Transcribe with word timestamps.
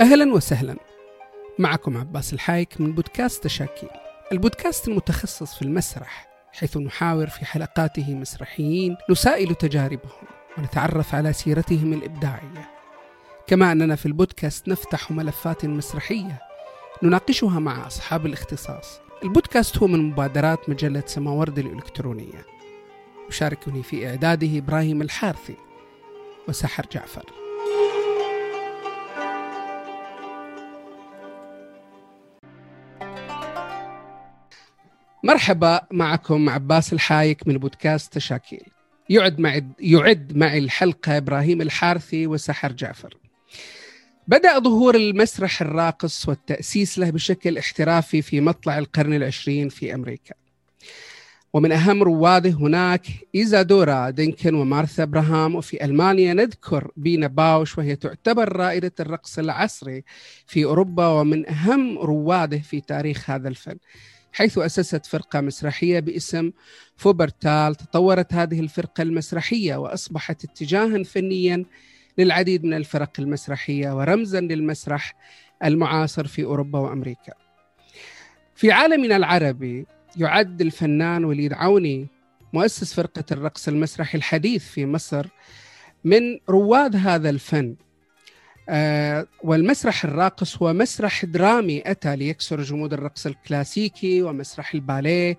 أهلا 0.00 0.32
وسهلا. 0.34 0.76
معكم 1.58 1.96
عباس 1.96 2.32
الحايك 2.32 2.80
من 2.80 2.92
بودكاست 2.92 3.44
تشاكيل 3.44 3.88
البودكاست 4.32 4.88
المتخصص 4.88 5.54
في 5.54 5.62
المسرح 5.62 6.28
حيث 6.52 6.76
نحاور 6.76 7.26
في 7.26 7.44
حلقاته 7.44 8.14
مسرحيين 8.14 8.96
نسائل 9.10 9.54
تجاربهم 9.54 10.26
ونتعرف 10.58 11.14
على 11.14 11.32
سيرتهم 11.32 11.92
الإبداعية. 11.92 12.70
كما 13.46 13.72
أننا 13.72 13.96
في 13.96 14.06
البودكاست 14.06 14.68
نفتح 14.68 15.10
ملفات 15.10 15.64
مسرحية 15.64 16.42
نناقشها 17.02 17.58
مع 17.58 17.86
أصحاب 17.86 18.26
الاختصاص. 18.26 19.00
البودكاست 19.22 19.78
هو 19.78 19.86
من 19.86 20.02
مبادرات 20.02 20.68
مجلة 20.68 21.02
سماورد 21.06 21.58
الإلكترونية. 21.58 22.46
يشاركني 23.28 23.82
في 23.82 24.08
إعداده 24.08 24.58
إبراهيم 24.58 25.02
الحارثي. 25.02 25.56
وسحر 26.48 26.86
جعفر. 26.92 27.45
مرحبا 35.26 35.80
معكم 35.90 36.48
عباس 36.48 36.92
الحايك 36.92 37.48
من 37.48 37.58
بودكاست 37.58 38.12
تشاكيل 38.12 38.62
يعد 39.08 39.40
معي 39.40 39.64
يعد 39.80 40.36
معي 40.36 40.58
الحلقة 40.58 41.16
إبراهيم 41.16 41.60
الحارثي 41.62 42.26
وسحر 42.26 42.72
جعفر. 42.72 43.16
بدأ 44.28 44.58
ظهور 44.58 44.94
المسرح 44.96 45.62
الراقص 45.62 46.28
والتأسيس 46.28 46.98
له 46.98 47.10
بشكل 47.10 47.58
احترافي 47.58 48.22
في 48.22 48.40
مطلع 48.40 48.78
القرن 48.78 49.14
العشرين 49.14 49.68
في 49.68 49.94
أمريكا. 49.94 50.34
ومن 51.52 51.72
أهم 51.72 52.02
رواده 52.02 52.50
هناك 52.50 53.06
إيزادورا 53.34 54.10
دينكن 54.10 54.54
ومارثا 54.54 55.02
إبراهام. 55.02 55.54
وفي 55.54 55.84
ألمانيا 55.84 56.34
نذكر 56.34 56.90
بينا 56.96 57.26
باوش 57.26 57.78
وهي 57.78 57.96
تعتبر 57.96 58.56
رائدة 58.56 58.92
الرقص 59.00 59.38
العصري 59.38 60.04
في 60.46 60.64
أوروبا 60.64 61.06
ومن 61.06 61.48
أهم 61.48 61.98
رواده 61.98 62.58
في 62.58 62.80
تاريخ 62.80 63.30
هذا 63.30 63.48
الفن. 63.48 63.76
حيث 64.36 64.58
أسست 64.58 65.06
فرقة 65.06 65.40
مسرحية 65.40 66.00
باسم 66.00 66.50
فوبرتال 66.96 67.74
تطورت 67.74 68.34
هذه 68.34 68.60
الفرقة 68.60 69.02
المسرحية 69.02 69.76
وأصبحت 69.76 70.44
اتجاها 70.44 71.02
فنيا 71.02 71.64
للعديد 72.18 72.64
من 72.64 72.74
الفرق 72.74 73.10
المسرحية 73.18 73.96
ورمزا 73.96 74.40
للمسرح 74.40 75.14
المعاصر 75.64 76.26
في 76.26 76.44
أوروبا 76.44 76.78
وأمريكا. 76.78 77.32
في 78.54 78.72
عالمنا 78.72 79.16
العربي 79.16 79.86
يعد 80.16 80.60
الفنان 80.60 81.24
وليد 81.24 81.52
عوني 81.52 82.06
مؤسس 82.52 82.94
فرقة 82.94 83.24
الرقص 83.32 83.68
المسرحي 83.68 84.18
الحديث 84.18 84.64
في 84.64 84.86
مصر 84.86 85.26
من 86.04 86.38
رواد 86.48 86.96
هذا 86.96 87.30
الفن. 87.30 87.76
والمسرح 89.42 90.04
الراقص 90.04 90.62
هو 90.62 90.72
مسرح 90.72 91.24
درامي 91.24 91.82
أتى 91.86 92.16
ليكسر 92.16 92.62
جمود 92.62 92.92
الرقص 92.92 93.26
الكلاسيكي 93.26 94.22
ومسرح 94.22 94.74
الباليه 94.74 95.38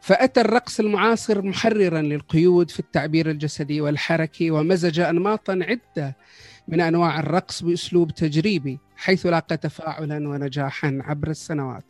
فأتى 0.00 0.40
الرقص 0.40 0.80
المعاصر 0.80 1.42
محررا 1.42 2.00
للقيود 2.02 2.70
في 2.70 2.80
التعبير 2.80 3.30
الجسدي 3.30 3.80
والحركي 3.80 4.50
ومزج 4.50 5.00
أنماطا 5.00 5.58
عدة 5.62 6.16
من 6.68 6.80
أنواع 6.80 7.20
الرقص 7.20 7.62
بأسلوب 7.62 8.10
تجريبي 8.10 8.78
حيث 8.96 9.26
لاقى 9.26 9.56
تفاعلا 9.56 10.28
ونجاحا 10.28 10.98
عبر 11.04 11.30
السنوات. 11.30 11.84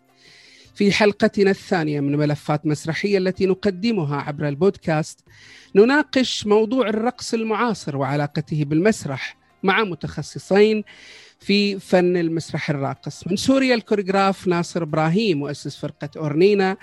في 0.74 0.92
حلقتنا 0.92 1.50
الثانية 1.50 2.00
من 2.00 2.16
ملفات 2.16 2.66
مسرحية 2.66 3.18
التي 3.18 3.46
نقدمها 3.46 4.16
عبر 4.16 4.48
البودكاست 4.48 5.20
نناقش 5.74 6.46
موضوع 6.46 6.88
الرقص 6.88 7.34
المعاصر 7.34 7.96
وعلاقته 7.96 8.64
بالمسرح 8.64 9.36
مع 9.66 9.84
متخصصين 9.84 10.84
في 11.40 11.78
فن 11.78 12.16
المسرح 12.16 12.70
الراقص. 12.70 13.26
من 13.26 13.36
سوريا 13.36 13.74
الكوريغراف 13.74 14.46
ناصر 14.46 14.82
إبراهيم 14.82 15.38
مؤسس 15.38 15.76
فرقة 15.76 16.08
أورنينا 16.16 16.76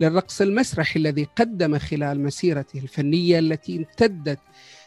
للرقص 0.00 0.40
المسرحي 0.40 1.00
الذي 1.00 1.26
قدم 1.36 1.78
خلال 1.78 2.20
مسيرته 2.20 2.78
الفنية 2.78 3.38
التي 3.38 3.76
امتدت 3.76 4.38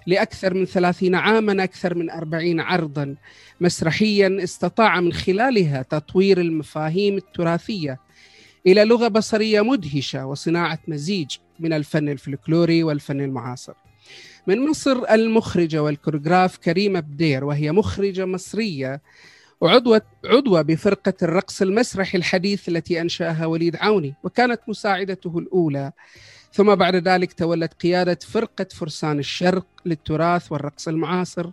لأكثر 0.07 0.53
من 0.53 0.65
ثلاثين 0.65 1.15
عاما 1.15 1.63
أكثر 1.63 1.95
من 1.95 2.09
أربعين 2.09 2.59
عرضا 2.59 3.15
مسرحيا. 3.61 4.43
استطاع 4.43 4.99
من 4.99 5.13
خلالها 5.13 5.81
تطوير 5.81 6.41
المفاهيم 6.41 7.17
التراثية 7.17 7.99
إلى 8.67 8.85
لغة 8.85 9.07
بصرية 9.07 9.61
مدهشة 9.61 10.25
وصناعة 10.25 10.79
مزيج 10.87 11.37
من 11.59 11.73
الفن 11.73 12.09
الفلكلوري 12.09 12.83
والفن 12.83 13.21
المعاصر. 13.21 13.73
من 14.47 14.69
مصر 14.69 15.03
المخرجة 15.11 15.83
والكوريغراف 15.83 16.57
كريمة 16.57 16.99
بدير 16.99 17.43
وهي 17.43 17.71
مخرجة 17.71 18.25
مصرية 18.25 19.01
وعضوة 19.61 20.01
عضوة 20.25 20.61
بفرقة 20.61 21.13
الرقص 21.23 21.61
المسرحي 21.61 22.17
الحديث 22.17 22.69
التي 22.69 23.01
أنشأها 23.01 23.45
وليد 23.45 23.75
عوني 23.75 24.13
وكانت 24.23 24.61
مساعدته 24.67 25.39
الأولى. 25.39 25.91
ثم 26.53 26.75
بعد 26.75 26.95
ذلك 26.95 27.33
تولت 27.33 27.73
قيادة 27.73 28.19
فرقة 28.27 28.67
فرسان 28.71 29.19
الشرق 29.19 29.65
للتراث 29.85 30.51
والرقص 30.51 30.87
المعاصر 30.87 31.49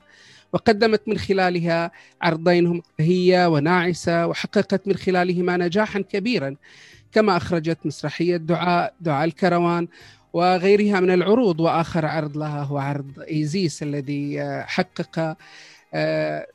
وقدمت 0.52 1.08
من 1.08 1.18
خلالها 1.18 1.90
عرضين 2.22 2.82
هي 3.00 3.46
وناعسة 3.50 4.26
وحققت 4.26 4.88
من 4.88 4.94
خلالهما 4.94 5.56
نجاحا 5.56 6.00
كبيرا 6.00 6.56
كما 7.12 7.36
أخرجت 7.36 7.78
مسرحية 7.84 8.36
دعاء 8.36 8.94
دعاء 9.00 9.24
الكروان 9.24 9.88
وغيرها 10.34 11.00
من 11.00 11.10
العروض 11.10 11.60
وآخر 11.60 12.06
عرض 12.06 12.36
لها 12.36 12.62
هو 12.62 12.78
عرض 12.78 13.20
إيزيس 13.30 13.82
الذي 13.82 14.40
حقق 14.66 15.36
آه، 15.94 16.46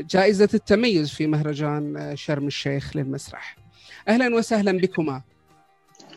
جائزة 0.00 0.48
التميز 0.54 1.10
في 1.10 1.26
مهرجان 1.26 1.96
آه، 1.96 2.14
شرم 2.14 2.46
الشيخ 2.46 2.96
للمسرح. 2.96 3.56
أهلا 4.08 4.34
وسهلا 4.34 4.72
بكما. 4.78 5.22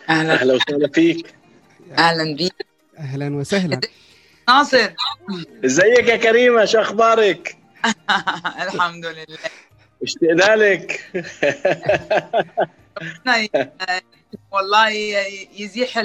أهلا. 0.09 0.33
أهلا 0.33 0.53
وسهلا 0.53 0.87
فيك. 0.87 1.33
أهلا 1.97 2.35
بك 2.35 2.65
أهلا 2.99 3.35
وسهلا. 3.35 3.81
ناصر. 4.49 4.89
إزيك 5.65 6.07
يا 6.07 6.15
كريمة؟ 6.15 6.65
شو 6.65 6.79
أخبارك؟ 6.81 7.57
الحمد 8.73 9.05
لله. 9.05 9.37
اشتقنا 10.03 10.55
لك 10.55 11.11
والله 14.51 14.89
يزيح 15.57 15.97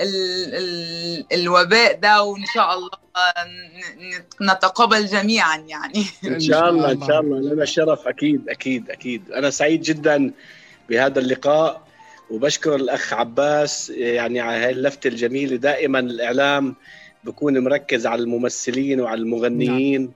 ال 0.00 0.14
ال 0.14 0.54
ال 0.54 1.40
الوباء 1.40 1.98
ده 1.98 2.22
وإن 2.22 2.44
شاء 2.54 2.74
الله 2.74 2.90
نتقابل 4.42 5.06
جميعا 5.06 5.56
يعني. 5.56 6.04
إن 6.24 6.40
شاء 6.40 6.70
الله. 6.70 6.90
إن 6.92 7.06
شاء 7.06 7.20
الله. 7.20 7.40
لنا 7.40 7.62
الشرف 7.62 8.08
أكيد 8.08 8.48
أكيد 8.48 8.90
أكيد. 8.90 9.30
أنا 9.32 9.50
سعيد 9.50 9.82
جدا 9.82 10.32
بهذا 10.88 11.18
اللقاء 11.18 11.82
وبشكر 12.30 12.74
الأخ 12.74 13.12
عباس 13.12 13.90
يعني 13.90 14.40
على 14.40 14.64
هاي 14.64 14.70
اللفته 14.70 15.08
الجميله 15.08 15.56
دائما 15.56 15.98
الإعلام 15.98 16.74
بكون 17.24 17.58
مركز 17.58 18.06
على 18.06 18.22
الممثلين 18.22 19.00
وعلى 19.00 19.20
المغنيين. 19.20 20.00
نعم. 20.02 20.12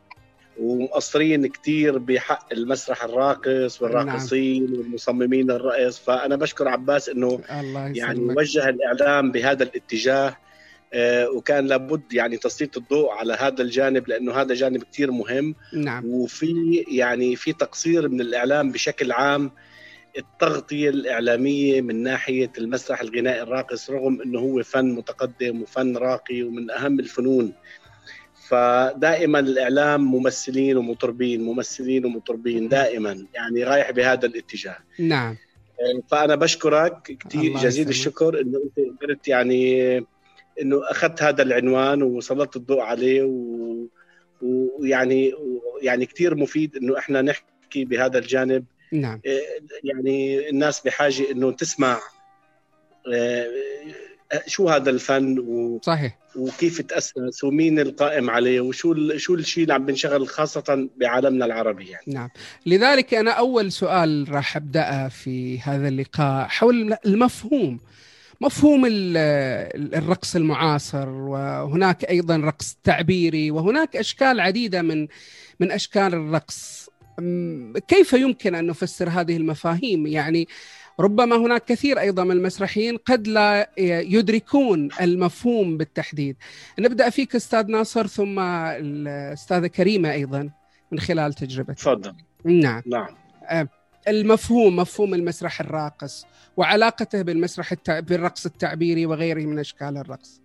ومقصرين 0.59 1.47
كثير 1.47 1.99
بحق 1.99 2.53
المسرح 2.53 3.05
الراقص 3.05 3.83
والراقصين 3.83 4.65
نعم. 4.65 4.79
والمصممين 4.79 5.51
الرقص 5.51 5.99
فأنا 5.99 6.37
بشكر 6.37 6.69
عباس 6.69 7.09
إنه 7.09 7.41
يعني 7.97 8.21
وجه 8.21 8.69
الإعلام 8.69 9.33
بهذا 9.33 9.63
الاتجاه 9.63 10.37
آه 10.93 11.31
وكان 11.31 11.67
لابد 11.67 12.13
يعني 12.13 12.37
تسليط 12.37 12.77
الضوء 12.77 13.11
على 13.11 13.37
هذا 13.41 13.63
الجانب 13.63 14.09
لأنه 14.09 14.33
هذا 14.33 14.55
جانب 14.55 14.83
كثير 14.83 15.11
مهم 15.11 15.55
نعم. 15.73 16.05
وفي 16.05 16.85
يعني 16.89 17.37
في 17.37 17.53
تقصير 17.53 18.09
من 18.09 18.21
الإعلام 18.21 18.73
بشكل 18.73 19.13
عام 19.13 19.51
التغطية 20.19 20.89
الإعلامية 20.89 21.81
من 21.81 22.03
ناحية 22.03 22.53
المسرح 22.59 23.01
الغنائي 23.01 23.43
الراقص 23.43 23.91
رغم 23.91 24.23
إنه 24.23 24.39
هو 24.39 24.63
فن 24.63 24.95
متقدم 24.95 25.63
وفن 25.63 25.97
راقي 25.97 26.43
ومن 26.43 26.71
أهم 26.71 27.01
الفنون 27.01 27.53
فدائما 28.49 29.39
الإعلام 29.39 30.01
ممثلين 30.01 30.77
ومطربين 30.77 31.43
ممثلين 31.43 32.05
ومطربين 32.07 32.69
دائما 32.69 33.27
يعني 33.35 33.65
رايح 33.65 33.91
بهذا 33.91 34.27
الاتجاه. 34.27 34.79
نعم. 34.99 35.37
فأنا 36.11 36.35
بشكرك 36.35 37.03
كثير 37.03 37.57
جزيل 37.59 37.89
الشكر 37.89 38.41
إنه 38.41 38.59
أنت 38.65 39.03
قدرت 39.03 39.29
يعني 39.29 39.97
إنه 40.61 40.91
أخذت 40.91 41.23
هذا 41.23 41.43
العنوان 41.43 42.03
وسلطت 42.03 42.57
الضوء 42.57 42.81
عليه 42.81 43.23
و... 43.23 43.87
ويعني 44.43 45.33
يعني 45.83 46.07
كثير 46.07 46.35
مفيد 46.35 46.77
إنه 46.77 46.99
إحنا 46.99 47.23
نحكي 47.23 47.85
بهذا 47.85 48.19
الجانب. 48.19 48.65
نعم. 48.93 49.21
يعني 49.85 50.49
الناس 50.49 50.81
بحاجة 50.81 51.31
إنه 51.31 51.53
تسمع. 51.53 52.01
آه، 53.15 53.47
شو 54.47 54.69
هذا 54.69 54.91
الفن 54.91 55.39
و... 55.39 55.81
صحيح. 55.83 56.19
وكيف 56.37 56.81
تأسس 56.81 57.45
ومين 57.45 57.79
القائم 57.79 58.31
عليه 58.31 58.61
وشو 58.61 59.17
شو 59.17 59.35
الشيء 59.35 59.63
اللي 59.63 59.75
عم 59.75 59.87
بنشغل 59.87 60.29
خاصة 60.29 60.89
بعالمنا 60.97 61.45
العربي 61.45 61.89
يعني. 61.89 62.05
نعم. 62.07 62.29
لذلك 62.67 63.15
أنا 63.15 63.31
أول 63.31 63.73
سؤال 63.73 64.27
راح 64.31 64.57
أبدأه 64.57 65.09
في 65.09 65.61
هذا 65.61 65.89
اللقاء 65.89 66.47
حول 66.49 66.97
المفهوم. 67.07 67.81
مفهوم 68.41 68.83
الرقص 68.87 70.37
المعاصر 70.37 71.09
وهناك 71.09 72.05
أيضا 72.05 72.37
رقص 72.37 72.77
تعبيري 72.85 73.51
وهناك 73.51 73.97
أشكال 73.97 74.41
عديدة 74.41 74.83
من 74.83 75.09
من 75.61 75.73
أشكال 75.73 76.15
الرقص. 76.15 76.91
كيف 77.89 78.13
يمكن 78.13 78.55
أن 78.55 78.67
نفسر 78.67 79.09
هذه 79.09 79.37
المفاهيم؟ 79.37 80.07
يعني 80.07 80.49
ربما 81.01 81.37
هناك 81.37 81.65
كثير 81.65 82.01
أيضا 82.01 82.25
من 82.25 82.31
المسرحيين 82.31 82.97
قد 82.97 83.29
لا 83.29 83.71
يدركون 83.79 84.89
المفهوم 85.01 85.77
بالتحديد. 85.77 86.37
نبدأ 86.79 87.11
فيك 87.11 87.35
أستاذ 87.35 87.67
ناصر 87.67 88.07
ثم 88.07 88.39
الأستاذة 88.41 89.67
كريمة 89.67 90.13
أيضا 90.13 90.51
من 90.93 91.01
خلال 91.01 91.35
تجربتك. 91.35 91.79
تفضل. 91.79 92.15
نعم. 92.45 92.83
نعم. 92.87 93.17
المفهوم 94.09 94.77
مفهوم 94.77 95.15
المسرح 95.15 95.61
الراقص 95.61 96.27
وعلاقته 96.57 97.23
بالمسرح 97.23 97.73
التع... 97.73 98.01
بالرقص 98.01 98.47
التعبيري 98.47 99.07
وغيره 99.07 99.41
من 99.41 99.59
أشكال 99.59 99.97
الرقص. 99.97 100.41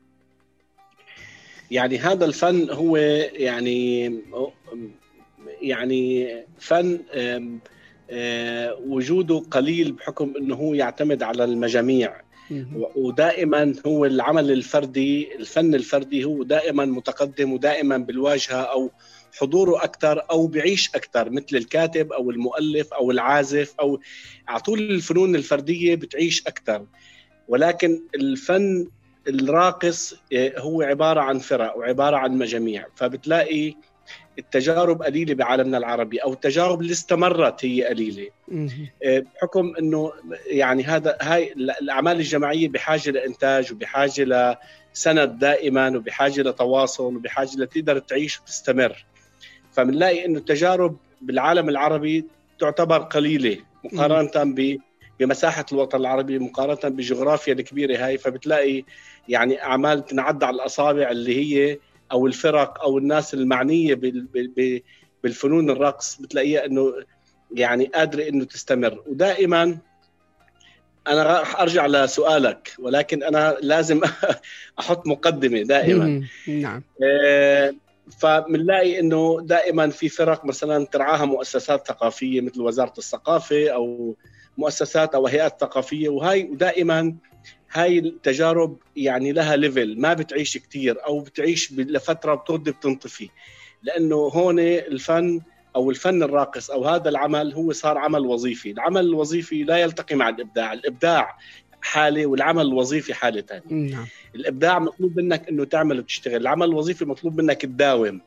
يعني 1.72 1.98
هذا 1.98 2.26
الفن 2.26 2.70
هو 2.70 2.98
يعني 2.98 4.14
يعني 5.62 6.30
فن 6.60 7.00
وجوده 8.86 9.44
قليل 9.52 9.92
بحكم 9.92 10.34
إنه 10.38 10.56
هو 10.56 10.74
يعتمد 10.74 11.24
على 11.24 11.44
المجاميع. 11.44 12.22
ودائما 12.96 13.74
هو 13.88 14.06
العمل 14.06 14.52
الفردي 14.52 15.36
الفن 15.36 15.76
الفردي 15.76 16.24
هو 16.24 16.44
دائما 16.44 16.86
متقدم 16.86 17.54
ودائما 17.54 17.98
بالواجهة 17.98 18.62
أو 18.62 18.92
حضوره 19.40 19.84
أكثر 19.84 20.26
أو 20.32 20.48
بعيش 20.48 20.90
أكثر 20.96 21.30
مثل 21.30 21.56
الكاتب 21.56 22.12
أو 22.14 22.32
المؤلف 22.32 22.94
أو 22.94 23.12
العازف 23.12 23.74
أو 23.80 24.00
على 24.48 24.60
طول 24.60 24.80
الفنون 24.80 25.36
الفردية 25.36 25.96
بتعيش 25.96 26.48
أكثر. 26.48 26.86
ولكن 27.48 28.02
الفن 28.16 28.88
الراقص 29.28 30.16
آه، 30.34 30.60
هو 30.60 30.82
عبارة 30.82 31.22
عن 31.22 31.40
فرق 31.40 31.78
وعبارة 31.78 32.18
عن 32.18 32.38
مجاميع. 32.38 32.86
فبتلاقي 32.96 33.76
التجارب 34.40 35.04
قليلة 35.04 35.34
بعالمنا 35.34 35.78
العربي 35.78 36.18
أو 36.18 36.34
التجارب 36.34 36.82
اللي 36.82 36.92
استمرت 36.92 37.66
هي 37.66 37.84
قليلة. 37.84 38.28
آه، 39.04 39.24
بحكم 39.36 39.74
إنه 39.80 40.12
يعني 40.48 40.84
هذا 40.84 41.18
هاي 41.22 41.54
الأعمال 41.82 42.18
الجماعية 42.18 42.68
بحاجة 42.70 43.12
لإنتاج 43.12 43.74
وبحاجة 43.74 44.58
لسند 44.96 45.40
دائما 45.40 45.98
وبحاجة 45.98 46.42
لتواصل 46.42 47.16
وبحاجة 47.16 47.50
لتقدر 47.58 48.00
تعيش 48.00 48.40
وتستمر. 48.40 49.06
فبنلاقي 49.72 50.26
إنه 50.26 50.38
التجارب 50.40 50.98
بالعالم 51.22 51.70
العربي 51.70 52.26
تعتبر 52.60 52.98
قليلة 52.98 53.58
مقارنة 53.84 54.54
ب 54.54 54.78
بمساحة 55.20 55.66
الوطن 55.72 56.00
العربي 56.00 56.40
مقارنة 56.40 56.96
بالجغرافيا 56.96 57.54
الكبيرة 57.54 58.06
هاي. 58.06 58.18
فبتلاقي 58.18 58.84
يعني 59.30 59.64
أعمال 59.64 60.06
تنعد 60.06 60.44
على 60.44 60.56
الأصابع 60.56 61.12
اللي 61.12 61.36
هي 61.38 61.78
أو 62.12 62.28
الفرق 62.28 62.82
أو 62.84 62.98
الناس 62.98 63.34
المعنية 63.34 64.00
بالفنون 65.24 65.70
الرقص 65.70 66.22
بتلاقيها 66.22 66.66
إنه 66.66 66.94
يعني 67.52 67.86
قادرة 67.86 68.28
إنه 68.28 68.46
تستمر. 68.46 69.04
ودائما 69.08 69.78
أنا 71.08 71.24
راح 71.24 71.60
أرجع 71.62 71.86
لسؤالك 71.88 72.76
ولكن 72.80 73.24
أنا 73.24 73.58
لازم 73.62 74.02
أحط 74.80 75.08
مقدمة 75.08 75.62
دائما. 75.62 76.24
نعم. 76.48 76.84
آه، 77.04 77.74
فبنلاقي 78.20 79.00
إنه 79.00 79.40
دائما 79.42 79.90
في 79.90 80.10
فرق 80.10 80.46
مثلا 80.46 80.86
ترعاها 80.86 81.26
مؤسسات 81.26 81.88
ثقافية 81.88 82.42
مثل 82.42 82.62
وزارة 82.62 82.94
الثقافة 82.98 83.70
أو 83.70 84.16
مؤسسات 84.58 85.16
أو 85.16 85.28
هيئات 85.28 85.62
ثقافية 85.62 86.10
وهي 86.10 86.42
دائما 86.42 87.16
هاي 87.72 88.00
التجارب 88.00 88.78
يعني 88.96 89.32
لها 89.32 89.56
ليفل 89.56 90.02
ما 90.02 90.14
بتعيش 90.14 90.58
كثير 90.58 91.06
أو 91.06 91.20
بتعيش 91.20 91.72
لفترة 91.74 92.36
بترد 92.36 92.64
بتنطفي 92.64 93.30
لأنه 93.84 94.16
هون 94.16 94.60
الفن 94.60 95.42
أو 95.76 95.90
الفن 95.90 96.24
الراقص 96.24 96.72
أو 96.72 96.86
هذا 96.86 97.10
العمل 97.10 97.54
هو 97.54 97.72
صار 97.72 97.98
عمل 97.98 98.26
وظيفي، 98.26 98.72
العمل 98.72 99.06
الوظيفي 99.06 99.64
لا 99.64 99.78
يلتقي 99.78 100.16
مع 100.16 100.30
الإبداع، 100.30 100.74
الإبداع 100.74 101.38
حاله 101.82 102.26
والعمل 102.26 102.66
الوظيفي 102.66 103.14
حاله 103.14 103.42
ثانية. 103.42 103.92
نعم. 103.92 104.06
الإبداع 104.36 104.80
مطلوب 104.80 105.20
منك 105.20 105.50
إنه 105.50 105.64
تعمل 105.64 106.00
وتشتغل، 106.00 106.36
العمل 106.36 106.70
الوظيفي 106.70 107.06
مطلوب 107.06 107.42
منك 107.42 107.62
تداوم. 107.62 108.22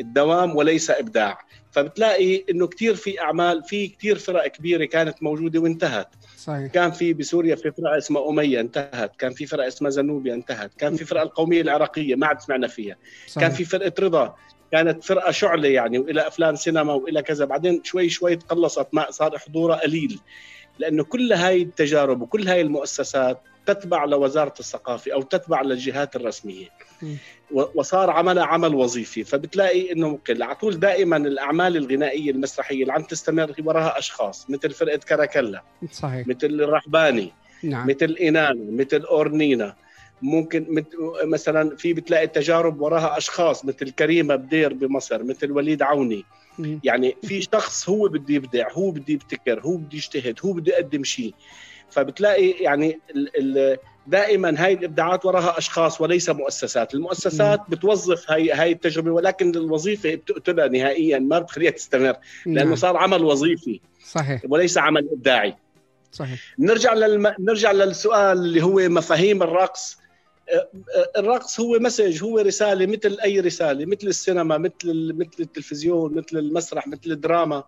الدوام 0.00 0.56
وليس 0.56 0.90
إبداع، 0.90 1.38
فبتلاقي 1.72 2.44
إنه 2.50 2.66
كثير 2.66 2.94
في 2.94 3.20
أعمال 3.20 3.64
في 3.64 3.88
كثير 3.88 4.18
فرق 4.18 4.46
كبيرة 4.46 4.84
كانت 4.84 5.22
موجودة 5.22 5.60
وانتهت. 5.60 6.08
صحيح. 6.36 6.72
كان 6.72 6.90
في 6.90 7.12
بسوريا 7.12 7.54
في 7.54 7.70
فرقة 7.70 7.98
اسمها 7.98 8.28
أمية 8.28 8.60
انتهت، 8.60 9.16
كان 9.16 9.32
في 9.32 9.46
فرقة 9.46 9.68
اسمها 9.68 9.90
زنوبيا 9.90 10.34
انتهت، 10.34 10.74
كان 10.74 10.96
في 10.96 11.04
فرقة 11.04 11.22
القومية 11.22 11.60
العراقية 11.60 12.14
ما 12.14 12.26
عاد 12.26 12.40
سمعنا 12.40 12.68
فيها. 12.68 12.96
صحيح. 13.26 13.42
كان 13.42 13.56
في 13.56 13.64
فرقة 13.64 13.92
رضا 14.00 14.34
كانت 14.72 15.04
فرقة 15.04 15.30
شعلة 15.30 15.68
يعني 15.68 15.98
وإلى 15.98 16.26
أفلام 16.26 16.56
سينما 16.56 16.92
وإلى 16.92 17.22
كذا 17.22 17.44
بعدين 17.44 17.84
شوي 17.84 18.08
شوي 18.08 18.36
تقلصت 18.36 18.86
ما 18.92 19.10
صار 19.10 19.38
حضورها 19.38 19.76
قليل 19.76 20.20
لأنه 20.78 21.04
كل 21.04 21.32
هاي 21.32 21.62
التجارب 21.62 22.22
وكل 22.22 22.48
هاي 22.48 22.60
المؤسسات 22.60 23.42
تتبع 23.66 24.04
لوزارة 24.04 24.54
الثقافة 24.60 25.12
أو 25.12 25.22
تتبع 25.22 25.62
للجهات 25.62 26.16
الرسمية 26.16 26.68
وصار 27.52 28.10
عملها 28.10 28.44
عمل 28.44 28.74
وظيفي. 28.74 29.24
فبتلاقي 29.24 29.92
إنه 29.92 30.08
مقل 30.08 30.42
على 30.42 30.54
طول 30.54 30.80
دائما 30.80 31.16
الأعمال 31.16 31.76
الغنائية 31.76 32.30
المسرحية 32.30 32.82
اللي 32.82 32.92
عم 32.92 33.02
تستمر 33.02 33.54
وراها 33.64 33.98
أشخاص 33.98 34.50
مثل 34.50 34.70
فرقة 34.70 34.96
كراكلا 34.96 35.62
صحيح. 35.92 36.26
مثل 36.26 36.46
الرحباني 36.46 37.32
نعم. 37.62 37.88
مثل 37.88 38.16
إنانا 38.20 38.70
مثل 38.70 39.00
أورنينا. 39.00 39.74
ممكن 40.22 40.84
مثلا 41.24 41.76
في 41.76 41.92
بتلاقي 41.92 42.26
تجارب 42.26 42.80
وراها 42.80 43.18
أشخاص 43.18 43.64
مثل 43.64 43.90
كريمه 43.90 44.36
بدير 44.36 44.72
بمصر 44.72 45.22
مثل 45.22 45.52
وليد 45.52 45.82
عوني. 45.82 46.24
يعني 46.84 47.16
في 47.22 47.42
شخص 47.42 47.88
هو 47.88 48.08
بده 48.08 48.34
يبدع 48.34 48.72
هو 48.72 48.90
بده 48.90 49.04
يبتكر 49.08 49.60
هو 49.60 49.76
بده 49.76 49.96
يجتهد 49.96 50.38
هو 50.44 50.52
بده 50.52 50.72
يقدم 50.72 51.04
شيء. 51.04 51.34
فبتلاقي 51.90 52.50
يعني 52.50 53.00
دائما 54.06 54.64
هاي 54.64 54.72
الإبداعات 54.72 55.24
وراها 55.24 55.58
أشخاص 55.58 56.00
وليس 56.00 56.30
مؤسسات، 56.30 56.94
المؤسسات 56.94 57.60
بتوظف 57.68 58.30
هاي 58.30 58.52
هاي 58.52 58.72
التجربة 58.72 59.10
ولكن 59.10 59.54
الوظيفة 59.54 60.14
بتقتلها 60.14 60.68
نهائيا 60.68 61.18
ما 61.18 61.38
بتخليها 61.38 61.70
تستمر 61.70 62.16
لأنه 62.46 62.64
نعم. 62.64 62.76
صار 62.76 62.96
عمل 62.96 63.24
وظيفي 63.24 63.80
صحيح. 64.10 64.42
وليس 64.48 64.78
عمل 64.78 65.08
إبداعي. 65.12 65.54
صحيح. 66.12 66.40
نرجع 66.58 66.94
للم... 66.94 67.34
نرجع 67.38 67.72
للسؤال 67.72 68.38
اللي 68.38 68.62
هو 68.62 68.88
مفاهيم 68.88 69.42
الرقص. 69.42 69.98
الرقص 71.18 71.60
هو 71.60 71.78
مسج 71.78 72.24
هو 72.24 72.38
رسالة 72.38 72.86
مثل 72.86 73.18
أي 73.24 73.40
رسالة 73.40 73.86
مثل 73.86 74.06
السينما 74.06 74.58
مثل 74.58 75.12
مثل 75.16 75.36
التلفزيون 75.40 76.14
مثل 76.14 76.38
المسرح 76.38 76.88
مثل 76.88 77.10
الدراما. 77.10 77.64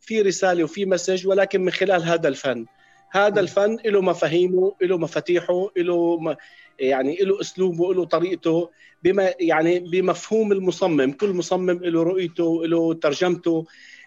في 0.00 0.22
رسالة 0.22 0.64
وفي 0.64 0.86
مسج 0.86 1.26
ولكن 1.26 1.60
من 1.60 1.70
خلال 1.70 2.02
هذا 2.02 2.28
الفن. 2.28 2.66
هذا 3.10 3.40
الفن 3.40 3.78
له 3.84 4.00
مفاهيمه 4.00 4.74
له 4.82 4.98
مفاتيحه 4.98 5.70
له 5.76 6.36
يعني 6.80 7.16
له 7.16 7.40
أسلوبه 7.40 7.94
له 7.94 8.04
طريقته 8.04 8.70
بما 9.02 9.34
يعني 9.40 9.78
بمفهوم 9.78 10.52
المصمم. 10.52 11.12
كل 11.12 11.32
مصمم 11.32 11.70
له 11.70 12.02
رؤيته 12.02 12.66
له 12.66 12.94
ترجمته 12.94 13.66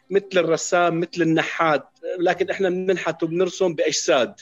مثل 0.10 0.28
الرسام 0.36 1.00
مثل 1.00 1.22
النحات. 1.22 1.88
لكن 2.20 2.50
إحنا 2.50 2.70
بننحت 2.70 3.24
وبنرسم 3.24 3.74
بأجساد. 3.74 4.34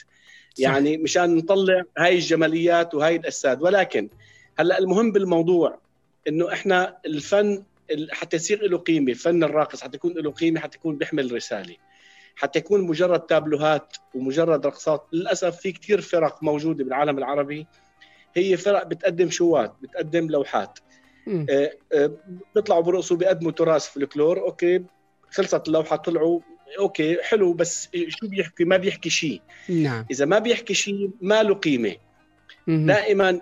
يعني 0.58 0.96
مشان 0.96 1.36
نطلع 1.36 1.82
هاي 1.98 2.14
الجماليات 2.14 2.94
وهاي 2.94 3.16
الأساد. 3.16 3.62
ولكن 3.62 4.08
هلأ 4.58 4.78
المهم 4.78 5.12
بالموضوع 5.12 5.78
إنه 6.28 6.52
إحنا 6.52 6.98
الفن 7.06 7.62
حتى 8.10 8.36
يصير 8.36 8.62
له 8.62 8.78
قيمة. 8.78 9.12
فن 9.12 9.44
الراقص 9.44 9.82
حتى 9.82 9.96
يكون 9.96 10.12
له 10.12 10.30
قيمة 10.30 10.60
حتى 10.60 10.78
يكون 10.78 10.96
بيحمل 10.96 11.32
رسالة. 11.32 11.76
حتى 12.36 12.58
يكون 12.58 12.80
مجرد 12.80 13.20
تابلوهات 13.20 13.96
ومجرد 14.14 14.66
رقصات. 14.66 15.06
للأسف 15.12 15.56
في 15.56 15.72
كثير 15.72 16.00
فرق 16.00 16.42
موجودة 16.42 16.84
بالعالم 16.84 17.18
العربي. 17.18 17.66
هي 18.34 18.56
فرق 18.56 18.86
بتقدم 18.86 19.30
show 19.30 19.65
ات 19.65 19.74
بتقدم 19.82 20.30
لوحات. 20.30 20.78
آه 21.50 21.72
آه 21.92 22.12
بيطلعوا 22.54 22.82
برقصوا 22.82 23.16
بيقدموا 23.16 23.52
تراث 23.52 23.88
فلكلور 23.88 24.40
okay 24.40 24.84
خلصت 25.30 25.68
اللوحة 25.68 25.96
طلعوا. 25.96 26.40
okay 26.78 27.22
حلو 27.22 27.52
بس 27.52 27.88
شو 28.08 28.28
بيحكي؟ 28.28 28.64
ما 28.64 28.76
بيحكي 28.76 29.10
شيء. 29.10 29.40
نعم. 29.68 30.06
إذا 30.10 30.24
ما 30.24 30.38
بيحكي 30.38 30.74
شيء 30.74 31.10
ما 31.20 31.42
له 31.42 31.54
قيمه 31.54 31.96
دائما 32.68 33.40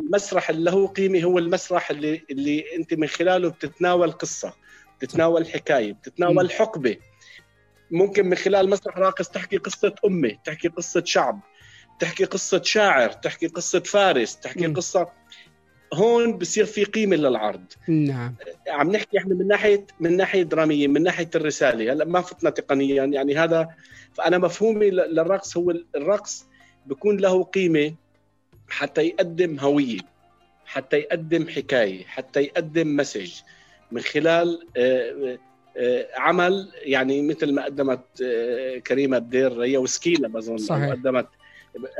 المسرح 0.00 0.50
اللي 0.50 0.70
له 0.70 0.86
قيمة 0.86 1.22
هو 1.22 1.38
المسرح 1.38 1.90
اللي 1.90 2.22
اللي 2.30 2.64
أنت 2.76 2.94
من 2.94 3.06
خلاله 3.06 3.48
بتتناول 3.48 4.12
قصة 4.12 4.52
بتتناول 5.00 5.48
حكاية 5.48 5.92
بتتناول 5.92 6.50
حقبة. 6.50 6.96
ممكن 7.90 8.26
من 8.26 8.36
خلال 8.36 8.70
مسرح 8.70 8.98
راقص 8.98 9.28
تحكي 9.28 9.56
قصة 9.56 9.94
امه 10.06 10.36
تحكي 10.44 10.68
قصة 10.68 11.02
شعب 11.04 11.40
تحكي 12.00 12.24
قصة 12.24 12.62
شاعر 12.62 13.12
تحكي 13.12 13.46
قصة 13.46 13.80
فارس 13.80 14.36
تحكي 14.40 14.66
قصة 14.66 15.08
هون 15.94 16.38
بصير 16.38 16.64
في 16.64 16.84
قيمة 16.84 17.16
للعرض. 17.16 17.64
نعم. 17.88 18.34
عم 18.68 18.92
نحكي 18.92 19.18
إحنا 19.18 19.34
من 19.34 19.46
ناحيه 19.46 19.86
من 20.00 20.16
ناحية 20.16 20.42
درامية 20.42 20.88
من 20.88 21.02
ناحية 21.02 21.30
الرسالة. 21.34 21.92
هلأ 21.92 22.04
ما 22.04 22.20
فتنا 22.20 22.50
تقنيا. 22.50 23.04
يعني 23.04 23.36
هذا 23.36 23.68
فأنا 24.14 24.38
مفهومي 24.38 24.90
للرقص 24.90 25.56
هو 25.56 25.70
الرقص 25.96 26.46
بيكون 26.86 27.16
له 27.16 27.42
قيمة 27.42 27.94
حتى 28.68 29.02
يقدم 29.02 29.58
هوية 29.58 30.00
حتى 30.66 30.96
يقدم 30.96 31.48
حكاية 31.48 32.04
حتى 32.04 32.40
يقدم 32.40 32.96
مسج 32.96 33.32
من 33.92 34.00
خلال 34.00 34.66
آه، 34.76 35.38
عمل 36.16 36.72
يعني 36.82 37.22
مثل 37.22 37.52
ما 37.52 37.64
قدمت 37.64 38.00
آه، 38.24 38.78
كريمة 38.78 39.18
بدير 39.18 39.62
هي 39.62 39.76
وسكينة 39.76 40.28
بظن 40.28 40.58
صحيح. 40.58 40.90
قدمت 40.90 41.26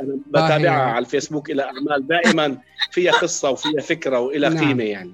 أنا 0.01 0.19
بتابعها 0.27 0.91
على 0.91 1.05
الفيسبوك 1.05 1.49
إلى 1.49 1.63
أعمال 1.63 2.07
دائما 2.07 2.57
فيها 2.91 3.11
قصة 3.11 3.49
وفيها 3.49 3.81
فكرة 3.81 4.19
وإلى 4.19 4.49
نعم. 4.49 4.67
قيمة 4.67 4.83
يعني 4.83 5.13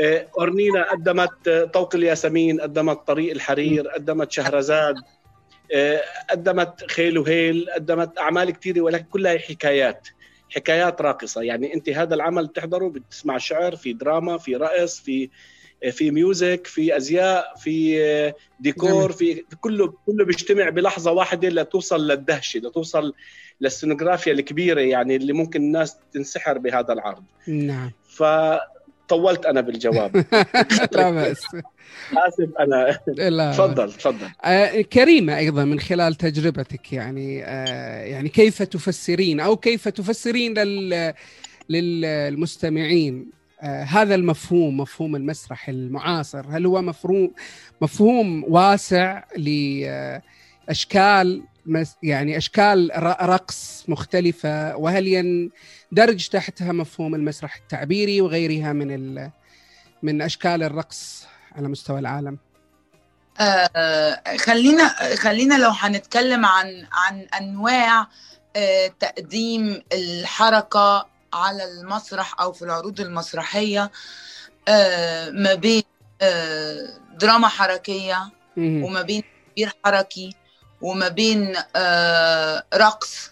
آه، 0.00 0.26
أورنينا 0.38 0.90
قدمت 0.90 1.48
آه، 1.48 1.64
طوق 1.64 1.94
الياسمين 1.94 2.60
قدمت 2.60 3.06
طريق 3.06 3.30
الحرير 3.30 3.88
قدمت 3.88 4.32
شهرزاد 4.32 4.96
آه، 5.72 6.02
قدمت 6.30 6.90
خيل 6.90 7.18
وهيل 7.18 7.66
قدمت 7.74 8.18
أعمال 8.18 8.50
كثيره 8.50 8.80
ولكن 8.80 9.04
كلها 9.04 9.38
حكايات 9.38 10.08
حكايات 10.50 11.02
راقصة 11.02 11.42
يعني 11.42 11.74
أنت 11.74 11.88
هذا 11.88 12.14
العمل 12.14 12.46
بتحضره 12.46 12.88
بتسمع 12.88 13.38
شعر 13.38 13.76
في 13.76 13.92
دراما 13.92 14.38
في 14.38 14.56
رقص 14.56 15.00
في 15.00 15.30
في 15.90 16.10
music 16.10 16.66
في 16.66 16.96
أزياء 16.96 17.54
في 17.56 18.04
آه، 18.04 18.34
ديكور 18.60 19.12
في 19.12 19.34
في 19.34 19.56
كله 19.60 19.94
كله 20.06 20.24
بيجتمع 20.24 20.68
بلحظة 20.68 21.12
واحدة 21.12 21.48
لتوصل 21.48 22.08
للدهشة 22.08 22.58
لتوصل 22.58 23.14
للسينوغرافيا 23.60 24.32
الكبيرة 24.32 24.80
يعني 24.80 25.16
اللي 25.16 25.32
ممكن 25.32 25.60
الناس 25.60 25.96
تنسحر 26.12 26.58
بهذا 26.58 26.92
العرض. 26.92 27.22
نعم. 27.48 27.90
فطولت 28.08 29.46
أنا 29.46 29.60
بالجواب. 29.60 30.16
لا 30.92 31.10
بأس 31.10 31.44
آسف 32.12 32.48
أنا 32.60 33.00
لا 33.08 33.52
تفضل 33.52 33.92
تفضل. 33.92 34.28
آه، 34.44 34.80
كريمة 34.80 35.38
أيضا 35.38 35.64
من 35.64 35.80
خلال 35.80 36.14
تجربتك 36.14 36.92
يعني 36.92 37.44
آه، 37.44 38.04
يعني 38.04 38.28
كيف 38.28 38.62
تفسرين 38.62 39.40
أو 39.40 39.56
كيف 39.56 39.88
تفسرين 39.88 40.58
لل 40.58 41.14
للمستمعين؟ 41.68 43.30
آه، 43.30 43.36
هذا 43.66 44.14
المفهوم 44.14 44.76
مفهوم 44.76 45.16
المسرح 45.16 45.68
المعاصر. 45.68 46.46
هل 46.50 46.66
هو 46.66 46.82
مفهوم 46.82 47.30
مفهوم 47.80 48.44
واسع 48.48 49.22
لأشكال 50.68 51.42
مس- 51.66 51.96
يعني 52.02 52.36
أشكال 52.36 52.90
ر- 52.96 53.26
رقص 53.28 53.84
مختلفة؟ 53.88 54.76
وهل 54.76 55.06
يندرج 55.08 56.28
تحتها 56.28 56.72
مفهوم 56.72 57.14
المسرح 57.14 57.56
التعبيري 57.56 58.20
وغيرها 58.20 58.72
من 58.72 59.30
من 60.02 60.22
أشكال 60.22 60.62
الرقص 60.62 61.26
على 61.56 61.68
مستوى 61.68 61.98
العالم؟ 61.98 62.38
آه، 63.40 64.20
خلينا 64.38 64.88
خلينا 65.16 65.54
لو 65.54 65.70
هنتكلم 65.70 66.46
عن 66.46 66.86
عن 66.92 67.20
أنواع 67.40 68.06
آه، 68.56 68.86
تقديم 69.00 69.82
الحركة 69.92 71.06
على 71.36 71.64
المسرح 71.64 72.40
أو 72.40 72.52
في 72.52 72.62
العروض 72.62 73.00
المسرحية 73.00 73.90
آه، 74.68 75.30
ما 75.30 75.54
بين 75.54 75.82
آه، 76.22 76.88
دراما 77.20 77.48
حركية. 77.48 78.28
وما 78.84 79.02
بين 79.02 79.22
تعبير 79.48 79.72
حركي 79.84 80.34
وما 80.82 81.08
بين 81.08 81.56
آه، 81.76 82.64
رقص 82.74 83.30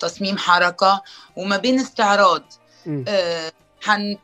تصميم 0.00 0.38
حركة 0.38 1.02
وما 1.36 1.56
بين 1.56 1.80
استعراض. 1.80 2.42
هن 3.86 4.18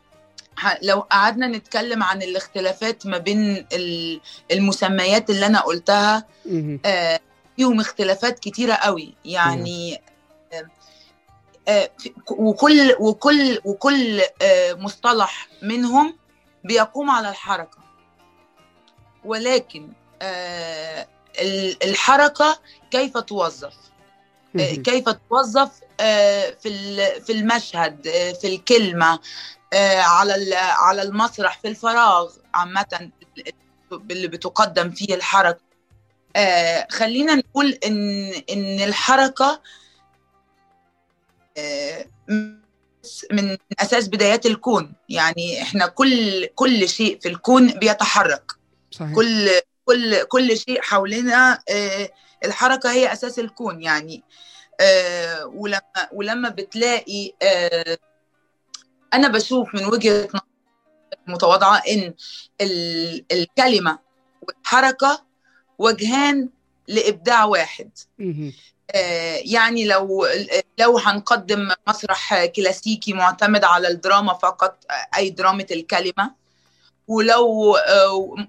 لو 0.81 0.99
قعدنا 0.99 1.47
نتكلم 1.47 2.03
عن 2.03 2.21
الاختلافات 2.21 3.05
ما 3.05 3.17
بين 3.17 3.67
ال- 3.73 4.21
المسميات 4.51 5.29
اللي 5.29 5.45
أنا 5.45 5.59
قلتها 5.61 6.25
فيهم 7.57 7.79
اختلافات 7.79 8.39
كتيرة 8.39 8.73
قوي. 8.73 9.15
يعني 9.25 10.01
وكل 12.31 12.95
وكل 12.99 13.59
وكل 13.65 14.21
آه، 14.41 14.73
مصطلح 14.73 15.47
منهم 15.61 16.17
بيقوم 16.63 17.09
على 17.09 17.29
الحركة. 17.29 17.77
ولكن 19.25 19.89
آه، 20.21 21.07
ال- 21.41 21.83
الحركة 21.83 22.59
كيف 22.91 23.17
توظف؟ 23.17 23.73
آه،. 24.59 24.73
كيف 24.75 25.09
توظف 25.09 25.69
آه، 25.99 26.49
في 26.49 26.69
في 27.21 27.31
المشهد 27.31 28.07
آه، 28.07 28.31
في 28.31 28.47
الكلمة 28.55 29.19
آه، 29.73 30.01
على 30.01 30.55
على 30.55 31.01
المسرح 31.01 31.59
في 31.59 31.67
الفراغ 31.67 32.31
عامة 32.53 33.11
اللي 34.11 34.27
بتقدم 34.27 34.91
فيه 34.91 35.15
الحركة. 35.15 35.61
آه، 36.35 36.87
خلينا 36.91 37.35
نقول 37.35 37.79
إن 38.49 38.79
الحركة 38.83 39.45
آه، 39.51 39.61
من 43.31 43.57
أساس 43.79 44.07
بدايات 44.07 44.45
الكون. 44.45 44.93
يعني 45.09 45.61
إحنا 45.61 45.87
كل 45.87 46.45
كل 46.45 46.89
شيء 46.89 47.19
في 47.19 47.29
الكون 47.29 47.67
بيتحرك. 47.79 48.51
صحيح. 48.91 49.15
كل 49.15 49.49
كل 49.85 50.23
كل 50.23 50.57
شيء 50.57 50.81
حوالينا 50.81 51.63
آه، 51.69 52.09
الحركة 52.45 52.91
هي 52.91 53.13
أساس 53.13 53.39
الكون. 53.39 53.81
يعني 53.83 54.23
آه، 54.81 55.45
ولما 55.45 55.81
ولما 56.13 56.49
بتلاقي 56.49 57.31
آه، 57.41 57.97
أنا 59.13 59.27
بشوف 59.27 59.75
من 59.75 59.85
وجهة 59.85 60.23
نظري 60.23 60.39
متواضعة 61.27 61.77
إن 61.89 62.13
ال- 62.61 63.25
الكلمة 63.31 63.99
والحركة 64.41 65.23
وجهان 65.77 66.49
لإبداع 66.87 67.45
واحد. 67.45 67.89
آه، 68.19 68.51
يعني 69.45 69.85
لو 69.85 70.27
لو 70.79 70.97
هنقدم 70.97 71.71
مسرح 71.87 72.45
كلاسيكي 72.45 73.13
معتمد 73.13 73.63
على 73.63 73.87
الدراما 73.87 74.33
فقط 74.33 74.77
أي 75.17 75.29
دراما 75.29 75.65
الكلمة 75.71 76.31
ولو 77.07 77.77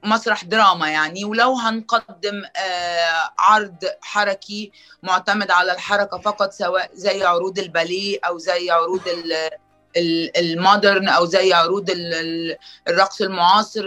مسرح 0.04 0.44
دراما 0.44 0.90
يعني 0.90 1.24
ولو 1.24 1.54
هنقدم 1.54 2.42
آه، 2.56 3.32
عرض 3.38 3.74
حركي 4.02 4.72
معتمد 5.02 5.50
على 5.50 5.72
الحركة 5.72 6.18
فقط 6.18 6.52
سواء 6.52 6.90
زي 6.94 7.24
عروض 7.24 7.58
الباليه 7.58 8.18
أو 8.26 8.38
زي 8.38 8.70
عروض 8.70 9.08
ال- 9.08 9.50
ال- 9.96 10.36
المودرن 10.38 11.08
أو 11.08 11.24
زي 11.26 11.52
عروض 11.52 11.90
ال- 11.90 12.14
ال- 12.14 12.56
الرقص 12.88 13.20
المعاصر 13.20 13.80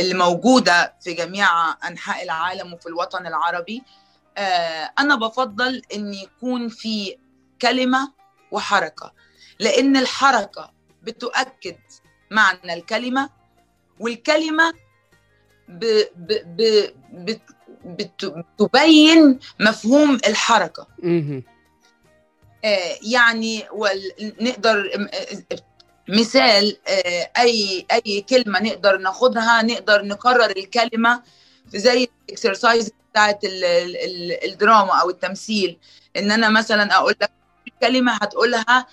اللي 0.00 0.14
موجودة 0.14 0.94
في 1.00 1.12
جميع 1.12 1.48
أنحاء 1.88 2.22
العالم 2.24 2.72
وفي 2.74 2.86
الوطن 2.86 3.26
العربي. 3.26 3.82
أنا 4.98 5.14
بفضل 5.16 5.82
إن 5.94 6.14
يكون 6.14 6.68
في 6.68 7.16
كلمة 7.62 8.12
وحركة 8.50 9.12
لأن 9.58 9.96
الحركة 9.96 10.72
بتؤكد 11.02 11.76
معنى 12.30 12.74
الكلمة 12.74 13.30
والكلمة 14.00 14.72
ب 15.68 15.84
ب 16.16 16.32
ب 16.56 16.90
بت 17.12 17.42
بت- 17.84 18.24
بتبين 18.58 19.38
مفهوم 19.60 20.14
الحركة. 20.14 20.86
آه، 22.64 22.96
يعني 23.02 23.64
وال- 23.72 24.34
نقدر 24.40 24.90
آه، 25.12 25.40
مثال 26.08 26.76
آه، 26.88 27.30
أي 27.38 27.86
أي 27.92 28.20
كلمة 28.20 28.62
نقدر 28.62 28.98
ناخدها 28.98 29.62
نقدر 29.62 30.02
نكرر 30.02 30.50
الكلمة 30.56 31.22
زي 31.68 32.08
الاكسرسايز 32.28 32.92
بتاعت 33.10 33.44
ال- 33.44 33.64
ال- 33.64 33.96
ال- 33.96 34.44
الدراما 34.50 35.00
أو 35.00 35.10
التمثيل. 35.10 35.78
إن 36.16 36.30
أنا 36.30 36.48
مثلا 36.48 36.94
أقول 36.96 37.14
لك 37.22 37.30
كلمة 37.80 38.12
هتقولها 38.12 38.86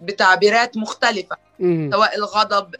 بتعبيرات 0.00 0.76
مختلفة. 0.76 1.36
سواء 1.92 2.16
الغضب 2.16 2.74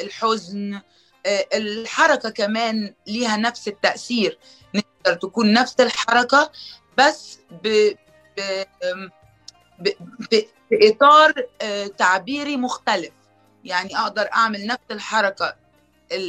الحزن 0.00 0.80
آه، 1.26 1.46
الحركة 1.54 2.30
كمان 2.30 2.94
ليها 3.06 3.36
نفس 3.36 3.68
التأثير. 3.68 4.38
نقدر 4.74 5.14
تكون 5.14 5.52
نفس 5.52 5.74
الحركة 5.80 6.50
بس 6.98 7.38
ب... 7.62 7.68
ب... 8.36 8.64
ب... 9.78 9.88
ب... 10.30 10.34
في 10.68 10.88
اطار 10.90 11.32
آه، 11.62 11.86
تعبيري 11.86 12.56
مختلف. 12.56 13.10
يعني 13.64 13.98
أقدر 13.98 14.28
أعمل 14.32 14.66
نفس 14.66 14.84
الحركة 14.90 15.46
ال- 15.48 15.63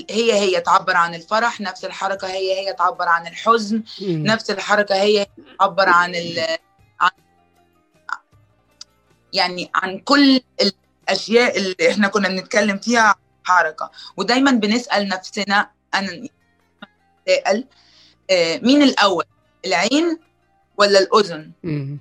هي 0.10 0.34
هي 0.34 0.62
تعبر 0.62 0.96
عن 0.96 1.16
الفرح 1.16 1.62
نفس 1.62 1.86
الحركة 1.86 2.28
هي 2.28 2.60
هي 2.60 2.74
تعبر 2.74 3.08
عن 3.08 3.28
الحزن. 3.28 3.84
نفس 4.02 4.52
الحركة 4.52 4.96
هي 4.96 5.28
تعبر 5.60 5.90
عن 5.90 6.16
ال... 6.16 6.40
عن 7.02 7.12
يعني 9.34 9.72
عن 9.76 10.00
كل 10.00 10.42
الأشياء 10.62 11.58
اللي 11.58 11.76
إحنا 11.92 12.08
كنا 12.08 12.28
بنتكلم 12.28 12.78
فيها 12.78 13.16
حركة 13.44 13.92
ودايما 14.18 14.52
بنسأل 14.52 15.08
نفسنا 15.08 15.70
أنا 15.94 16.28
بسال 17.28 17.66
آه، 18.30 18.58
مين 18.58 18.82
الأول 18.82 19.24
العين 19.66 20.20
ولا 20.78 21.00
الأذن 21.00 21.52
مهم. 21.64 22.00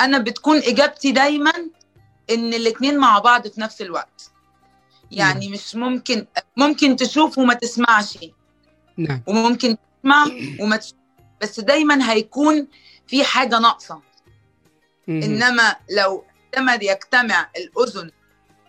أنا 0.00 0.18
بتكون 0.18 0.56
إجابتي 0.58 1.12
دايما 1.12 1.52
إن 2.30 2.54
الاتنين 2.54 2.98
مع 2.98 3.18
بعض 3.18 3.48
في 3.48 3.60
نفس 3.60 3.82
الوقت 3.82 4.30
يعني 5.10 5.48
مش 5.48 5.76
ممكن 5.76 6.26
ممكن 6.56 6.96
تشوف 6.96 7.38
وما 7.38 7.54
تسمعش. 7.54 8.18
نعم. 8.96 9.22
وممكن 9.26 9.76
تسمع 9.76 10.26
وما 10.60 10.76
تشوف. 10.76 10.94
بس 11.42 11.60
دايما 11.60 12.12
هيكون 12.12 12.66
في 13.06 13.24
حاجة 13.24 13.58
ناقصة. 13.58 14.00
إنما 15.08 15.76
لو 15.90 16.24
عندما 16.54 16.74
يجتمع 16.74 17.50
الأذن 17.56 18.10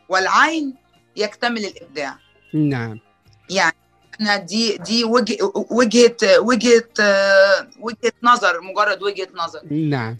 والعين 0.10 0.76
يكتمل 1.16 1.66
الإبداع. 1.66 2.20
نعم. 2.54 3.00
يعني 3.50 3.76
أنا 4.22 4.38
دي 4.38 4.78
دي 4.78 5.04
وجه 5.04 5.38
وجهة 5.72 6.40
وجهة 6.40 6.84
وجهة 7.80 8.14
نظر 8.24 8.62
مجرد 8.62 9.04
وجهة 9.04 9.28
نظر. 9.36 9.62
نعم. 9.72 10.18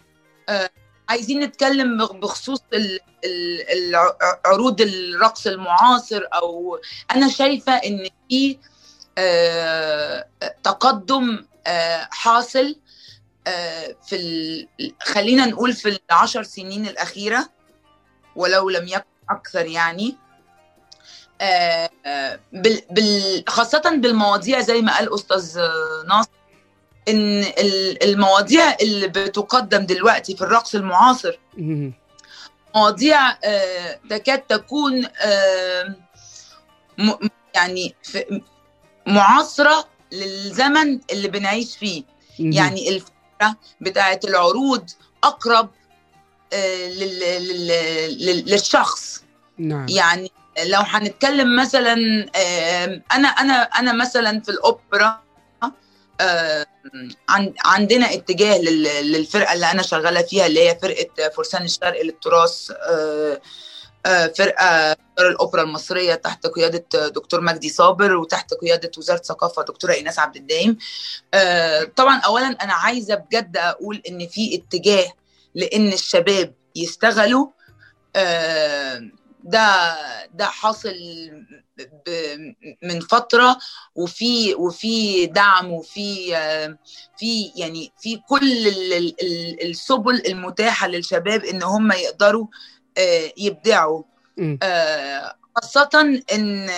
عايزين 1.08 1.40
نتكلم 1.40 2.06
بخصوص 2.06 2.62
عروض 4.46 4.80
الرقص 4.80 5.46
المعاصر 5.46 6.22
أو 6.34 6.78
أنا 7.10 7.28
شايفة 7.28 7.72
إن 7.72 8.08
في 8.28 8.58
تقدم 10.62 11.46
حاصل 12.10 12.76
في 14.06 14.66
خلينا 15.02 15.46
نقول 15.46 15.72
في 15.72 15.98
العشر 16.10 16.42
سنين 16.42 16.86
الأخيرة 16.86 17.48
ولو 18.36 18.70
لم 18.70 18.88
يكن 18.88 19.04
أكثر 19.30 19.66
يعني 19.66 20.16
خاصة 23.48 23.82
بالمواضيع 23.96 24.60
زي 24.60 24.82
ما 24.82 24.96
قال 24.96 25.14
أستاذ 25.14 25.58
ناصر 26.08 26.37
إن 27.08 27.44
المواضيع 28.02 28.76
اللي 28.80 29.08
بتقدم 29.08 29.86
دلوقتي 29.86 30.36
في 30.36 30.42
الرقص 30.42 30.74
المعاصر 30.74 31.38
مواضيع 32.74 33.32
تكاد 34.10 34.38
تكون 34.38 35.06
يعني 37.54 37.94
معاصرة 39.06 39.88
للزمن 40.12 41.00
اللي 41.12 41.28
بنعيش 41.28 41.76
فيه. 41.76 42.02
يعني 42.38 42.88
الفكرة 42.88 43.56
بتاعت 43.80 44.24
العروض 44.24 44.90
أقرب 45.24 45.70
للشخص. 48.46 49.22
نعم. 49.58 49.86
يعني 49.88 50.32
لو 50.64 50.80
هنتكلم 50.80 51.56
مثلا 51.56 51.94
أنا 53.12 53.28
أنا 53.28 53.62
أنا 53.62 53.92
مثلا 53.92 54.40
في 54.40 54.48
الأوبرا 54.48 55.22
عندنا 57.64 58.12
اتجاه 58.14 58.58
للفرقة 59.02 59.52
اللي 59.54 59.70
أنا 59.70 59.82
شغالة 59.82 60.22
فيها 60.22 60.46
اللي 60.46 60.68
هي 60.68 60.78
فرقة 60.82 61.28
فرسان 61.36 61.64
الشرق 61.64 62.02
للتراث 62.02 62.72
فرقة 64.38 64.96
الأوبرا 65.18 65.62
المصرية 65.62 66.14
تحت 66.14 66.46
قيادة 66.46 67.08
دكتور 67.08 67.40
مجدي 67.40 67.68
صابر 67.68 68.16
وتحت 68.16 68.54
قيادة 68.54 68.90
وزارة 68.98 69.18
الثقافه 69.18 69.62
دكتورة 69.62 69.92
إيناس 69.92 70.18
عبد 70.18 70.36
الدايم. 70.36 70.78
طبعا 71.96 72.20
اولا 72.20 72.46
أنا 72.46 72.72
عايزة 72.72 73.14
بجد 73.14 73.56
أقول 73.56 74.02
إن 74.08 74.26
في 74.26 74.54
اتجاه 74.54 75.12
لإن 75.54 75.92
الشباب 75.92 76.54
يشتغلوا 76.76 77.46
ده 79.50 79.96
ده 80.34 80.44
حاصل 80.44 80.94
من 82.82 83.00
فترة 83.00 83.58
وفي 83.94 84.54
وفي 84.54 85.26
دعم 85.26 85.72
وفي 85.72 86.26
في 87.18 87.52
يعني 87.56 87.92
في 88.00 88.16
كل 88.28 88.68
السبل 89.62 90.22
المتاحة 90.26 90.86
للشباب 90.88 91.44
إن 91.44 91.62
هم 91.62 91.92
يقدروا 91.92 92.46
يبدعوا. 93.36 94.02
خاصة 95.56 96.22
إن 96.32 96.70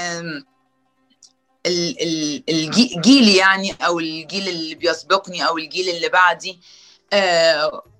الجيل 2.48 3.28
يعني 3.28 3.72
أو 3.86 3.98
الجيل 3.98 4.48
اللي 4.48 4.74
بيسبقني 4.74 5.46
أو 5.46 5.58
الجيل 5.58 5.88
اللي 5.88 6.08
بعدي 6.08 6.60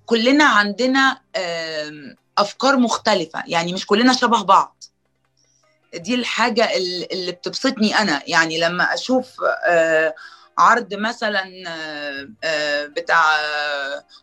كلنا 0.05 0.43
عندنا 0.43 1.21
أفكار 2.37 2.77
مختلفة. 2.77 3.43
يعني 3.47 3.73
مش 3.73 3.85
كلنا 3.85 4.13
شبه 4.13 4.43
بعض. 4.43 4.83
دي 5.93 6.15
الحاجة 6.15 6.69
اللي 7.11 7.31
بتبسطني 7.31 7.99
أنا. 7.99 8.21
يعني 8.27 8.59
لما 8.59 8.93
أشوف 8.93 9.27
عرض 10.57 10.93
مثلا 10.93 11.43
بتاع 12.87 13.23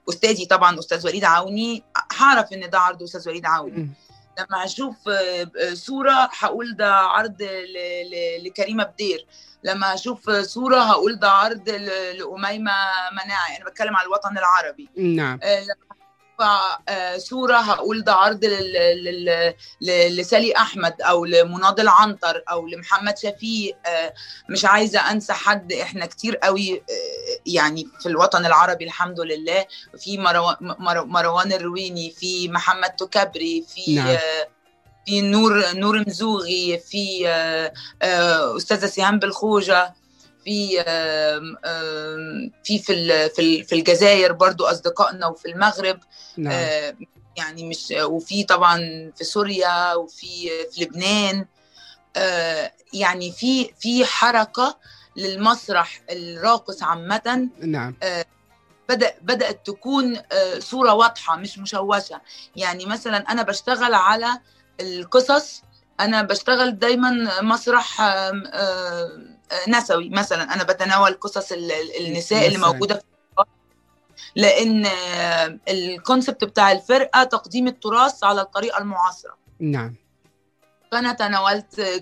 أستاذي 0.09 0.47
طبعا 0.47 0.79
أستاذ 0.79 1.07
وليد 1.07 1.25
عوني 1.25 1.85
هعرف 2.18 2.53
إن 2.53 2.71
ده 2.71 2.79
عرض 2.79 3.03
أستاذ 3.03 3.29
وليد 3.29 3.47
عوني. 3.47 3.90
لما 4.38 4.64
أشوف 4.64 4.97
صورة 5.73 6.31
هقول 6.38 6.77
ده 6.77 6.94
عرض 6.94 7.37
لكريمه 8.44 8.85
بدير 8.85 9.27
لما 9.64 9.94
أشوف 9.94 10.31
صورة 10.31 10.81
هقول 10.81 11.18
ده 11.18 11.31
عرض 11.31 11.68
لأميمة 11.68 12.73
مناعي. 13.12 13.57
أنا 13.57 13.64
بتكلم 13.64 13.97
على 13.97 14.07
الوطن 14.07 14.38
العربي. 14.38 14.88
نعم. 14.97 15.40
لما 15.42 15.88
صورة 17.16 17.57
هقول 17.57 18.03
ده 18.05 18.12
عرض 18.12 18.44
لسالي 20.11 20.57
أحمد 20.57 21.03
أو 21.03 21.24
لمناضل 21.24 21.88
عنتر 21.88 22.42
أو 22.51 22.66
لمحمد 22.66 23.18
شفيق 23.18 23.77
مش 24.48 24.64
عايزة 24.64 25.11
أنسى 25.11 25.33
حد 25.33 25.72
إحنا 25.72 26.07
كتير 26.07 26.37
قوي 26.37 26.83
يعني 27.46 27.88
في 28.01 28.07
الوطن 28.09 28.46
العربي 28.46 28.85
الحمد 28.85 29.20
لله 29.20 29.66
في 29.98 30.18
مروان 30.90 31.53
الرويني 31.53 32.11
في 32.11 32.48
محمد 32.48 32.90
تكبري 32.90 33.64
في 33.74 33.94
نعم. 33.94 34.16
في 35.07 35.20
نور 35.20 35.72
نور 35.74 36.05
مزوغي 36.07 36.79
في 36.79 37.29
أستاذة 38.57 38.87
سهام 38.87 39.18
بالخوجة 39.18 39.94
في 40.48 40.84
في 42.64 42.78
في 43.28 43.64
في 43.64 43.74
الجزائر 43.74 44.32
برضو 44.32 44.64
أصدقائنا 44.64 45.26
وفي 45.26 45.48
المغرب. 45.48 46.00
نعم. 46.37 46.66
يعني 47.37 47.64
مش 47.68 47.94
وفي 48.00 48.44
طبعا 48.44 48.78
في 49.16 49.24
سوريا 49.24 49.94
وفي 49.94 50.50
في 50.72 50.84
لبنان. 50.84 51.46
يعني 52.92 53.32
في 53.32 53.72
في 53.80 54.04
حركة 54.04 54.78
للمسرح 55.16 56.00
الراقص 56.11 56.82
عامة. 56.82 57.48
نعم. 57.58 57.96
بدأ 58.88 59.14
بدأت 59.22 59.66
تكون 59.66 60.20
صورة 60.58 60.94
واضحة 60.94 61.37
مش 61.37 61.58
مشوشة. 61.58 62.20
يعني 62.56 62.87
مثلا 62.87 63.16
أنا 63.16 63.42
بشتغل 63.42 63.94
على 63.94 64.40
القصص. 64.80 65.62
أنا 66.00 66.22
بشتغل 66.22 66.78
دايما 66.78 67.40
مسرح 67.42 68.00
نسوي 69.68 70.08
مثلا 70.08 70.54
أنا 70.54 70.62
بتناول 70.62 71.12
قصص 71.20 71.52
النساء 72.00 72.46
اللي 72.46 72.58
موجودة 72.58 72.94
في 72.94 73.02
لأن 74.37 74.87
الكونسبت 75.68 76.44
بتاع 76.44 76.72
الفرقة 76.72 77.24
تقديم 77.24 77.66
التراث 77.66 78.24
على 78.24 78.40
الطريقة 78.40 78.78
المعاصرة. 78.78 79.37
نعم. 79.61 79.94
فأنا 80.92 81.12
تناولت 81.12 82.00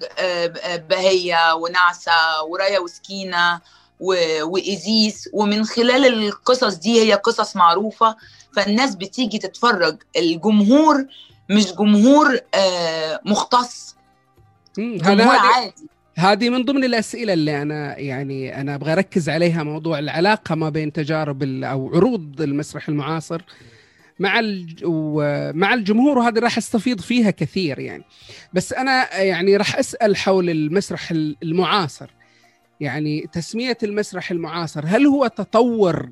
بهية 0.91 1.55
ونعسة 1.55 2.43
ورايا 2.49 2.79
وسكينة 2.79 3.61
وايزيس 4.01 5.29
ومن 5.33 5.65
خلال 5.65 6.07
القصص 6.07 6.75
دي 6.75 7.03
هي 7.03 7.15
قصص 7.15 7.57
معروفة. 7.57 8.17
فالناس 8.57 8.95
بتيجي 8.95 9.39
تتفرج. 9.39 10.03
الجمهور 10.17 11.07
مش 11.51 11.73
جمهور 11.73 12.41
مختص. 13.25 13.97
جمهور 14.79 15.37
عادي. 15.37 15.89
هذه 16.19 16.51
من 16.51 16.65
ضمن 16.65 16.85
الأسئلة 16.85 17.33
اللي 17.33 17.63
أنا 17.63 17.99
يعني 17.99 18.61
أنا 18.61 18.75
أبغى 18.75 18.93
أركز 18.93 19.29
عليها 19.29 19.63
موضوع 19.63 19.99
العلاقة 19.99 20.55
ما 20.55 20.69
بين 20.69 20.93
تجارب 20.93 21.43
أو 21.43 21.95
عروض 21.95 22.41
المسرح 22.41 22.89
المعاصر 22.89 23.43
مع 24.19 24.41
مع 25.55 25.75
الجمهور 25.75 26.19
وهذه 26.19 26.39
راح 26.39 26.57
أستفيض 26.59 27.01
فيها 27.01 27.31
كثير 27.31 27.79
يعني. 27.79 28.05
بس 28.53 28.73
أنا 28.73 29.17
يعني 29.21 29.57
راح 29.57 29.79
أسأل 29.79 30.17
حول 30.17 30.51
المسرح 30.51 31.11
المعاصر. 31.43 32.11
يعني 32.81 33.29
تسمية 33.33 33.79
المسرح 33.83 34.31
المعاصر 34.31 34.85
هل 34.87 35.07
هو 35.07 35.27
تطور 35.27 36.09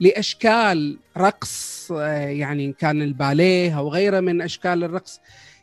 لأشكال 0.00 0.98
رقص 1.16 1.90
يعني 1.90 2.64
إن 2.64 2.72
كان 2.72 3.02
الباليه 3.02 3.78
أو 3.78 3.88
غيره 3.88 4.20
من 4.20 4.42
أشكال 4.42 4.84
الرقص؟ 4.84 5.20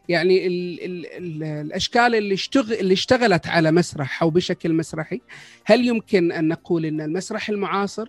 يعني 0.10 0.48
ال 0.48 0.84
ال 0.86 1.06
ال 1.06 1.44
الأشكال 1.44 2.16
اللي 2.16 2.34
اشتغل 2.34 2.74
اللي 2.74 2.94
اشتغلت 2.94 3.48
على 3.48 3.72
مسرح 3.72 4.24
أو 4.24 4.30
بشكل 4.30 4.74
مسرحي 4.74 5.22
هل 5.66 5.88
يمكن 5.88 6.32
أن 6.32 6.48
نقول 6.48 6.86
إن 6.86 7.02
المسرح 7.02 7.50
المعاصر 7.50 8.08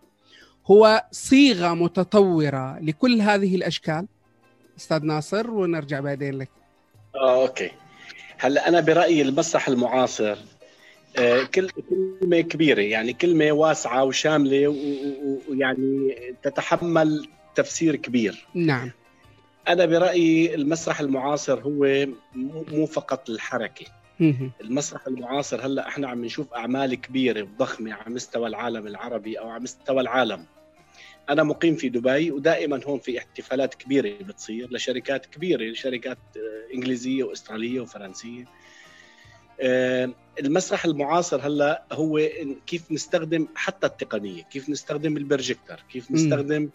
هو 0.66 1.04
صيغة 1.12 1.74
متطورة 1.74 2.78
لكل 2.78 3.20
هذه 3.20 3.56
الأشكال؟ 3.56 4.06
أستاذ 4.78 5.04
ناصر 5.04 5.50
ونرجع 5.50 6.00
بعدين 6.00 6.38
لك. 6.38 6.50
آه 7.14 7.42
أوكي. 7.42 7.70
هلا 8.38 8.68
أنا 8.68 8.80
برأيي 8.80 9.22
المسرح 9.22 9.68
المعاصر 9.68 10.38
آه 11.18 11.42
كل 11.42 11.70
كلمة 12.20 12.40
كبيرة 12.40 12.80
يعني 12.80 13.12
كلمة 13.12 13.52
واسعة 13.52 14.04
وشاملة 14.04 14.68
ويعني 15.48 16.16
تتحمل 16.42 17.28
تفسير 17.54 17.96
كبير. 17.96 18.46
نعم. 18.54 18.90
أنا 19.68 19.86
برأيي 19.86 20.54
المسرح 20.54 21.00
المعاصر 21.00 21.60
هو 21.60 22.06
مو 22.72 22.86
فقط 22.86 23.30
الحركة. 23.30 23.86
المسرح 24.60 25.06
المعاصر 25.06 25.66
هلأ 25.66 25.88
إحنا 25.88 26.08
عم 26.08 26.24
نشوف 26.24 26.54
أعمال 26.54 26.94
كبيرة 26.94 27.42
وضخمة 27.42 27.92
على 27.92 28.14
مستوى 28.14 28.48
العالم 28.48 28.86
العربي 28.86 29.38
أو 29.38 29.48
على 29.48 29.62
مستوى 29.62 30.00
العالم. 30.00 30.46
أنا 31.30 31.42
مقيم 31.42 31.74
في 31.74 31.88
دبي 31.88 32.30
ودائما 32.30 32.80
هون 32.84 32.98
في 32.98 33.18
احتفالات 33.18 33.74
كبيرة 33.74 34.22
بتصير 34.24 34.72
لشركات 34.72 35.26
كبيرة 35.26 35.72
شركات 35.72 36.18
إنجليزية 36.74 37.24
واستراليه 37.24 37.80
وفرنسية. 37.80 38.44
آه، 39.60 40.10
المسرح 40.40 40.84
المعاصر 40.84 41.40
هلأ 41.46 41.84
هو 41.92 42.20
كيف 42.66 42.92
نستخدم 42.92 43.48
حتى 43.54 43.86
التقنية 43.86 44.42
كيف 44.42 44.70
نستخدم 44.70 45.16
البرجكتر 45.16 45.84
كيف 45.92 46.10
نستخدم 46.10 46.70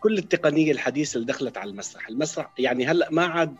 كل 0.00 0.18
التقنية 0.18 0.72
الحديثة 0.72 1.16
اللي 1.16 1.26
دخلت 1.26 1.56
على 1.56 1.70
المسرح. 1.70 2.08
المسرح 2.08 2.52
يعني 2.58 2.86
هلأ 2.86 3.10
ما 3.10 3.24
عاد 3.24 3.56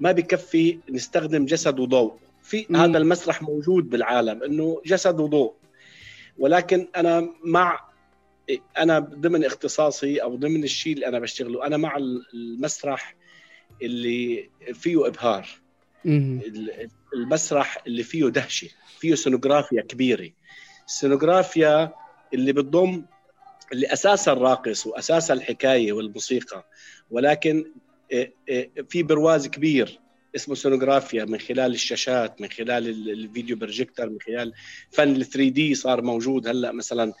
ما 0.00 0.12
بكفي 0.12 0.78
نستخدم 0.90 1.44
جسد 1.46 1.78
وضوء. 1.80 2.16
في 2.42 2.66
مم. 2.70 2.76
هذا 2.76 2.98
المسرح 2.98 3.42
موجود 3.42 3.90
بالعالم 3.90 4.42
إنه 4.42 4.82
جسد 4.86 5.20
وضوء. 5.20 5.54
ولكن 6.38 6.88
أنا 6.96 7.28
مع 7.44 7.86
أنا 8.78 8.98
ضمن 8.98 9.44
اختصاصي 9.44 10.22
أو 10.22 10.36
ضمن 10.36 10.64
الشيء 10.64 10.92
اللي 10.94 11.06
أنا 11.06 11.18
بشتغله 11.18 11.66
أنا 11.66 11.76
مع 11.76 11.96
المسرح 12.34 13.16
اللي 13.82 14.50
فيه 14.74 15.06
إبهار. 15.06 15.48
المسرح 17.14 17.82
اللي 17.86 18.02
فيه 18.02 18.24
دهشة 18.28 18.68
فيه 18.98 19.14
سونوغرافيا 19.14 19.82
كبيرة. 19.82 20.30
السونوغرافيا 20.86 21.92
اللي 22.34 22.52
بتضم 22.52 23.04
اللي 23.72 23.86
أساسا 23.92 24.32
الراقص 24.32 24.86
واساسا 24.86 25.34
الحكاية 25.34 25.92
والموسيقى 25.92 26.66
ولكن 27.10 27.72
آه، 28.12 28.32
آه، 28.50 28.68
في 28.88 29.02
برواز 29.02 29.48
كبير 29.48 30.00
اسمه 30.36 30.54
سونوغرافيا 30.54 31.24
من 31.24 31.38
خلال 31.38 31.74
الشاشات 31.74 32.40
من 32.40 32.48
خلال 32.48 33.10
ال 33.10 33.18
video 33.18 33.56
projector 33.56 34.08
من 34.08 34.20
خلال 34.20 34.52
فن 34.90 35.16
ال 35.16 35.24
3 35.24 35.48
دي 35.48 35.74
صار 35.74 36.02
موجود 36.02 36.48
هلأ 36.48 36.72
مثلا 36.72 37.12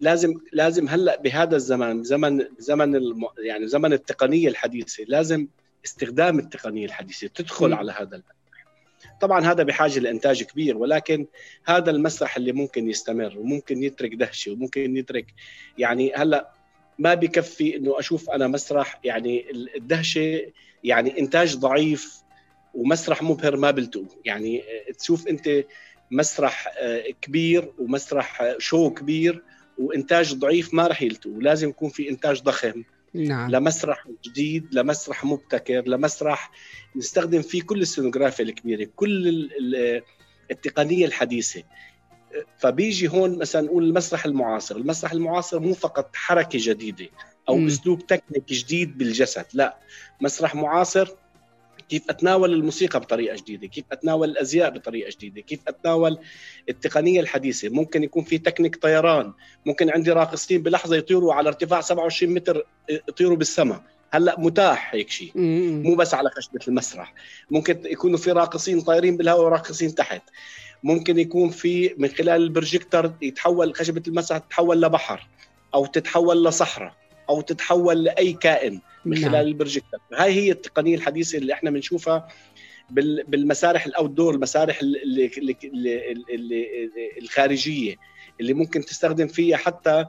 لازم 0.00 0.34
لازم 0.52 0.88
هلأ 0.88 1.20
بهذا 1.20 1.56
الزمان 1.56 2.02
زمن 2.02 2.46
زمن 2.58 2.96
الم 2.96 3.24
يعني 3.38 3.68
زمن 3.68 3.92
التقنية 3.92 4.48
الحديثة 4.48 5.04
لازم 5.08 5.46
استخدام 5.84 6.38
التقنية 6.38 6.86
الحديثة 6.86 7.26
تدخل 7.26 7.70
م. 7.70 7.74
على 7.74 7.92
هذا 7.92 8.16
طبعا 9.20 9.52
هذا 9.52 9.62
بحاجة 9.62 9.98
لإنتاج 9.98 10.42
كبير 10.42 10.76
ولكن 10.76 11.26
هذا 11.64 11.90
المسرح 11.90 12.36
اللي 12.36 12.52
ممكن 12.52 12.88
يستمر 12.88 13.38
وممكن 13.38 13.82
يترك 13.82 14.14
دهشة 14.14 14.52
وممكن 14.52 14.96
يترك 14.96 15.26
يعني 15.78 16.12
هلأ 16.14 16.52
ما 16.98 17.14
بكفي 17.14 17.76
إنه 17.76 17.98
أشوف 17.98 18.30
أنا 18.30 18.48
مسرح 18.48 19.00
يعني 19.04 19.50
الدهشة 19.76 20.40
يعني 20.84 21.18
إنتاج 21.18 21.56
ضعيف 21.56 22.22
ومسرح 22.74 23.22
مبهر 23.22 23.56
ما 23.56 23.70
بلتقوا 23.70 24.06
يعني 24.24 24.62
تشوف 24.98 25.28
أنت 25.28 25.64
مسرح 26.10 26.74
آه، 26.78 27.04
كبير 27.22 27.72
ومسرح 27.78 28.54
شو 28.58 28.90
كبير 28.90 29.42
وإنتاج 29.78 30.34
ضعيف 30.34 30.74
ما 30.74 30.86
راح 30.86 31.02
يلتقوا 31.02 31.42
لازم 31.42 31.68
يكون 31.68 31.88
في 31.88 32.10
إنتاج 32.10 32.42
ضخم. 32.42 32.82
نعم. 33.14 33.50
لمسرح 33.50 34.08
جديد 34.24 34.74
لمسرح 34.74 35.24
مبتكر 35.24 35.88
لمسرح 35.88 36.50
نستخدم 36.96 37.42
فيه 37.42 37.62
كل 37.62 37.82
السينوغرافيا 37.82 38.44
الكبيرة 38.44 38.88
كل 38.96 39.50
التقنية 40.50 41.06
الحديثة 41.06 41.62
فبيجي 42.58 43.08
هون 43.08 43.38
مثلا 43.38 43.62
نقول 43.62 43.84
المسرح 43.84 44.24
المعاصر 44.24 44.76
المسرح 44.76 45.12
المعاصر 45.12 45.60
مو 45.60 45.74
فقط 45.74 46.16
حركة 46.16 46.58
جديدة 46.62 47.08
أو 47.48 47.56
م. 47.56 47.66
أسلوب 47.66 48.06
تكنيك 48.06 48.48
جديد 48.48 48.98
بالجسد 48.98 49.46
لا 49.54 49.78
مسرح 50.20 50.54
معاصر 50.54 51.08
كيف 51.88 52.02
أتناول 52.10 52.52
الموسيقى 52.52 53.00
بطريقة 53.00 53.36
جديدة؟ 53.36 53.66
كيف 53.66 53.84
أتناول 53.92 54.30
الأزياء 54.30 54.70
بطريقة 54.70 55.10
جديدة؟ 55.10 55.40
كيف 55.40 55.60
أتناول 55.68 56.18
التقنية 56.68 57.20
الحديثة؟ 57.20 57.68
ممكن 57.68 58.02
يكون 58.02 58.24
في 58.24 58.38
تكنيك 58.38 58.76
طيران 58.76 59.32
ممكن 59.66 59.90
عندي 59.90 60.12
راقصين 60.12 60.62
بلحظة 60.62 60.96
يطيروا 60.96 61.34
على 61.34 61.48
ارتفاع 61.48 61.80
27 61.80 62.34
متر 62.34 62.66
يطيروا 62.88 63.36
بالسماء. 63.36 63.82
هلأ 64.10 64.40
متاح 64.40 64.94
هيك 64.94 65.10
شيء. 65.10 65.32
مو 65.82 65.94
بس 65.94 66.14
على 66.14 66.30
خشبة 66.30 66.60
المسرح. 66.68 67.14
ممكن 67.50 67.80
يكونوا 67.84 68.18
في 68.18 68.32
راقصين 68.32 68.80
طايرين 68.80 69.16
بالهواء 69.16 69.44
وراقصين 69.44 69.94
تحت. 69.94 70.22
ممكن 70.82 71.18
يكون 71.18 71.50
في 71.50 71.94
من 71.98 72.08
خلال 72.08 72.42
البروجيكتور 72.42 73.12
يتحول 73.22 73.74
خشبة 73.74 74.02
المسرح 74.08 74.38
تتحول 74.38 74.82
لبحر 74.82 75.28
أو 75.74 75.86
تتحول 75.86 76.44
لصحراء. 76.44 77.03
أو 77.28 77.40
تتحول 77.40 78.04
لأي 78.04 78.32
كائن 78.32 78.80
من 79.04 79.16
خلال 79.16 79.32
نعم. 79.32 79.40
البروجيكتور 79.46 80.00
هاي 80.14 80.32
هي 80.32 80.50
التقنية 80.50 80.94
الحديثة 80.96 81.38
اللي 81.38 81.52
إحنا 81.52 81.70
بنشوفها 81.70 82.28
بالمسارح 82.90 83.86
ال 83.86 84.10
outdoor 84.10 84.34
المسارح 84.34 84.80
اللي 84.80 85.30
اللي 85.38 85.56
اللي 86.34 86.68
الخارجية 87.18 87.96
اللي 88.40 88.54
ممكن 88.54 88.80
تستخدم 88.80 89.26
فيها 89.26 89.56
حتى 89.56 90.04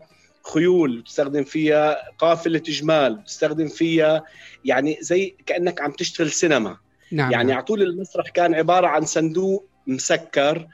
خيول 0.54 1.04
تستخدم 1.08 1.44
فيها 1.44 1.98
قافلة 2.18 2.60
جمال 2.60 3.24
تستخدم 3.24 3.68
فيها 3.68 4.24
يعني 4.66 4.98
زي 5.02 5.36
كأنك 5.46 5.82
عم 5.82 5.92
تشتغل 5.92 6.32
سينما 6.32 6.78
نعم 7.12 7.32
يعني 7.32 7.48
نعم. 7.48 7.58
على 7.58 7.66
طول 7.66 7.82
المسرح 7.82 8.30
كان 8.30 8.56
عبارة 8.56 8.88
عن 8.88 9.06
صندوق 9.06 9.68
مسكر 9.88 10.68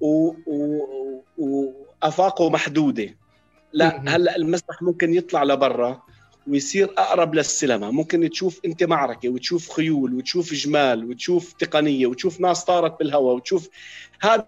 و... 0.00 0.34
و... 0.46 1.22
وأفاقه 1.38 2.50
محدودة 2.50 3.16
لا 3.72 4.02
هلأ 4.16 4.36
المسرح 4.36 4.82
ممكن 4.82 5.14
يطلع 5.14 5.42
لبرا 5.44 6.02
ويصير 6.46 6.90
أقرب 6.98 7.34
للسينما. 7.34 7.90
ممكن 7.90 8.30
تشوف 8.30 8.60
أنت 8.64 8.84
معركة 8.84 9.28
وتشوف 9.28 9.70
خيول 9.70 10.14
وتشوف 10.14 10.54
جمال 10.54 11.04
وتشوف 11.04 11.52
تقنية 11.52 12.06
وتشوف 12.06 12.40
ناس 12.40 12.64
طارت 12.64 12.98
بالهواء 12.98 13.36
وتشوف 13.36 13.68
هذا 14.22 14.46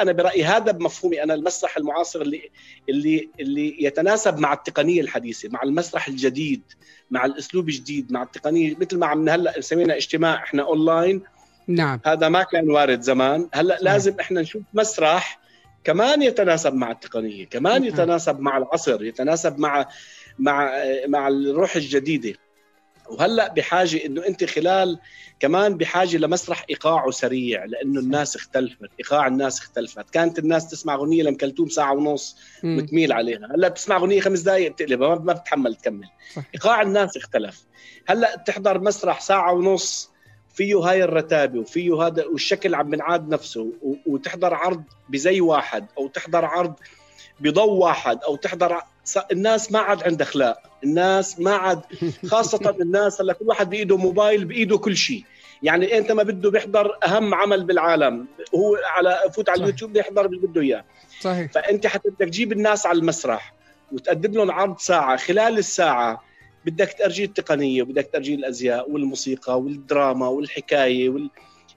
أنا 0.00 0.12
برأيي 0.12 0.44
هذا 0.44 0.72
بمفهومي 0.72 1.22
أنا 1.22 1.34
المسرح 1.34 1.76
المعاصر 1.76 2.20
اللي 2.20 2.50
اللي 2.88 3.28
اللي 3.40 3.84
يتناسب 3.84 4.38
مع 4.38 4.52
التقنية 4.52 5.00
الحديثة 5.00 5.48
مع 5.48 5.62
المسرح 5.62 6.08
الجديد 6.08 6.62
مع 7.10 7.24
الأسلوب 7.24 7.68
الجديد 7.68 8.12
مع 8.12 8.22
التقنية. 8.22 8.76
مثل 8.80 8.98
ما 8.98 9.06
عم 9.06 9.28
هلأ 9.28 9.60
سمينا 9.60 9.96
اجتماع 9.96 10.34
إحنا 10.34 10.62
اونلاين 10.62 11.22
نعم. 11.68 12.00
هذا 12.06 12.28
ما 12.28 12.42
كان 12.42 12.70
وارد 12.70 13.00
زمان. 13.00 13.48
هلأ. 13.54 13.78
لازم 13.80 14.14
إحنا 14.20 14.40
نشوف 14.40 14.62
مسرح 14.74 15.47
كمان 15.88 16.22
يتناسب 16.22 16.74
مع 16.74 16.90
التقنية 16.90 17.46
كمان 17.46 17.72
نعم. 17.72 17.84
يتناسب 17.84 18.40
مع 18.40 18.58
العصر 18.58 19.04
يتناسب 19.04 19.58
مع 19.58 19.88
مع 20.38 20.72
مع 21.06 21.28
الروح 21.28 21.76
الجديدة. 21.76 22.34
وهلأ 23.08 23.48
بحاجة 23.48 24.06
إنه 24.06 24.26
أنت 24.26 24.44
خلال 24.44 24.98
كمان 25.40 25.76
بحاجة 25.76 26.16
لمسرح 26.16 26.64
ايقاعه 26.70 27.10
سريع 27.10 27.64
لأنه 27.64 28.00
الناس 28.00 28.36
اختلفت 28.36 28.90
إيقاع 29.00 29.26
الناس 29.26 29.60
اختلفت. 29.60 30.10
كانت 30.10 30.38
الناس 30.38 30.70
تسمع 30.70 30.94
أغنية 30.94 31.22
لمكلثوم 31.22 31.68
ساعة 31.68 31.92
ونص 31.92 32.36
وتميل 32.64 33.12
عليها. 33.12 33.48
هلأ 33.54 33.68
بتسمع 33.68 33.96
أغنية 33.96 34.20
خمس 34.20 34.40
دقائق 34.40 34.72
بتقلبها 34.72 35.14
ما 35.14 35.32
بتحمل 35.32 35.74
تكمل. 35.74 36.08
إيقاع 36.54 36.82
الناس 36.82 37.16
اختلف. 37.16 37.64
هلأ 38.08 38.36
تحضر 38.46 38.80
مسرح 38.80 39.20
ساعة 39.20 39.52
ونص 39.52 40.10
فيه 40.58 40.76
هاي 40.76 41.04
الرتابة 41.04 41.60
وفيه 41.60 42.02
هذا 42.02 42.26
والشكل 42.26 42.74
عم 42.74 42.90
بنعاد 42.90 43.28
نفسه 43.28 43.72
وتحضر 44.06 44.54
عرض 44.54 44.82
بزي 45.08 45.40
واحد 45.40 45.86
أو 45.98 46.08
تحضر 46.08 46.44
عرض 46.44 46.74
بضوء 47.40 47.70
واحد 47.70 48.18
أو 48.22 48.36
تحضر 48.36 48.80
الناس 49.32 49.72
ما 49.72 49.78
عاد 49.78 50.02
عندها 50.02 50.26
أخلاق 50.26 50.58
الناس 50.84 51.40
ما 51.40 51.54
عاد 51.54 51.80
خاصة 52.26 52.70
الناس 52.80 53.20
هلأ 53.20 53.32
كل 53.32 53.44
واحد 53.48 53.70
بإيده 53.70 53.96
موبايل 53.96 54.44
بإيده 54.44 54.78
كل 54.78 54.96
شيء. 54.96 55.24
يعني 55.62 55.98
أنت 55.98 56.12
ما 56.12 56.22
بده 56.22 56.50
بيحضر 56.50 56.98
أهم 57.04 57.34
عمل 57.34 57.64
بالعالم 57.64 58.26
هو 58.54 58.76
على 58.84 59.18
فوت 59.34 59.48
على 59.48 59.60
اليوتيوب 59.60 59.92
بيحضر 59.92 60.26
اللي 60.26 60.46
بده 60.46 60.60
إياه. 60.60 60.84
صحيح. 61.20 61.52
فأنت 61.52 61.86
حتى 61.86 62.10
بدك 62.10 62.28
تجيب 62.28 62.52
الناس 62.52 62.86
على 62.86 62.98
المسرح 62.98 63.54
وتقدم 63.92 64.32
لهم 64.32 64.50
عرض 64.50 64.78
ساعة 64.78 65.16
خلال 65.16 65.58
الساعة 65.58 66.27
بدك 66.64 66.96
ترجي 66.98 67.24
التقنية 67.24 67.82
وبدك 67.82 68.10
ترجي 68.12 68.34
الأزياء 68.34 68.90
والموسيقى 68.90 69.60
والدراما 69.60 70.28
والحكاية 70.28 71.08
وال... 71.08 71.30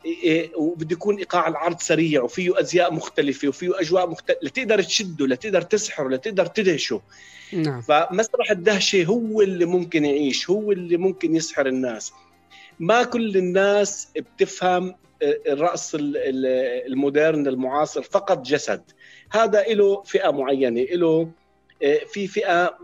إيه، 0.05 0.23
إيه، 0.23 0.55
وبده 0.55 0.91
يكون 0.91 1.17
إيقاع 1.17 1.47
العرض 1.47 1.79
سريع 1.79 2.23
وفيه 2.23 2.59
أزياء 2.59 2.93
مختلفة 2.93 3.47
وفيه 3.47 3.79
أجواء 3.79 4.09
مختلفه 4.09 4.39
لتقدر 4.43 4.81
تشده 4.81 5.27
لتقدر 5.27 5.61
تسحره 5.61 6.09
لتقدر 6.09 6.45
تدهشه. 6.45 7.01
نعم. 7.53 7.81
فمسرح 7.81 8.51
الدهشة 8.51 9.05
هو 9.05 9.41
اللي 9.41 9.65
ممكن 9.65 10.05
يعيش 10.05 10.49
هو 10.49 10.71
اللي 10.71 10.97
ممكن 10.97 11.35
يسحر 11.35 11.67
الناس. 11.67 12.13
ما 12.79 13.03
كل 13.03 13.37
الناس 13.37 14.07
بتفهم 14.15 14.95
آه، 15.21 15.37
الرقص 15.47 15.95
المودرن 15.95 17.47
المعاصر 17.47 18.01
فقط 18.01 18.45
جسد. 18.45 18.83
هذا 19.31 19.63
له 19.63 20.01
فئة 20.01 20.31
معينة 20.31 20.81
له 20.81 21.31
آه، 21.83 21.99
في 22.13 22.27
فئة 22.27 22.77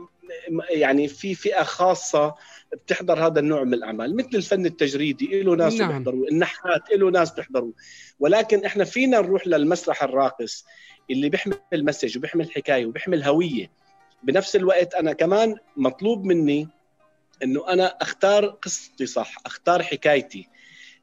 يعني 0.69 1.07
في 1.07 1.35
فئة 1.35 1.63
خاصة 1.63 2.35
بتحضر 2.73 3.27
هذا 3.27 3.39
النوع 3.39 3.63
من 3.63 3.73
الأعمال 3.73 4.15
مثل 4.15 4.29
الفن 4.33 4.65
التجريدي 4.65 5.43
له 5.43 5.55
ناس 5.55 5.73
نعم. 5.73 5.87
بيحضروا 5.87 6.27
النحات 6.27 6.81
له 6.91 7.11
ناس 7.11 7.31
بيحضروا. 7.31 7.71
ولكن 8.19 8.65
إحنا 8.65 8.83
فينا 8.83 9.21
نروح 9.21 9.47
للمسرح 9.47 10.03
الراقص 10.03 10.65
اللي 11.11 11.29
بيحمل 11.29 11.55
مسج 11.73 12.17
وبيحمل 12.17 12.51
حكاية 12.51 12.85
وبيحمل 12.85 13.23
هوية. 13.23 13.71
بنفس 14.23 14.55
الوقت 14.55 14.93
أنا 14.93 15.13
كمان 15.13 15.55
مطلوب 15.77 16.25
مني 16.25 16.67
إنه 17.43 17.69
أنا 17.69 17.85
أختار 17.85 18.45
قصتي 18.45 19.05
صح 19.05 19.35
أختار 19.45 19.83
حكايتي 19.83 20.47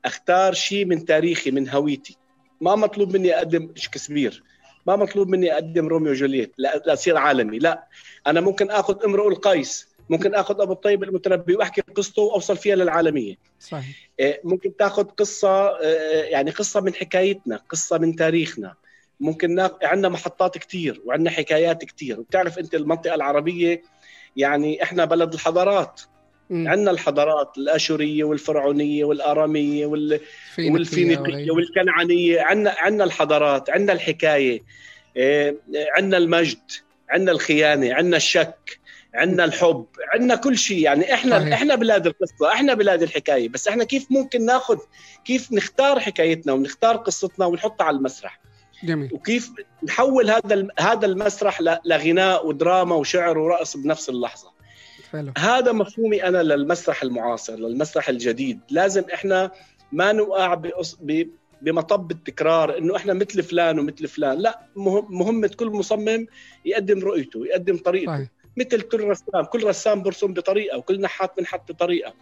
أختار 0.04 0.54
شيء 0.54 0.84
من 0.84 1.04
تاريخي 1.04 1.50
من 1.50 1.68
هويتي. 1.68 2.16
ما 2.60 2.74
مطلوب 2.74 3.16
مني 3.16 3.36
أقدم 3.36 3.72
شكسبير. 3.74 4.42
ما 4.86 4.96
مطلوب 4.96 5.28
مني 5.28 5.52
أقدم 5.52 5.88
روميو 5.88 6.12
وجولييت 6.12 6.52
لاصير 6.58 7.16
عالمي 7.16 7.58
لا. 7.58 7.84
أنا 8.26 8.40
ممكن 8.40 8.70
آخذ 8.70 9.04
امرؤ 9.04 9.28
القيس 9.28 9.94
ممكن 10.10 10.34
آخذ 10.34 10.60
أبو 10.60 10.72
الطيب 10.72 11.02
المتنبي 11.02 11.56
وأحكي 11.56 11.80
قصته 11.80 12.22
وأوصل 12.22 12.56
فيها 12.56 12.76
للعالمية. 12.76 13.34
صحيح. 13.60 14.10
آه، 14.20 14.40
ممكن 14.44 14.76
تاخذ 14.76 15.04
قصة 15.04 15.66
آه، 15.66 16.22
يعني 16.24 16.50
قصة 16.50 16.80
من 16.80 16.94
حكايتنا 16.94 17.60
قصة 17.68 17.98
من 17.98 18.16
تاريخنا. 18.16 18.74
ممكن 19.20 19.54
ناخ... 19.54 19.70
عندنا 19.82 20.08
محطات 20.08 20.58
كتير 20.58 21.02
وعندنا 21.04 21.30
حكايات 21.30 21.84
كتير. 21.84 22.20
وبتعرف 22.20 22.58
أنت 22.58 22.74
المنطقة 22.74 23.14
العربية 23.14 23.82
يعني 24.36 24.82
إحنا 24.82 25.04
بلد 25.04 25.34
الحضارات. 25.34 26.00
عندنا 26.50 26.90
الحضارات 26.90 27.58
الأشورية 27.58 28.24
والفرعونية 28.24 29.04
والأرامية 29.04 29.86
وال... 29.86 30.20
والفينيقية. 30.58 31.50
والكنعانية. 31.50 32.42
عندنا 32.42 32.74
عندنا 32.78 33.04
الحضارات 33.04 33.70
عندنا 33.70 33.92
الحكاية 33.92 34.62
إيه، 35.16 35.56
عندنا 35.96 36.16
المجد 36.16 36.70
عندنا 37.10 37.32
الخيانة 37.32 37.94
عندنا 37.94 38.16
الشك 38.16 38.78
عندنا 39.14 39.44
الحب 39.44 39.86
عندنا 40.12 40.34
كل 40.34 40.58
شيء. 40.58 40.78
يعني 40.78 41.14
إحنا 41.14 41.38
صحيح. 41.38 41.52
إحنا 41.52 41.74
بلاد 41.74 42.06
القصة 42.06 42.52
إحنا 42.52 42.74
بلاد 42.74 43.02
الحكاية. 43.02 43.48
بس 43.48 43.68
إحنا 43.68 43.84
كيف 43.84 44.06
ممكن 44.10 44.44
ناخذ 44.44 44.78
كيف 45.24 45.52
نختار 45.52 46.00
حكايتنا 46.00 46.52
ونختار 46.52 46.96
قصتنا 46.96 47.46
ونحطها 47.46 47.84
على 47.84 47.96
المسرح؟ 47.96 48.40
جميل. 48.84 49.10
وكيف 49.12 49.50
نحول 49.84 50.30
هذا 50.30 50.68
هذا 50.78 51.06
المسرح 51.06 51.60
لغناء 51.84 52.46
ودراما 52.46 52.94
وشعر 52.94 53.38
ورقص 53.38 53.76
بنفس 53.76 54.08
اللحظة؟ 54.08 54.53
حلو. 55.14 55.32
هذا 55.38 55.72
مفهومي 55.72 56.24
أنا 56.24 56.42
للمسرح 56.42 57.02
المعاصر 57.02 57.56
للمسرح 57.56 58.08
الجديد. 58.08 58.60
لازم 58.70 59.02
إحنا 59.14 59.50
ما 59.92 60.12
نوقع 60.12 60.54
بقص- 60.54 60.98
ب- 61.00 61.28
بمطب 61.62 62.10
التكرار 62.10 62.78
إنه 62.78 62.96
إحنا 62.96 63.12
مثل 63.14 63.42
فلان 63.42 63.78
ومثل 63.78 64.08
فلان. 64.08 64.38
لا 64.38 64.60
مهم- 64.76 65.06
مهمه 65.18 65.48
كل 65.48 65.66
مصمم 65.66 66.26
يقدم 66.64 66.98
رؤيته 66.98 67.46
يقدم 67.46 67.76
طريقته. 67.76 68.12
صحيح. 68.16 68.28
مثل 68.56 68.80
كل 68.80 69.04
رسام 69.04 69.44
كل 69.44 69.64
رسام 69.64 70.02
برسم 70.02 70.32
بطريقة 70.32 70.78
وكل 70.78 71.00
نحات 71.00 71.32
بنحت 71.38 71.72
بطريقة. 71.72 72.14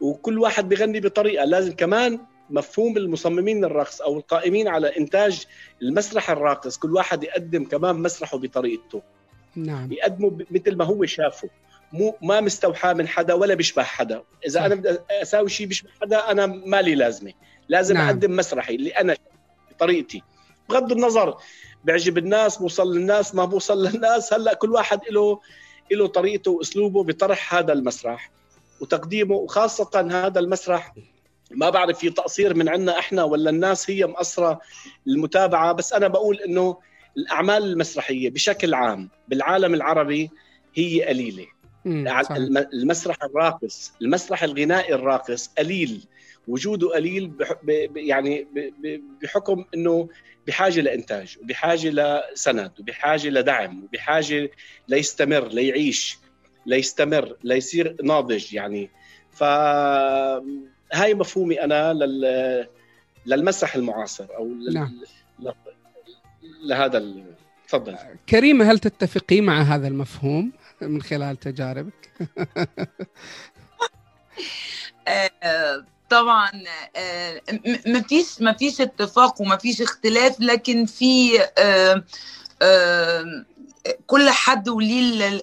وكل 0.00 0.38
واحد 0.38 0.68
بغني 0.68 1.00
بطريقة. 1.00 1.44
لازم 1.44 1.72
كمان 1.72 2.20
مفهوم 2.50 2.96
المصممين 2.96 3.64
الرقص 3.64 4.00
أو 4.02 4.16
القائمين 4.18 4.68
على 4.68 4.98
إنتاج 4.98 5.46
المسرح 5.82 6.30
الراقص 6.30 6.78
كل 6.78 6.94
واحد 6.94 7.24
يقدم 7.24 7.64
كمان 7.64 7.96
مسرحه 7.96 8.38
بطريقته. 8.38 9.02
نعم. 9.56 9.92
يقدمه 9.92 10.38
مثل 10.50 10.76
ما 10.76 10.84
هو 10.84 11.04
شافه. 11.04 11.48
مو 11.92 12.16
ما 12.22 12.40
مستوحى 12.40 12.94
من 12.94 13.08
حدا 13.08 13.34
ولا 13.34 13.54
بيشبه 13.54 13.82
حدا 13.82 14.22
إذا 14.46 14.60
صح. 14.60 14.64
أنا 14.64 14.74
بدي 14.74 14.98
أساوي 15.10 15.48
شيء 15.48 15.66
بيشبه 15.66 15.90
حدا 16.00 16.30
أنا 16.30 16.46
مالي 16.46 16.94
لازمة 16.94 17.32
لازم 17.68 17.94
نعم. 17.94 18.06
أقدم 18.06 18.36
مسرحي 18.36 18.74
اللي 18.74 18.90
أنا 18.90 19.16
بطريقتي 19.70 20.22
بغض 20.68 20.92
النظر 20.92 21.36
بيعجب 21.84 22.18
الناس 22.18 22.56
بوصل 22.56 22.96
للناس 22.96 23.34
ما 23.34 23.44
بوصل 23.44 23.86
للناس 23.86 24.32
هلأ 24.32 24.54
كل 24.54 24.70
واحد 24.70 25.00
له 25.10 25.40
له 25.92 26.06
طريقته 26.06 26.50
وأسلوبه 26.50 27.04
بطرح 27.04 27.54
هذا 27.54 27.72
المسرح 27.72 28.30
وتقديمه 28.80 29.34
وخاصة 29.34 30.08
هذا 30.10 30.40
المسرح 30.40 30.94
ما 31.50 31.70
بعرف 31.70 31.98
في 31.98 32.10
تقصير 32.10 32.54
من 32.54 32.68
عنا 32.68 32.98
إحنا 32.98 33.24
ولا 33.24 33.50
الناس 33.50 33.90
هي 33.90 34.06
مقصرة 34.06 34.60
المتابعة 35.06 35.72
بس 35.72 35.92
أنا 35.92 36.08
بقول 36.08 36.40
إنه 36.40 36.78
الأعمال 37.16 37.64
المسرحية 37.64 38.30
بشكل 38.30 38.74
عام 38.74 39.10
بالعالم 39.28 39.74
العربي 39.74 40.30
هي 40.74 41.04
قليلة 41.04 41.46
المسرح 41.86 43.24
الراقص 43.24 43.92
المسرح 44.02 44.42
الغنائي 44.42 44.94
الراقص 44.94 45.50
قليل 45.58 46.06
وجوده 46.48 46.88
قليل 46.88 47.28
بح... 47.28 47.52
ب... 47.62 47.96
يعني 47.96 48.46
ب... 48.54 49.00
بحكم 49.22 49.64
إنه 49.74 50.08
بحاجة 50.46 50.80
لإنتاج 50.80 51.38
وبحاجة 51.42 51.90
لسند 51.90 52.72
وبحاجة 52.80 53.28
لدعم 53.28 53.84
وبحاجة 53.84 54.50
ليستمر 54.88 55.48
ليعيش 55.48 56.18
ليستمر 56.66 57.36
ليصير 57.44 57.96
ناضج 58.02 58.54
يعني. 58.54 58.90
ف 59.30 59.42
هاي 60.92 61.14
مفهومي 61.14 61.64
أنا 61.64 61.92
لل... 61.92 62.66
للمسرح 63.26 63.74
المعاصر 63.74 64.26
أو 64.36 64.48
لل... 64.48 64.74
نعم. 64.74 65.00
ل... 65.40 65.50
لهذا 66.62 66.98
ال... 66.98 67.24
تفضل. 67.68 67.96
كريمة 68.28 68.72
هل 68.72 68.78
تتفقين 68.78 69.44
مع 69.44 69.62
هذا 69.62 69.88
المفهوم؟ 69.88 70.52
من 70.82 71.02
خلال 71.02 71.36
تجاربك؟ 71.36 72.12
آه، 75.08 75.84
طبعا 76.10 76.50
آه، 76.96 77.42
م- 77.52 77.96
مفيش 77.96 78.40
مفيش 78.40 78.80
اتفاق 78.80 79.40
ومفيش 79.40 79.82
اختلاف 79.82 80.40
لكن 80.40 80.86
في 80.86 81.30
آه، 81.58 82.04
كل 84.06 84.30
حد 84.30 84.68
وليه 84.68 85.42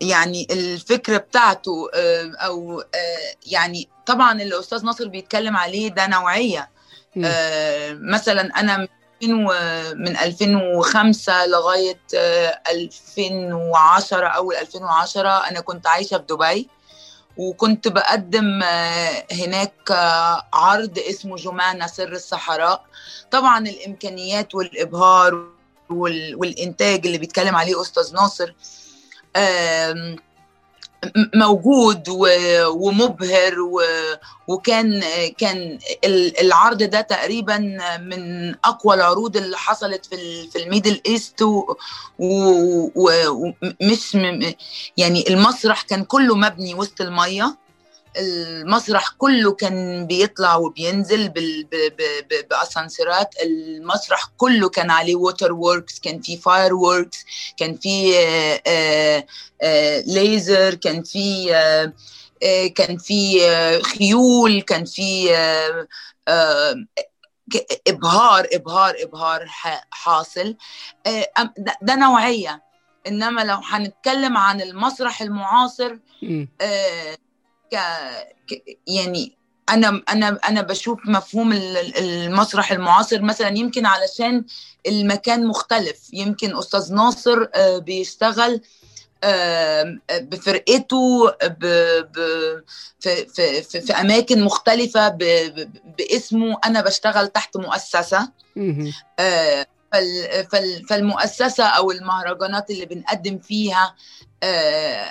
يعني 0.00 0.46
الفكرة 0.50 1.16
بتاعته 1.16 1.88
أو 2.34 2.82
يعني 3.46 3.88
طبعا 4.06 4.42
اللي 4.42 4.58
أستاذ 4.60 4.84
ناصر 4.84 5.08
بيتكلم 5.08 5.56
عليه 5.56 5.88
ده 5.88 6.06
نوعية 6.06 6.70
مثلا 7.92 8.60
أنا 8.60 8.88
من 9.22 9.32
2000 9.32 9.46
و- 9.46 9.94
من 9.94 10.16
2005 10.16 11.46
لغاية 11.46 12.00
آه، 12.16 12.60
2010 12.70 14.26
أول 14.26 14.54
2010 14.56 15.28
أنا 15.28 15.60
كنت 15.60 15.86
عايشة 15.86 16.18
في 16.18 16.24
دبي 16.28 16.68
وكنت 17.36 17.88
بقدم 17.88 18.62
آه، 18.62 19.24
هناك 19.32 19.90
آه، 19.90 20.46
عرض 20.54 20.98
اسمه 20.98 21.36
جمانة 21.36 21.86
سر 21.86 22.12
الصحراء. 22.12 22.84
طبعا 23.30 23.68
الإمكانيات 23.68 24.54
والإبهار 24.54 25.44
وال- 25.90 26.34
والإنتاج 26.36 27.06
اللي 27.06 27.18
بيتكلم 27.18 27.56
عليه 27.56 27.80
أستاذ 27.80 28.14
ناصر 28.14 28.52
موجود 31.34 32.08
ومبهر 32.68 33.54
وكان 34.48 35.02
كان 35.38 35.78
ال- 36.04 36.40
العرض 36.40 36.82
ده 36.82 37.00
تقريبا 37.00 37.58
من 38.00 38.54
أقوى 38.64 38.94
العروض 38.94 39.36
اللي 39.36 39.56
حصلت 39.56 40.06
في 40.06 40.46
في 40.52 40.62
ال 40.62 40.67
Middle 40.67 41.00
East 41.06 41.42
ومش 42.18 44.14
يعني 44.96 45.28
المسرح 45.28 45.82
كان 45.82 46.04
كله 46.04 46.36
مبني 46.36 46.74
وسط 46.74 47.00
المية. 47.00 47.56
المسرح 48.16 49.08
كله 49.18 49.52
كان 49.52 50.06
بيطلع 50.06 50.56
وبينزل 50.56 51.32
بأسانسيرات. 52.50 53.34
المسرح 53.42 54.24
كله 54.36 54.68
كان 54.68 54.90
عليه 54.90 55.14
water 55.16 55.52
works 55.52 55.98
كان 56.00 56.20
فيه 56.20 56.36
fireworks 56.40 57.24
كان 57.56 57.76
فيه 57.76 58.16
آه، 58.18 58.62
آه، 58.66 59.26
آه، 59.62 60.00
ليزر 60.06 60.74
كان 60.74 61.02
آه، 61.54 61.92
آه، 62.42 62.66
كان 62.66 62.98
في 62.98 63.44
آه، 63.48 63.78
خيول 63.78 64.62
كان 64.62 64.84
في 64.84 65.36
آه، 65.36 65.86
آه، 66.28 66.74
إبهار 67.88 68.48
إبهار 68.52 68.94
إبهار 69.02 69.46
حاصل. 69.90 70.56
آه، 71.06 71.26
ده- 71.58 71.78
نوعية. 71.94 72.62
إنما 73.06 73.40
لو 73.40 73.60
هنتكلم 73.64 74.36
عن 74.36 74.60
المسرح 74.60 75.22
المعاصر. 75.22 75.96
آه، 76.60 77.16
ك 77.72 77.76
ك- 78.50 78.78
يعني 78.86 79.32
أنا 79.68 80.02
أنا 80.08 80.38
أنا 80.48 80.62
بشوف 80.62 80.98
مفهوم 81.04 81.52
ال- 81.52 81.76
ال- 81.76 81.96
المسرح 81.98 82.72
المعاصر 82.72 83.22
مثلا 83.22 83.58
يمكن 83.58 83.86
علشان 83.86 84.44
المكان 84.86 85.46
مختلف. 85.46 86.08
يمكن 86.12 86.58
أستاذ 86.58 86.94
ناصر 86.94 87.46
آه، 87.54 87.78
بيشتغل 87.78 88.60
آم، 89.24 90.00
بفرقته 90.12 91.30
ب... 91.30 91.64
ب... 92.00 92.16
في... 93.00 93.26
في... 93.26 93.62
في... 93.62 93.80
في 93.80 93.92
أماكن 93.92 94.42
مختلفة 94.42 95.08
ب... 95.08 95.18
ب... 95.18 95.70
باسمه. 95.98 96.58
أنا 96.64 96.80
بشتغل 96.80 97.28
تحت 97.28 97.56
مؤسسة. 97.56 98.32
آه، 99.18 99.66
فال... 99.92 100.46
فال... 100.52 100.86
فالمؤسسة 100.88 101.64
أو 101.64 101.90
المهرجانات 101.90 102.70
اللي 102.70 102.86
بنقدم 102.86 103.38
فيها 103.38 103.84
آه، 103.84 104.27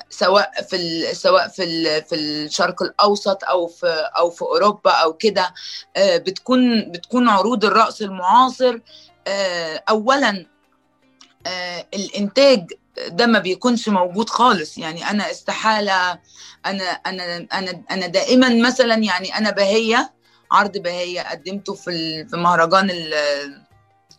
سواء 0.10 0.52
في. 0.70 1.02
سواء 1.13 1.48
في. 1.48 2.02
في 2.02 2.16
الشرق 2.16 2.84
الأوسط 2.84 3.44
أو 3.44 3.68
في 3.68 4.10
أو 4.18 4.30
في 4.30 4.42
أوروبا 4.42 4.92
أو 4.92 5.13
كده 5.13 5.54
آه، 5.98 6.18
بتكون 6.18 6.92
بتكون 6.92 7.30
عروض 7.30 7.66
الرقص 7.66 8.02
المعاصر 8.02 8.80
آه، 9.28 9.84
اولا 9.90 10.46
آه، 11.48 11.88
الإنتاج 11.94 12.74
ده 13.08 13.26
ما 13.26 13.40
بيكونش 13.40 13.90
موجود 13.90 14.30
خالص 14.30 14.78
يعني 14.78 15.10
أنا 15.10 15.32
استحالة 15.32 16.20
أنا 16.66 16.84
أنا 16.84 17.48
أنا 17.54 17.84
أنا 17.92 18.08
دائما 18.08 18.50
مثلا 18.68 18.96
يعني 18.96 19.38
أنا 19.38 19.52
بهية 19.52 20.13
عرض 20.52 20.78
بهية 20.78 21.22
قدمته 21.22 21.74
في 21.74 22.26
في 22.28 22.38
مهرجان 22.38 22.92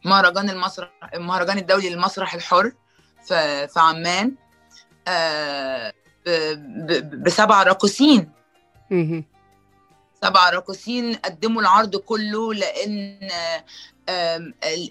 مهرجان 0.04 0.50
المسرح 0.50 0.90
المهرجان 1.14 1.58
الدولي 1.58 1.90
للمسرح 1.90 2.34
الحر 2.34 2.72
في 3.26 3.68
عمان 3.76 4.26
آه، 4.26 4.47
بسبع 7.24 7.62
راقصين. 7.62 8.30
سبع 10.22 10.50
راقصين 10.50 11.14
قدموا 11.14 11.62
العرض 11.62 11.96
كله 11.96 12.54
لأن 12.54 13.28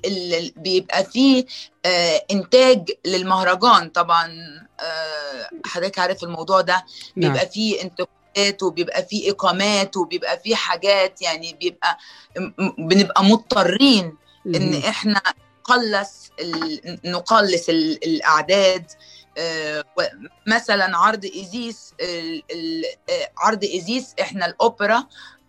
ال- 0.05 0.53
بيبقى 0.57 1.03
فيه 1.05 1.45
آه، 1.85 2.25
إنتاج 2.31 2.91
للمهرجان 3.05 3.89
طبعا. 3.89 4.31
آه، 4.79 5.49
حضرتك 5.65 5.99
عارف 5.99 6.23
الموضوع 6.23 6.61
ده. 6.61 6.85
نعم. 7.15 7.31
بيبقى 7.33 7.49
فيه 7.49 7.81
انتقادات 7.81 8.63
وبيبقى 8.63 9.05
فيه 9.05 9.31
إقامات 9.31 9.97
وبيبقى 9.97 10.39
فيه 10.39 10.55
حاجات 10.55 11.21
يعني 11.21 11.53
بيبقى 11.53 11.97
بنبقى 12.77 13.23
مضطرين 13.23 14.17
إن. 14.45 14.73
إحنا 14.75 15.21
نقلص 15.61 16.31
نقلص 17.05 17.69
ال- 17.69 18.03
الأعداد. 18.03 18.85
آه، 18.91 18.95
مثلا 20.47 20.97
عرض 20.97 21.25
ايزيس 21.25 21.93
عرض 23.37 23.63
ايزيس 23.63 24.13
إحنا 24.21 24.45
الأوبرا 24.45 25.03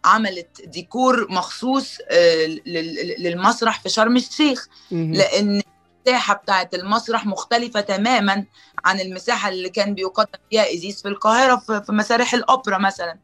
عملت 0.04 0.62
ديكور 0.64 1.32
مخصوص 1.32 1.98
آه، 2.10 2.46
لل- 2.46 3.14
للمسرح 3.22 3.80
في 3.82 3.88
شرم 3.88 4.16
الشيخ. 4.16 4.66
لأن 5.14 5.62
المساحة 6.06 6.34
بتاعه 6.34 6.70
المسرح 6.74 7.26
مختلفة 7.26 7.80
تماما 7.80 8.44
عن 8.84 9.00
المساحة 9.00 9.48
اللي 9.48 9.70
كان 9.70 9.94
بيقدم 9.94 10.38
فيها 10.50 10.64
ايزيس 10.66 11.02
في 11.02 11.08
القاهرة 11.08 11.56
في 11.56 11.92
مسارح 11.92 12.34
الأوبرا 12.34 12.78
مثلا 12.78 13.18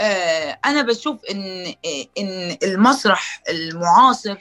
آه، 0.00 0.58
أنا 0.64 0.82
بشوف 0.82 1.24
ان 1.30 1.74
إن 2.18 2.56
المسرح 2.62 3.42
المعاصر 3.48 4.36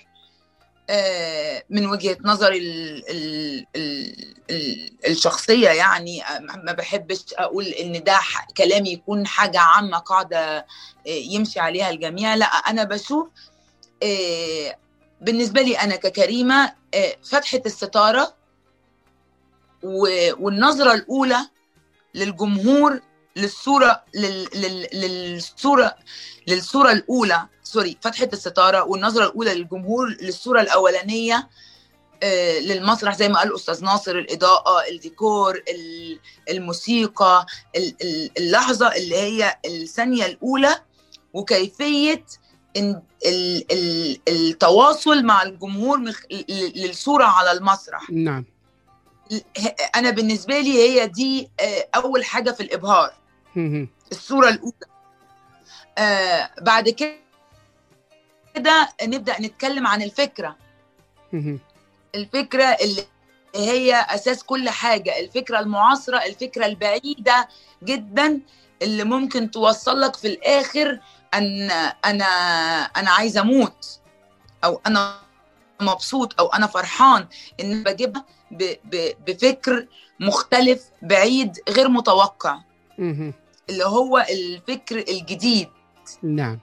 من 1.70 1.86
وجهة 1.86 2.18
نظري 2.24 2.58
ال 2.58 3.04
ال 3.10 3.66
ال 3.76 4.16
ال 4.50 4.92
الشخصية 5.08 5.70
يعني 5.70 6.24
آه، 6.24 6.40
ما 6.40 6.72
بحبش 6.72 7.26
أقول 7.34 7.66
إن 7.66 8.04
ده 8.04 8.20
كلامي 8.58 8.92
يكون 8.92 9.28
حاجة 9.28 9.60
عامة 9.60 9.98
قاعدة 9.98 10.58
آه، 10.58 10.66
يمشي 11.08 11.60
عليها 11.60 11.90
الجميع 11.90 12.36
لا 12.36 12.46
أنا 12.46 12.84
بشوف 12.84 13.28
آه، 14.04 14.78
بالنسبة 15.22 15.62
لي 15.62 15.80
أنا 15.80 15.96
ككريمة 15.96 16.74
آه، 16.94 17.16
فتحة 17.24 17.62
الستارة 17.66 18.34
والنظرة 20.40 20.94
الأولى 20.94 21.50
للجمهور 22.14 23.00
للصورة 23.38 24.04
لل 24.16 24.48
لل 24.56 24.88
للصورة 24.94 25.96
للصورة 26.48 26.92
الأولى 26.92 27.46
سوري 27.64 27.98
فتحة 28.02 28.30
الستارة 28.34 28.84
والنظرة 28.84 29.26
الأولى 29.26 29.54
للجمهور 29.54 30.10
للصورة 30.22 30.62
الأولانية 30.62 31.50
آه، 32.24 32.60
للمسرح 32.60 33.16
زي 33.18 33.30
ما 33.30 33.40
قال 33.40 33.56
أستاذ 33.56 33.84
ناصر 33.84 34.12
الإضاءة 34.12 34.88
الديكور 34.90 35.56
ال- 35.70 36.20
الموسيقى 36.50 37.46
ال- 37.76 37.96
ال- 38.02 38.32
اللحظة 38.38 38.96
اللي 38.96 39.16
هي 39.16 39.58
الثانية 39.66 40.26
الأولى 40.26 40.76
وكيفية 41.34 42.26
التواصل 44.28 45.24
مع 45.26 45.44
الجمهور 45.44 46.14
للصورة 46.76 47.24
على 47.26 47.52
المسرح 47.52 48.10
نعم 48.12 48.46
أنا 49.96 50.10
بالنسبة 50.10 50.60
لي 50.60 50.78
هي 50.90 51.08
دي 51.08 51.50
آه، 51.60 51.88
أول 51.96 52.26
حاجة 52.26 52.52
في 52.52 52.64
الإبهار. 52.64 53.14
الصورة 54.12 54.50
الأولى. 54.50 54.74
آه 55.98 56.50
بعد 56.62 56.90
كده 56.90 57.18
نبدأ 59.04 59.42
نتكلم 59.42 59.88
عن 59.88 60.02
الفكرة. 60.02 60.56
الفكرة 62.16 62.64
اللي 62.64 63.04
هي 63.56 63.96
أساس 63.96 64.44
كل 64.44 64.70
حاجة. 64.70 65.20
الفكرة 65.20 65.60
المعاصرة 65.60 66.18
الفكرة 66.18 66.66
البعيدة 66.66 67.48
جدا 67.84 68.42
اللي 68.82 69.04
ممكن 69.04 69.52
توصل 69.52 70.02
لك 70.02 70.16
في 70.16 70.28
الآخر 70.28 71.00
أن 71.34 71.72
أنا 72.06 72.26
أنا 72.84 73.12
عايزة 73.12 73.42
أموت 73.42 74.00
أو 74.64 74.82
أنا 74.88 75.20
مبسوط 75.82 76.40
أو 76.40 76.48
أنا 76.48 76.68
فرحان 76.68 77.28
إن 77.60 77.84
بجيبها 77.84 78.26
بفكر 79.28 79.88
مختلف 80.20 80.84
بعيد 81.02 81.60
غير 81.70 81.90
متوقع. 81.90 82.60
اللي 83.70 83.86
هو 83.86 84.18
الفكر 84.30 84.98
الجديد. 84.98 85.70
نعم. 86.24 86.60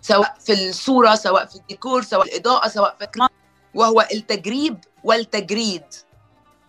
سواء 0.00 0.36
في 0.40 0.52
الصورة 0.68 1.14
سواء 1.14 1.46
في 1.46 1.56
الديكور 1.56 2.02
سواء 2.02 2.26
الإضاءة 2.26 2.68
سواء 2.68 2.96
في 2.98 3.04
الكلام 3.04 3.28
وهو 3.74 4.08
التجريب 4.12 4.78
والتجريد. 5.04 5.84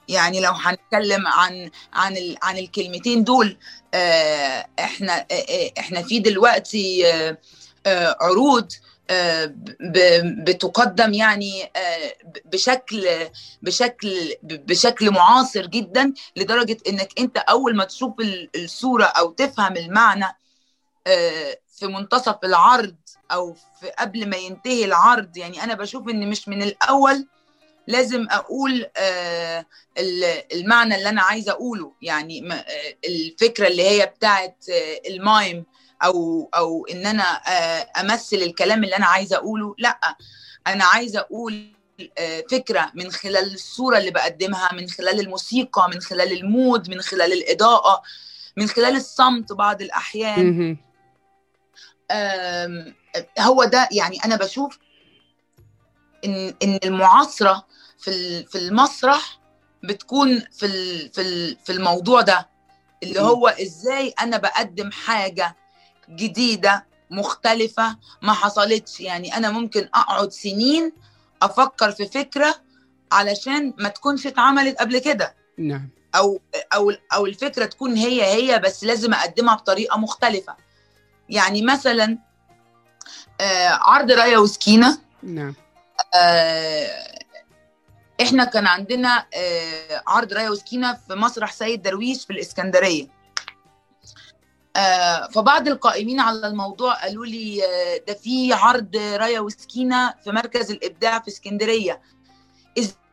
يعني 0.09 0.41
لو 0.41 0.51
هنتكلم 0.51 1.27
عن 1.27 1.69
عن 1.93 2.17
ال- 2.17 2.37
عن 2.43 2.57
الكلمتين 2.57 3.23
دول 3.23 3.57
آه، 3.93 4.67
إحنا 4.79 5.13
آه، 5.31 5.33
آه، 5.33 5.71
إحنا 5.79 6.01
في 6.01 6.19
دلوقتي 6.19 7.03
عروض 8.21 8.71
بتقدم 10.43 11.13
يعني 11.13 11.63
آه، 11.63 12.13
بشكل 12.45 13.07
بشكل 13.61 14.35
بشكل 14.43 15.11
معاصر 15.11 15.65
جدا 15.65 16.13
لدرجة 16.35 16.77
إنك 16.89 17.19
أنت 17.19 17.37
أول 17.37 17.75
ما 17.75 17.83
تشوف 17.85 18.19
ال- 18.19 18.49
الصورة 18.55 19.05
أو 19.05 19.31
تفهم 19.31 19.77
المعنى 19.77 20.25
آه، 21.07 21.57
في 21.77 21.87
منتصف 21.87 22.35
العرض 22.43 22.95
أو 23.31 23.53
في 23.53 23.89
قبل 23.99 24.29
ما 24.29 24.37
ينتهي 24.37 24.85
العرض. 24.85 25.37
يعني 25.37 25.63
أنا 25.63 25.73
بشوف 25.73 26.09
إن 26.09 26.29
مش 26.29 26.47
من 26.47 26.61
الأول 26.63 27.27
لازم 27.87 28.27
أقول 28.31 28.85
آه، 28.97 29.65
ال- 29.97 30.53
المعنى 30.53 30.95
اللي 30.95 31.09
أنا 31.09 31.21
عايزة 31.21 31.51
أقوله. 31.51 31.91
يعني 32.01 32.49
الفكرة 33.05 33.67
اللي 33.67 33.83
هي 33.89 34.05
بتاعت 34.05 34.65
المايم. 35.09 35.65
أو 36.03 36.49
أو 36.55 36.85
إن 36.85 37.05
أنا 37.05 37.23
آه، 37.23 37.89
أمثل 38.01 38.37
الكلام 38.37 38.83
اللي 38.83 38.95
أنا 38.97 39.05
عايزة 39.05 39.35
أقوله. 39.35 39.75
لأ 39.77 39.99
أنا 40.67 40.85
عايزة 40.85 41.19
أقول 41.19 41.73
آه، 42.17 42.43
فكرة 42.51 42.91
من 42.95 43.11
خلال 43.11 43.53
الصورة 43.53 43.97
اللي 43.97 44.11
بقدمها 44.11 44.73
من 44.73 44.89
خلال 44.89 45.19
الموسيقى 45.19 45.89
من 45.93 46.01
خلال 46.01 46.33
المود 46.33 46.89
من 46.89 47.01
خلال 47.01 47.33
الإضاءة 47.33 48.01
من 48.57 48.67
خلال 48.67 48.95
الصمت 48.95 49.53
بعض 49.53 49.81
الأحيان. 49.81 50.77
هو 53.39 53.63
ده 53.63 53.89
يعني 53.91 54.17
أنا 54.25 54.35
بشوف 54.35 54.79
إن 56.25 56.53
إن 56.63 56.79
المعاصرة 56.85 57.65
في 57.97 58.43
في 58.45 58.57
المسرح 58.57 59.39
بتكون 59.83 60.39
في 60.39 60.67
في 61.09 61.55
في 61.55 61.71
الموضوع 61.71 62.21
ده. 62.21 62.49
اللي. 63.03 63.21
هو 63.21 63.47
إزاي 63.47 64.13
أنا 64.21 64.37
بقدم 64.37 64.91
حاجة 64.91 65.55
جديدة 66.09 66.85
مختلفة 67.09 67.97
ما 68.21 68.33
حصلتش. 68.33 68.99
يعني 68.99 69.37
أنا 69.37 69.51
ممكن 69.51 69.89
أقعد 69.95 70.31
سنين 70.31 70.91
أفكر 71.41 71.91
في 71.91 72.05
فكرة 72.07 72.55
علشان 73.11 73.73
ما 73.77 73.89
تكونش 73.89 74.27
اتعملت 74.27 74.77
قبل 74.77 74.99
كده. 74.99 75.35
نعم. 75.57 75.89
أو 76.15 76.41
أو 76.73 76.91
أو 77.13 77.25
الفكرة 77.25 77.65
تكون 77.65 77.95
هي 77.95 78.23
هي 78.23 78.59
بس 78.59 78.83
لازم 78.83 79.13
أقدمها 79.13 79.55
بطريقة 79.55 79.97
مختلفة. 79.97 80.55
يعني 81.29 81.61
مثلا 81.61 82.17
آه، 83.41 83.67
عرض 83.69 84.11
رايه 84.11 84.37
وسكينة. 84.37 84.97
نعم. 85.23 85.55
آه، 86.15 86.87
إحنا 88.21 88.45
كان 88.45 88.67
عندنا 88.67 89.25
آه، 89.33 90.03
عرض 90.07 90.33
رايه 90.33 90.49
وسكينة 90.49 90.93
في 90.93 91.15
مسرح 91.15 91.53
سيد 91.53 91.81
درويش 91.81 92.25
في 92.25 92.33
الإسكندرية. 92.33 93.07
فبعض 95.33 95.67
القائمين 95.67 96.19
على 96.19 96.47
الموضوع 96.47 96.93
قالوا 96.93 97.25
لي 97.25 97.63
آه، 97.65 98.01
ده 98.07 98.13
في 98.13 98.53
عرض 98.53 98.95
رايه 98.95 99.39
وسكينة 99.39 100.13
في 100.23 100.31
مركز 100.31 100.71
الإبداع 100.71 101.19
في 101.19 101.27
اسكندرية. 101.27 102.01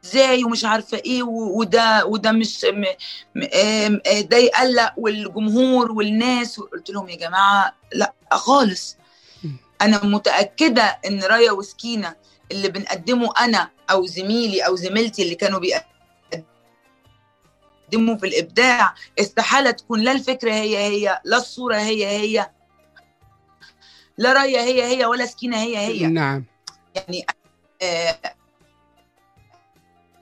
إزاي 0.05 0.45
ومش 0.45 0.65
عارفة 0.65 0.99
إيه 0.99 1.23
وده 1.23 2.07
وده 2.07 2.33
مش 2.33 2.67
آه، 3.55 4.21
ده 4.21 4.37
يقلق 4.37 4.93
والجمهور 4.97 5.93
والناس. 5.93 6.61
قلت 6.61 6.91
لهم 6.91 7.09
يا 7.09 7.17
جماعة 7.17 7.75
لا 7.95 8.15
خالص. 8.33 8.97
أنا 9.83 10.05
متأكدة 10.05 10.83
إن 11.07 11.23
رايه 11.23 11.51
وسكينة 11.51 12.15
اللي 12.53 12.69
بنقدمه 12.69 13.33
أنا 13.39 13.71
أو 13.91 14.07
زميلي 14.07 14.61
أو 14.61 14.77
زميلتي 14.77 15.23
اللي 15.23 15.35
كانوا 15.35 15.59
بيقدموا 15.59 15.90
في 17.91 18.27
الإبداع 18.27 18.95
استحالة 19.21 19.71
تكون 19.71 20.01
لا 20.01 20.13
الفكرة 20.13 20.53
هي 20.53 20.79
هي 20.79 21.21
لا 21.25 21.37
الصورة 21.37 21.77
هي 21.77 22.07
هي 22.07 22.51
لا 24.19 24.33
رايه 24.33 24.61
هي 24.61 24.85
هي 24.85 25.05
ولا 25.05 25.27
سكينة 25.27 25.57
هي 25.57 25.77
هي. 25.77 26.07
نعم. 26.07 26.45
يعني 26.95 27.27
آه، 27.83 28.19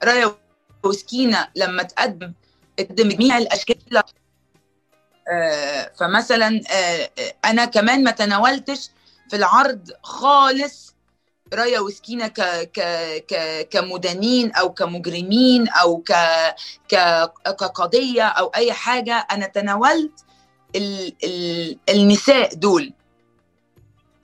رايه 0.03 0.37
وسكينة 0.83 1.47
لما 1.55 1.83
تقدم 1.83 2.33
تقدم 2.77 3.09
جميع 3.09 3.37
الأشكال. 3.37 4.03
آه، 5.31 5.91
فمثلا 5.99 6.61
آه، 6.71 7.09
أنا 7.45 7.65
كمان 7.65 8.03
ما 8.03 8.11
تناولتش 8.11 8.89
في 9.29 9.35
العرض 9.35 9.91
خالص 10.03 10.88
رايه 11.53 11.79
وسكينة 11.79 12.27
ك 12.27 12.41
ك 12.73 12.79
ك 13.27 13.67
كمدانين 13.69 14.51
أو 14.51 14.73
كمجرمين 14.73 15.67
أو 15.67 15.97
ك 15.97 16.11
ك 16.89 16.95
كقضية 17.45 18.23
أو 18.23 18.47
أي 18.55 18.73
حاجة 18.73 19.27
أنا 19.31 19.47
تناولت 19.47 20.11
ال 20.75 21.15
ال 21.23 21.77
النساء 21.89 22.53
دول. 22.55 22.93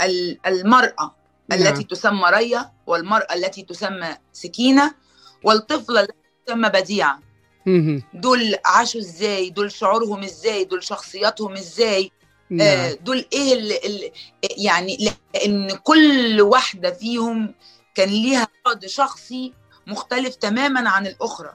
ال- 0.01 0.39
المرأة 0.47 1.15
نعم. 1.49 1.59
التي 1.59 1.83
تسمى 1.83 2.29
ريا 2.29 2.71
والمرأة 2.87 3.33
التي 3.33 3.61
تسمى 3.63 4.17
سكينة 4.33 4.95
والطفلة 5.43 6.01
التي 6.01 6.13
تسمى 6.45 6.69
بديعة. 6.69 7.19
مهم. 7.65 8.03
دول 8.13 8.55
عاشوا 8.65 9.01
إزاي؟ 9.01 9.49
دول 9.49 9.71
شعورهم 9.71 10.23
إزاي؟ 10.23 10.63
دول 10.63 10.83
شخصياتهم 10.83 11.53
إزاي؟ 11.53 12.11
نعم. 12.49 12.95
دول 13.01 13.25
إيه 13.33 13.53
اللي 13.53 14.11
يعني 14.57 14.97
لأن 15.33 15.69
كل 15.83 16.41
واحدة 16.41 16.91
فيهم 16.91 17.53
كان 17.95 18.09
ليها 18.09 18.47
بعد 18.65 18.85
شخصي 18.85 19.53
مختلف 19.87 20.35
تماما 20.35 20.89
عن 20.89 21.07
الأخرى. 21.07 21.53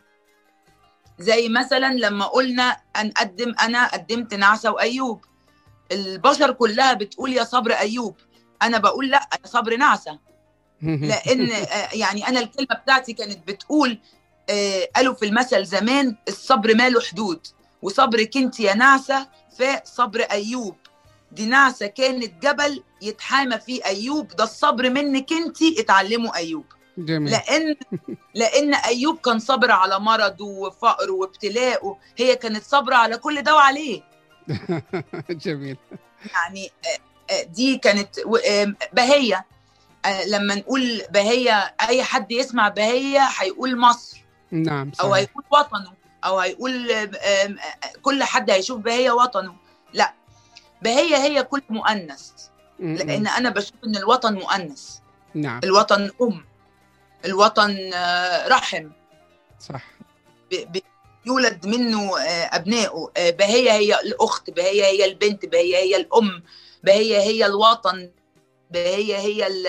زي 1.18 1.49
مثلا 1.49 1.95
لما 1.95 2.24
قلنا 2.24 2.76
نقدم 3.03 3.55
أنا 3.62 3.86
قدمت 3.86 4.34
نعسة 4.34 4.70
وأيوب. 4.70 5.24
البشر 5.93 6.53
كلها 6.53 6.93
بتقول 6.93 7.32
يا 7.32 7.45
صبر 7.45 7.72
أيوب. 7.72 8.16
أنا 8.62 8.78
بقول 8.78 9.11
لأ 9.11 9.28
يا 9.45 9.49
صبر 9.49 9.76
نعسة. 9.76 10.18
لأن 10.82 11.51
آه، 11.53 11.88
يعني 11.93 12.28
أنا 12.28 12.41
الكلمة 12.41 12.80
بتاعتي 12.82 13.12
كانت 13.12 13.49
بتقول 13.49 13.99
آه، 14.51 14.88
قالوا 14.97 15.14
في 15.14 15.26
المثل 15.26 15.64
زمان 15.64 16.16
الصبر 16.28 16.74
ماله 16.74 17.01
حدود 17.01 17.47
وصبرك 17.82 18.36
أنت 18.36 18.61
يا 18.61 18.74
نعسة 18.74 19.28
فصبر 19.59 20.20
أيوب. 20.20 20.76
دي 21.32 21.46
نعسه 21.46 21.86
كانت 21.86 22.42
جبل 22.46 22.82
يتحامى 23.02 23.58
فيه 23.58 23.84
أيوب 23.84 24.28
ده 24.28 24.44
الصبر 24.44 24.90
منك 24.90 25.32
أنت 25.32 25.56
اتعلموا 25.78 26.36
أيوب. 26.36 26.64
جميل. 26.98 27.30
لأن 27.32 27.76
لأن 28.34 28.74
أيوب 28.74 29.18
كان 29.18 29.38
صابر 29.38 29.70
على 29.70 29.98
مرضه 30.00 30.44
وفقره 30.44 31.12
وابتلاءه 31.12 31.98
هي 32.16 32.36
كانت 32.36 32.64
صابرة 32.64 32.94
على 32.96 33.16
كل 33.16 33.42
ده 33.42 33.54
وعليه. 33.54 34.02
جميل. 35.30 35.76
يعني 36.34 36.70
آه، 36.86 37.32
آه، 37.34 37.42
دي 37.42 37.78
كانت 37.78 38.08
و- 38.26 38.36
آه، 38.36 38.74
بهية. 38.92 39.46
لما 40.26 40.54
نقول 40.54 41.02
بهية 41.10 41.74
أي 41.88 42.02
حد 42.02 42.32
يسمع 42.32 42.68
بهية 42.68 43.20
هيقول 43.38 43.78
مصر. 43.78 44.24
نعم 44.50 44.92
أو 45.00 45.10
صحيح. 45.10 45.14
هيقول 45.16 45.44
وطنه. 45.52 45.92
أو 46.24 46.38
هيقول 46.38 46.88
كل 48.02 48.24
حد 48.24 48.50
هيشوف 48.50 48.80
بهية 48.80 49.10
وطنه. 49.10 49.54
لا 49.92 50.14
بهية 50.82 51.16
هي 51.16 51.42
كل 51.42 51.62
مؤنث. 51.70 52.30
مم. 52.78 52.94
لأن 52.96 53.26
أنا 53.26 53.50
بشوف 53.50 53.74
إن 53.86 53.96
الوطن 53.96 54.34
مؤنث. 54.34 54.96
نعم. 55.34 55.60
الوطن 55.64 56.10
أم. 56.22 56.44
الوطن 57.24 57.90
آه، 57.94 58.48
رحم. 58.48 58.88
صح. 59.68 59.82
ب- 60.52 60.72
ب- 60.78 60.82
يولد 61.26 61.66
منه 61.66 62.18
آه، 62.18 62.56
أبنائه. 62.56 63.10
آه، 63.16 63.30
بهية 63.30 63.70
هي 63.72 64.00
الأخت 64.00 64.50
بهية 64.50 64.84
هي 64.84 65.04
البنت 65.04 65.46
بهية 65.46 65.76
هي 65.76 65.96
الأم. 65.96 66.42
بهية 66.84 67.18
هي 67.18 67.46
الوطن. 67.46 68.10
بهية 68.70 69.16
هي 69.16 69.46
ال 69.46 69.66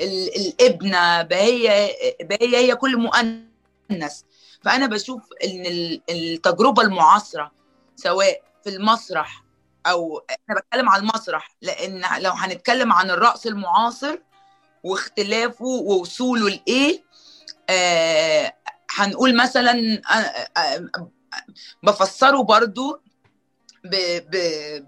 ال 0.00 0.36
الابنة. 0.36 1.22
بهية 1.22 1.90
بهية 2.22 2.56
هي 2.58 2.74
كل 2.76 2.96
مؤنث. 2.96 4.20
فأنا 4.62 4.86
بشوف 4.86 5.22
إن 5.44 5.66
ال- 5.66 6.00
التجربة 6.10 6.82
المعاصرة 6.82 7.52
سواء 7.96 8.42
في 8.64 8.70
المسرح 8.70 9.41
أو 9.86 10.24
أنا 10.50 10.58
بتكلم 10.58 10.88
عن 10.88 11.00
المسرح 11.00 11.56
لأن 11.62 12.02
لو 12.18 12.30
هنتكلم 12.32 12.92
عن 12.92 13.10
الرقص 13.10 13.46
المعاصر 13.46 14.18
واختلافه 14.84 15.64
ووصوله 15.64 16.48
لإيه 16.50 17.02
آه 17.70 18.54
هنقول 18.90 19.36
مثلا 19.36 20.02
آه، 20.10 20.60
آه، 20.60 20.90
بفسره 21.82 22.42
برضو 22.42 23.00
ب 23.84 23.96
ب 24.30 24.36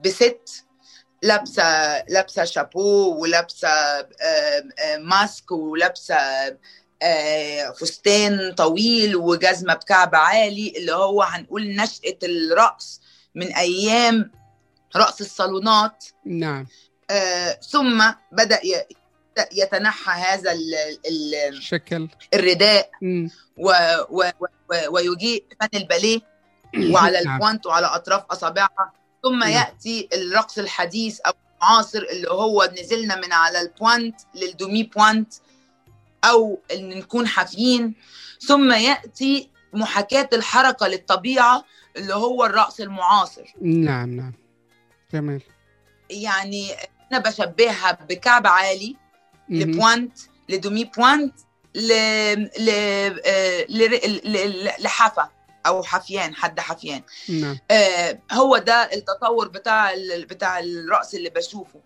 بست 0.02 0.64
لابسة 1.22 1.98
لابسة 2.04 2.44
شابو 2.44 3.16
ولابسة 3.20 3.68
ماسك 4.98 5.50
ولابسة 5.52 6.16
فستان 7.80 8.52
طويل 8.52 9.16
وجزمة 9.16 9.74
بكعب 9.74 10.14
عالي 10.14 10.74
اللي 10.76 10.92
هو 10.92 11.22
هنقول 11.22 11.76
نشأة 11.76 12.18
الرقص 12.22 13.00
من 13.34 13.54
أيام 13.54 14.30
رقص 14.96 15.20
الصالونات. 15.20 16.04
نعم. 16.26 16.66
آه، 17.10 17.58
ثم 17.70 18.04
بدأ 18.32 18.60
يتنحى 19.52 20.20
هذا 20.22 20.52
ال- 20.52 20.98
ال- 21.06 21.62
شكل. 21.62 22.08
الرداء 22.34 22.90
مم. 23.02 23.30
و 23.58 23.72
و 24.10 24.22
و 24.70 24.74
ويجيء 24.90 25.44
فن 25.60 25.68
الباليه 25.74 26.20
وعلى 26.92 27.20
نعم. 27.24 27.34
البوانت 27.34 27.66
وعلى 27.66 27.86
أطراف 27.86 28.22
أصابعها. 28.30 28.92
ثم 29.22 29.38
نعم. 29.38 29.50
يأتي 29.50 30.08
الرقص 30.12 30.58
الحديث 30.58 31.20
أو 31.20 31.32
المعاصر 31.62 31.98
اللي 32.12 32.30
هو 32.30 32.70
نزلنا 32.80 33.16
من 33.16 33.32
على 33.32 33.60
البوانت 33.60 34.20
للدومي 34.34 34.82
بوانت 34.82 35.34
أو 36.24 36.60
إن 36.72 36.88
نكون 36.88 37.26
حافيين. 37.28 37.94
ثم 38.46 38.72
يأتي 38.72 39.50
محاكاة 39.72 40.28
الحركة 40.32 40.88
للطبيعة 40.88 41.64
اللي 41.96 42.14
هو 42.14 42.44
الرقص 42.44 42.80
المعاصر. 42.80 43.54
نعم 43.62 44.10
نعم. 44.16 44.32
جميل 45.14 45.42
يعني 46.10 46.72
أنا 47.12 47.18
بشبهها 47.18 47.98
بكعب 48.08 48.46
عالي. 48.46 48.96
لبوانت 49.48 50.18
لدومي 50.48 50.84
بوانت 50.84 51.34
ل 51.74 51.88
ل 52.58 52.70
آه، 53.26 53.66
ل- 53.68 54.32
ل- 54.32 54.70
لحفا 54.78 55.28
أو 55.66 55.82
حفيان 55.82 56.34
حد 56.34 56.60
حفيان. 56.60 57.02
نعم. 57.28 57.58
آه، 57.70 58.18
هو 58.32 58.58
ده 58.58 58.74
التطور 58.92 59.48
بتاع 59.48 59.92
ال- 59.92 60.26
بتاع 60.26 60.58
الرقص 60.58 61.14
اللي 61.14 61.30
بشوفه. 61.30 61.80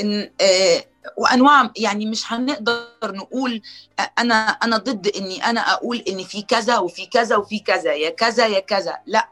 إن 0.00 0.30
آه، 0.40 0.84
وأنواع 1.16 1.70
يعني 1.76 2.06
مش 2.06 2.32
هنقدر 2.32 2.86
نقول 3.04 3.62
آه، 3.98 4.10
أنا 4.18 4.34
أنا 4.48 4.76
ضد 4.76 5.06
إني 5.16 5.44
أنا 5.44 5.60
أقول 5.60 5.96
إن 6.08 6.24
في 6.24 6.42
كذا 6.42 6.78
وفي 6.78 7.06
كذا 7.06 7.36
وفي 7.36 7.58
كذا 7.58 7.94
يا 7.94 8.10
كذا 8.10 8.46
يا 8.46 8.60
كذا. 8.60 8.98
لأ 9.06 9.28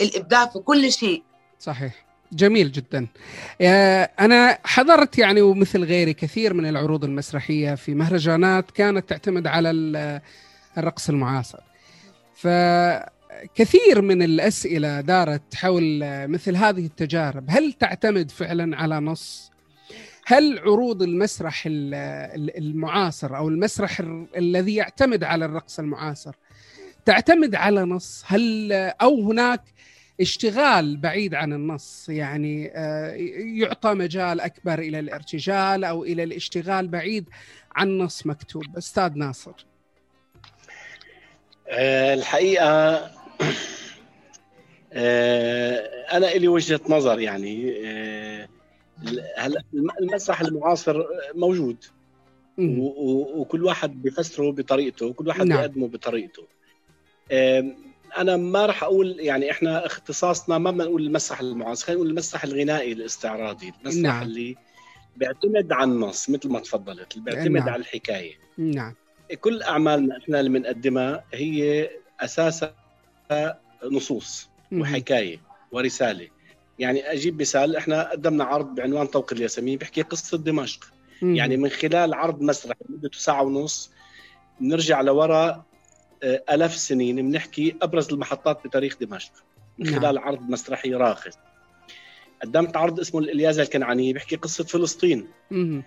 الإبداع 0.00 0.46
في 0.46 0.58
كل 0.58 0.92
شيء. 0.92 1.22
صحيح. 1.58 2.09
جميل 2.32 2.72
جدا. 2.72 3.06
آه، 3.60 4.10
أنا 4.20 4.58
حضرت 4.64 5.18
يعني 5.18 5.42
ومثل 5.42 5.84
غيري 5.84 6.12
كثير 6.14 6.54
من 6.54 6.66
العروض 6.66 7.04
المسرحية 7.04 7.74
في 7.74 7.94
مهرجانات 7.94 8.70
كانت 8.70 9.08
تعتمد 9.08 9.46
على 9.46 9.70
ال- 9.70 10.20
الرقص 10.78 11.08
المعاصر. 11.08 11.58
فكثير 12.34 14.02
من 14.02 14.22
الأسئلة 14.22 15.00
دارت 15.00 15.54
حول 15.54 16.00
مثل 16.28 16.56
هذه 16.56 16.86
التجارب. 16.86 17.44
هل 17.48 17.72
تعتمد 17.72 18.30
فعلا 18.30 18.76
على 18.76 19.00
نص؟ 19.00 19.50
هل 20.26 20.58
عروض 20.58 21.02
المسرح 21.02 21.62
ال- 21.66 21.94
ال- 22.34 22.58
المعاصر 22.58 23.36
أو 23.36 23.48
المسرح 23.48 24.00
ال- 24.00 24.26
الذي 24.36 24.74
يعتمد 24.74 25.24
على 25.24 25.44
الرقص 25.44 25.78
المعاصر 25.78 26.34
تعتمد 27.04 27.54
على 27.54 27.82
نص؟ 27.82 28.24
هل 28.26 28.72
أو 29.02 29.30
هناك 29.30 29.60
اشتغال 30.20 30.96
بعيد 30.96 31.34
عن 31.34 31.52
النص 31.52 32.08
يعني 32.08 32.70
آه، 32.74 33.12
يعطى 33.54 33.94
مجال 33.94 34.40
أكبر 34.40 34.78
إلى 34.78 34.98
الارتجال 34.98 35.84
أو 35.84 36.04
إلى 36.04 36.22
الاشتغال 36.22 36.88
بعيد 36.88 37.28
عن 37.76 37.98
نص 37.98 38.26
مكتوب. 38.26 38.62
أستاذ 38.78 39.12
ناصر. 39.18 39.52
آه، 41.68 42.14
الحقيقة 42.14 43.10
آه، 44.92 45.76
أنا 46.12 46.32
إلي 46.32 46.48
وجهة 46.48 46.80
نظر 46.88 47.20
يعني 47.20 47.72
هلا 49.38 49.62
الم- 49.74 49.90
المسرح 50.00 50.40
المعاصر 50.40 51.02
موجود؟ 51.34 51.76
وكل 52.58 53.64
واحد 53.64 54.02
بيفسره 54.02 54.52
بطريقته 54.52 55.06
وكل 55.06 55.28
واحد 55.28 55.46
نعم. 55.46 55.58
بيقدمه 55.58 55.88
بطريقته. 55.88 56.42
أنا 58.18 58.36
ما 58.36 58.66
راح 58.66 58.82
أقول 58.82 59.16
يعني 59.20 59.50
إحنا 59.50 59.86
اختصاصنا 59.86 60.58
ما 60.58 60.70
بدنا 60.70 60.84
نقول 60.84 61.06
المسرح 61.06 61.40
المعاصر 61.40 61.86
خلينا 61.86 61.98
نقول 62.00 62.10
المسرح 62.10 62.44
الغنائي 62.44 62.92
الاستعراضي 62.92 63.72
المسرح 63.80 64.02
نعم. 64.02 64.22
اللي 64.22 64.56
بيعتمد 65.16 65.72
على 65.72 65.90
النص 65.90 66.30
مثل 66.30 66.48
ما 66.48 66.60
تفضلت 66.60 67.12
اللي 67.16 67.24
بيعتمد 67.24 67.60
نعم. 67.60 67.68
على 67.68 67.80
الحكاية 67.80 68.34
نعم 68.58 68.94
كل 69.40 69.62
أعمالنا 69.62 70.18
إحنا 70.18 70.40
اللي 70.40 70.58
بنقدمها 70.58 71.24
هي 71.34 71.90
أساسها 72.20 72.74
نصوص. 73.84 74.48
وحكاية 74.72 75.40
ورسالة 75.72 76.28
يعني 76.78 77.12
أجيب 77.12 77.40
مثال 77.40 77.76
إحنا 77.76 78.10
قدمنا 78.10 78.44
عرض 78.44 78.74
بعنوان 78.74 79.06
طوق 79.06 79.32
الياسمين 79.32 79.78
بيحكي 79.78 80.02
قصة 80.02 80.38
دمشق 80.38 80.84
مم. 81.22 81.36
يعني 81.36 81.56
من 81.56 81.68
خلال 81.68 82.14
عرض 82.14 82.42
مسرحي 82.42 82.80
مدته 82.88 83.18
ساعة 83.18 83.42
ونص 83.42 83.90
نرجع 84.60 85.00
لورا 85.00 85.64
آه، 86.22 86.42
ألاف 86.50 86.74
السنين 86.74 87.16
بنحكي 87.30 87.76
أبرز 87.82 88.12
المحطات 88.12 88.60
بتاريخ 88.64 88.96
دمشق 89.00 89.32
من 89.78 89.90
نعم. 89.90 90.00
خلال 90.00 90.18
عرض 90.18 90.40
مسرحي 90.50 90.94
راقص 90.94 91.34
قدمت 92.42 92.76
عرض 92.76 93.00
اسمه 93.00 93.20
الإلياذة 93.20 93.62
الكنعانية 93.62 94.12
بيحكي 94.12 94.36
قصة 94.36 94.64
فلسطين. 94.64 95.28
مم. 95.50 95.82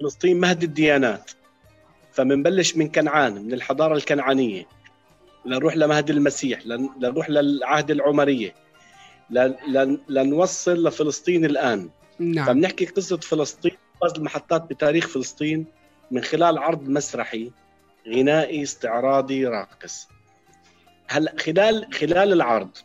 فلسطين 0.00 0.40
مهد 0.40 0.62
الديانات. 0.62 1.30
فمنبلش 2.12 2.76
من 2.76 2.88
كنعان 2.88 3.32
من 3.44 3.52
الحضارة 3.52 3.94
الكنعانية 3.96 4.66
لنروح 5.46 5.76
لمهد 5.76 6.10
المسيح 6.10 6.66
لن- 6.66 6.90
لنروح 7.00 7.30
للعهد 7.30 7.90
العمرية 7.90 8.54
لنوصل 10.08 10.86
لفلسطين 10.86 11.44
الآن. 11.44 11.90
نعم. 12.18 12.46
فبنحكي 12.46 12.84
قصة 12.86 13.16
فلسطين 13.16 13.72
أبرز 14.02 14.12
المحطات 14.18 14.62
بتاريخ 14.70 15.08
فلسطين 15.08 15.66
من 16.10 16.20
خلال 16.20 16.58
عرض 16.58 16.88
مسرحي 16.88 17.50
غنائي 18.08 18.62
استعراضي 18.62 19.46
راقص. 19.46 20.08
هلا 21.08 21.34
خلال 21.38 21.94
خلال 21.94 22.32
العرض 22.32 22.76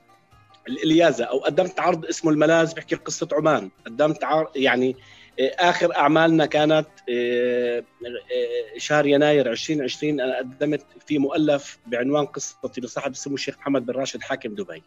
الإليازة 0.67 1.25
أو 1.25 1.39
قدمت 1.39 1.79
عرض 1.79 2.05
اسمه 2.05 2.31
الملاذ 2.31 2.73
بيحكي 2.73 2.95
قصة 2.95 3.27
عمان. 3.31 3.71
قدمت 3.85 4.23
عرض 4.23 4.57
يعني 4.57 4.95
آه، 5.39 5.55
آخر 5.59 5.95
أعمالنا 5.95 6.45
كانت 6.45 6.87
آه، 7.09 7.79
آه، 7.79 8.77
شهر 8.77 9.05
يناير 9.05 9.51
2020 9.51 10.21
أنا 10.21 10.37
قدمت 10.37 10.85
في 11.07 11.17
مؤلف 11.17 11.79
بعنوان 11.87 12.25
قصتي 12.25 12.81
لصاحب 12.81 13.11
اسمه 13.11 13.33
الشيخ 13.33 13.57
محمد 13.57 13.85
بن 13.85 13.93
راشد 13.93 14.21
حاكم 14.21 14.55
دبي. 14.55 14.83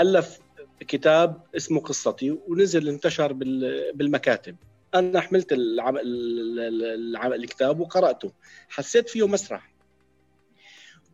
ألف 0.00 0.38
كتاب 0.80 1.42
اسمه 1.56 1.80
قصتي 1.80 2.30
ونزل 2.30 2.88
انتشر 2.88 3.32
بالمكاتب. 3.94 4.56
أنا 4.94 5.20
حملت 5.20 5.52
العم... 5.52 5.98
العم... 6.02 7.32
الكتاب 7.32 7.80
وقرأته. 7.80 8.32
حسيت 8.68 9.08
فيه 9.08 9.26
مسرح. 9.26 9.72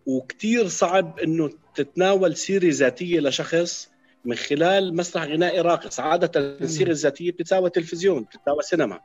وكتير 0.07 0.69
صعب 0.69 1.19
إنه 1.19 1.51
تتناول 1.75 2.37
سيرة 2.37 2.71
ذاتية 2.71 3.21
لشخص 3.21 3.89
من 4.25 4.35
خلال 4.37 4.97
مسرح 4.97 5.25
غنائي 5.25 5.61
راقص. 5.61 6.01
عادة 6.01 6.41
السيرة 6.41 6.91
الذاتية 6.91 7.31
بتتساوى 7.31 7.71
تلفزيون 7.71 8.23
بتتساوى 8.23 8.63
سينما. 8.63 9.01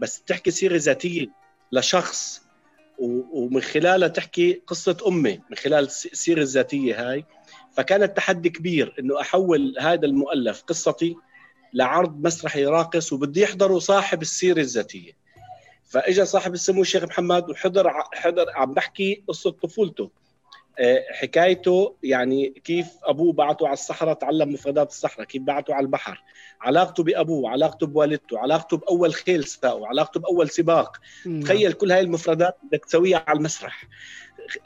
بس 0.00 0.22
تحكي 0.22 0.50
سيرة 0.50 0.76
ذاتية 0.76 1.26
لشخص 1.72 2.42
ومن 3.32 3.60
خلالها 3.60 4.08
تحكي 4.08 4.62
قصة 4.66 4.96
أمي 5.06 5.40
من 5.50 5.56
خلال 5.56 5.84
السيره 5.84 6.42
الذاتيه 6.42 7.10
هاي. 7.10 7.24
فكان 7.72 8.02
التحدي 8.02 8.50
كبير 8.50 8.94
إنه 8.98 9.20
أحول 9.20 9.74
هذا 9.78 10.06
المؤلف 10.06 10.62
قصتي 10.62 11.16
لعرض 11.74 12.26
مسرحي 12.26 12.64
راقص 12.66 13.12
وبده 13.12 13.42
يحضره 13.42 13.78
صاحب 13.78 14.22
السيرة 14.22 14.60
الذاتية. 14.60 15.12
فإجا 15.88 16.24
صاحب 16.24 16.54
السمو 16.54 16.82
الشيخ 16.82 17.04
محمد 17.04 17.50
وحضر 17.50 17.92
حضر 18.14 18.46
عم 18.54 18.74
بحكي 18.74 19.22
قصة 19.28 19.50
طفولته. 19.50 20.10
آه، 20.78 21.04
حكايته 21.10 21.96
يعني 22.02 22.48
كيف 22.64 22.86
أبوه 23.02 23.32
بعته 23.32 23.66
على 23.66 23.74
الصحراء 23.74 24.14
تعلم 24.14 24.52
مفردات 24.52 24.90
الصحراء 24.90 25.26
كيف 25.26 25.42
بعته 25.42 25.74
على 25.74 25.84
البحر. 25.84 26.22
علاقته 26.60 27.02
بأبوه 27.02 27.50
علاقته 27.50 27.86
بوالدته 27.86 28.38
علاقته 28.38 28.76
بأول 28.76 29.14
خيل 29.14 29.44
ساقه 29.44 29.86
علاقته 29.86 30.20
بأول 30.20 30.50
سباق. 30.50 30.96
نعم. 31.26 31.40
تخيل 31.40 31.72
كل 31.72 31.92
هاي 31.92 32.00
المفردات 32.00 32.58
بدك 32.62 32.84
تسويها 32.84 33.24
على 33.28 33.38
المسرح. 33.38 33.84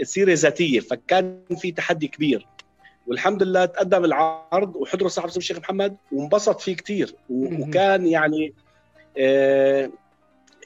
سيرة 0.03 0.35
ذاتية 0.35 0.81
فكان 0.81 1.45
في 1.57 1.73
تحدي 1.73 2.09
كبير. 2.09 2.47
والحمد 3.07 3.43
لله 3.43 3.65
تقدم 3.65 4.05
العرض 4.05 4.77
وحضره 4.77 5.09
صاحب 5.09 5.29
الشيخ 5.37 5.59
محمد 5.59 5.97
وانبسط 6.13 6.61
فيه 6.61 6.77
كثير 6.77 7.15
وكان 7.31 8.07
يعني 8.07 8.55
آه 9.19 9.91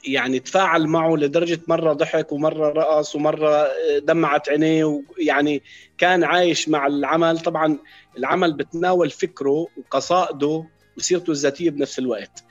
يعني 0.07 0.39
تفاعل 0.39 0.87
معه 0.87 1.15
لدرجة 1.15 1.59
مرة 1.67 1.93
ضحك 1.93 2.31
ومرة 2.31 2.69
رقص 2.69 3.15
ومرة 3.15 3.67
دمعت 3.99 4.49
عينيه 4.49 4.83
ويعني 4.83 5.63
كان 5.97 6.23
عايش 6.23 6.69
مع 6.69 6.87
العمل. 6.87 7.39
طبعا 7.39 7.77
العمل 8.17 8.53
بتناول 8.53 9.09
فكره 9.09 9.67
وقصائده 9.77 10.65
وسيرته 10.97 11.31
الذاتية 11.31 11.69
بنفس 11.69 11.99
الوقت. 11.99 12.43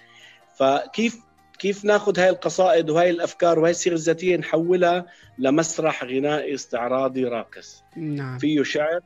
فكيف 0.59 1.18
كيف 1.59 1.84
ناخذ 1.84 2.20
هاي 2.20 2.28
القصائد 2.28 2.91
وهاي 2.91 3.11
الأفكار 3.11 3.59
وهاي 3.59 3.70
السيرة 3.70 3.95
الذاتية 3.95 4.36
نحولها 4.36 5.07
لمسرح 5.39 6.05
غنائي 6.05 6.55
استعراضي 6.55 7.24
راقص؟ 7.24 7.82
نعم. 7.97 8.39
فيه 8.39 8.62
شعر 8.62 9.01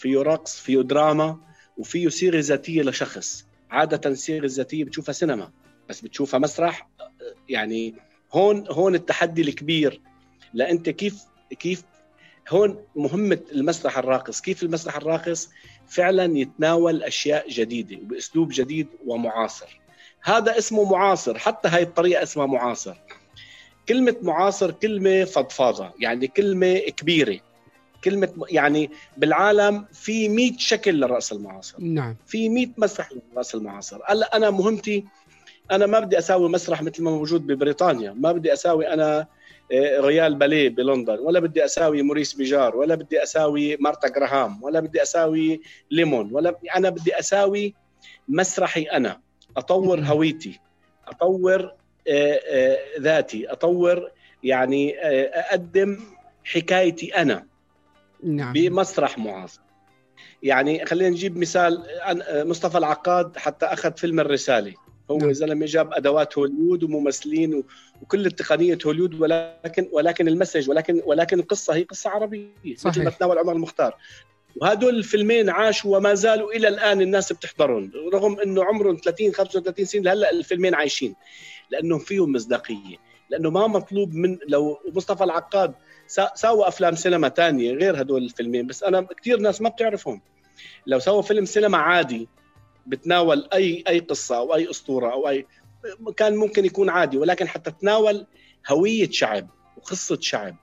فيه 0.00 0.22
رقص 0.22 0.60
فيه 0.60 0.80
دراما 0.80 1.38
وفيه 1.78 2.08
سيره 2.08 2.40
ذاتية 2.40 2.82
لشخص. 2.82 3.46
عادة 3.70 4.10
السيره 4.10 4.44
الذاتيه 4.44 4.84
بتشوفها 4.84 5.12
سينما 5.12 5.50
بس 5.88 6.00
بتشوفها 6.00 6.40
مسرح. 6.40 6.88
يعني 7.48 7.94
هون 8.32 8.64
هون 8.68 8.94
التحدي 8.94 9.42
الكبير. 9.42 10.00
لأنت 10.54 10.90
كيف 10.90 11.22
كيف 11.58 11.82
هون 12.48 12.84
مهمة 12.96 13.38
المسرح 13.52 13.98
الراقص. 13.98 14.40
كيف 14.40 14.62
المسرح 14.62 14.96
الراقص؟ 14.96 15.48
فعلا 15.88 16.38
يتناول 16.38 17.02
أشياء 17.02 17.50
جديدة 17.50 17.96
بأسلوب 18.02 18.48
جديد 18.52 18.86
ومعاصر. 19.06 19.80
هذا 20.22 20.58
اسمه 20.58 20.92
معاصر. 20.92 21.38
حتى 21.38 21.68
هاي 21.68 21.82
الطريقة 21.82 22.22
اسمها 22.22 22.46
معاصر. 22.46 22.96
كلمة 23.88 24.16
معاصر 24.22 24.70
كلمة 24.70 25.24
فضفاضة 25.24 25.92
يعني 26.00 26.26
كلمة 26.26 26.78
كبيرة. 26.78 27.40
كلمة 28.04 28.28
يعني 28.50 28.90
بالعالم 29.16 29.84
في 29.92 30.28
100 30.28 30.52
شكل 30.58 30.94
للرأس 30.94 31.32
المعاصر. 31.32 31.80
نعم. 31.80 32.16
في 32.26 32.48
100 32.48 32.66
مسرح 32.78 33.08
للرأس 33.12 33.54
المعاصر. 33.54 34.00
هلا 34.06 34.36
أنا 34.36 34.50
مهمتي 34.50 35.04
أنا 35.70 35.86
ما 35.86 36.00
بدي 36.00 36.18
أساوي 36.18 36.48
مسرح 36.48 36.82
مثل 36.82 37.02
ما 37.02 37.10
موجود 37.10 37.46
ببريطانيا. 37.46 38.12
ما 38.12 38.32
بدي 38.32 38.52
أساوي 38.52 38.88
أنا 38.88 39.26
آه، 39.72 40.00
ريال 40.00 40.34
باليه 40.34 40.68
بلندن. 40.68 41.18
ولا 41.18 41.40
بدي 41.40 41.64
أساوي 41.64 42.02
موريس 42.02 42.32
بيجار. 42.32 42.76
ولا 42.76 42.94
بدي 42.94 43.22
أساوي 43.22 43.76
مارتا 43.76 44.08
جراهام. 44.08 44.62
ولا 44.62 44.80
بدي 44.80 45.02
أساوي 45.02 45.60
ليمون. 45.90 46.28
ولا 46.32 46.54
أنا 46.76 46.90
بدي 46.90 47.18
أساوي 47.18 47.74
مسرحي 48.28 48.82
أنا. 48.82 49.20
أطور 49.56 50.00
هويتي. 50.00 50.60
أطور 51.08 51.72
آه، 52.08 52.40
آه، 52.48 52.78
ذاتي. 53.00 53.52
أطور 53.52 54.10
يعني 54.44 54.98
أقدم 54.98 55.98
حكايتي 56.44 57.14
أنا. 57.14 57.49
نعم. 58.24 58.52
بمسرح 58.52 59.18
معاصر 59.18 59.60
يعني 60.42 60.86
خلينا 60.86 61.10
نجيب 61.10 61.38
مثال 61.38 61.84
مصطفى 62.30 62.78
العقاد 62.78 63.36
حتى 63.36 63.66
أخذ 63.66 63.96
فيلم 63.96 64.20
الرسالة 64.20 64.74
هو 65.10 65.18
نعم. 65.18 65.32
زلمة 65.32 65.66
جاب 65.66 65.92
أدوات 65.92 66.38
هوليوود 66.38 66.82
وممثلين 66.82 67.64
وكل 68.02 68.26
التقنيه 68.26 68.78
هوليوود 68.86 69.20
ولكن 69.20 69.88
ولكن 69.92 70.28
ال 70.28 70.33
message 70.33 70.70
ولكن 70.70 71.02
ولكن 71.04 71.38
القصة 71.38 71.74
هي 71.74 71.82
قصة 71.82 72.10
عربية 72.10 72.48
صحيح. 72.76 72.86
مثل 72.86 73.04
ما 73.04 73.10
تناول 73.10 73.38
عمر 73.38 73.52
المختار 73.52 73.96
وهدول 74.56 74.96
الفيلمين 74.96 75.50
عاشوا 75.50 75.96
وما 75.96 76.14
زالوا 76.14 76.52
إلى 76.52 76.68
الآن 76.68 77.00
الناس 77.00 77.32
بتحضرهم 77.32 77.92
رغم 78.14 78.40
إنه 78.40 78.64
عمرهم 78.64 78.96
30 79.04 79.32
35 79.32 79.84
سنة 79.84 80.02
لهلأ 80.02 80.30
الفيلمين 80.30 80.74
عايشين 80.74 81.14
لأنه 81.70 81.98
فيهم 81.98 82.32
مصداقية 82.32 82.96
لأنه 83.30 83.50
ما 83.50 83.66
مطلوب 83.66 84.14
من 84.14 84.38
لو 84.48 84.78
مصطفى 84.94 85.24
العقاد 85.24 85.74
سوى 86.34 86.68
أفلام 86.68 86.94
سينما 86.94 87.28
ثانية 87.28 87.72
غير 87.72 88.00
هدول 88.00 88.24
الفيلمين 88.24 88.66
بس 88.66 88.82
أنا 88.82 89.00
كثير 89.00 89.40
ناس 89.40 89.60
ما 89.60 89.68
بتعرفهم. 89.68 90.20
لو 90.86 90.98
سوى 90.98 91.22
فيلم 91.22 91.44
سينما 91.44 91.78
عادي 91.78 92.28
بتناول 92.86 93.48
أي 93.52 93.84
أي 93.88 93.98
قصة 93.98 94.36
أو 94.36 94.54
أي 94.54 94.70
أسطورة 94.70 95.12
أو 95.12 95.28
أي 95.28 95.46
كان 96.16 96.36
ممكن 96.36 96.64
يكون 96.64 96.90
عادي 96.90 97.18
ولكن 97.18 97.48
حتى 97.48 97.70
تناول 97.70 98.26
هوية 98.70 99.10
شعب 99.10 99.48
وقصة 99.76 100.18
شعب. 100.20 100.56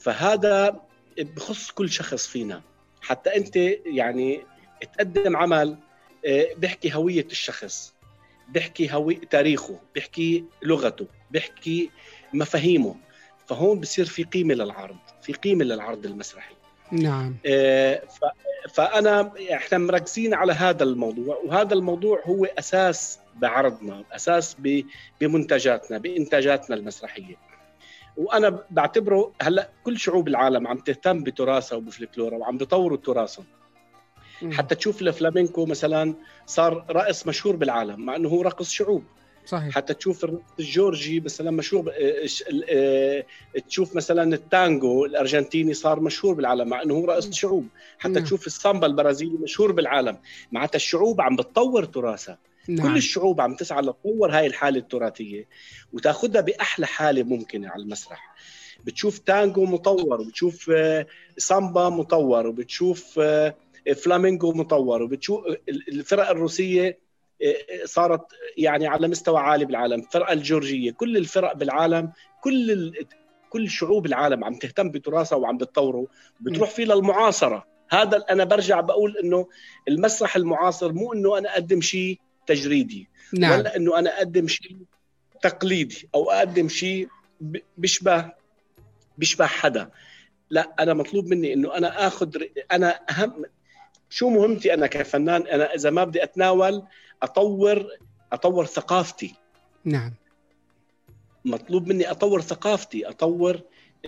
فهذا 0.00 0.80
بخص 1.18 1.70
كل 1.70 1.90
شخص 1.90 2.26
فينا. 2.26 2.62
حتى 3.00 3.36
أنت 3.36 3.56
يعني 3.86 4.46
تقدم 4.92 5.36
عمل 5.36 5.78
آه، 6.26 6.48
بيحكي 6.56 6.94
هوية 6.94 7.26
الشخص 7.26 7.94
بيحكي 8.48 8.92
هوي 8.92 9.14
تاريخه 9.14 9.80
بيحكي 9.94 10.44
لغته 10.62 11.06
بيحكي 11.30 11.90
مفاهيمه. 12.32 12.96
فهون 13.46 13.80
بصير 13.80 14.04
في 14.04 14.22
قيمة 14.22 14.54
للعرض 14.54 14.96
في 15.22 15.32
قيمة 15.32 15.64
للعرض 15.64 16.06
المسرحي. 16.06 16.54
نعم. 16.92 17.36
آه، 17.46 18.02
فأنا 18.74 19.32
إحنا 19.52 19.78
مركزين 19.78 20.34
على 20.34 20.52
هذا 20.52 20.82
الموضوع 20.82 21.36
وهذا 21.44 21.74
الموضوع 21.74 22.22
هو 22.24 22.44
أساس 22.44 23.18
بعرضنا 23.36 24.04
أساس 24.12 24.56
بمنتجاتنا 25.20 25.98
بإنتاجاتنا 25.98 26.76
المسرحية. 26.76 27.36
وأنا 28.16 28.58
بعتبره 28.70 29.32
هلأ 29.42 29.68
كل 29.84 29.98
شعوب 29.98 30.28
العالم 30.28 30.66
عم 30.66 30.78
تهتم 30.78 31.22
بتراثها 31.22 31.76
وبفلكلورها 31.76 32.38
وعم 32.38 32.58
بيطوروا 32.58 32.98
تراثهم 32.98 33.44
حتى 34.52 34.74
تشوف 34.74 35.02
الفلامينكو 35.02 35.66
مثلا 35.66 36.14
صار 36.46 36.84
رقص 36.90 37.26
مشهور 37.26 37.56
بالعالم 37.56 38.00
مع 38.00 38.16
إنه 38.16 38.28
هو 38.28 38.42
رقص 38.42 38.70
شعوب. 38.70 39.04
صحيح. 39.46 39.74
حتى 39.74 39.94
تشوف 39.94 40.24
الرقص 40.24 40.42
الجورجي 40.60 41.20
مثلا 41.20 41.50
مشهور 41.50 41.90
آه، 41.90 42.26
آه، 42.70 43.24
تشوف 43.68 43.96
مثلا 43.96 44.34
التانجو 44.34 45.04
الأرجنتيني 45.04 45.74
صار 45.74 46.00
مشهور 46.00 46.34
بالعالم 46.34 46.68
مع 46.68 46.82
إنه 46.82 46.94
هو 46.94 47.04
رقص 47.04 47.30
شعوب. 47.30 47.66
حتى 47.98 48.12
نعم. 48.12 48.24
تشوف 48.24 48.46
السامبا 48.46 48.86
البرازيلي 48.86 49.38
مشهور 49.38 49.72
بالعالم. 49.72 50.18
معناتها 50.52 50.76
الشعوب 50.76 51.20
عم 51.20 51.36
بتطور 51.36 51.84
تراثها. 51.84 52.38
نعم. 52.68 52.88
كل 52.88 52.96
الشعوب 52.96 53.40
عم 53.40 53.54
تسعى 53.54 53.82
لتطور 53.82 54.30
هاي 54.30 54.46
الحالة 54.46 54.78
التراثية 54.78 55.48
وتأخذها 55.92 56.40
بأحلى 56.40 56.86
حالة 56.86 57.22
ممكنة 57.22 57.68
على 57.68 57.82
المسرح. 57.82 58.34
بتشوف 58.84 59.18
تانجو 59.18 59.64
مطور 59.64 60.20
وبتشوف 60.20 60.70
آه، 60.70 61.06
سامبا 61.36 61.88
مطور 61.88 62.46
وبتشوف 62.46 63.20
فلامينغو 63.96 64.52
مطور 64.52 65.02
وبتشوف 65.02 65.44
الفرق 65.68 66.30
الروسية 66.30 67.03
صارت 67.84 68.26
يعني 68.56 68.86
على 68.86 69.08
مستوى 69.08 69.40
عالي 69.40 69.64
بالعالم. 69.64 70.00
الفرقه 70.00 70.32
الجورجية 70.32 70.90
كل 70.90 71.16
الفرق 71.16 71.52
بالعالم 71.52 72.12
كل 72.40 72.92
كل 73.50 73.70
شعوب 73.70 74.06
العالم 74.06 74.44
عم 74.44 74.54
تهتم 74.54 74.90
بتراثها 74.90 75.36
وعم 75.36 75.56
بتطوره. 75.56 76.06
بتروح 76.40 76.70
فيه 76.70 76.84
للمعاصرة. 76.84 77.66
هذا 77.90 78.24
أنا 78.30 78.44
برجع 78.44 78.80
بقول 78.80 79.16
إنه 79.16 79.48
المسرح 79.88 80.36
المعاصر 80.36 80.92
مو 80.92 81.12
إنه 81.12 81.38
أنا 81.38 81.52
أقدم 81.52 81.80
شيء 81.80 82.18
تجريدي. 82.46 83.08
نعم. 83.32 83.58
ولا 83.58 83.76
إنه 83.76 83.98
أنا 83.98 84.16
أقدم 84.18 84.48
شيء 84.48 84.76
تقليدي 85.42 86.08
أو 86.14 86.30
أقدم 86.30 86.68
شيء 86.68 87.08
بيشبه 87.78 88.32
بيشبه 89.18 89.46
حدا. 89.46 89.90
لا 90.50 90.74
أنا 90.80 90.94
مطلوب 90.94 91.26
مني 91.26 91.52
إنه 91.52 91.76
أنا 91.76 92.06
آخذ 92.06 92.42
أنا 92.72 93.00
أهم 93.10 93.44
شو 94.14 94.28
مهمتي 94.28 94.74
أنا 94.74 94.86
كفنان؟ 94.86 95.46
أنا 95.46 95.74
إذا 95.74 95.90
ما 95.90 96.04
بدي 96.04 96.22
أتناول 96.22 96.82
اطور 97.22 97.86
أطور 98.32 98.66
ثقافتي. 98.66 99.34
نعم. 99.84 100.12
مطلوب 101.44 101.88
مني 101.88 102.10
أطور 102.10 102.40
ثقافتي 102.40 103.08
أطور 103.08 103.54
آه، 103.54 103.60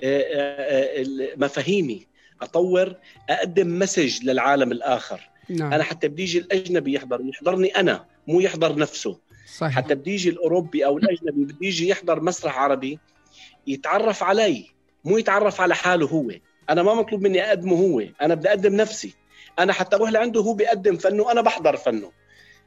آه، 0.03 1.03
آه، 1.03 1.37
مفاهيمي 1.37 2.07
أطور 2.43 2.95
أقدم 3.31 3.79
مسج 3.79 4.25
للعالم 4.25 4.73
الآخر. 4.73 5.31
نعم. 5.49 5.73
أنا 5.73 5.83
حتى 5.83 6.09
بدي 6.09 6.23
يجي 6.23 6.39
الأجنبي 6.39 6.93
يحضر 6.93 7.21
يحضرني 7.25 7.69
أنا 7.69 8.05
مو 8.27 8.41
يحضر 8.41 8.79
نفسه. 8.79 9.19
صحيح. 9.57 9.75
حتى 9.75 9.95
بدي 9.95 10.15
يجي 10.15 10.31
الأوروبي 10.31 10.87
أو 10.87 10.99
الأجنبي 10.99 11.45
بدي 11.45 11.67
يجي 11.67 11.89
يحضر 11.89 12.21
مسرح 12.21 12.59
عربي 12.59 12.99
يتعرف 13.67 14.23
علي 14.23 14.67
مو 15.05 15.19
يتعرف 15.19 15.61
على 15.61 15.75
حاله 15.75 16.07
هو. 16.07 16.31
أنا 16.71 16.83
ما 16.83 16.95
مطلوب 16.95 17.23
مني 17.23 17.49
أقدمه 17.49 17.77
هو 17.77 18.03
أنا 18.23 18.35
بدي 18.35 18.49
أقدم 18.49 18.77
نفسي. 18.77 19.15
أنا 19.59 19.73
حتى 19.73 19.97
أروح 19.97 20.11
لعنده 20.11 20.41
هو 20.41 20.55
بيقدم 20.55 20.97
فنه 20.97 21.33
أنا 21.33 21.41
بحضر 21.41 21.77
فنه. 21.77 22.13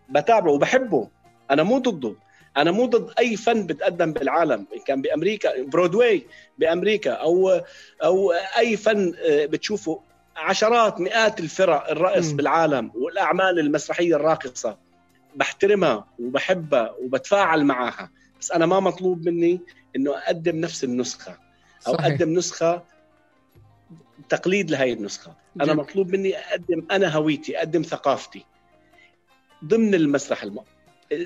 بتابعه 0.10 0.52
وبحبه 0.52 1.10
أنا 1.52 1.64
مو 1.64 1.78
ضده. 1.78 2.16
أنا 2.58 2.72
مو 2.72 2.86
ضد 2.86 3.14
أي 3.20 3.36
فن 3.36 3.66
بتقدم 3.68 4.14
بالعالم 4.14 4.66
إن 4.76 4.80
كان 4.88 5.02
بأمريكا 5.02 5.64
برودواي 5.64 6.24
بأمريكا 6.58 7.12
أو 7.12 7.62
أو 8.04 8.32
أي 8.58 8.78
فن 8.78 9.14
آه، 9.30 9.46
بتشوفه. 9.46 10.02
عشرات 10.38 11.00
مئات 11.00 11.40
الفرق 11.40 11.90
الرقص 11.92 12.32
م. 12.32 12.36
بالعالم 12.36 12.92
والأعمال 12.96 13.60
المسرحية 13.60 14.16
الراقصة. 14.16 14.78
بحترمها 15.36 16.08
وبحبها 16.20 16.96
وبتفاعل 17.02 17.64
معها. 17.66 18.12
بس 18.42 18.52
أنا 18.52 18.66
ما 18.66 18.80
مطلوب 18.80 19.26
مني 19.30 19.62
إنه 19.96 20.18
أقدم 20.18 20.56
نفس 20.56 20.84
النسخة. 20.84 21.38
أو 21.88 21.94
صحيح. 21.94 22.06
أقدم 22.06 22.34
نسخة 22.34 22.84
تقليد 24.30 24.72
لهي 24.72 24.94
النسخة. 24.94 25.36
أنا 25.56 25.66
جميل. 25.66 25.78
مطلوب 25.78 26.12
مني 26.16 26.38
أقدم 26.38 26.86
أنا 26.92 27.10
هويتي 27.16 27.58
أقدم 27.58 27.82
ثقافتي 27.82 28.46
ضمن 29.66 29.96
المسرح 29.96 30.44
الم... 30.44 30.60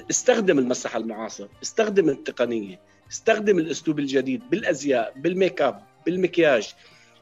استخدم 0.10 0.60
المسرح 0.60 0.96
المعاصر 0.96 1.48
استخدم 1.64 2.10
التقنية 2.10 2.80
استخدم 3.12 3.60
الأسلوب 3.60 4.00
الجديد 4.00 4.50
بالأزياء 4.50 5.14
بالميك 5.16 5.62
أب 5.62 5.84
بالمكياج 6.06 6.74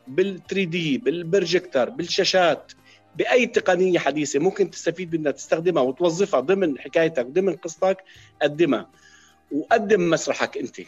بال 0.07 0.41
3 0.47 0.63
دي 0.63 0.97
بالبرجكتر 0.97 1.89
بالشاشات 1.89 2.71
بأي 3.15 3.45
تقنية 3.45 3.99
حديثة 3.99 4.39
ممكن 4.39 4.71
تستفيد 4.71 5.15
منها 5.15 5.31
تستخدمها 5.31 5.83
وتوظفها 5.83 6.39
ضمن 6.39 6.79
حكايتك 6.79 7.25
ضمن 7.25 7.55
قصتك 7.55 7.97
قدمها. 8.41 8.89
وقدم 9.51 10.09
مسرحك 10.09 10.57
أنت. 10.57 10.81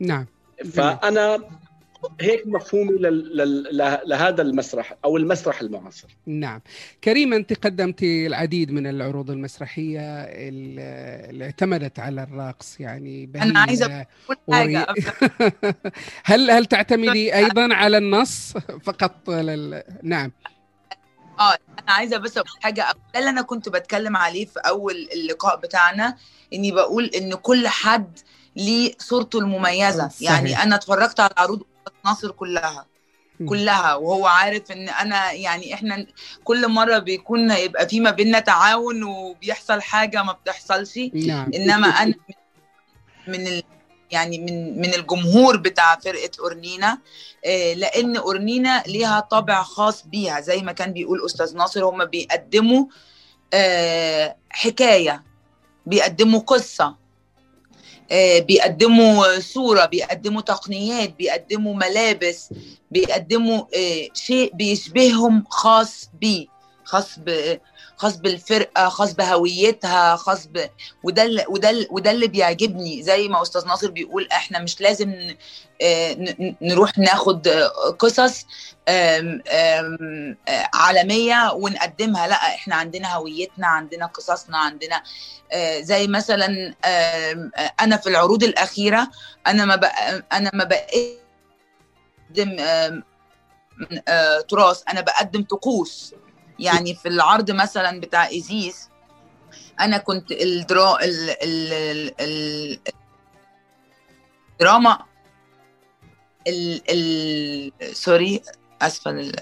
نعم. 0.00 0.26
فأنا 0.72 1.48
هيك 2.20 2.46
مفهومي 2.46 2.98
لهذا 4.06 4.42
المسرح 4.42 4.96
أو 5.04 5.16
المسرح 5.16 5.60
المعاصر. 5.60 6.08
نعم. 6.26 6.60
كريم 7.04 7.32
أنت 7.32 7.52
قدمت 7.66 8.02
العديد 8.02 8.70
من 8.70 8.86
العروض 8.86 9.30
المسرحية 9.30 10.00
اللي 10.00 11.44
اعتمدت 11.44 11.98
على 11.98 12.22
الرقص 12.22 12.80
يعني 12.80 13.30
أنا 13.36 13.60
عايزة 13.60 13.86
أقول 13.86 14.36
حاجة. 14.52 14.86
هل 16.24 16.50
هل 16.50 16.66
تعتمدي 16.66 17.34
أيضا 17.36 17.74
على 17.74 17.98
النص 17.98 18.52
فقط 18.82 19.30
لل... 19.30 19.82
نعم. 20.02 20.32
آه 21.40 21.58
أنا 21.78 21.92
عايزة 21.92 22.16
بس 22.16 22.38
أقول 22.38 22.60
حاجة. 22.60 22.86
ده 23.14 23.20
اللي 23.20 23.30
أنا 23.30 23.42
كنت 23.42 23.68
بتكلم 23.68 24.16
عليه 24.16 24.46
في 24.46 24.58
أول 24.58 25.08
اللقاء 25.12 25.56
بتاعنا 25.60 26.16
إني 26.52 26.72
بقول 26.72 27.04
إن 27.04 27.34
كل 27.34 27.68
حد 27.68 28.18
ليه 28.56 28.94
صورته 28.98 29.38
المميزة. 29.38 30.08
صحيح. 30.08 30.30
يعني 30.30 30.62
أنا 30.62 30.76
اتفرجت 30.76 31.20
على 31.20 31.34
عروض 31.36 31.62
ناصر 32.06 32.30
كلها. 32.30 32.86
كلها. 33.48 33.94
وهو 33.94 34.26
عارف 34.26 34.70
إن 34.72 34.88
أنا 34.88 35.32
يعني 35.32 35.74
إحنا 35.74 36.06
كل 36.44 36.68
مرة 36.68 36.98
بيكون 36.98 37.50
يبقى 37.50 37.88
في 37.88 38.00
ما 38.00 38.10
بيننا 38.10 38.40
تعاون 38.40 39.02
وبيحصل 39.02 39.82
حاجة 39.82 40.22
ما 40.22 40.32
بتحصلش. 40.32 40.98
نعم. 41.14 41.50
إنما 41.54 41.88
أنا 41.88 42.14
من 43.28 43.46
ال 43.46 43.62
يعني 44.10 44.38
من 44.38 44.80
من 44.80 44.94
الجمهور 44.94 45.56
بتاع 45.56 45.96
فرقة 45.98 46.30
أورنينا. 46.40 46.98
آه، 47.44 47.72
لأن 47.74 48.16
أورنينا 48.16 48.82
ليها 48.86 49.20
طابع 49.20 49.62
خاص 49.62 50.06
بيها. 50.06 50.40
زي 50.40 50.62
ما 50.62 50.72
كان 50.72 50.92
بيقول 50.92 51.24
أستاذ 51.26 51.56
ناصر 51.56 51.84
هم 51.84 52.04
بيقدموا 52.04 52.86
آه، 53.54 54.36
حكاية 54.50 55.22
بيقدموا 55.86 56.40
قصة. 56.40 57.05
بيقدموا 58.38 59.40
صورة 59.40 59.84
بيقدموا 59.84 60.40
تقنيات 60.40 61.14
بيقدموا 61.18 61.74
ملابس 61.74 62.48
بيقدموا 62.90 63.58
آه، 63.76 64.08
شيء 64.14 64.54
بيشبههم 64.54 65.44
خاص 65.50 66.10
بيه 66.20 66.46
خاص 66.84 67.18
ب 67.18 67.58
خاص 67.96 68.16
بالفرقة 68.16 68.88
خاص 68.88 69.14
بهويتها 69.14 70.16
خاص 70.16 70.46
ب... 70.46 70.68
وده 71.02 71.22
اللي 71.22 71.44
وده 71.48 71.70
اللي 71.70 71.86
وده 71.90 72.10
اللي 72.10 72.26
بيعجبني. 72.28 73.02
زي 73.02 73.28
ما 73.28 73.42
أستاذ 73.42 73.66
ناصر 73.66 73.90
بيقول 73.90 74.28
إحنا 74.32 74.58
مش 74.58 74.80
لازم 74.80 75.10
آه، 75.12 75.36
نروح 76.62 76.98
ناخد 76.98 77.48
قصص 77.98 78.46
عالمية 80.74 81.52
ونقدمها. 81.52 82.26
لا 82.26 82.34
إحنا 82.34 82.74
عندنا 82.74 83.14
هويتنا 83.14 83.66
عندنا 83.66 84.06
قصصنا 84.06 84.58
عندنا 84.58 85.02
آه، 85.52 85.80
زي 85.80 86.06
مثلا 86.06 86.74
أنا 87.80 87.96
في 87.96 88.08
العروض 88.08 88.44
الأخيرة 88.44 89.10
أنا 89.46 89.64
ما 89.64 89.74
أنا 90.32 90.50
ما 90.54 90.64
بقدم 90.64 92.56
آه، 94.08 94.40
تراث 94.48 94.82
أنا 94.88 95.00
بقدم 95.00 95.42
طقوس. 95.42 96.14
يعني 96.58 96.94
في 96.94 97.08
العرض 97.08 97.50
مثلا 97.50 98.00
بتاع 98.00 98.26
ايزيس 98.28 98.88
أنا 99.80 99.98
كنت 99.98 100.32
الدرا 100.32 101.04
ال 101.04 101.30
ال 101.42 101.72
ال 102.20 102.78
الدراما 104.52 105.04
ال 106.46 106.82
ال 106.90 107.96
sorry 107.96 108.42
أسفة 108.82 109.32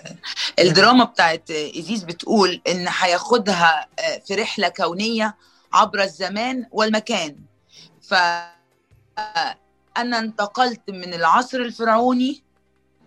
الدراما 0.59 1.05
بتاعت 1.05 1.51
ايزيس 1.51 2.05
بتقول 2.05 2.61
إن 2.69 2.87
هياخدها 2.89 3.89
آه، 3.99 4.19
في 4.27 4.35
رحلة 4.35 4.69
كونية 4.69 5.37
عبر 5.73 6.03
الزمان 6.03 6.67
والمكان 6.73 7.37
ف 8.03 8.15
أنا 9.97 10.19
انتقلت 10.19 10.91
من 10.91 11.15
العصر 11.15 11.59
الفرعوني 11.59 12.43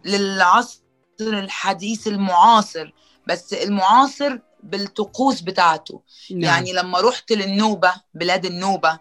للعصر 0.05 0.81
الحديث 1.21 2.07
المعاصر 2.07 2.93
بس 3.27 3.53
المعاصر 3.53 4.39
بالطقوس 4.63 5.41
بتاعته 5.41 6.01
نعم. 6.31 6.41
يعني 6.43 6.73
لما 6.73 7.01
رحت 7.01 7.31
للنوبة 7.31 7.93
بلاد 8.13 8.45
النوبة 8.45 8.99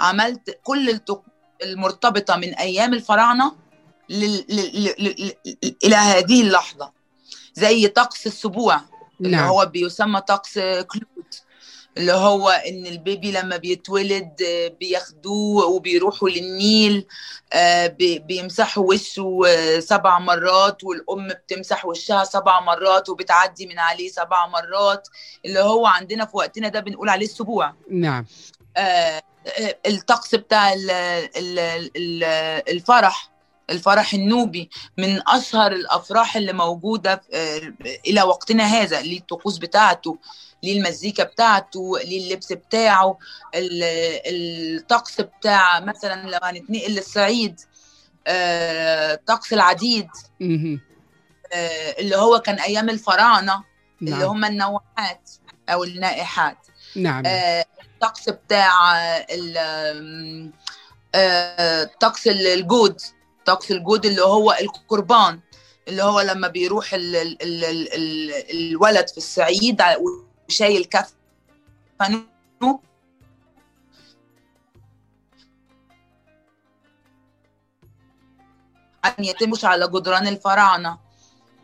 عملت 0.00 0.58
كل 0.62 0.90
الطقوس 0.90 1.34
المرتبطة 1.62 2.36
من 2.36 2.54
أيام 2.54 2.94
الفراعنة 2.94 3.56
لل... 4.08 4.44
لل... 4.48 4.94
لل... 4.98 5.32
إلى 5.84 5.96
هذه 5.96 6.42
اللحظة. 6.42 6.92
زي 7.54 7.88
طقس 7.88 8.26
السبوع 8.26 8.74
نعم. 8.74 8.84
اللي 9.20 9.36
هو 9.36 9.66
بيسمى 9.66 10.20
طقس 10.20 10.58
كلود 10.58 11.34
اللي 11.96 12.12
هو 12.12 12.50
إن 12.50 12.86
ال 12.86 12.95
baby 12.95 13.32
لما 13.32 13.56
بيتولد 13.56 14.42
آه، 14.42 14.68
بياخدوه 14.68 15.66
وبيروحوا 15.66 16.28
للنيل 16.28 17.06
آه، 17.52 17.86
بيمسحوا 17.98 18.88
وشه 18.88 19.40
آه، 19.46 19.80
سبع 19.80 20.18
مرات 20.18 20.84
والأم 20.84 21.28
بتمسح 21.28 21.86
وشها 21.86 22.24
سبع 22.24 22.60
مرات 22.60 23.08
وبتعدي 23.08 23.66
من 23.66 23.78
عليه 23.78 24.08
سبع 24.08 24.46
مرات 24.46 25.08
اللي 25.44 25.60
هو 25.60 25.86
عندنا 25.86 26.24
في 26.24 26.36
وقتنا 26.36 26.68
ده 26.68 26.80
بنقول 26.80 27.08
عليه 27.08 27.26
السبوع. 27.26 27.74
نعم. 27.90 28.26
الطقس 29.86 30.34
بتاع 30.34 30.74
الفرح. 32.68 33.33
الفرح 33.70 34.14
النوبي 34.14 34.70
من 34.98 35.20
اشهر 35.28 35.72
الأفراح 35.72 36.36
اللي 36.36 36.52
موجودة 36.52 37.22
إلى 38.06 38.22
وقتنا 38.22 38.64
هذا 38.64 39.00
ليه 39.00 39.18
الطقوس 39.18 39.58
بتاعته 39.58 40.18
ليه 40.62 40.78
المزيكا 40.78 41.24
بتاعته 41.24 41.98
ليه 42.04 42.26
اللبس 42.26 42.52
بتاعه 42.52 43.18
الطقس 43.54 45.20
بتاع 45.20 45.80
مثلا 45.80 46.30
لو 46.30 46.38
هنتنقل 46.42 46.92
للصعيد 46.92 47.60
آه، 48.26 49.20
طقس 49.26 49.52
العديد 49.52 50.08
آه، 50.42 51.94
اللي 51.98 52.16
هو 52.16 52.38
كان 52.38 52.58
أيام 52.58 52.90
الفراعنة 52.90 53.64
نعم. 54.00 54.14
اللي 54.14 54.24
هم 54.24 54.44
النواحات 54.44 55.30
أو 55.68 55.84
النائحات. 55.84 56.66
نعم. 56.96 57.22
آه، 57.26 57.64
الطقس 57.84 58.28
بتاع 58.28 58.72
طقس 62.00 62.26
الجود. 62.26 63.00
طقس 63.46 63.70
الجود 63.70 64.06
اللي 64.06 64.22
هو 64.22 64.52
القربان 64.60 65.40
اللي 65.88 66.02
هو 66.02 66.20
لما 66.20 66.48
بيروح 66.48 66.94
ال 66.94 67.16
ال 67.16 67.42
ال 67.42 67.64
ال 67.64 67.94
ال 67.94 68.32
الولد 68.50 69.08
في 69.08 69.16
الصعيد 69.18 69.82
وشايل 70.48 70.84
كفنه 70.84 72.24
أن 79.04 79.24
يتمش 79.24 79.64
على 79.64 79.88
جدران 79.88 80.26
الفراعنة. 80.26 80.98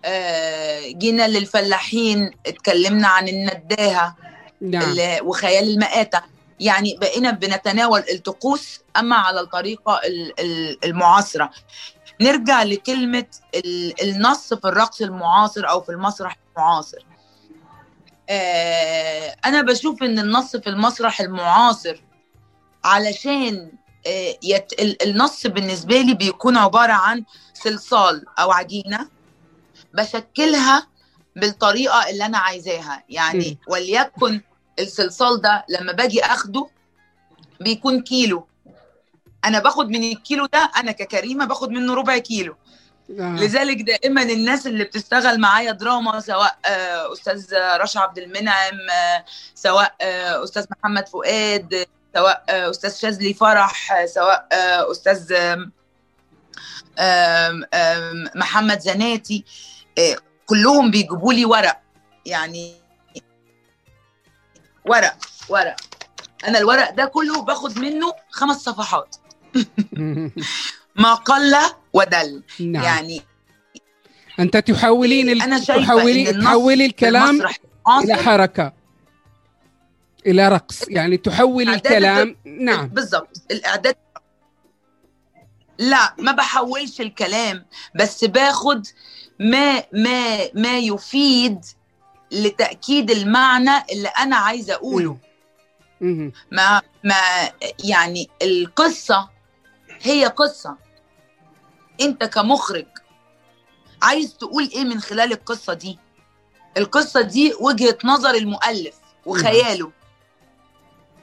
آه، 0.05 0.81
جينا 0.91 1.28
للفلاحين 1.28 2.31
اتكلمنا 2.47 3.09
عن 3.09 3.28
النداهة 3.28 4.16
نعم. 4.61 4.83
ال- 4.93 5.22
وخيال 5.22 5.70
المآتة. 5.70 6.22
يعني 6.61 6.96
بقينا 7.00 7.30
بنتناول 7.30 8.02
الطقوس 8.12 8.80
أما 8.96 9.16
على 9.16 9.40
الطريقة 9.40 10.00
ال- 10.04 10.40
ال- 10.40 10.84
المعاصرة. 10.84 11.50
نرجع 12.20 12.62
لكلمة 12.62 13.26
ال- 13.54 14.02
النص 14.02 14.54
في 14.54 14.64
الرقص 14.64 15.00
المعاصر 15.00 15.68
أو 15.68 15.80
في 15.80 15.88
المسرح 15.92 16.36
المعاصر. 16.56 16.98
آه، 18.30 19.36
أنا 19.44 19.62
بشوف 19.62 20.02
إن 20.02 20.18
النص 20.18 20.56
في 20.56 20.68
المسرح 20.70 21.20
المعاصر 21.20 22.02
علشان 22.84 23.72
آه، 24.06 24.34
يت... 24.42 24.72
ال- 24.80 25.02
النص 25.02 25.46
بالنسبة 25.46 26.00
لي 26.00 26.14
بيكون 26.14 26.56
عبارة 26.56 26.92
عن 26.92 27.24
صلصال 27.54 28.24
أو 28.38 28.52
عجينة 28.52 29.08
بشكلها 29.94 30.86
بالطريقة 31.36 32.11
اللي 32.11 32.26
أنا 32.26 32.38
عايزاها. 32.38 33.04
يعني 33.08 33.58
وليكن 33.68 34.40
الصلصال 34.81 35.41
ده 35.41 35.64
لما 35.68 35.93
باجي 35.93 36.24
أخده 36.24 36.66
بيكون 37.61 38.03
كيلو. 38.03 38.47
أنا 39.45 39.59
باخد 39.59 39.89
من 39.89 40.05
الكيلو 40.05 40.47
ده 40.47 40.70
أنا 40.76 40.93
ككريمة 40.93 41.45
باخد 41.45 41.70
منه 41.70 41.95
ربع 41.95 42.18
كيلو. 42.18 42.57
آه. 43.18 43.37
لذلك 43.37 43.83
دائما 43.83 44.22
الناس 44.22 44.66
اللي 44.66 44.85
بتشتغل 44.85 45.41
معايا 45.41 45.72
دراما 45.72 46.20
سواء 46.20 46.59
آه، 46.66 47.12
أستاذ 47.12 47.47
رشا 47.55 48.01
عبد 48.01 48.18
المنعم 48.18 48.91
آه، 48.93 49.24
سواء 49.55 49.95
آه، 50.01 50.45
أستاذ 50.45 50.66
محمد 50.70 51.09
فؤاد 51.09 51.87
سواء 52.14 52.45
أستاذ 52.49 52.97
شاذلي 52.97 53.35
فرح 53.35 54.05
سواء 54.07 54.49
أستاذ 54.91 55.35
محمد 58.35 58.81
زناتي 58.81 59.45
كلهم 60.47 60.91
بيجيبوا 60.91 61.33
لي 61.33 61.45
ورق. 61.45 61.81
يعني 62.26 62.74
ورق 64.85 65.16
ورق. 65.49 65.76
أنا 66.49 66.59
الورق 66.59 66.91
ده 66.91 67.05
كله 67.05 67.43
باخد 67.43 67.78
منه 67.78 68.12
خمس 68.31 68.57
صفحات. 68.57 69.16
ما 71.03 71.14
قل 71.14 71.57
ودل. 71.93 72.43
نعم. 72.61 72.85
يعني 72.85 73.22
أنت 74.39 74.57
تحولين 74.57 75.31
ال... 75.31 75.43
أنا 75.43 75.61
شايفة 75.61 75.85
تحولي 75.85 76.31
إن 76.31 76.43
تحولي 76.43 76.87
الكلام 76.87 77.43
إلى 78.05 78.14
حركة. 78.14 78.72
إلى 80.26 80.49
رقص. 80.49 80.89
يعني 80.89 81.16
تحولي 81.16 81.74
الكلام. 81.74 82.37
نعم. 82.45 82.89
بالظبط 82.89 83.43
الاعداد 83.51 83.97
لا 85.78 86.14
ما 86.18 86.33
بحولش 86.33 87.01
الكلام 87.01 87.66
بس 87.95 88.24
باخد 88.24 88.87
ما 89.41 89.83
ما 89.93 90.49
ما 90.55 90.78
يفيد 90.78 91.64
لتأكيد 92.33 93.11
المعنى 93.11 93.85
اللي 93.93 94.09
أنا 94.09 94.37
عايزه 94.37 94.74
أقوله. 94.74 95.18
ما 96.53 96.83
ما 97.05 97.14
يعني 97.85 98.28
القصة 98.43 99.31
هي 100.01 100.26
قصة. 100.26 100.76
أنت 102.01 102.24
كمخرج 102.24 102.87
عايز 104.03 104.37
تقول 104.37 104.70
إيه 104.74 104.85
من 104.85 105.01
خلال 105.01 105.33
القصة 105.33 105.74
دي؟ 105.74 105.99
القصة 106.76 107.20
دي 107.20 107.55
وجهة 107.61 107.99
نظر 108.05 108.35
المؤلف 108.35 108.95
وخياله. 109.26 109.93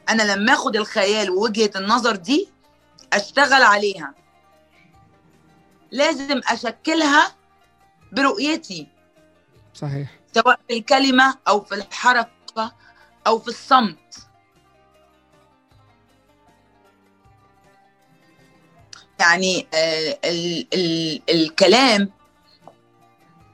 أنا 0.09 0.23
لما 0.23 0.53
آخد 0.53 0.75
الخيال 0.75 1.29
ووجهة 1.29 1.71
النظر 1.75 2.15
دي 2.15 2.49
أشتغل 3.13 3.63
عليها. 3.63 4.13
لازم 5.91 6.41
أشكلها 6.47 7.35
برؤيتي. 8.11 8.87
صحيح. 9.73 10.09
سواء 10.41 10.59
في 10.67 10.77
الكلمة 10.77 11.35
أو 11.47 11.63
في 11.63 11.75
الحركة 11.75 12.73
أو 13.27 13.39
في 13.39 13.47
الصمت. 13.47 13.97
يعني 19.19 19.67
آه 19.73 20.19
ال 20.25 20.67
ال 20.73 21.21
الكلام 21.29 22.11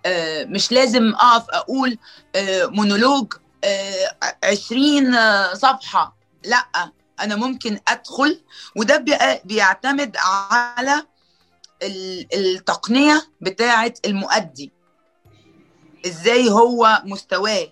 آه 0.06 0.44
مش 0.46 0.72
لازم 0.72 1.14
أقف 1.16 1.50
أقول 1.50 1.98
آه 2.36 2.66
مونولوج 2.66 3.34
آه 3.64 4.18
عشرين 4.44 5.16
آه 5.16 5.54
صفحة. 5.54 6.16
لأ 6.44 6.92
أنا 7.20 7.36
ممكن 7.36 7.80
أدخل 7.88 8.42
وده 8.76 8.98
بي- 8.98 9.40
بيعتمد 9.46 10.18
على 10.18 11.06
ال- 11.84 12.28
التقنية 12.36 13.28
بتاعة 13.42 13.94
المؤدي. 14.06 14.72
إزاي 16.06 16.50
هو 16.50 17.02
مستواه؟ 17.06 17.68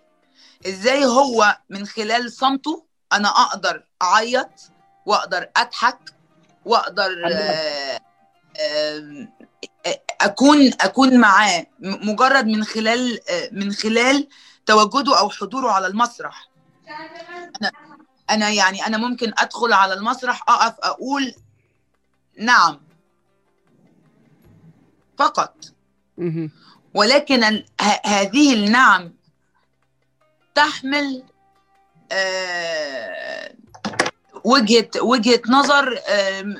إزاي 0.67 1.05
هو 1.05 1.57
من 1.69 1.85
خلال 1.85 2.31
صمته 2.31 2.85
أنا 3.13 3.29
أقدر 3.29 3.83
أعيط 4.01 4.49
وأقدر 5.05 5.49
أضحك 5.57 5.99
وأقدر 6.65 7.31
آه، 7.31 7.99
آه، 8.59 9.27
أكون 10.21 10.71
أكون 10.81 11.17
معاه 11.19 11.67
مجرد 11.79 12.45
من 12.45 12.63
خلال 12.63 13.29
آه، 13.29 13.49
من 13.51 13.71
خلال 13.71 14.27
تواجده 14.65 15.19
أو 15.19 15.29
حضوره 15.29 15.71
على 15.71 15.87
المسرح. 15.87 16.49
أنا 17.61 17.71
أنا 18.29 18.49
يعني 18.49 18.87
أنا 18.87 18.97
ممكن 18.97 19.33
أدخل 19.37 19.73
على 19.73 19.93
المسرح 19.93 20.43
أقف 20.49 20.75
أقول 20.79 21.33
نعم. 22.39 22.79
فقط. 25.17 25.55
ولكن 26.93 27.63
هذه 28.05 28.53
النعم 28.53 29.13
تحمل 30.55 31.23
آه، 32.11 33.53
وجهة 34.43 34.89
وجهة 35.01 35.41
نظر 35.49 35.99
آه، 36.07 36.55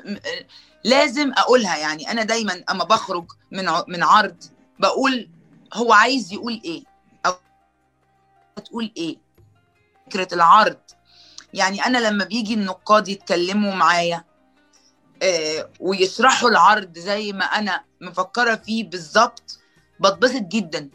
لازم 0.84 1.32
أقولها. 1.38 1.78
يعني 1.78 2.12
أنا 2.12 2.24
دايما 2.24 2.64
أما 2.70 2.84
بخرج 2.84 3.32
من 3.52 3.66
من 3.88 4.04
عرض 4.04 4.44
بقول 4.80 5.30
هو 5.74 5.94
عايز 5.94 6.34
يقول 6.34 6.62
إيه 6.66 6.84
أو 7.26 7.34
تقول 8.66 8.92
إيه؟ 8.98 9.18
فكرة 10.06 10.28
العرض. 10.34 10.78
يعني 11.54 11.86
أنا 11.86 11.98
لما 11.98 12.26
بيجي 12.26 12.54
النقاد 12.54 13.08
يتكلموا 13.08 13.74
معايا 13.76 14.24
آه، 15.24 15.70
ويشرحوا 15.80 16.50
العرض 16.50 16.98
زي 16.98 17.34
ما 17.34 17.46
أنا 17.46 17.84
مفكرة 18.02 18.56
فيه 18.56 18.84
بالظبط 18.84 19.61
بتبسط 20.02 20.42
جدا. 20.42 20.90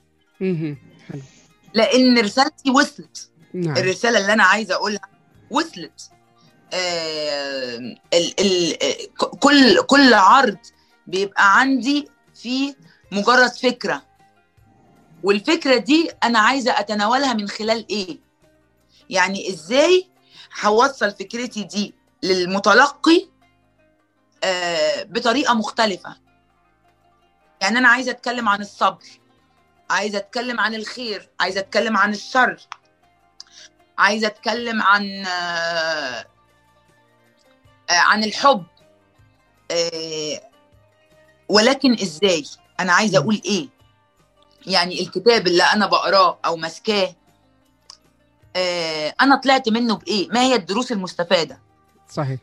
لأن 1.75 2.19
رسالتي 2.19 2.71
وصلت. 2.71 3.31
نعم. 3.55 3.77
الرسالة 3.77 4.19
اللي 4.19 4.33
أنا 4.33 4.43
عايزه 4.45 4.75
أقولها 4.75 5.01
وصلت. 5.51 6.11
آه 6.73 7.77
ال 8.15 8.41
ال 8.41 8.73
ك- 9.19 9.25
كل 9.39 9.83
كل 9.83 10.15
عرض 10.15 10.57
بيبقى 11.07 11.61
عندي 11.61 12.09
فيه 12.35 12.75
مجرد 13.13 13.51
فكرة. 13.51 14.03
والفكرة 15.23 15.77
دي 15.77 16.11
أنا 16.25 16.39
عايزة 16.39 16.81
أتناولها 16.81 17.33
من 17.33 17.49
خلال 17.49 17.87
إيه؟ 17.91 18.19
يعني 19.11 19.51
إزاي 19.51 20.07
هوصل 20.65 21.11
فكرتي 21.11 21.63
دي 21.65 21.95
للمتلقي 22.23 23.29
آه 24.45 25.03
بطريقة 25.03 25.55
مختلفة. 25.55 26.17
يعني 27.61 27.79
أنا 27.79 27.89
عايزة 27.89 28.11
أتكلم 28.11 28.49
عن 28.49 28.61
الصبر 28.61 29.05
عايزة 29.91 30.19
أتكلم 30.19 30.61
عن 30.61 30.75
الخير 30.75 31.31
عايزة 31.41 31.61
أتكلم 31.61 31.97
عن 31.97 32.11
الشر 32.11 32.61
عايزة 33.99 34.27
أتكلم 34.27 34.83
عن 34.83 35.27
آه، 35.27 36.27
عن 37.91 38.25
الحب 38.25 38.65
آه، 39.71 40.41
ولكن 41.49 41.93
إزاي؟ 41.93 42.45
أنا 42.81 42.93
عايزة 42.93 43.19
أقول 43.19 43.43
إيه؟ 43.45 43.69
يعني 44.67 45.01
الكتاب 45.01 45.47
اللي 45.47 45.63
أنا 45.63 45.87
بقراه 45.87 46.39
أو 46.45 46.57
ماسكاه 46.57 47.15
آه، 48.57 49.15
أنا 49.21 49.37
طلعت 49.37 49.69
منه 49.69 49.97
بإيه؟ 49.97 50.29
ما 50.29 50.41
هي 50.41 50.55
الدروس 50.55 50.93
المستفادة؟ 50.93 51.61
صحيح. 52.09 52.41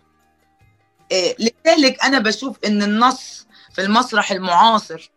لذلك 1.39 2.03
أنا 2.03 2.19
بشوف 2.19 2.57
إن 2.65 2.83
النص 2.83 3.47
في 3.73 3.81
المسرح 3.81 4.31
المعاصر 4.31 5.11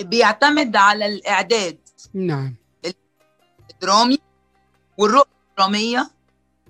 بيعتمد 0.00 0.76
على 0.76 1.06
الإعداد. 1.06 1.78
نعم. 2.14 2.54
الدرامي 3.70 4.18
والرؤية 4.98 5.38
الدرامية 5.50 6.10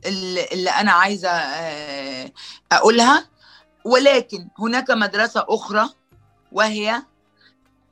اللي, 0.07 0.71
أنا 0.71 0.93
عايزة 0.93 1.29
آه، 1.31 2.33
أقولها. 2.73 3.29
ولكن 3.85 4.49
هناك 4.59 4.91
مدرسة 4.91 5.45
أخرى 5.49 5.89
وهي 6.53 7.03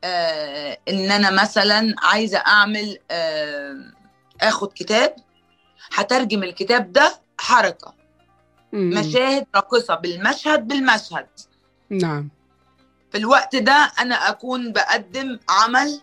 آه 0.04 0.78
إن 0.88 1.10
أنا 1.10 1.42
مثلا 1.42 1.94
عايزة 1.98 2.38
أعمل 2.38 2.98
آه 3.10 3.92
آخد 4.40 4.72
كتاب 4.72 5.16
هترجم 5.92 6.42
الكتاب 6.42 6.92
ده 6.92 7.20
حركة. 7.38 7.94
مم. 8.72 8.90
مشاهد 8.90 9.46
راقصة 9.54 9.94
بالمشهد 9.94 10.68
بالمشهد. 10.68 11.26
نعم. 11.90 12.28
في 13.16 13.22
الوقت 13.22 13.56
ده 13.56 13.92
أنا 14.00 14.14
أكون 14.14 14.72
بقدم 14.72 15.38
عمل 15.48 16.00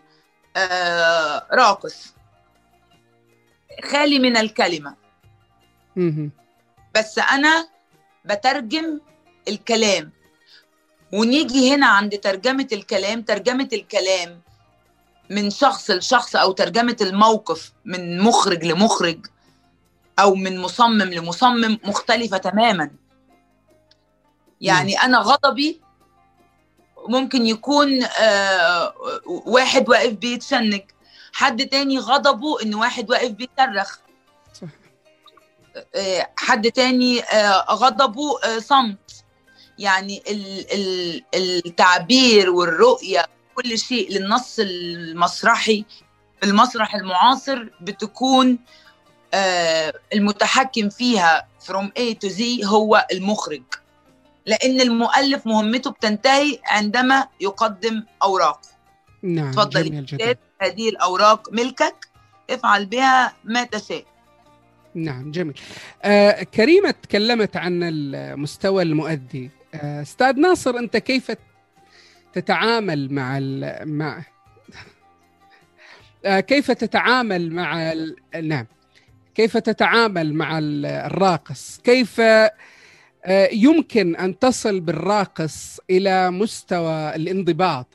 آه 0.57 1.47
راقص. 1.51 2.13
خالي 3.91 4.19
من 4.19 4.37
الكلمة. 4.37 4.95
بس 6.95 7.19
أنا 7.19 7.69
بترجم 8.25 8.99
الكلام. 9.47 10.11
ونيجي 11.13 11.75
هنا 11.75 11.87
عند 11.87 12.17
ترجمة 12.17 12.67
الكلام 12.71 13.21
ترجمة 13.21 13.69
الكلام 13.73 14.41
من 15.29 15.49
شخص 15.49 15.91
لشخص 15.91 16.35
أو 16.35 16.51
ترجمة 16.51 16.97
الموقف 17.01 17.73
من 17.85 18.21
مخرج 18.21 18.65
لمخرج 18.65 19.25
أو 20.19 20.35
من 20.35 20.59
مصمم 20.59 21.01
لمصمم 21.13 21.79
مختلفة 21.83 22.37
تماما. 22.37 22.91
يعني 24.61 24.95
أنا 24.97 25.17
غضبي 25.17 25.82
ممكن 27.07 27.45
يكون 27.47 28.03
آه 28.03 28.93
واحد 29.25 29.89
واقف 29.89 30.11
بيتشنج. 30.13 30.81
حد 31.33 31.65
تاني 31.65 31.99
غضبه 31.99 32.61
إن 32.63 32.75
واحد 32.75 33.09
واقف 33.11 33.31
بيصرخ. 33.31 33.97
آه 35.95 36.29
حد 36.37 36.71
تاني 36.71 37.23
آه 37.23 37.65
غضبه 37.73 38.59
صمت. 38.59 39.23
يعني 39.79 40.23
ال 40.27 40.65
ال 40.73 41.23
التعبير 41.65 42.49
والرؤية 42.49 43.25
كل 43.55 43.77
شيء 43.77 44.11
للنص 44.11 44.59
المسرحي 44.59 45.85
المسرح 46.43 46.95
المعاصر 46.95 47.69
بتكون 47.81 48.59
المتحكم 50.13 50.89
فيها 50.89 51.47
from 51.67 51.85
A 51.99 52.13
to 52.25 52.29
Z 52.29 52.65
هو 52.65 53.07
المخرج. 53.11 53.63
لأن 54.45 54.81
المؤلف 54.81 55.47
مهمته 55.47 55.91
بتنتهي 55.91 56.59
عندما 56.65 57.27
يقدم 57.41 58.03
أوراق. 58.23 58.61
نعم 59.23 59.51
جميل 59.51 60.05
جدا. 60.05 60.35
هذه 60.61 60.89
الأوراق؟ 60.89 61.53
ملكك. 61.53 62.07
افعل 62.49 62.85
بها 62.85 63.33
ما 63.43 63.63
تشاء. 63.63 64.05
نعم 64.95 65.31
جميل. 65.31 65.59
آه 66.03 66.43
كريمة 66.43 66.91
تكلمت 66.91 67.57
عن 67.57 67.79
المستوى 67.83 68.83
المؤدي. 68.83 69.51
آه، 69.75 70.01
أستاذ 70.01 70.39
ناصر 70.39 70.77
أنت 70.77 70.97
كيف 70.97 71.31
تتعامل 72.33 73.13
مع 73.13 73.37
ال... 73.37 73.79
مع 73.97 74.19
آه، 76.25 76.39
كيف 76.39 76.71
تتعامل 76.71 77.51
مع 77.51 77.91
ال... 77.91 78.15
نعم. 78.43 78.65
كيف 79.35 79.57
تتعامل 79.57 80.33
مع 80.33 80.57
ال- 80.57 80.85
الراقص؟ 80.85 81.79
كيف 81.83 82.19
آه، 82.19 82.51
يمكن 83.51 84.15
أن 84.15 84.39
تصل 84.39 84.79
بالراقص 84.79 85.79
إلى 85.89 86.31
مستوى 86.31 87.15
الانضباط. 87.15 87.87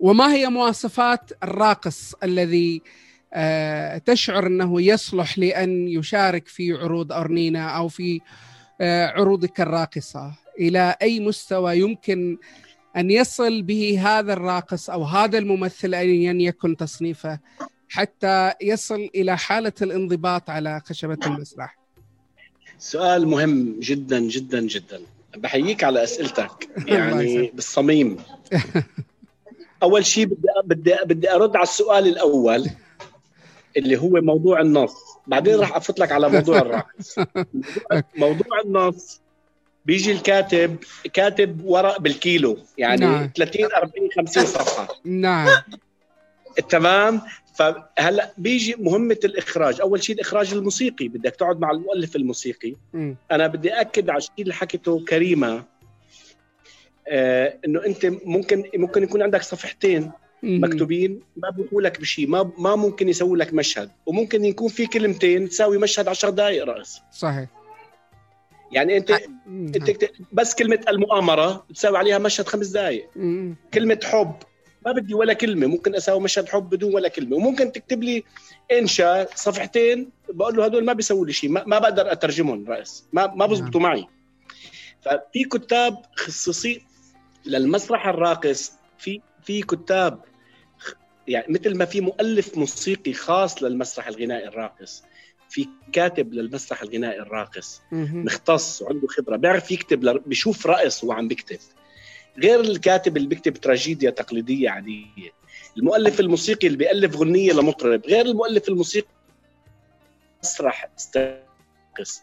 وما 0.00 0.34
هي 0.34 0.48
مواصفات 0.48 1.32
الراقص 1.42 2.14
الذي 2.22 2.82
آه، 3.32 3.98
تشعر 3.98 4.46
أنه 4.46 4.82
يصلح 4.82 5.38
لأن 5.38 5.88
يشارك 5.88 6.48
في 6.48 6.72
عروض 6.72 7.12
أرنينا 7.12 7.68
أو 7.68 7.88
في 7.88 8.20
آه، 8.80 9.06
عروضك 9.06 9.60
الراقصة؟ 9.60 10.32
إلى 10.60 10.96
أي 11.02 11.20
مستوى 11.20 11.78
يمكن 11.78 12.38
أن 12.96 13.10
يصل 13.10 13.62
به 13.62 14.00
هذا 14.02 14.32
الراقص 14.32 14.90
أو 14.90 15.04
هذا 15.04 15.38
الممثل 15.38 15.94
ايا 15.94 16.32
يكن 16.32 16.76
تصنيفه 16.76 17.38
حتى 17.88 18.52
يصل 18.62 19.10
إلى 19.14 19.38
حالة 19.38 19.72
الانضباط 19.82 20.50
على 20.50 20.80
خشبة 20.84 21.18
المسرح؟ 21.26 21.79
سؤال 22.80 23.28
مهم 23.28 23.76
جدا 23.80 24.18
جدا 24.20 24.60
جدا. 24.60 25.00
بحييك 25.36 25.84
على 25.84 26.02
أسئلتك. 26.04 26.68
يعني. 26.86 27.50
بالصميم. 27.54 28.16
أول 29.82 30.06
شيء 30.06 30.24
بدي 30.26 30.48
بدي 30.64 30.94
بدي 31.04 31.30
أرد 31.34 31.56
على 31.56 31.62
السؤال 31.62 32.06
الأول 32.08 32.66
اللي 33.76 33.96
هو 33.96 34.08
موضوع 34.20 34.60
النص. 34.60 34.94
بعدين 35.26 35.54
راح 35.54 35.76
أفوت 35.76 35.98
لك 36.00 36.12
على 36.12 36.28
موضوع 36.28 36.62
موضوع- 36.62 38.02
موضوع 38.28 38.60
النص 38.64 39.20
بيجي 39.86 40.12
الكاتب 40.12 40.76
كاتب 41.12 41.64
ورق 41.64 42.00
بالكيلو. 42.00 42.58
يعني 42.78 43.00
نعم. 43.06 43.30
30 43.36 43.64
40 43.76 44.08
50 44.16 44.46
صفحة. 44.46 44.88
نعم. 45.04 45.48
تمام؟ 46.68 47.20
فهلا 47.54 48.32
بيجي 48.38 48.74
مهمة 48.78 49.18
الإخراج. 49.24 49.80
أول 49.80 50.02
شيء 50.02 50.14
الإخراج 50.16 50.52
الموسيقي. 50.54 51.08
بدك 51.08 51.36
تقعد 51.36 51.60
مع 51.60 51.70
المؤلف 51.70 52.16
الموسيقي. 52.16 52.74
مم. 52.92 53.16
أنا 53.30 53.46
بدي 53.46 53.70
أكد 53.70 54.10
على 54.10 54.18
الشيء 54.18 54.32
اللي 54.38 54.54
حكته 54.54 55.04
كريمة. 55.04 55.64
آه 57.08 57.58
إنه 57.66 57.86
أنت 57.86 58.06
ممكن 58.06 58.64
ممكن 58.74 59.02
يكون 59.02 59.22
عندك 59.22 59.42
صفحتين 59.42 60.10
مم. 60.42 60.64
مكتوبين 60.64 61.20
ما 61.36 61.50
بيقولوا 61.50 61.88
لك 61.88 62.00
بشيء 62.00 62.26
ما 62.28 62.52
ما 62.58 62.76
ممكن 62.76 63.08
يسوي 63.08 63.38
لك 63.38 63.54
مشهد. 63.54 63.90
وممكن 64.06 64.44
يكون 64.44 64.68
في 64.68 64.86
كلمتين 64.86 65.48
تساوي 65.48 65.78
مشهد 65.78 66.08
10 66.08 66.30
دقائق 66.30 66.64
رأس. 66.64 67.00
صحيح. 67.12 67.48
يعني 68.72 68.96
انت. 68.96 69.10
أنت 69.48 70.10
بس 70.32 70.54
كلمة 70.54 70.80
المؤامرة 70.88 71.66
تساوي 71.74 71.98
عليها 71.98 72.18
مشهد 72.18 72.46
خمس 72.46 72.66
دقائق. 72.66 73.08
كلمة 73.74 74.00
حب. 74.04 74.34
ما 74.86 74.92
بدي 74.92 75.14
ولا 75.14 75.32
كلمة. 75.32 75.66
ممكن 75.66 75.94
أساوي 75.94 76.20
مشهد 76.20 76.48
حب 76.48 76.70
بدون 76.70 76.94
ولا 76.94 77.08
كلمة. 77.08 77.36
وممكن 77.36 77.72
تكتب 77.72 78.02
لي 78.02 78.24
انشاء 78.72 79.30
صفحتين 79.34 80.10
بقول 80.28 80.56
له 80.56 80.64
هدول 80.64 80.84
ما 80.84 80.92
بيسووا 80.92 81.26
لي 81.26 81.32
شيء 81.32 81.50
ما, 81.50 81.64
ما 81.66 81.78
بقدر 81.78 82.12
أترجمهم 82.12 82.68
رأس 82.68 83.04
ما 83.12 83.26
ما 83.26 83.46
بزبطوا 83.46 83.80
معي. 83.80 84.06
ففي 85.00 85.44
كتاب 85.44 86.02
خصيصي 86.16 86.82
للمسرح 87.46 88.06
الراقص. 88.06 88.72
في 88.98 89.20
في 89.42 89.62
كتاب 89.62 90.24
يعني 91.28 91.52
مثل 91.52 91.76
ما 91.76 91.84
في 91.84 92.00
مؤلف 92.00 92.58
موسيقي 92.58 93.12
خاص 93.12 93.62
للمسرح 93.62 94.08
الغنائي 94.08 94.48
الراقص. 94.48 95.02
في 95.48 95.68
كاتب 95.92 96.34
للمسرح 96.34 96.82
الغنائي 96.82 97.20
الراقص. 97.20 97.82
مختص 97.92 98.82
وعنده 98.82 99.08
خبرة. 99.08 99.36
بيعرف 99.36 99.70
يكتب 99.70 100.04
لر... 100.04 100.18
بيشوف 100.18 100.66
رأس 100.66 101.04
وهو 101.04 101.12
عم 101.12 101.28
بيكتب. 101.28 101.58
غير 102.42 102.60
الكاتب 102.60 103.16
اللي 103.16 103.28
بيكتب 103.28 103.52
تراجيديا 103.52 104.10
تقليدية 104.10 104.70
عادية. 104.70 105.40
المؤلف 105.76 106.20
الموسيقي 106.20 106.66
اللي 106.66 106.78
بيألف 106.78 107.16
غنية 107.16 107.52
لمطرب 107.52 108.06
غير 108.06 108.26
المؤلف 108.26 108.68
الموسيقي 108.68 109.08
مسرح 110.44 110.90
استرقص 110.98 112.20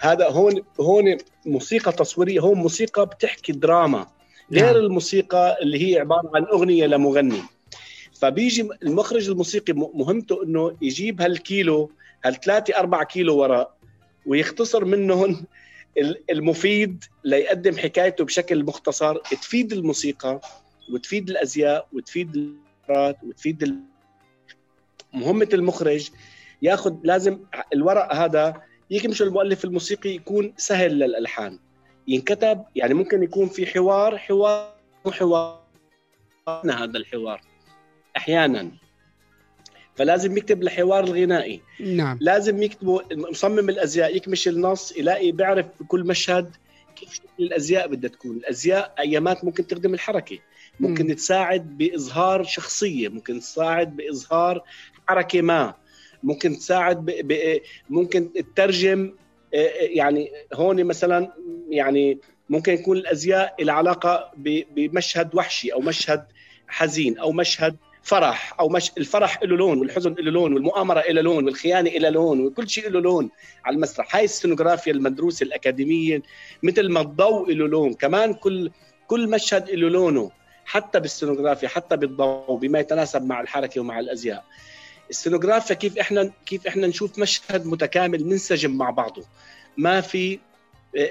هذا 0.00 0.28
هون 0.28 0.62
هون 0.80 1.16
موسيقى 1.46 1.92
تصويرية 1.92 2.40
هون 2.40 2.58
موسيقى 2.58 3.06
بتحكي 3.06 3.52
دراما. 3.52 4.06
غير 4.52 4.64
نعم. 4.72 4.76
الموسيقى 4.76 5.58
اللي 5.62 5.92
هي 5.92 6.00
عبارة 6.00 6.30
عن 6.34 6.44
أغنية 6.44 6.86
لمغني. 6.86 7.42
فبيجي 8.20 8.68
المخرج 8.82 9.30
الموسيقي 9.30 9.72
مهمته 9.72 10.42
إنه 10.42 10.76
يجيب 10.82 11.20
هالكيلو 11.20 11.90
هالثلاثة 12.24 12.78
أربع 12.78 13.02
كيلو 13.02 13.36
وراء 13.36 13.74
ويختصر 14.26 14.84
منهم 14.84 15.46
المفيد 16.30 17.04
ليقدم 17.24 17.76
حكايته 17.78 18.24
بشكل 18.24 18.64
مختصر 18.64 19.16
تفيد 19.16 19.72
الموسيقى 19.72 20.40
وتفيد 20.92 21.30
الأزياء 21.30 21.88
وتفيد 21.92 22.34
الإمارات 22.34 23.16
وتفيد. 23.22 23.80
مهمة 25.12 25.48
المخرج 25.52 26.10
ياخذ 26.62 26.96
لازم 27.02 27.40
الورق 27.74 28.14
هذا 28.14 28.62
يمشي 28.90 29.24
المؤلف 29.24 29.64
الموسيقي 29.64 30.10
يكون 30.10 30.54
سهل 30.56 30.98
للألحان 30.98 31.58
ينكتب 32.08 32.64
يعني 32.76 32.94
ممكن 32.94 33.22
يكون 33.22 33.48
في 33.48 33.66
حوار 33.66 34.18
حوار 34.18 34.74
حوار 35.12 35.64
هذا 36.48 36.98
الحوار 36.98 37.40
أحيانا 38.16 38.70
فلازم 39.96 40.36
يكتب 40.36 40.62
الحوار 40.62 41.04
الغنائي. 41.04 41.60
نعم. 41.80 42.18
لازم 42.20 42.62
يكتبوا 42.62 43.00
مصمم 43.12 43.68
الأزياء 43.68 44.16
يكمش 44.16 44.48
النص 44.48 44.96
يلاقي 44.96 45.32
بيعرف 45.32 45.66
بكل 45.80 46.04
مشهد 46.04 46.56
كيف 46.96 47.14
شكل 47.14 47.26
الأزياء 47.40 47.88
بدها 47.88 48.10
تكون. 48.10 48.36
الأزياء 48.36 48.94
أيامات 48.98 49.44
ممكن 49.44 49.66
تخدم 49.66 49.94
الحركة. 49.94 50.38
ممكن 50.80 51.06
مم. 51.06 51.12
تساعد 51.12 51.78
بإظهار 51.78 52.44
شخصية 52.44 53.08
ممكن 53.08 53.40
تساعد 53.40 53.96
بإظهار 53.96 54.62
حركة 55.08 55.42
ما. 55.42 55.74
ممكن 56.22 56.58
تساعد 56.58 57.04
ب... 57.04 57.10
ب... 57.10 57.60
ممكن 57.90 58.32
تترجم 58.32 59.12
آه، 59.54 59.56
آه، 59.56 59.70
يعني 59.80 60.30
هون 60.54 60.84
مثلا 60.84 61.32
يعني 61.70 62.18
ممكن 62.48 62.72
يكون 62.72 62.96
الأزياء 62.96 63.64
لها 63.64 63.74
علاقه 63.74 64.30
ب... 64.36 64.62
بمشهد 64.74 65.34
وحشي 65.34 65.72
أو 65.72 65.80
مشهد 65.80 66.24
حزين 66.68 67.18
أو 67.18 67.32
مشهد 67.32 67.76
فرح 68.04 68.54
أو 68.60 68.68
مش 68.68 68.92
الفرح 68.98 69.42
له 69.42 69.56
لون 69.56 69.78
والحزن 69.78 70.14
له 70.18 70.30
لون 70.30 70.54
والمؤامرة 70.54 71.00
له 71.00 71.20
لون 71.20 71.44
والخيانة 71.44 71.90
له 71.90 72.08
لون 72.08 72.46
وكل 72.46 72.68
شيء 72.68 72.90
له 72.90 73.00
لون 73.00 73.30
على 73.64 73.76
المسرح. 73.76 74.16
هاي 74.16 74.24
السينوغرافيا 74.24 74.92
المدروسة 74.92 75.44
الأكاديمية 75.44 76.22
مثل 76.62 76.88
ما 76.88 77.00
الضوء 77.00 77.52
له 77.52 77.68
لون. 77.68 77.94
كمان 77.94 78.34
كل 78.34 78.70
كل 79.06 79.30
مشهد 79.30 79.70
له 79.70 79.88
لونه 79.88 80.30
حتى 80.64 81.00
بالسينوغرافيا 81.00 81.68
حتى 81.68 81.96
بالضوء 81.96 82.56
بما 82.56 82.78
يتناسب 82.78 83.22
مع 83.22 83.40
الحركة 83.40 83.80
ومع 83.80 83.98
الأزياء. 83.98 84.44
السينوغرافيا 85.10 85.76
كيف 85.76 85.98
إحنا 85.98 86.30
كيف 86.46 86.66
إحنا 86.66 86.86
نشوف 86.86 87.18
مشهد 87.18 87.66
متكامل 87.66 88.24
منسجم 88.24 88.70
مع 88.70 88.90
بعضه. 88.90 89.24
ما 89.76 90.00
في 90.00 90.38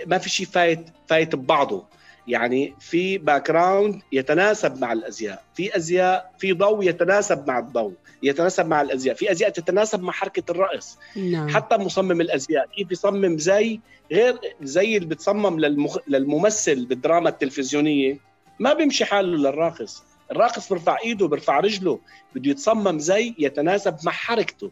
ما 0.06 0.18
في 0.18 0.30
شيء 0.30 0.46
فايت 0.46 0.86
فايت 1.08 1.36
ببعضه. 1.36 1.86
يعني 2.28 2.76
في 2.80 3.18
background 3.18 4.02
يتناسب 4.12 4.82
مع 4.82 4.94
الأزياء. 4.94 5.44
في 5.56 5.78
أزياء 5.78 6.32
في 6.40 6.54
ضوء 6.54 6.84
يتناسب 6.90 7.48
مع 7.48 7.60
الضوء 7.60 7.94
يتناسب 8.24 8.68
مع 8.68 8.82
الأزياء. 8.82 9.16
في 9.16 9.32
أزياء 9.32 9.50
تتناسب 9.50 10.04
مع 10.04 10.12
حركة 10.14 10.52
الرأس. 10.52 10.98
نعم. 11.16 11.50
حتى 11.50 11.78
مصمم 11.78 12.22
الأزياء. 12.22 12.68
كيف 12.68 12.92
يصمم 12.92 13.38
زي 13.38 13.80
غير 14.12 14.40
زي 14.62 14.98
اللي 14.98 15.08
بتصمم 15.08 15.60
للمخ... 15.60 15.98
للممثل 16.08 16.86
بالدراما 16.86 17.30
التلفزيونية. 17.30 18.18
ما 18.60 18.74
بيمشي 18.74 19.06
حاله 19.06 19.38
للراقص. 19.38 20.04
الراقص 20.32 20.70
بيرفع 20.70 20.98
إيده 21.04 21.28
بيرفع 21.28 21.60
رجله. 21.60 22.00
بده 22.36 22.52
يتصمم 22.52 23.00
زي 23.00 23.34
يتناسب 23.40 23.96
مع 24.04 24.12
حركته. 24.12 24.72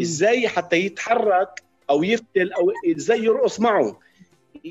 إزاي 0.00 0.48
حتى 0.48 0.76
يتحرك 0.76 1.62
أو 1.90 2.02
يفتل 2.02 2.52
أو 2.52 2.72
إزاي 2.96 3.24
يرقص 3.24 3.60
معه؟ 3.60 3.98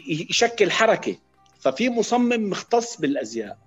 يشكل 0.08 0.72
حركة. 0.72 1.16
ففي 1.62 1.90
مصمم 1.90 2.50
مختص 2.50 2.98
بالأزياء 2.98 3.58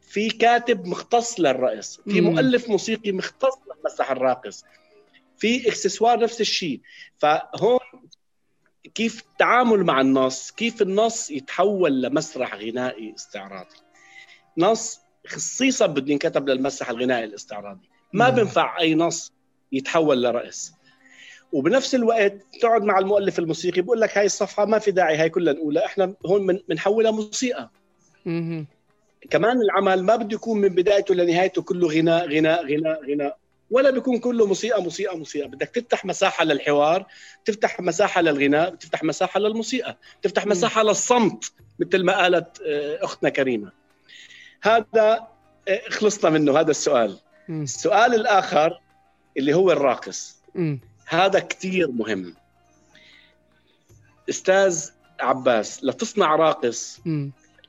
في 0.00 0.28
كاتب 0.28 0.86
مختص 0.86 1.40
للرقص 1.40 2.00
في 2.00 2.20
مؤلف 2.20 2.68
موسيقي 2.68 3.12
مختص 3.12 3.54
للمسرح 3.76 4.10
الراقص 4.10 4.64
في 5.38 5.68
إكسسوار 5.68 6.20
نفس 6.20 6.40
الشيء. 6.40 6.80
فهون 7.18 7.78
كيف 8.94 9.22
التعامل 9.22 9.84
مع 9.84 10.00
النص 10.00 10.50
كيف 10.50 10.82
النص 10.82 11.30
يتحول 11.30 12.02
لمسرح 12.02 12.54
غنائي 12.54 13.14
استعراضي. 13.14 13.76
نص 14.58 15.00
خصيصا 15.26 15.86
بده 15.86 16.12
ينكتب 16.12 16.48
للمسرح 16.48 16.90
الغنائي 16.90 17.24
الاستعراضي. 17.24 17.88
ما 18.12 18.28
بينفع 18.28 18.80
أي 18.80 18.94
نص 18.94 19.32
يتحول 19.72 20.22
لرقص 20.22 20.72
وبنفس 21.52 21.94
الوقت 21.94 22.34
تقعد 22.60 22.82
مع 22.82 22.98
المؤلف 22.98 23.38
الموسيقي 23.38 23.80
بقول 23.82 24.00
لك 24.00 24.18
هاي 24.18 24.26
الصفحة 24.26 24.64
ما 24.64 24.78
في 24.78 24.90
داعي 24.90 25.16
هاي 25.16 25.30
كلها 25.30 25.52
نقولها 25.54 25.86
إحنا 25.86 26.14
هون 26.26 26.60
بنحولها 26.68 27.10
موسيقى. 27.10 27.70
كمان 29.30 29.60
العمل 29.62 30.02
ما 30.02 30.16
بده 30.16 30.34
يكون 30.34 30.60
من 30.60 30.68
بدايته 30.68 31.14
لنهايته 31.14 31.62
كله 31.62 31.88
غناء 31.88 32.28
غناء 32.28 32.66
غناء 32.66 33.12
غناء 33.12 33.38
ولا 33.70 33.90
بيكون 33.90 34.18
كله 34.18 34.46
موسيقى 34.46 34.82
موسيقى 34.82 35.18
موسيقى. 35.18 35.48
بدك 35.48 35.68
تفتح 35.68 36.04
مساحة 36.04 36.44
للحوار 36.44 37.06
تفتح 37.44 37.80
مساحة 37.80 38.20
للغناء 38.20 38.74
تفتح 38.74 39.02
مساحة 39.04 39.40
للموسيقى 39.40 39.96
تفتح 40.22 40.46
مساحة 40.46 40.82
للصمت 40.82 41.52
مثل 41.78 42.04
ما 42.04 42.16
قالت 42.22 42.62
آه، 42.66 43.04
أختنا 43.04 43.28
كريمة. 43.30 43.72
هذا 44.62 45.26
آه، 45.68 45.80
خلصنا 45.88 46.30
منه 46.30 46.60
هذا 46.60 46.70
السؤال. 46.70 47.18
السؤال 47.48 48.14
الآخر 48.14 48.80
اللي 49.36 49.54
هو 49.54 49.72
الراقص. 49.72 50.36
هذا 51.06 51.38
كثير 51.38 51.90
مهم. 51.90 52.34
أستاذ 54.28 54.90
عباس 55.20 55.84
لتصنع 55.84 56.36
راقص 56.36 57.00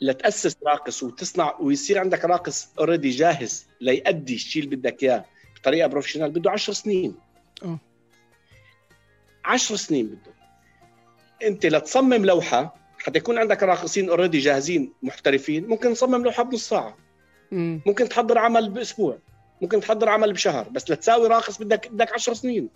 لتاسس 0.02 0.56
راقص 0.66 1.04
وتصنع 1.04 1.56
ويصير 1.60 2.00
عندك 2.00 2.26
راقص 2.26 2.68
اوريدي 2.80 3.10
جاهز 3.10 3.66
ليأدي 3.82 4.36
الشيء 4.36 4.64
اللي 4.64 4.76
بدك 4.76 5.04
إياه 5.04 5.26
بطريقة 5.56 5.88
professional 5.88 6.32
بده 6.32 6.52
10 6.52 6.74
سنين. 6.74 7.16
آه 7.64 7.80
10 9.46 9.76
سنين 9.76 10.08
بده. 10.08 10.34
أنت 11.44 11.66
لتصمم 11.66 12.26
لوحة 12.26 12.76
حتى 13.00 13.18
يكون 13.18 13.38
عندك 13.38 13.64
راقصين 13.64 14.10
already 14.10 14.40
جاهزين 14.40 14.94
محترفين 15.04 15.68
ممكن 15.68 15.94
تصمم 15.94 16.24
لوحة 16.24 16.44
بنص 16.44 16.70
ساعة. 16.70 16.98
مم. 17.52 17.82
ممكن 17.86 18.10
تحضر 18.10 18.38
عمل 18.38 18.70
بأسبوع 18.70 19.18
ممكن 19.62 19.80
تحضر 19.80 20.10
عمل 20.10 20.34
بشهر 20.34 20.70
بس 20.70 20.92
لتساوي 20.92 21.28
راقص 21.28 21.58
بدك 21.58 21.88
بدك 21.88 22.14
10 22.14 22.34
سنين. 22.34 22.70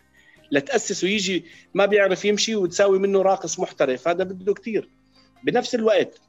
لتاسس 0.52 1.04
ويجي 1.04 1.46
ما 1.74 1.86
بيعرف 1.86 2.26
يمشي 2.26 2.56
وتساوي 2.56 3.00
منه 3.00 3.22
راقص 3.22 3.60
محترف. 3.60 4.08
هذا 4.08 4.24
بده 4.24 4.54
كثير 4.54 4.90
بنفس 5.44 5.76
الوقت 5.76 6.22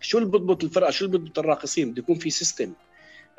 شو 0.00 0.18
اللي 0.18 0.28
بضبط 0.28 0.64
الفرقة؟ 0.64 0.90
شو 0.90 1.04
اللي 1.04 1.18
بضبط 1.18 1.38
الراقصين؟ 1.38 1.90
بده 1.90 2.02
يكون 2.02 2.14
في 2.14 2.30
system 2.30 2.72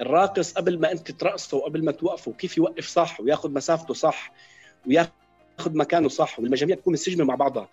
الراقص 0.01 0.53
قبل 0.53 0.79
ما 0.79 0.91
انت 0.91 1.11
ترقصه 1.11 1.57
وقبل 1.57 1.85
ما 1.85 1.91
توقفه 1.91 2.31
كيف 2.31 2.57
يوقف 2.57 2.87
صح 2.87 3.19
وياخذ 3.19 3.51
مسافته 3.51 3.93
صح 3.93 4.31
وياخذ 4.87 5.11
مكانه 5.77 6.09
صح؟ 6.09 6.39
والمجاميع 6.39 6.75
تكون 6.75 6.91
منسجمه 6.91 7.25
مع 7.25 7.35
بعضها. 7.35 7.69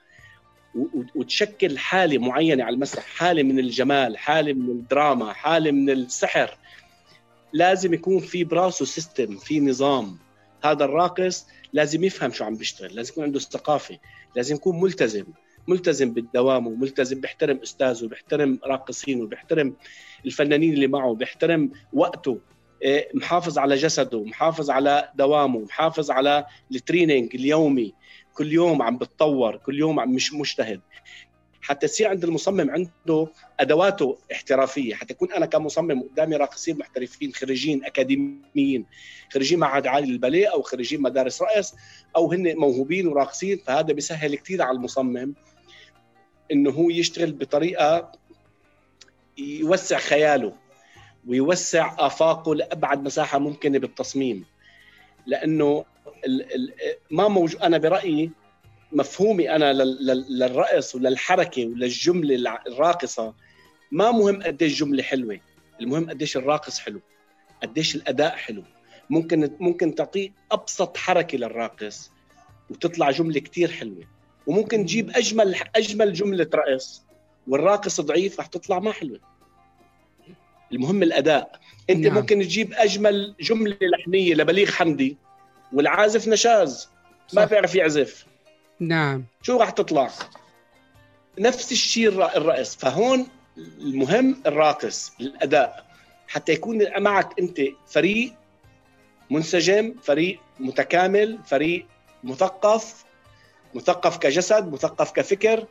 وتشكل 1.15 1.79
حالة 1.79 2.19
معينة 2.19 2.65
على 2.65 2.75
المسرح. 2.75 3.05
حالة 3.05 3.43
من 3.43 3.59
الجمال 3.59 4.19
حالة 4.19 4.53
من 4.53 4.71
الدراما 4.71 5.33
حالة 5.33 5.71
من 5.71 5.91
السحر. 5.91 6.59
لازم 7.53 7.95
يكون 7.95 8.19
في 8.19 8.45
براسه 8.45 8.85
سيستم 8.85 9.37
في 9.37 9.61
نظام. 9.61 10.19
هذا 10.65 10.85
الراقص 10.85 11.47
لازم 11.73 12.05
يفهم 12.05 12.33
شو 12.33 12.45
عم 12.45 12.55
بيشتغل 12.55 12.95
لازم 12.95 13.13
يكون 13.13 13.25
عنده 13.25 13.39
ثقافة 13.39 13.99
لازم 14.37 14.55
يكون 14.55 14.81
ملتزم 14.81 15.25
ملتزم 15.69 16.13
بالدوام 16.15 16.67
وملتزم 16.67 17.21
بيحترم 17.21 17.57
أستاذه 17.63 18.07
بيحترم 18.07 18.59
راقصينه 18.65 19.27
بيحترم 19.27 19.77
الفنانين 20.27 20.73
اللي 20.73 20.87
معه 20.87 21.15
بيحترم 21.15 21.71
وقته 21.93 22.39
إيه، 22.83 23.09
محافظ 23.15 23.59
على 23.59 23.77
جسده 23.77 24.25
محافظ 24.25 24.71
على 24.71 25.11
دوامه 25.15 25.61
محافظ 25.61 26.11
على 26.11 26.47
التريننج 26.75 27.35
اليومي. 27.35 27.95
كل 28.35 28.53
يوم 28.53 28.83
عم 28.83 28.99
بتطور 28.99 29.57
كل 29.57 29.79
يوم 29.79 30.01
عم 30.01 30.15
مش 30.15 30.35
مجتهد. 30.35 30.81
حتى 31.65 31.87
يصير 31.87 32.09
عند 32.09 32.25
المصمم 32.25 32.71
عنده 32.71 33.29
أدواته 33.61 34.19
احترافية 34.33 34.95
حتى 34.95 35.13
يكون 35.13 35.33
أنا 35.33 35.47
كمصمم 35.47 36.03
قدامي 36.03 36.37
راقصين 36.37 36.79
محترفين 36.79 37.33
خريجين 37.33 37.85
أكاديميين 37.85 38.87
خريجين 39.33 39.59
معهد 39.59 39.87
عالي 39.87 40.13
للباليه 40.13 40.47
أو 40.47 40.63
خريجين 40.63 41.03
مدارس 41.03 41.43
رقص 41.43 41.75
أو 42.17 42.33
هن 42.33 42.57
موهوبين 42.57 43.07
وراقصين 43.07 43.59
فهذا 43.59 43.93
بيسهل 43.93 44.35
كثير 44.35 44.63
على 44.63 44.77
المصمم 44.77 45.35
إنه 46.53 46.71
هو 46.71 46.91
يشتغل 46.91 47.33
بطريقة 47.33 48.13
يوسع 49.39 49.99
خياله 49.99 50.53
ويوسع 51.27 51.97
آفاقه 51.99 52.55
لأبعد 52.55 53.05
مساحة 53.05 53.39
ممكنة 53.39 53.79
بالتصميم. 53.79 54.45
لأنه 55.27 55.85
ما 57.11 57.29
موجود 57.29 57.63
أنا 57.63 57.79
برأيي 57.79 58.31
مفهومي 58.93 59.51
أنا 59.51 59.73
للرقص 59.73 60.95
وللحركة 60.95 61.67
وللجملة 61.67 62.59
الراقصة. 62.67 63.35
ما 63.93 64.11
مهم 64.11 64.43
قديش 64.43 64.73
الجمله 64.73 65.03
حلوة 65.03 65.41
المهم 65.81 66.11
قديش 66.11 66.37
الراقص 66.37 66.79
حلو 66.79 67.01
قديش 67.63 67.95
الأداء 67.95 68.37
حلو. 68.37 68.63
ممكن 69.11 69.51
ممكن 69.61 69.95
تعطيه 69.95 70.31
أبسط 70.53 70.97
حركة 70.97 71.39
للراقص 71.39 72.11
وتطلع 72.71 73.11
جملة 73.11 73.41
كتير 73.41 73.71
حلوة. 73.71 74.05
وممكن 74.47 74.87
تجيب 74.87 75.11
أجمل 75.11 75.57
أجمل 75.77 76.13
جملة 76.13 76.51
رقص 76.55 77.05
والراقص 77.47 78.01
ضعيف 78.01 78.41
رح 78.41 78.47
تطلع 78.47 78.79
ما 78.79 78.93
حلوة. 78.93 79.21
المهم 80.73 81.03
الأداء. 81.03 81.61
أنت 81.91 82.07
نعم. 82.07 82.15
ممكن 82.15 82.41
تجيب 82.41 82.73
أجمل 82.73 83.35
جملة 83.41 83.77
لحنية 83.83 84.35
لبليغ 84.35 84.71
حمدي 84.71 85.17
والعازف 85.73 86.29
نشاز. 86.29 86.89
ما 87.33 87.45
بيعرف 87.45 87.75
يعزف. 87.75 88.27
نعم. 88.81 89.25
شو 89.43 89.57
راح 89.57 89.71
تطلع؟ 89.71 90.11
نفس 91.39 91.73
الشيء 91.73 92.09
الرقص 92.09 92.77
فهون 92.77 93.27
المهم 93.59 94.43
الراقص 94.47 95.13
الأداء. 95.21 95.87
حتى 96.29 96.53
يكون 96.53 97.01
معك 97.01 97.41
أنت 97.41 97.61
فريق 97.87 98.35
منسجم 99.31 99.95
فريق 100.03 100.41
متكامل 100.61 101.39
فريق 101.47 101.87
مثقف 102.25 103.05
مثقف 103.75 104.17
كجسد 104.19 104.73
مثقف 104.73 105.13
كفكر 105.13 105.67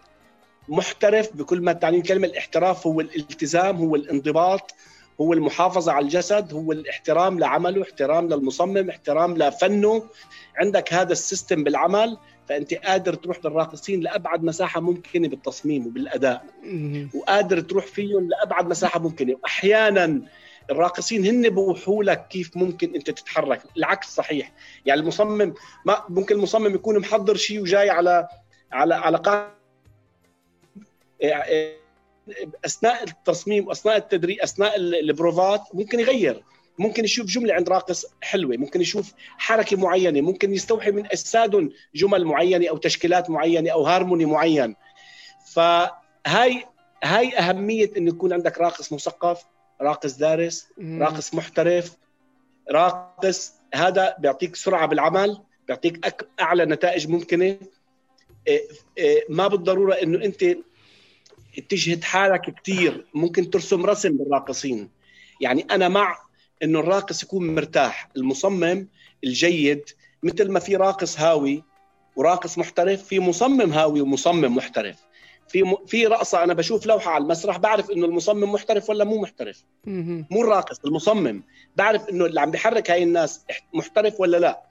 محترف 0.69 1.35
بكل 1.35 1.61
ما 1.61 1.73
تعني 1.73 1.97
الكلمة. 1.97 2.27
الاحتراف 2.27 2.87
هو 2.87 3.01
الالتزام 3.01 3.77
هو 3.77 3.95
الانضباط 3.95 4.75
هو 5.21 5.33
المحافظة 5.33 5.91
على 5.91 6.03
الجسد 6.05 6.53
هو 6.53 6.71
الاحترام 6.71 7.39
لعمله 7.39 7.83
احترام 7.83 8.27
للمصمم 8.27 8.89
احترام 8.89 9.37
لفنه. 9.37 10.09
عندك 10.57 10.93
هذا 10.93 11.11
السيستم 11.11 11.63
بالعمل. 11.63 12.17
فأنت 12.49 12.73
قادر 12.73 13.13
تروح 13.13 13.37
للراقصين 13.45 14.01
لأبعد 14.01 14.43
مساحة 14.43 14.81
ممكنة 14.81 15.27
بالتصميم 15.27 15.87
وبالأداء. 15.87 16.45
وقادر 17.15 17.59
تروح 17.59 17.85
فيهم 17.85 18.29
لأبعد 18.29 18.67
مساحة 18.67 18.99
ممكنة. 18.99 19.35
واحيانا 19.43 20.21
الراقصين 20.71 21.25
هن 21.25 21.49
بوحوا 21.49 22.03
لك 22.03 22.27
كيف 22.27 22.57
ممكن 22.57 22.95
أنت 22.95 23.09
تتحرك. 23.09 23.61
العكس 23.77 24.15
صحيح. 24.15 24.51
يعني 24.85 25.01
المصمم 25.01 25.53
ما 25.85 26.03
ممكن 26.09 26.35
المصمم 26.35 26.75
يكون 26.75 26.99
محضر 26.99 27.35
شيء 27.35 27.61
وجاي 27.61 27.89
على 27.89 28.27
على 28.71 28.95
على 28.95 29.17
قاعدة 29.17 29.53
أثناء 32.65 33.03
التصميم 33.03 33.67
واثناء 33.67 33.97
التدريب 33.97 34.39
أثناء 34.39 34.75
البروفات 34.75 35.61
ممكن 35.73 35.99
يغير. 35.99 36.43
ممكن 36.79 37.03
يشوف 37.03 37.25
جملة 37.25 37.53
عند 37.53 37.69
راقص 37.69 38.05
حلوة 38.21 38.57
ممكن 38.57 38.81
يشوف 38.81 39.13
حركة 39.37 39.77
معينة 39.77 40.21
ممكن 40.21 40.53
يستوحي 40.53 40.91
من 40.91 41.05
أجسادهم 41.05 41.69
جمل 41.95 42.25
معينة 42.25 42.69
أو 42.69 42.77
تشكيلات 42.77 43.29
معينة 43.29 43.71
أو 43.71 43.83
هارموني 43.83 44.25
معين. 44.25 44.75
فهاي 45.53 46.65
هاي 47.03 47.37
أهمية 47.37 47.91
أن 47.97 48.07
يكون 48.07 48.33
عندك 48.33 48.57
راقص 48.57 48.93
مثقف 48.93 49.45
راقص 49.81 50.13
دارس 50.13 50.67
راقص 50.79 51.33
محترف 51.33 51.97
راقص 52.71 53.53
هذا 53.73 54.15
بيعطيك 54.19 54.55
سرعة 54.55 54.85
بالعمل 54.85 55.37
بيعطيك 55.67 56.05
أك... 56.05 56.27
أعلى 56.39 56.65
نتائج 56.65 57.07
ممكنة. 57.07 57.57
إيه، 58.47 58.61
إيه، 58.97 59.25
ما 59.29 59.47
بالضرورة 59.47 59.93
إنه 59.93 60.25
أنت 60.25 60.57
تجهد 61.69 62.03
حالك 62.03 62.55
كثير 62.61 63.05
ممكن 63.13 63.49
ترسم 63.49 63.85
رسم 63.85 64.17
بالراقصين. 64.17 64.89
يعني 65.41 65.67
أنا 65.71 65.87
مع 65.87 66.17
إنه 66.63 66.79
الراقص 66.79 67.23
يكون 67.23 67.55
مرتاح 67.55 68.09
المصمم 68.17 68.87
الجيد 69.23 69.83
مثل 70.23 70.51
ما 70.51 70.59
في 70.59 70.75
راقص 70.75 71.19
هاوي 71.19 71.63
وراقص 72.15 72.57
محترف 72.57 73.03
في 73.03 73.19
مصمم 73.19 73.73
هاوي 73.73 74.01
ومصمم 74.01 74.55
محترف. 74.55 74.97
في 75.47 75.63
م... 75.63 75.75
في 75.87 76.07
رقصة 76.07 76.43
أنا 76.43 76.53
بشوف 76.53 76.85
لوحة 76.85 77.11
على 77.11 77.23
المسرح 77.23 77.57
بعرف 77.57 77.91
إنه 77.91 78.05
المصمم 78.05 78.51
محترف 78.51 78.89
ولا 78.89 79.03
مو 79.03 79.21
محترف. 79.21 79.63
مو 80.31 80.41
الراقص 80.41 80.79
المصمم. 80.85 81.43
بعرف 81.75 82.09
إنه 82.09 82.25
اللي 82.25 82.41
عم 82.41 82.51
بيحرك 82.51 82.91
هاي 82.91 83.03
الناس 83.03 83.45
محترف 83.73 84.19
ولا 84.19 84.37
لا. 84.37 84.63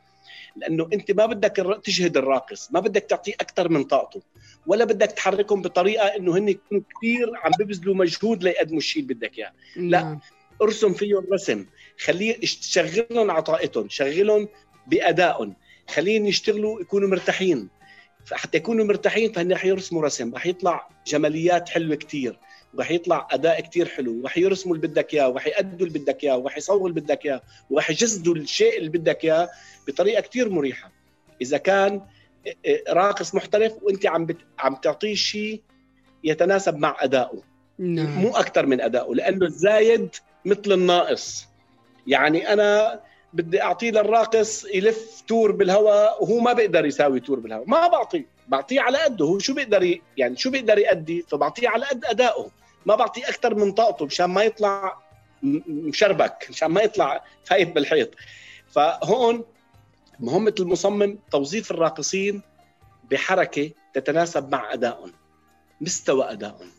لأنه 0.57 0.88
أنت 0.93 1.11
ما 1.11 1.26
بدك 1.26 1.80
تجهد 1.84 2.16
الراقص 2.16 2.72
ما 2.72 2.80
بدك 2.80 3.03
تعطيه 3.03 3.32
أكثر 3.32 3.68
من 3.68 3.84
طاقته 3.84 4.22
ولا 4.66 4.84
بدك 4.84 5.12
تحركهم 5.12 5.62
بطريقة 5.62 6.07
إنه 6.07 6.38
هن 6.38 6.49
يكونوا 6.49 6.82
كثير 6.97 7.30
عم 7.36 7.51
ببذلوا 7.59 7.95
مجهود 7.95 8.43
ليقدموا 8.43 8.78
الشيء 8.78 9.03
اللي 9.03 9.14
بدك 9.14 9.38
إياه. 9.38 9.53
لا 9.76 10.03
نعم. 10.03 10.20
ارسم 10.62 10.93
فيهم 10.93 11.26
رسم. 11.32 11.66
خليه 11.99 12.38
شغلهم 12.43 13.30
على 13.30 13.43
طاقتهم 13.43 13.88
شغلهم 13.88 14.49
بأدائهم 14.86 15.55
خليهم 15.88 16.26
يشتغلوا 16.26 16.80
يكونوا 16.80 17.09
مرتاحين. 17.09 17.68
فحتى 18.26 18.59
يكونوا 18.59 18.84
مرتاحين 18.84 19.32
فهن 19.32 19.53
رح 19.53 19.64
يرسموا 19.64 20.03
رسم 20.03 20.34
رح 20.34 20.47
يطلع 20.47 20.88
جماليات 21.07 21.68
حلوة 21.68 21.97
كثير 21.97 22.38
ورح 22.74 22.90
يطلع 22.90 23.28
أداء 23.30 23.61
كثير 23.61 23.88
حلو 23.88 24.22
ورح 24.22 24.38
يرسموا 24.38 24.76
اللي 24.76 24.88
بدك 24.88 25.14
إياه 25.14 25.28
ورح 25.28 25.47
يأدوا 25.47 25.86
اللي 25.86 25.99
بدك 25.99 26.24
إياه 26.24 26.36
ورح 26.36 26.57
يصوروا 26.59 26.88
اللي 26.88 27.01
بدك 27.01 27.26
إياه 27.26 27.43
ورح 27.70 27.90
يجسدوا 27.90 28.34
الشيء 28.34 28.78
اللي 28.78 28.88
بدك 28.88 29.24
إياه 29.24 29.49
بطريقة 29.88 30.20
كثير 30.20 30.49
مريحة. 30.49 30.93
إذا 31.43 31.59
كان 31.59 32.01
راقص 32.88 33.34
محترف 33.34 33.72
وأنت 33.82 34.07
عم 34.07 34.26
بت... 34.26 34.36
عم 34.59 34.74
تعطيه 34.74 35.14
شيء 35.14 35.62
يتناسب 36.24 36.76
مع 36.76 36.97
أدائه. 37.01 37.43
نعم. 37.78 38.18
مو 38.18 38.30
أكثر 38.30 38.66
من 38.66 38.80
أدائه 38.80 39.14
لأنه 39.14 39.47
الزايد 39.47 40.09
مثل 40.45 40.72
الناقص. 40.72 41.47
يعني 42.07 42.53
أنا 42.53 43.00
بدي 43.32 43.62
أعطيه 43.62 43.90
للراقص 43.90 44.64
يلف 44.64 45.22
تور 45.28 45.53
بالهواء 45.53 46.24
وهو 46.24 46.40
ما 46.40 46.53
بيقدر 46.53 46.86
يساوي 46.86 47.20
تور 47.20 47.40
بالهواء. 47.40 47.64
ما 47.68 47.88
بعطيه 47.88 48.26
بعطيه 48.48 48.80
على 48.80 48.98
قده 48.98 49.24
هو 49.24 49.38
شو 49.38 49.55
بيقدر 49.55 49.98
يعني 50.16 50.36
شو 50.36 50.50
بيقدر 50.50 50.78
يأدي؟ 50.78 51.22
فبعطيه 51.28 51.68
على 51.68 51.86
قد 51.86 52.05
أدائه. 52.05 52.50
ما 52.86 52.94
بعطيه 52.94 53.28
أكثر 53.28 53.55
من 53.55 53.72
طاقته 53.72 54.05
مشان 54.07 54.26
ما 54.26 54.42
يطلع 54.42 54.98
مشربك 55.68 56.46
مشان 56.50 56.68
ما 56.68 56.82
يطلع 56.82 57.24
فايف 57.44 57.68
بالحيط. 57.68 58.11
فهون 58.70 59.44
مهمة 60.20 60.55
المصمم 60.61 61.18
توظيف 61.30 61.70
الراقصين 61.70 62.42
بحركة 63.11 63.70
تتناسب 63.94 64.53
مع 64.53 64.72
أدائهم 64.72 65.12
مستوى 65.80 66.32
أدائهم. 66.32 66.70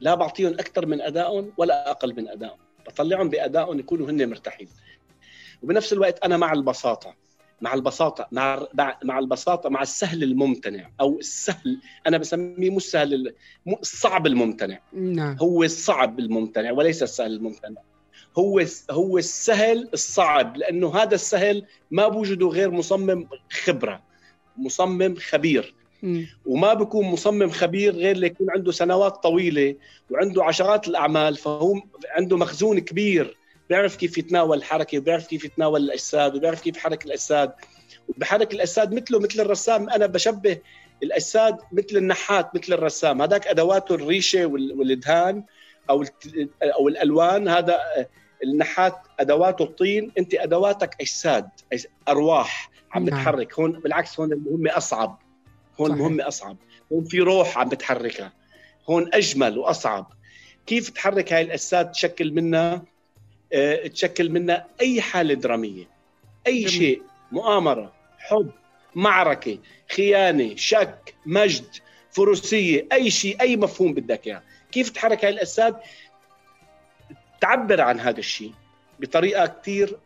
لا 0.00 0.14
بعطيهم 0.14 0.52
أكثر 0.52 0.86
من 0.86 1.00
أدائهم 1.00 1.52
ولا 1.56 1.90
أقل 1.90 2.14
من 2.16 2.28
أدائهم. 2.28 2.58
بطلعهم 2.88 3.28
بأدائهم 3.28 3.78
يكونوا 3.78 4.10
هن 4.10 4.30
مرتاحين. 4.30 4.68
وبنفس 5.62 5.92
الوقت 5.92 6.24
أنا 6.24 6.36
مع 6.36 6.52
البساطة 6.52 7.14
مع 7.60 7.74
البساطة 7.74 8.28
مع 8.32 8.68
مع 9.04 9.18
البساطة 9.18 9.68
مع 9.68 9.82
السهل 9.82 10.22
الممتنع 10.22 10.90
أو 11.00 11.18
السهل 11.18 11.80
أنا 12.06 12.18
بسميه 12.18 12.70
مو 12.70 12.76
السهل 12.76 13.34
الصعب 13.80 14.26
الممتنع. 14.26 14.80
نعم. 14.92 15.36
هو 15.40 15.64
الصعب 15.64 16.18
الممتنع 16.18 16.72
وليس 16.72 17.02
السهل 17.02 17.32
الممتنع. 17.32 17.80
هو 18.38 18.62
هو 18.90 19.18
السهل 19.18 19.88
الصعب 19.92 20.56
لأنه 20.56 20.96
هذا 20.96 21.14
السهل 21.14 21.66
ما 21.90 22.08
بوجده 22.08 22.48
غير 22.48 22.70
مصمم 22.70 23.28
خبرة 23.64 24.02
مصمم 24.56 25.14
خبير. 25.16 25.74
وما 26.46 26.74
بيكون 26.74 27.06
مصمم 27.06 27.50
خبير 27.50 27.94
غير 27.94 28.10
اللي 28.10 28.26
يكون 28.26 28.50
عنده 28.50 28.72
سنوات 28.72 29.22
طويلة 29.22 29.74
وعنده 30.10 30.44
عشرات 30.44 30.88
الأعمال 30.88 31.36
فهو 31.36 31.74
عنده 32.10 32.36
مخزون 32.36 32.78
كبير 32.78 33.38
بيعرف 33.68 33.96
كيف 33.96 34.18
يتناول 34.18 34.58
الحركة 34.58 34.98
وبيعرف 34.98 35.26
كيف 35.26 35.44
يتناول 35.44 35.80
الأجساد 35.82 36.36
وبيعرف 36.36 36.60
كيف 36.60 36.76
يحرك 36.76 37.06
الأجساد. 37.06 37.52
وبحرك 38.08 38.54
الأجساد 38.54 38.94
مثله 38.94 39.18
مثل 39.18 39.40
الرسام 39.40 39.90
أنا 39.90 40.06
بشبه 40.06 40.58
الأجساد 41.02 41.56
مثل 41.72 41.96
النحات 41.96 42.54
مثل 42.54 42.72
الرسام. 42.72 43.22
هذاك 43.22 43.46
أدواته 43.46 43.94
الريشة 43.94 44.46
والدهان 44.46 45.44
أو 45.90 46.04
أو 46.62 46.88
الألوان 46.88 47.48
هذا 47.48 47.78
النحات 48.44 48.96
أدواته 49.20 49.62
الطين. 49.62 50.12
أنت 50.18 50.34
أدواتك 50.34 50.96
أجساد 51.00 51.48
أرواح 52.08 52.70
عم 52.92 53.04
نعم. 53.04 53.20
بتحرك. 53.20 53.58
هون 53.58 53.72
بالعكس 53.72 54.20
هون 54.20 54.32
المهمة 54.32 54.76
أصعب. 54.76 55.22
هون 55.80 55.88
صحيح. 55.88 56.00
المهمه 56.00 56.28
أصعب. 56.28 56.56
هون 56.92 57.04
في 57.04 57.20
روح 57.20 57.58
عم 57.58 57.68
بتحركها. 57.68 58.32
هون 58.90 59.10
أجمل 59.14 59.58
وأصعب. 59.58 60.12
كيف 60.66 60.88
تحرك 60.90 61.32
هاي 61.32 61.42
الاجساد 61.42 61.92
تشكل 61.92 62.32
منها؟ 62.32 62.82
آه 63.52 63.86
تشكل 63.86 64.30
منها 64.30 64.66
أي 64.80 65.00
حالة 65.00 65.34
درامية. 65.34 65.88
أي 66.46 66.60
جميل. 66.60 66.70
شيء. 66.70 67.02
مؤامرة 67.32 67.92
حب 68.18 68.50
معركة 68.94 69.58
خيانة 69.90 70.56
شك 70.56 71.14
مجد 71.26 71.66
فروسية 72.10 72.86
أي 72.92 73.10
شيء 73.10 73.40
أي 73.40 73.56
مفهوم 73.56 73.94
بدك 73.94 74.26
إياه. 74.26 74.42
كيف 74.72 74.90
تحرك 74.90 75.24
هاي 75.24 75.32
الاجساد 75.32 75.76
تعبر 77.40 77.80
عن 77.80 78.00
هذا 78.00 78.18
الشيء 78.18 78.52
بطريقة 79.00 79.46
كثير 79.46 79.98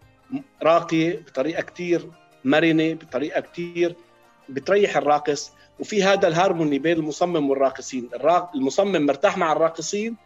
راقية 0.62 1.16
بطريقة 1.18 1.62
كثير 1.62 2.10
مرنة 2.44 2.92
بطريقة 2.92 3.40
كثير 3.40 3.96
بتريح 4.48 4.96
الراقص. 4.96 5.52
وفي 5.82 6.02
هذا 6.02 6.28
الهارموني 6.28 6.78
بين 6.78 6.96
المصمم 6.96 7.50
والراقصين. 7.50 8.08
المصمم 8.54 9.06
مرتاح 9.06 9.38
مع 9.38 9.52
الراقصين 9.52 10.16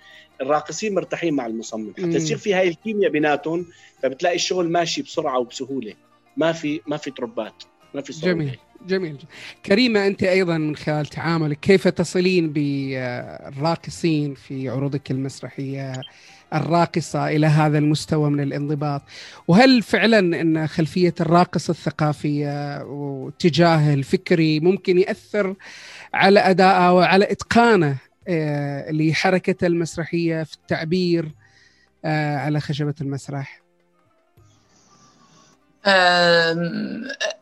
الراقصين 0.41 0.95
مرتاحين 0.95 1.35
مع 1.35 1.47
المصمم. 1.47 1.93
حتى 1.99 2.17
يصير 2.17 2.37
في 2.37 2.55
هاي 2.55 2.69
الكيمياء 2.69 3.11
بيناتهم 3.11 3.67
فبتلاقي 4.03 4.37
الشغل 4.37 4.69
ماشي 4.69 5.03
بسرعة 5.03 5.39
وبسهولة. 5.39 5.95
ما 6.37 6.53
في 6.53 6.81
ما 6.87 6.97
في 6.97 7.11
تربات 7.11 7.63
ما 7.95 8.03
في 8.03 8.13
صعوبة. 8.13 8.33
جميل 8.33 8.59
جميل. 8.87 9.17
كريمة 9.67 10.07
أنت 10.07 10.23
أيضا 10.23 10.59
من 10.59 10.77
خلال 10.77 11.07
تعاملك 11.07 11.61
كيف 11.61 11.89
تصلين 11.89 12.53
بالراقصين 12.53 14.35
في 14.35 14.69
عروضك 14.69 15.11
المسرحية؟ 15.11 16.01
الراقصة 16.55 17.29
إلى 17.29 17.47
هذا 17.47 17.79
المستوى 17.79 18.31
من 18.31 18.41
الانضباط. 18.41 19.03
وهل 19.49 19.83
فعلا 19.83 20.19
أن 20.19 20.67
خلفية 20.67 21.15
الراقص 21.21 21.71
الثقافية 21.71 22.83
واتجاهه 22.83 23.95
الفكري 23.95 24.61
ممكن 24.61 24.99
يأثر 24.99 25.55
على 26.15 26.41
أدائه 26.41 26.93
وعلى 26.93 27.33
إتقانه 27.33 27.97
آه، 28.29 28.91
لحركته 28.91 29.67
المسرحية 29.67 30.43
في 30.43 30.55
التعبير 30.55 31.31
آه، 32.05 32.37
على 32.37 32.61
خشبة 32.61 32.95
المسرح؟ 33.01 33.63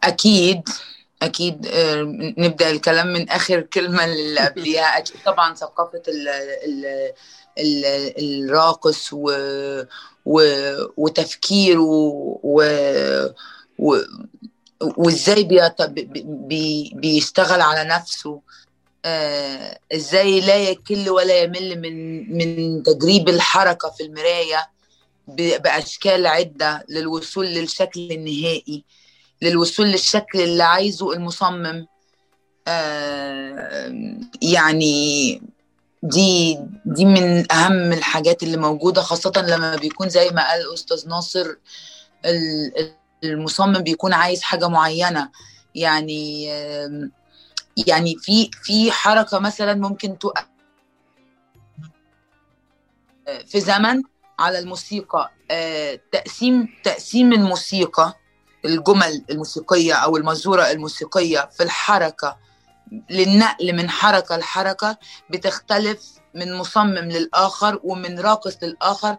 أكيد 0.05 0.69
أكيد 1.23 1.69
نبدأ 2.39 2.71
الكلام 2.71 3.07
من 3.07 3.31
آخر 3.31 3.61
كلمة 3.61 4.05
اللي 4.05 4.41
قبليها 4.41 4.99
أكيد 4.99 5.17
طبعا 5.27 5.55
ثقافة 5.55 6.03
ال 6.09 6.29
ال 6.29 7.13
الراقص 7.59 9.13
و 9.13 9.31
و 10.27 10.41
وتفكيره 10.97 11.81
و, 12.43 12.63
و 13.79 13.97
وإزاي 14.97 15.45
بي 16.25 16.93
بيشتغل 16.95 17.61
على 17.61 17.85
نفسه 17.85 18.41
آه 19.05 19.79
إزاي 19.95 20.41
لا 20.41 20.57
يكل 20.57 21.11
ولا 21.11 21.43
يمل 21.43 21.81
من 21.81 22.37
من 22.39 22.83
تجريب 22.83 23.29
الحركة 23.29 23.91
في 23.91 24.03
المراية 24.03 24.71
بأشكال 25.59 26.27
عدة 26.27 26.85
للوصول 26.89 27.47
للشكل 27.47 28.13
النهائي 28.13 28.85
للوصول 29.43 29.87
للشكل 29.87 30.41
اللي 30.41 30.63
عايزه 30.63 31.13
المصمم 31.13 31.87
آه 32.69 33.95
يعني 34.43 35.43
دي 36.05 36.59
دي 36.85 37.05
من 37.05 37.53
أهم 37.53 37.93
الحاجات 37.93 38.43
اللي 38.43 38.57
موجودة 38.57 39.03
خاصة 39.03 39.33
لما 39.37 39.77
بيكون 39.77 40.09
زي 40.09 40.31
ما 40.31 40.51
قال 40.51 40.75
أستاذ 40.75 41.09
ناصر 41.09 41.47
المصمم 43.25 43.79
بيكون 43.79 44.13
عايز 44.13 44.43
حاجة 44.43 44.69
معينة. 44.69 45.31
يعني 45.75 46.45
يعني 47.87 48.17
في 48.19 48.51
في 48.63 48.93
حركة 48.93 49.39
مثلا 49.39 49.75
ممكن 49.75 50.19
تقع 50.19 50.47
في 53.47 53.61
زمن 53.61 54.03
على 54.39 54.59
الموسيقى 54.59 55.31
آه، 55.51 56.01
تقسيم 56.13 56.69
تقسيم 56.85 57.33
الموسيقى 57.33 58.15
الجمل 58.65 59.25
الموسيقية 59.31 59.95
أو 59.95 60.17
المزورة 60.17 60.63
الموسيقية 60.71 61.49
في 61.57 61.63
الحركة 61.63 62.37
للنقل 63.11 63.73
من 63.73 63.91
حركة 63.91 64.37
لحركة 64.37 64.99
بتختلف 65.31 66.13
من 66.35 66.55
مصمم 66.55 66.99
للآخر 66.99 67.81
ومن 67.85 68.19
راقص 68.21 68.57
للآخر 68.63 69.17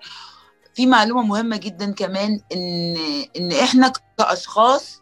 في 0.74 0.86
معلومة 0.86 1.22
مهمة 1.24 1.58
جدا 1.58 1.92
كمان 1.94 2.40
إن 2.54 2.96
إن 3.38 3.52
إحنا 3.52 3.94
كأشخاص 4.18 5.02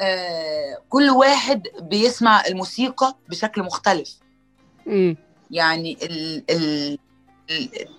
آه 0.00 0.78
كل 0.88 1.10
واحد 1.10 1.62
بيسمع 1.80 2.46
الموسيقى 2.46 3.16
بشكل 3.28 3.62
مختلف. 3.62 4.16
يعني 5.50 5.98
ال 6.02 6.44
ال 6.50 6.98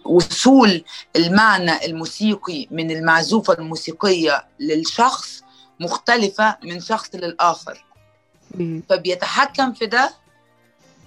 وصول 0.05 0.83
المعنى 1.15 1.85
الموسيقي 1.85 2.67
من 2.71 2.91
المعزوفة 2.91 3.53
الموسيقية 3.53 4.47
للشخص 4.59 5.41
مختلفة 5.79 6.57
من 6.63 6.79
شخص 6.79 7.15
للآخر. 7.15 7.85
فبيتحكم 8.89 9.73
في 9.73 9.85
ده 9.85 10.13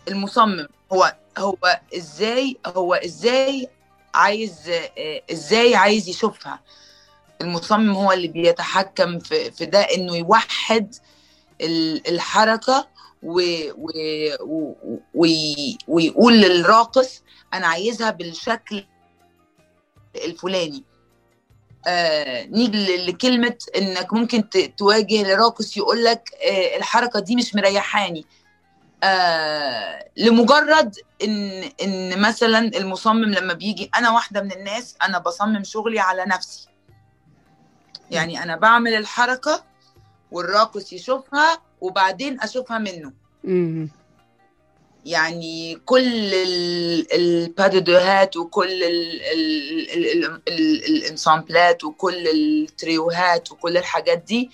المصمم. 0.09 0.69
هو 0.93 1.17
هو 1.39 1.81
إزاي 1.97 2.57
هو 2.67 2.95
إزاي 2.95 3.69
عايز 4.15 4.71
إزاي 5.31 5.75
عايز 5.75 6.09
يشوفها؟ 6.09 6.61
المصمم 7.41 7.91
هو 7.91 8.13
اللي 8.13 8.29
بيتحكم 8.29 9.19
في 9.19 9.51
في 9.51 9.67
ده 9.67 9.81
إنه 9.81 10.17
يوحد 10.17 10.95
ال- 11.61 12.09
الحركة 12.09 12.89
ويقول 15.89 16.33
للراقص 16.41 17.23
أنا 17.55 17.67
عايزها 17.67 18.11
بالشكل 18.11 18.85
الفلاني. 20.25 20.85
آه 21.89 22.45
نيجي 22.45 23.07
لكلمة 23.07 23.57
إنك 23.77 24.13
ممكن 24.13 24.49
تواجه 24.77 25.23
لراقص 25.23 25.77
يقول 25.77 26.05
لك 26.05 26.31
آه 26.51 26.77
الحركة 26.77 27.21
دي 27.21 27.37
مش 27.37 27.55
مريحاني. 27.55 28.25
آه 29.03 30.05
لمجرد 30.17 30.95
ان 31.25 31.71
إن 31.83 32.21
مثلا 32.21 32.59
المصمم 32.59 33.25
لما 33.25 33.53
بيجي 33.55 33.91
أنا 33.97 34.11
واحدة 34.11 34.43
من 34.43 34.53
الناس 34.53 34.97
أنا 35.03 35.19
بصمم 35.19 35.65
شغلي 35.65 36.01
على 36.01 36.25
نفسي. 36.27 36.69
يعني 38.11 38.43
أنا 38.43 38.57
بعمل 38.57 38.95
الحركة 38.95 39.65
والراقص 40.33 40.93
يشوفها 40.93 41.59
وبعدين 41.81 42.41
أشوفها 42.41 42.79
منه. 42.79 43.13
يعني 45.09 45.81
كل 45.85 46.35
ال- 46.35 47.13
البادودوهات 47.15 48.37
وكل 48.37 48.83
ال- 48.85 49.23
ال- 49.23 49.91
ال- 49.91 50.25
ال- 50.25 50.41
ال- 50.49 50.85
الانسامبلات 50.85 51.85
وكل 51.85 52.29
التريوهات 52.29 53.53
وكل 53.53 53.77
الحاجات 53.77 54.19
دي 54.19 54.51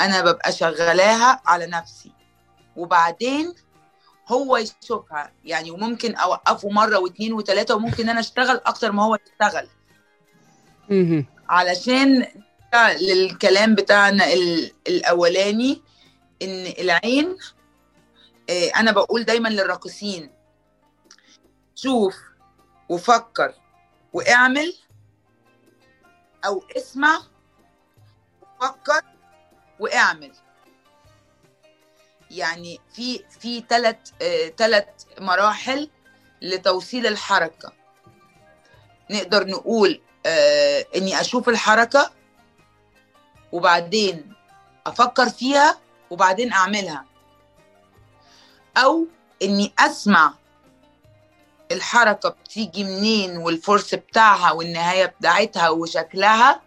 أنا 0.00 0.20
ببقى 0.20 0.52
شغلاها 0.52 1.42
على 1.46 1.66
نفسي. 1.66 2.12
وبعدين 2.76 3.54
هو 4.28 4.56
يشوفها. 4.56 5.32
يعني 5.44 5.70
وممكن 5.70 6.14
أوقفه 6.14 6.68
مرة 6.68 6.98
واثنين 6.98 7.32
وثلاثه 7.32 7.74
وممكن 7.74 8.08
أنا 8.08 8.20
أشتغل 8.20 8.60
أكتر 8.66 8.92
ما 8.92 9.04
هو 9.04 9.18
يشتغل. 9.26 9.68
علشان 11.48 12.26
للكلام 13.00 13.74
بتاعنا 13.74 14.32
ال- 14.32 14.72
الأولاني 14.88 15.82
إن 16.42 16.66
العين 16.78 17.36
أنا 18.50 18.92
بقول 18.92 19.24
دايما 19.24 19.48
للراقصين 19.48 20.30
شوف 21.74 22.16
وفكر 22.88 23.54
واعمل 24.12 24.74
أو 26.44 26.64
اسمع 26.76 27.22
وفكر 28.42 29.02
واعمل. 29.80 30.32
يعني 32.30 32.80
في 32.94 33.24
في 33.40 33.64
ثلاث 33.68 33.96
ثلاث 34.56 34.86
مراحل 35.20 35.90
لتوصيل 36.42 37.06
الحركة. 37.06 37.72
نقدر 39.10 39.46
نقول 39.46 40.00
آه، 40.26 40.86
إني 40.96 41.20
أشوف 41.20 41.48
الحركة 41.48 42.10
وبعدين 43.52 44.34
أفكر 44.86 45.28
فيها 45.28 45.80
وبعدين 46.10 46.52
أعملها. 46.52 47.11
أو 48.76 49.06
إني 49.42 49.72
أسمع 49.78 50.34
الحركة 51.72 52.28
بتيجي 52.28 52.84
منين 52.84 53.36
والفورس 53.36 53.94
بتاعها 53.94 54.52
والنهاية 54.52 55.06
بتاعتها 55.06 55.68
وشكلها 55.68 56.60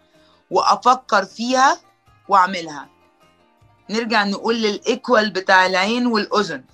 وأفكر 0.50 1.24
فيها 1.24 1.80
وأعملها. 2.28 2.88
نرجع 3.90 4.24
نقول 4.24 4.62
للإيكوال 4.62 5.30
بتاع 5.30 5.66
العين 5.66 6.06
والأذن 6.06 6.64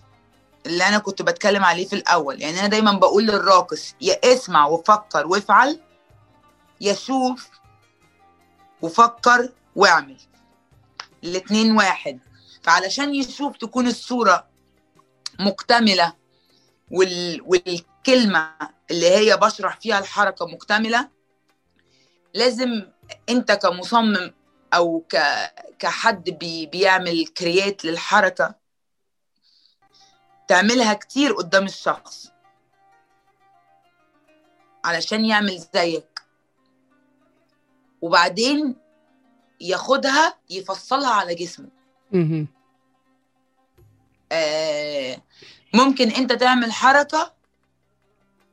اللي 0.67 0.89
أنا 0.89 0.99
كنت 0.99 1.23
بتكلم 1.23 1.65
عليه 1.65 1.87
في 1.89 1.93
الأول. 1.97 2.43
يعني 2.43 2.61
أنا 2.61 2.67
دايما 2.69 2.93
بقول 2.93 3.27
للراقص 3.27 3.95
يا 4.01 4.33
اسمع 4.33 4.67
وفكر 4.67 5.27
وافعل 5.27 5.81
يا 6.81 6.95
شوف 6.95 7.49
وفكر 8.83 9.49
واعمل. 9.77 10.17
الاتنين 11.25 11.77
واحد. 11.77 12.19
فعلشان 12.63 13.15
يشوف 13.15 13.57
تكون 13.57 13.87
الصورة 13.87 14.52
مكتملة. 15.47 16.15
وال... 16.91 17.43
والكلمة 17.43 18.55
اللي 18.91 19.11
هي 19.11 19.37
بشرح 19.37 19.81
فيها 19.81 19.99
الحركة 19.99 20.47
مكتملة 20.47 21.09
لازم 22.35 22.87
انت 23.29 23.53
كمصمم 23.53 24.35
أو 24.75 25.01
ك... 25.01 25.17
كحد 25.79 26.31
بي... 26.31 26.67
بيعمل 26.67 27.27
كريات 27.27 27.85
للحركة 27.85 28.55
تعملها 30.49 30.95
كتير 30.95 31.33
قدام 31.33 31.65
الشخص. 31.65 32.33
علشان 34.85 35.25
يعمل 35.25 35.59
زيك. 35.75 36.23
وبعدين 38.03 38.77
ياخدها 39.61 40.39
يفصلها 40.51 41.11
على 41.11 41.35
جسمه. 41.35 41.69
ممكن 45.75 46.11
انت 46.11 46.33
تعمل 46.33 46.73
حركة 46.73 47.33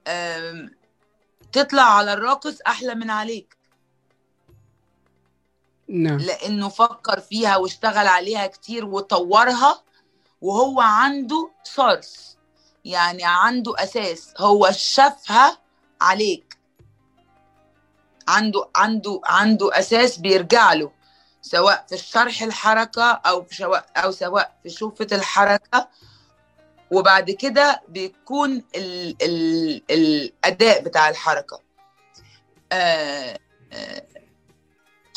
آم، 0.07 0.71
تطلع 1.51 1.83
على 1.83 2.13
الراقص 2.13 2.61
أحلى 2.67 2.95
من 2.95 3.09
عليك. 3.09 3.57
نعم. 5.87 6.17
لأنه 6.17 6.69
فكر 6.69 7.19
فيها 7.19 7.57
واشتغل 7.57 8.07
عليها 8.07 8.47
كتير 8.47 8.85
وطورها 8.85 9.83
وهو 10.41 10.81
عنده 10.81 11.51
سورس 11.63 12.37
يعني 12.85 13.21
عنده 13.25 13.73
أساس. 13.77 14.33
هو 14.37 14.71
شافها 14.71 15.57
عليك. 16.01 16.57
عنده 18.27 18.69
عنده 18.75 19.21
عنده 19.25 19.79
أساس 19.79 20.17
بيرجع 20.17 20.73
له. 20.73 20.91
سواء 21.41 21.85
في 21.89 21.95
الشرح 21.95 22.41
الحركة 22.43 23.03
أو 23.11 23.43
في 23.43 23.55
سواء 23.55 23.85
أو 23.97 24.11
سواء 24.11 24.59
في 24.63 24.69
شوفة 24.69 25.07
الحركة. 25.11 25.87
وبعد 26.91 27.31
كده 27.31 27.81
بيكون 27.87 28.63
ال 28.75 29.15
ال 29.21 29.81
الأداء 29.91 30.81
بتاع 30.83 31.09
الحركة. 31.09 31.61
آه 32.71 33.39
آه 33.73 34.03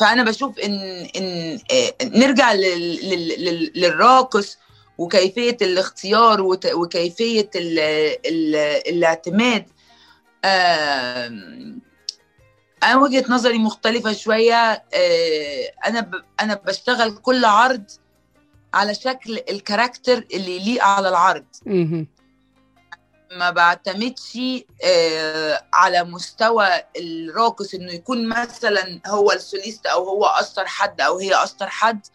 فأنا 0.00 0.22
بشوف 0.24 0.58
ان 0.58 0.72
إن 1.16 1.58
آه، 1.72 1.94
نرجع 2.04 2.52
لل- 2.52 3.08
لل- 3.10 3.44
لل- 3.44 3.72
للراقص 3.74 4.58
وكيفية 4.98 5.56
الاختيار 5.62 6.40
وكيفية 6.74 7.50
ال 7.56 7.78
ال 8.26 8.56
الاعتماد. 8.88 9.66
آم، 10.44 11.80
أنا 12.82 12.96
وجهة 12.96 13.24
نظري 13.28 13.58
مختلفة 13.58 14.12
شوية 14.12 14.54
آه، 14.94 15.72
أنا 15.86 16.00
ب- 16.00 16.22
أنا 16.40 16.54
بشتغل 16.54 17.16
كل 17.16 17.44
عرض 17.44 17.84
على 18.74 18.94
شكل 18.94 19.40
الكاركتر 19.50 20.24
اللي 20.34 20.56
يليق 20.56 20.84
على 20.84 21.08
العرض. 21.08 21.44
ما 23.32 23.50
بعتمدش 23.50 24.38
آه، 24.84 25.62
على 25.72 26.04
مستوى 26.04 26.68
الراقص 26.96 27.74
إنه 27.74 27.92
يكون 27.92 28.28
مثلا 28.28 29.00
هو 29.06 29.32
السوليست 29.32 29.86
أو 29.86 30.08
هو 30.08 30.24
اشطر 30.26 30.66
حد 30.66 31.00
أو 31.00 31.18
هي 31.18 31.34
اشطر 31.34 31.66
حد. 31.68 32.06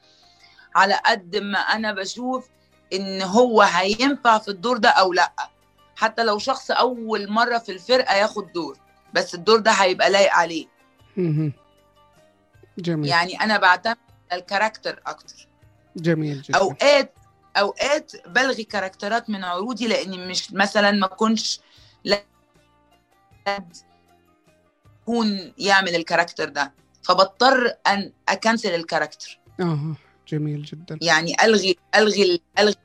على 0.75 0.99
قد 1.05 1.35
ما 1.35 1.59
أنا 1.59 1.91
بشوف 1.93 2.45
إن 2.93 3.21
هو 3.21 3.61
هينفع 3.61 4.37
في 4.37 4.47
الدور 4.47 4.77
ده 4.77 4.89
أو 4.89 5.13
لأ. 5.13 5.31
حتى 5.95 6.23
لو 6.23 6.37
شخص 6.39 6.71
أول 6.71 7.31
مرة 7.31 7.57
في 7.57 7.71
الفرقة 7.71 8.15
ياخد 8.15 8.51
دور. 8.53 8.77
بس 9.17 9.35
الدور 9.35 9.59
ده 9.59 9.71
هيبقى 9.71 10.09
لايق 10.09 10.33
عليه. 10.33 10.67
جميل. 12.77 13.09
يعني 13.09 13.41
أنا 13.41 13.57
بعتمد 13.57 13.97
ال 14.33 14.40
character 14.40 15.01
أكتر. 15.07 15.47
جميل 15.95 16.41
جدا. 16.41 16.57
أوقات 16.59 17.13
أوقات 17.57 18.11
بلغي 18.27 18.63
كاركترات 18.63 19.29
من 19.29 19.43
عروضي 19.43 19.87
لاني 19.87 20.27
مش 20.27 20.53
مثلا 20.53 20.91
ما 20.91 21.07
كنش 21.07 21.59
لا 22.03 22.23
يكون 25.01 25.53
يعمل 25.57 25.95
ال 25.95 26.01
character 26.01 26.49
ده. 26.49 26.73
فبضطر 27.03 27.73
أن 27.87 28.11
أكنسل 28.29 28.75
ال 28.75 28.81
character. 28.81 29.39
آه 29.59 29.95
جميل 30.27 30.63
جدا. 30.63 30.99
يعني 31.01 31.35
ألغي 31.43 31.77
ألغي 31.95 32.23
ال- 32.23 32.41
ألغي 32.59 32.75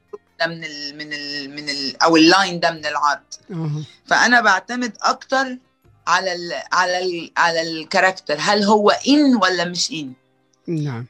ده 0.41 0.47
من 0.47 0.65
ال 0.65 0.97
من 0.99 1.13
ال 1.13 1.51
من 1.51 1.69
ال 1.69 2.03
أو 2.03 2.17
ال 2.17 2.26
line 2.26 2.61
ده 2.61 2.71
من 2.71 2.87
العرض. 2.87 3.23
آه 3.51 3.83
فأنا 4.07 4.41
بعتمد 4.41 4.97
أكتر 5.03 5.59
على 6.07 6.33
ال 6.33 6.53
على 6.73 6.99
ال 6.99 7.31
على 7.37 7.63
ال 7.63 7.70
character 7.70 8.37
هل 8.39 8.63
هو 8.63 8.91
in 8.91 9.37
ولا 9.37 9.65
مش 9.65 9.91
in؟ 9.93 10.13
نعم. 10.67 11.07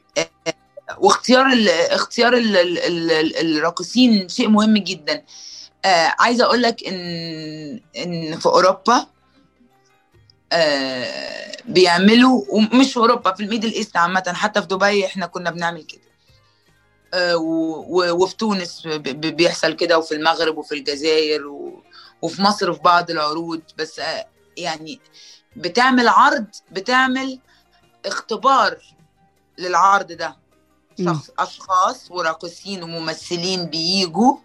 واختيار 0.97 1.45
ال 1.47 1.69
اختيار 1.69 2.33
ال 2.33 2.57
ال 2.57 3.11
ال 3.11 3.57
الراقصين 3.57 4.29
شيء 4.29 4.47
مهم 4.49 4.77
جدا. 4.77 5.23
آه 5.85 6.15
عايزة 6.19 6.45
أقول 6.45 6.61
لك 6.61 6.87
إن 6.87 7.81
إن 7.97 8.39
في 8.39 8.45
أوروبا 8.45 9.07
آه 10.51 11.51
بيعملوا 11.65 12.45
ومش 12.49 12.93
في 12.93 12.97
أوروبا 12.97 13.33
في 13.33 13.43
ال 13.43 13.47
Middle 13.47 13.73
East 13.73 13.97
عامة 13.97 14.33
حتى 14.33 14.61
في 14.61 14.67
دبي 14.67 15.05
إحنا 15.05 15.25
كنا 15.25 15.51
بنعمل 15.51 15.83
كده. 15.83 16.01
آه 17.13 17.37
وفي 17.37 18.35
تونس 18.37 18.87
بيحصل 19.07 19.73
كده 19.73 19.97
وفي 19.97 20.15
المغرب 20.15 20.57
وفي 20.57 20.75
الجزائر 20.75 21.41
وفي 22.21 22.41
مصر 22.41 22.73
في 22.73 22.79
بعض 22.81 23.11
العروض 23.11 23.61
بس 23.77 23.99
آه 23.99 24.27
يعني 24.57 24.99
بتعمل 25.55 26.07
عرض 26.07 26.45
بتعمل 26.71 27.39
اختبار 28.05 28.77
للعرض 29.57 30.11
ده. 30.11 30.35
شخص 31.05 31.29
أشخاص 31.39 32.11
وراقصين 32.11 32.83
وممثلين 32.83 33.65
بيجوا 33.65 34.35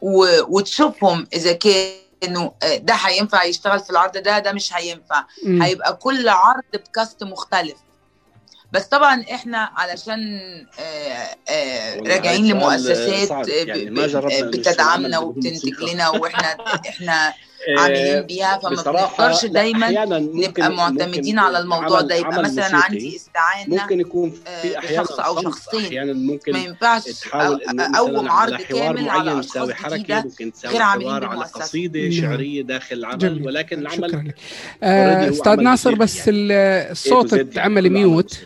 و... 0.00 0.26
وتشوفهم 0.48 1.26
إذا 1.32 1.52
كانوا 1.52 2.50
ده 2.76 2.94
هينفع 2.94 3.44
يشتغل 3.44 3.80
في 3.80 3.90
العرض 3.90 4.18
ده 4.18 4.38
ده 4.38 4.52
مش 4.52 4.72
هينفع. 4.74 5.24
م. 5.44 5.62
هيبقى 5.62 5.96
كل 5.96 6.28
عرض 6.28 6.62
بكاست 6.74 7.24
مختلف. 7.24 7.76
بس 8.72 8.84
طبعا 8.84 9.24
إحنا 9.34 9.58
علشان 9.76 10.20
آآ 10.78 11.36
آآ 11.48 11.96
راجعين 11.96 12.46
لمؤسسات 12.48 13.48
يعني 13.48 13.90
بتدعمنا 14.42 15.18
وبتنتج 15.18 15.82
لنا 15.82 16.08
وإحنا 16.08 16.56
إحنا 16.88 17.34
عاملين 17.78 18.20
بيها 18.22 18.58
فما 18.58 18.82
بنقدرش 18.82 19.44
دايما 19.44 19.90
نبقى 20.18 20.70
معتمدين 20.70 21.38
على 21.38 21.58
الموضوع 21.58 22.00
ده. 22.00 22.14
يبقى 22.14 22.42
مثلا 22.42 22.76
عندي 22.76 23.16
استعانة 23.16 23.76
ممكن 23.76 24.00
يكون 24.00 24.30
في 24.62 24.78
أحيانا 24.78 25.04
شخص 25.04 25.20
أو 25.20 25.42
شخصين. 25.42 25.84
أحيانا 25.86 26.12
ممكن 26.12 26.52
ما 26.52 26.58
ينفعش 26.58 27.02
اقوم 27.34 28.30
عرض 28.30 28.54
كامل 28.56 29.08
على 29.08 29.40
تساوي 29.40 29.74
حركة 29.74 30.20
ممكن 30.20 30.52
تساوي 30.52 30.74
غير 30.74 30.82
عاملين 30.82 31.10
على 31.10 31.44
قصيدة 31.44 32.10
شعرية 32.10 32.62
داخل 32.62 32.96
العمل 32.96 33.18
جميل. 33.18 33.46
ولكن 33.46 33.78
العمل 33.78 34.32
أستاذ 34.82 35.56
ناصر 35.60 35.94
بس 35.94 36.22
الصوت 36.28 37.32
اتعمل 37.34 37.90
ميوت. 37.90 38.40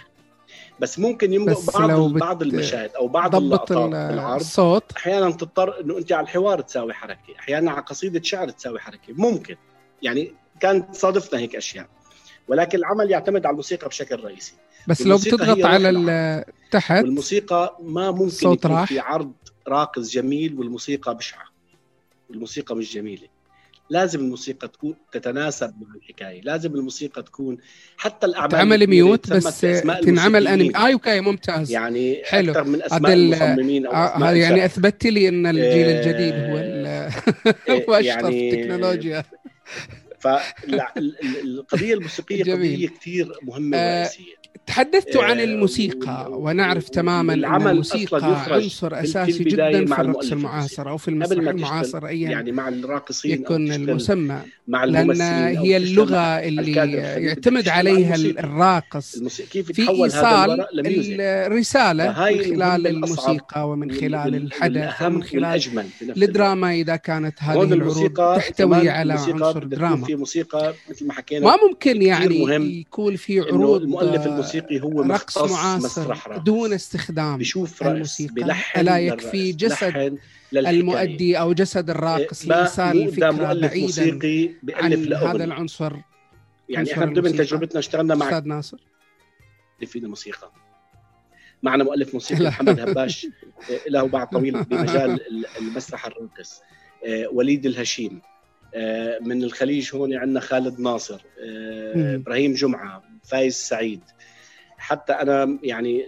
بس 0.80 0.98
ممكن 0.98 1.32
يمرق 1.32 1.70
بعض 1.74 1.90
لو 1.90 2.08
بعض 2.08 2.42
المشاهد 2.42 2.90
أو 2.90 3.08
بعض 3.08 3.36
اللقطات 3.36 3.94
العرض. 3.94 4.40
الصوت. 4.40 4.92
أحيانا 4.96 5.30
تضطر 5.30 5.80
إنه 5.80 5.98
أنت 5.98 6.12
على 6.12 6.24
الحوار 6.24 6.60
تساوي 6.60 6.92
حركة 6.92 7.38
أحيانا 7.38 7.70
على 7.70 7.80
قصيدة 7.80 8.22
شعر 8.22 8.50
تساوي 8.50 8.78
حركة 8.78 9.12
ممكن. 9.12 9.56
يعني 10.02 10.32
كانت 10.60 10.94
تصادفنا 10.94 11.40
هيك 11.40 11.56
أشياء. 11.56 11.86
ولكن 12.48 12.78
العمل 12.78 13.10
يعتمد 13.10 13.46
على 13.46 13.52
الموسيقى 13.52 13.88
بشكل 13.88 14.24
رئيسي. 14.24 14.54
بس 14.88 15.02
لو 15.02 15.16
بتضغط 15.16 15.64
على 15.64 16.44
تحت 16.70 17.02
والموسيقى 17.04 17.78
ما 17.82 18.10
ممكن 18.10 18.52
يكون 18.52 18.70
راح. 18.72 18.88
في 18.88 18.98
عرض 18.98 19.32
راقص 19.68 20.10
جميل 20.10 20.58
والموسيقى 20.58 21.14
بشعة. 21.14 21.44
الموسيقى 22.30 22.76
مش 22.76 22.94
جميلة. 22.94 23.28
لازم 23.90 24.20
الموسيقى 24.20 24.68
تكون 24.68 24.94
تتناسب 25.12 25.74
مع 25.80 25.94
الحكاية. 25.96 26.40
لازم 26.42 26.74
الموسيقى 26.74 27.22
تكون 27.22 27.56
حتى 27.96 28.26
الأعمال 28.26 28.50
تعمل 28.50 28.86
ميوت 28.86 29.32
بس 29.32 29.60
تنعمل 30.02 30.48
أنمي. 30.48 30.76
آه 30.76 30.92
أوكي 30.92 31.20
ممتاز. 31.20 31.70
يعني 31.70 32.22
حلو. 32.24 32.52
أكثر 32.52 32.64
من 32.64 32.82
أسماء 32.82 33.12
المصممين 33.12 33.86
أو 33.86 33.92
آه 33.92 34.30
يعني 34.30 34.64
أثبتت 34.64 35.06
لي 35.06 35.28
أن 35.28 35.46
الجيل 35.46 35.86
الجديد 35.86 36.34
هو 36.34 36.74
هو 37.88 37.94
أشطر 37.94 38.00
يعني 38.00 38.50
التكنولوجيا 38.50 39.24
فالقضيه 40.24 41.94
الموسيقية 41.94 42.42
قضية 42.54 42.88
كثير 42.88 43.32
مهمة 43.42 43.76
ورئيسية. 43.76 44.44
تحدثت 44.66 45.16
عن 45.16 45.40
الموسيقى 45.40 46.28
ونعرف 46.32 46.88
تماما 46.88 47.34
إن 47.34 47.66
الموسيقى 47.66 48.52
عنصر 48.52 49.00
أساسي 49.00 49.44
جدا 49.44 49.86
في 49.86 50.00
الرقص 50.00 50.32
المعاصر 50.32 50.90
أو 50.90 50.96
في 50.96 51.08
المسرح 51.08 51.48
المعاصر 51.48 52.06
ايا. 52.06 52.30
يعني 52.30 52.52
مع 52.52 52.68
الراقصين 52.68 53.32
يكون 53.32 53.72
المسمى 53.72 54.40
مع 54.68 54.84
لأن 54.84 55.20
هي 55.56 55.76
اللغة 55.76 56.16
اللي 56.16 56.72
يعتمد 56.72 57.68
عليها 57.68 58.14
الراقص 58.14 59.18
في 59.48 59.88
إيصال 59.90 60.66
الرسالة 61.20 62.06
من 62.06 62.44
خلال 62.44 62.86
الموسيقى 62.86 63.68
ومن 63.68 63.92
خلال 63.92 64.34
الحدث 64.34 65.02
ومن 65.02 65.22
خلال 65.22 65.62
الدراما 66.00 66.74
إذا 66.74 66.96
كانت 66.96 67.42
هذه 67.42 67.62
العروض 67.62 68.36
تحتوي 68.36 68.88
على 68.88 69.12
عنصر 69.12 69.64
دراما. 69.64 70.06
في 70.14 70.20
موسيقى 70.20 70.74
مثل 70.90 71.06
ما 71.06 71.12
حكينا 71.12 71.46
ما 71.46 71.56
ممكن 71.68 72.02
يعني 72.02 72.80
يكون 72.80 73.16
في 73.16 73.40
عروض 73.40 73.82
المؤلف 73.82 74.26
الموسيقي 74.26 74.80
هو 74.80 75.02
رقص 75.02 75.38
معاصر 75.38 76.36
دون 76.36 76.72
استخدام 76.72 77.38
بيشوف 77.38 77.82
الموسيقى. 77.82 78.34
بلحن 78.34 78.80
ألا 78.80 78.98
يكفي 78.98 79.52
جسد 79.52 80.18
المؤدي 80.52 81.38
أو 81.38 81.52
جسد 81.52 81.90
الراقص 81.90 82.48
لايصال 82.48 83.02
الفكرة 83.02 83.30
بعيدا 83.30 83.80
موسيقي 83.80 84.50
عن 84.72 85.12
هذا 85.12 85.44
العنصر. 85.44 85.96
يعني 86.68 86.92
إحنا 86.92 87.04
ضمن 87.04 87.32
تجربتنا 87.32 87.78
اشتغلنا 87.78 88.14
مع 88.14 88.28
أستاذ 88.28 88.48
ناصر. 88.48 88.78
مؤلفين 89.78 90.04
الموسيقى. 90.04 90.52
معنا 91.62 91.84
مؤلف 91.84 92.14
موسيقي 92.14 92.44
محمد 92.44 92.80
هباش 92.80 93.26
له 93.92 94.02
باع 94.02 94.24
طويل 94.24 94.64
بمجال 94.64 95.20
المسرح 95.58 96.06
الراقص 96.06 96.60
وليد 97.32 97.66
الهشيم. 97.66 98.20
من 99.20 99.42
الخليج 99.42 99.94
هون 99.94 100.14
عندنا 100.14 100.40
خالد 100.40 100.80
ناصر 100.80 101.24
إبراهيم 101.94 102.52
جمعة 102.52 103.02
فايز 103.24 103.54
سعيد. 103.54 104.00
حتى 104.78 105.12
أنا 105.12 105.58
يعني 105.62 106.04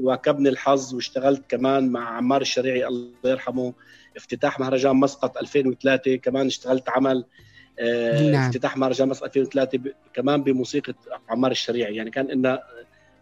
واكبني 0.00 0.48
الحظ 0.48 0.94
واشتغلت 0.94 1.42
كمان 1.48 1.88
مع 1.88 2.16
عمار 2.16 2.40
الشريعي 2.40 2.86
الله 2.86 3.12
يرحمه 3.24 3.74
افتتاح 4.16 4.60
مهرجان 4.60 4.96
مسقط 4.96 5.36
2003 5.36 6.16
كمان 6.16 6.46
اشتغلت 6.46 6.88
عمل 6.88 7.24
نعم. 7.80 8.34
افتتاح 8.34 8.76
مهرجان 8.76 9.08
مسقط 9.08 9.24
2003 9.24 9.78
ب... 9.78 9.92
كمان 10.14 10.42
بموسيقى 10.42 10.94
عمار 11.28 11.50
الشريعي. 11.50 11.96
يعني 11.96 12.10
كان 12.10 12.26
لنا 12.26 12.62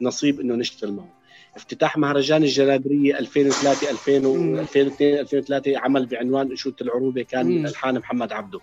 نصيب 0.00 0.40
إنه 0.40 0.54
نشتغل 0.54 0.92
معه. 0.92 1.19
افتتاح 1.56 1.98
مهرجان 1.98 2.42
الجنادريه 2.42 3.18
2003 3.18 3.90
2000 3.90 4.16
2002 4.60 5.18
2003 5.18 5.78
عمل 5.78 6.06
بعنوان 6.06 6.50
انشوده 6.50 6.76
العروبة 6.80 7.22
كان 7.22 7.66
الحان 7.66 7.98
محمد 7.98 8.32
عبده. 8.32 8.60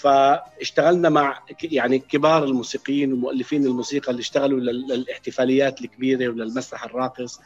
فاشتغلنا 0.00 1.08
مع 1.08 1.42
يعني 1.62 1.98
كبار 1.98 2.44
الموسيقيين 2.44 3.12
ومؤلفين 3.12 3.66
الموسيقى 3.66 4.10
اللي 4.10 4.20
اشتغلوا 4.20 4.60
للاحتفاليات 4.60 5.80
الكبيرة 5.80 6.28
وللمسرح 6.28 6.84
الراقص. 6.84 7.40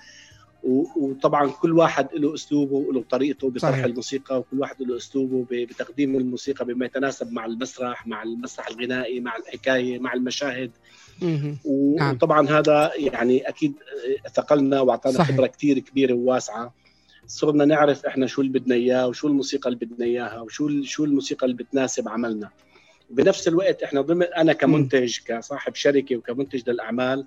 وطبعا 0.96 1.50
كل 1.50 1.72
واحد 1.72 2.08
له 2.14 2.34
أسلوبه 2.34 2.74
وله 2.74 3.04
طريقته 3.10 3.50
بطرح. 3.50 3.74
الموسيقى 3.84 4.38
وكل 4.38 4.60
واحد 4.60 4.82
له 4.82 4.96
أسلوبه 4.96 5.46
بتقديم 5.50 6.16
الموسيقى 6.16 6.64
بما 6.64 6.86
يتناسب 6.86 7.32
مع 7.32 7.46
المسرح 7.46 8.06
مع 8.06 8.22
المسرح 8.22 8.68
الغنائي 8.68 9.20
مع 9.20 9.36
الحكاية 9.36 9.98
مع 9.98 10.12
المشاهد. 10.12 10.70
وطبعا 11.64 12.48
هذا 12.48 12.92
يعني 12.96 13.48
أكيد 13.48 13.72
ثقلنا 14.34 14.80
وأعطانا 14.80 15.24
خبرة 15.24 15.46
كثير 15.46 15.78
كبيرة 15.78 16.14
وواسعة. 16.14 16.74
صرنا 17.26 17.64
نعرف 17.64 18.06
إحنا 18.06 18.26
شو 18.26 18.40
اللي 18.40 18.58
بدنا 18.58 18.74
إياه 18.74 19.08
وشو 19.08 19.28
الموسيقى 19.28 19.70
اللي 19.70 19.86
بدنا 19.86 20.06
إياها 20.06 20.40
وشو 20.40 20.82
شو 20.82 21.04
الموسيقى 21.04 21.46
اللي 21.46 21.56
بتناسب 21.56 22.08
عملنا. 22.08 22.50
بنفس 23.10 23.48
الوقت 23.48 23.82
إحنا 23.82 24.00
ضمن 24.00 24.22
أنا 24.22 24.52
كمنتج 24.52 25.18
كصاحب 25.26 25.74
شركة 25.74 26.16
وكمنتج 26.16 26.70
للأعمال 26.70 27.26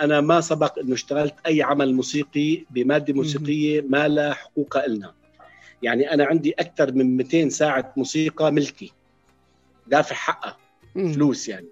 أنا 0.00 0.20
ما 0.20 0.40
سبق 0.40 0.78
إنه 0.78 0.94
اشتغلت 0.94 1.34
أي 1.46 1.62
عمل 1.62 1.94
موسيقي 1.94 2.64
بمادة 2.70 3.14
موسيقية 3.14 3.84
ما 3.88 4.08
لها 4.08 4.32
حقوق 4.32 4.86
لنا 4.86 5.14
يعني 5.82 6.14
أنا 6.14 6.24
عندي 6.24 6.52
أكثر 6.52 6.92
من 6.92 7.16
200 7.16 7.48
ساعة 7.48 7.92
موسيقى 7.96 8.52
ملكي. 8.52 8.92
دافع 9.86 10.14
حقها. 10.14 10.56
فلوس 10.94 11.48
يعني. 11.48 11.68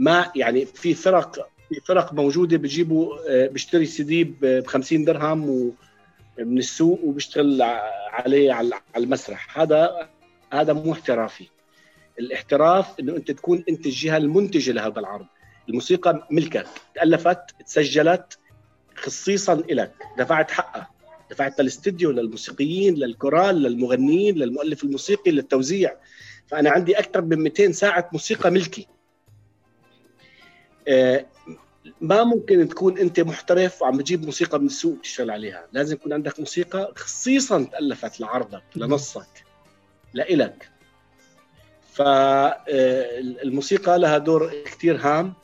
ما 0.00 0.32
يعني 0.36 0.66
في 0.66 0.94
فرق 0.94 1.48
في 1.68 1.80
فرق 1.80 2.12
موجودة 2.14 2.56
بجيبوا 2.56 3.46
بيشتري 3.46 3.86
سي 3.86 4.02
دي 4.02 4.24
ب 4.24 4.66
50 4.66 5.04
درهم 5.04 5.72
من 6.38 6.58
السوق 6.58 7.00
وبيشتغل 7.04 7.62
عليه 8.10 8.52
على 8.52 8.80
المسرح. 8.96 9.58
هذا 9.58 10.08
هذا 10.52 10.72
مو 10.72 10.92
احترافي. 10.92 11.48
الاحتراف 12.18 13.00
إنه 13.00 13.16
أنت 13.16 13.30
تكون 13.30 13.64
أنت 13.68 13.86
الجهة 13.86 14.16
المنتجة 14.16 14.72
لهذا 14.72 15.00
العرض. 15.00 15.26
الموسيقى 15.68 16.26
ملكك. 16.30 16.66
تألفت 16.94 17.40
تسجلت 17.66 18.38
خصيصا 18.94 19.54
لك 19.54 19.92
دفعت 20.18 20.50
حقها. 20.50 20.90
دفعت 21.30 21.60
للاستديو 21.60 22.10
للموسيقيين 22.10 22.94
للكورال 22.94 23.62
للمغنيين 23.62 24.34
للمؤلف 24.34 24.84
الموسيقي 24.84 25.30
للتوزيع. 25.30 25.96
فأنا 26.46 26.70
عندي 26.70 26.98
أكثر 26.98 27.22
من 27.22 27.38
200 27.38 27.72
ساعة 27.72 28.10
موسيقى 28.12 28.50
ملكي. 28.50 28.86
ما 32.00 32.24
ممكن 32.24 32.68
تكون 32.68 32.98
أنت 32.98 33.20
محترف 33.20 33.82
وعم 33.82 33.96
بتجيب 33.96 34.24
موسيقى 34.24 34.60
من 34.60 34.66
السوق 34.66 34.98
تشتغل 35.02 35.30
عليها. 35.30 35.66
لازم 35.72 35.94
يكون 35.94 36.12
عندك 36.12 36.40
موسيقى 36.40 36.92
خصيصا 36.96 37.62
تألفت 37.62 38.20
لعرضك 38.20 38.62
لنصك 38.76 39.44
لإلك. 40.14 40.70
فالموسيقى 41.92 43.98
لها 43.98 44.18
دور 44.18 44.52
كثير 44.64 44.96
هام 44.96 45.34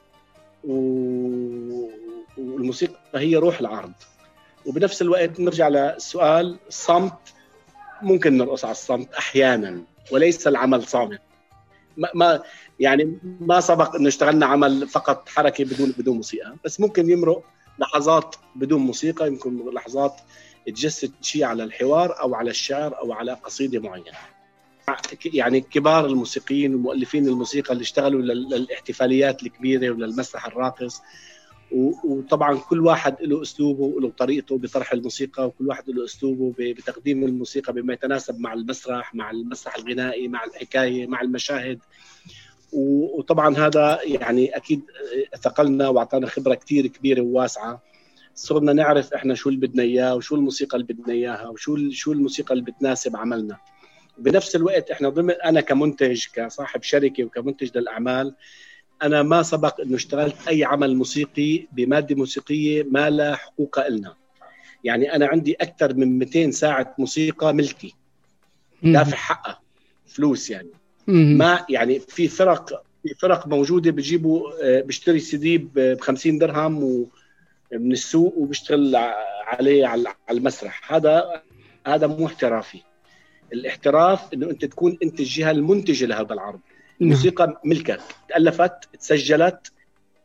والموسيقى 2.38 2.98
هي 3.14 3.36
روح 3.36 3.60
العرض. 3.60 3.92
وبنفس 4.66 5.02
الوقت 5.02 5.40
نرجع 5.40 5.68
للسؤال 5.68 6.58
الصمت 6.68 7.18
ممكن 8.02 8.36
نرقص 8.36 8.64
على 8.64 8.72
الصمت 8.72 9.14
أحيانا 9.14 9.82
وليس 10.12 10.46
العمل 10.46 10.86
صامت. 10.86 11.20
ما 12.14 12.42
يعني 12.80 13.18
ما 13.40 13.60
سبق 13.60 13.96
إنه 13.96 14.08
اشتغلنا 14.08 14.46
عمل 14.46 14.88
فقط 14.88 15.28
حركه 15.28 15.64
بدون 15.64 15.94
بدون 15.98 16.16
موسيقى. 16.16 16.56
بس 16.64 16.80
ممكن 16.80 17.10
يمرق 17.10 17.42
لحظات 17.78 18.36
بدون 18.56 18.80
موسيقى 18.80 19.26
يمكن 19.26 19.70
لحظات 19.74 20.20
تجسد 20.66 21.12
شيء 21.20 21.44
على 21.44 21.64
الحوار 21.64 22.20
أو 22.20 22.34
على 22.34 22.50
الشعر 22.50 22.98
أو 22.98 23.12
على 23.12 23.32
قصيدة 23.32 23.80
معينة. 23.80 24.18
يعني 25.24 25.60
كبار 25.60 26.06
الموسيقيين 26.06 26.74
ومؤلفين 26.74 27.28
الموسيقى 27.28 27.72
اللي 27.72 27.82
اشتغلوا 27.82 28.22
للاحتفاليات 28.22 29.42
الكبيرة 29.42 29.90
وللمسرح 29.90 30.46
الراقص 30.46 31.02
وطبعا 31.72 32.58
كل 32.58 32.80
واحد 32.80 33.22
له 33.22 33.42
أسلوبه 33.42 33.84
وله 33.84 34.10
طريقته 34.18 34.58
بطرح 34.58 34.92
الموسيقى 34.92 35.46
وكل 35.46 35.66
واحد 35.66 35.90
له 35.90 36.04
أسلوبه 36.04 36.54
بتقديم 36.58 37.24
الموسيقى 37.24 37.72
بما 37.72 37.92
يتناسب 37.92 38.40
مع 38.40 38.52
المسرح 38.52 39.14
مع 39.14 39.30
المسرح 39.30 39.76
الغنائي 39.76 40.28
مع 40.28 40.44
الحكاية 40.44 41.06
مع 41.06 41.20
المشاهد. 41.20 41.78
وطبعا 42.72 43.56
هذا 43.56 43.98
يعني 44.04 44.56
أكيد 44.56 44.82
ثقلنا 45.42 45.88
وأعطانا 45.88 46.26
خبرة 46.26 46.54
كثير 46.54 46.86
كبيرة 46.86 47.20
وواسعة. 47.20 47.82
صرنا 48.34 48.72
نعرف 48.72 49.12
إحنا 49.14 49.34
شو 49.34 49.48
اللي 49.48 49.66
بدنا 49.66 49.82
إياه 49.82 50.14
وشو 50.14 50.34
الموسيقى 50.34 50.76
اللي 50.76 50.92
بدنا 50.94 51.14
إياها 51.14 51.48
وشو 51.48 51.90
شو 51.90 52.12
الموسيقى 52.12 52.54
اللي 52.54 52.64
بتناسب 52.64 53.16
عملنا. 53.16 53.56
بنفس 54.18 54.56
الوقت 54.56 54.90
إحنا 54.90 55.08
ضمن 55.08 55.34
أنا 55.44 55.60
كمنتج 55.60 56.24
كصاحب 56.34 56.82
شركة 56.82 57.24
وكمنتج 57.24 57.78
للأعمال 57.78 58.34
أنا 59.02 59.22
ما 59.22 59.42
سبق 59.42 59.80
انه 59.80 59.96
اشتغلت 59.96 60.48
أي 60.48 60.64
عمل 60.64 60.96
موسيقي 60.96 61.66
بمادة 61.72 62.14
موسيقية 62.14 62.86
ما 62.90 63.10
لا 63.10 63.36
حقوق 63.36 63.88
لنا 63.88 64.14
يعني 64.84 65.14
أنا 65.14 65.26
عندي 65.26 65.54
أكثر 65.54 65.94
من 65.94 66.18
200 66.18 66.50
ساعة 66.50 66.94
موسيقى 66.98 67.54
ملكي. 67.54 67.94
دافع 68.82 69.16
حقها. 69.16 69.60
فلوس 70.06 70.50
يعني. 70.50 70.70
ما 71.06 71.66
يعني 71.68 72.00
في 72.00 72.28
فرق 72.28 72.82
في 73.02 73.14
فرق 73.14 73.46
موجودة 73.46 73.90
بجيبوا 73.90 74.52
آه، 74.62 74.80
بيشتري 74.80 75.20
سي 75.20 75.36
دي 75.36 75.58
ب 75.58 76.00
50 76.00 76.38
درهم 76.38 76.84
و 76.84 77.06
من 77.72 77.92
السوق 77.92 78.34
وبيشتغل 78.38 78.96
عليه 79.46 79.86
على 79.86 80.14
المسرح. 80.30 80.92
هذا 80.92 81.42
هذا 81.86 82.06
مو 82.06 82.26
احترافي. 82.26 82.82
الاحتراف 83.52 84.34
إنه 84.34 84.50
أنت 84.50 84.64
تكون 84.64 84.98
أنت 85.02 85.20
الجهة 85.20 85.50
المنتجة 85.50 86.06
لهذا 86.06 86.32
العرض. 86.32 86.60
الموسيقى 87.00 87.60
ملكك 87.64 88.00
تألفت 88.28 88.84
تسجلت 89.00 89.72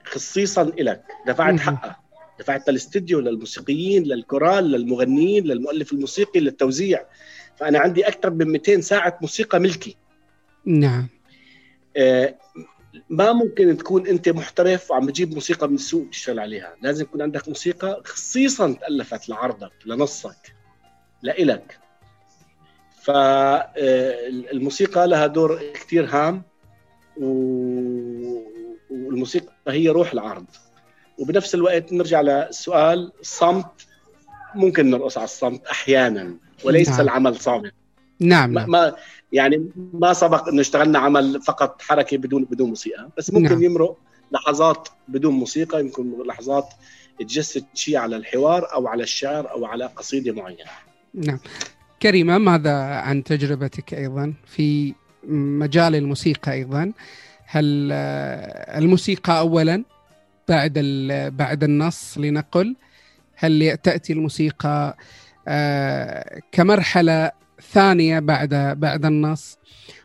خصيصا 0.06 0.64
لك 0.64 1.04
دفعت 1.28 1.60
حقها. 1.60 2.02
دفعت 2.40 2.70
للاستديو 2.70 3.20
للموسيقيين 3.20 4.04
للكورال 4.04 4.72
للمغنيين 4.72 5.44
للمؤلف 5.44 5.94
الموسيقي 5.94 6.40
للتوزيع. 6.40 7.06
فأنا 7.56 7.80
عندي 7.80 8.08
أكثر 8.08 8.30
من 8.30 8.48
200 8.48 8.82
ساعة 8.82 9.18
موسيقى 9.22 9.60
ملكي. 9.60 9.98
نعم. 10.66 11.08
آه 11.98 12.36
ما 13.10 13.34
ممكن 13.34 13.78
تكون 13.78 14.08
أنت 14.08 14.30
محترف 14.30 14.92
وعم 14.92 15.10
تجيب 15.10 15.34
موسيقى 15.34 15.68
من 15.68 15.76
السوق 15.76 16.10
تشتغل 16.10 16.40
عليها. 16.40 16.76
لازم 16.82 17.04
يكون 17.04 17.22
عندك 17.22 17.48
موسيقى 17.48 18.02
خصيصا 18.06 18.74
تألفت 18.74 19.30
لعرضك 19.30 19.72
لنصك 19.86 20.56
لإلك. 21.22 21.80
فالموسيقى 23.02 25.08
لها 25.08 25.28
دور 25.28 25.62
كثير 25.74 26.06
هام. 26.06 26.44
والموسيقى 28.90 29.54
هي 29.68 29.90
روح 29.90 30.14
العرض. 30.14 30.46
وبنفس 31.18 31.56
الوقت 31.56 31.94
نرجع 31.94 32.22
للسؤال 32.22 33.12
الصمت 33.22 33.88
ممكن 34.56 34.90
نرقص 34.90 35.18
على 35.18 35.26
الصمت 35.26 35.66
أحيانا 35.66 36.36
وليس 36.64 36.90
نعم. 36.90 37.02
العمل 37.02 37.36
صامت. 37.36 37.74
نعم. 38.20 38.54
ما, 38.54 38.66
ما 38.66 38.96
يعني 39.32 39.70
ما 39.76 40.14
سبق 40.14 40.48
انه 40.48 40.62
اشتغلنا 40.62 41.00
عمل 41.00 41.42
فقط 41.42 41.82
حركه 41.82 42.18
بدون 42.18 42.44
بدون 42.44 42.70
موسيقى 42.70 43.10
بس 43.18 43.34
ممكن 43.34 43.50
نعم. 43.50 43.64
يمرق 43.64 43.98
لحظات 44.32 44.88
بدون 45.08 45.34
موسيقى 45.34 45.80
يمكن 45.80 46.24
لحظات 46.28 46.66
تجسد 47.20 47.66
شيء 47.74 47.98
على 47.98 48.16
الحوار 48.16 48.74
أو 48.74 48.88
على 48.88 49.04
الشعر 49.04 49.52
أو 49.52 49.66
على 49.66 49.86
قصيدة 49.86 50.32
معينة. 50.32 50.72
نعم. 51.14 51.40
كريمة 52.02 52.38
ماذا 52.38 52.74
عن 52.82 53.24
تجربتك 53.24 53.94
أيضا 53.94 54.34
في 54.46 54.94
مجال 55.28 55.96
الموسيقى 55.96 56.52
أيضا. 56.52 56.94
هل 57.52 57.90
آه، 57.92 58.78
الموسيقى 58.78 59.40
اولا 59.40 59.84
بعد 60.50 60.74
بعد 61.38 61.64
النص 61.64 62.18
لنقل 62.18 62.76
هل 63.36 63.78
تأتي 63.84 64.14
الموسيقى 64.14 64.98
آه، 65.48 66.42
كمرحلة 66.52 67.32
ثانية 67.72 68.20
بعد 68.20 68.50
بعد 68.80 69.06
النص؟ 69.06 69.58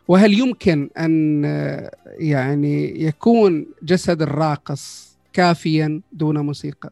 وهل 0.07 0.33
يمكن 0.33 0.89
أن 0.97 1.45
آه، 1.45 1.91
يعني 2.05 3.03
يكون 3.03 3.65
جسد 3.83 4.21
الراقص 4.21 5.17
كافيا 5.33 6.01
دون 6.13 6.37
موسيقى؟ 6.37 6.89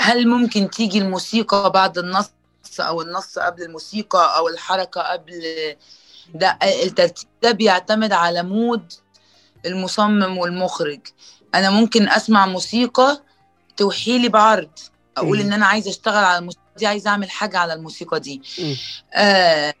هل 0.00 0.28
ممكن 0.28 0.70
تيجي 0.70 0.98
الموسيقى 0.98 1.70
بعد 1.74 1.98
النص؟ 1.98 2.30
أو 2.80 3.02
النص 3.02 3.38
قبل 3.38 3.62
الموسيقى 3.62 4.36
أو 4.36 4.48
الحركة 4.48 5.00
قبل 5.00 5.42
ده 6.34 6.58
الترتيب 6.62 7.28
ده 7.42 7.50
بيعتمد 7.50 8.12
على 8.12 8.42
مود 8.42 8.92
المصمم 9.66 10.38
والمخرج. 10.38 11.00
أنا 11.54 11.70
ممكن 11.70 12.08
أسمع 12.08 12.46
موسيقى 12.46 13.22
توحي 13.76 14.18
لي 14.18 14.28
بعرض 14.28 14.70
أقول 15.16 15.40
إن 15.40 15.52
أنا 15.52 15.66
عايزه 15.66 15.90
أشتغل 15.90 16.24
على 16.24 16.38
الموسيقى 16.38 16.62
دي 16.76 16.86
عايزه 16.86 17.10
أعمل 17.10 17.30
حاجة 17.30 17.58
على 17.58 17.72
الموسيقى 17.74 18.20
دي. 18.20 18.42
آه 19.14 19.74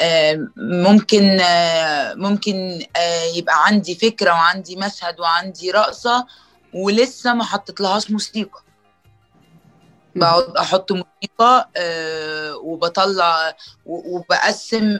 آه 0.00 0.48
ممكن 0.56 1.40
آه 1.40 2.14
ممكن 2.14 2.82
آه 2.96 3.24
يبقى 3.24 3.66
عندي 3.66 3.94
فكرة 3.94 4.30
وعندي 4.30 4.76
مشهد 4.76 5.20
وعندي 5.20 5.70
رقصة 5.70 6.26
ولسه 6.74 7.34
ما 7.34 7.44
حطيتلهاش 7.44 8.10
موسيقى. 8.10 8.62
بقعد 10.16 10.56
أحط 10.56 10.92
موسيقى 10.92 11.70
آه 11.76 12.56
وبطلع 12.56 13.56
وبقسم 13.86 14.98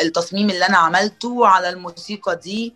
التصميم 0.00 0.50
اللي 0.50 0.66
أنا 0.66 0.76
عملته 0.78 1.46
على 1.46 1.68
الموسيقى 1.68 2.36
دي 2.36 2.74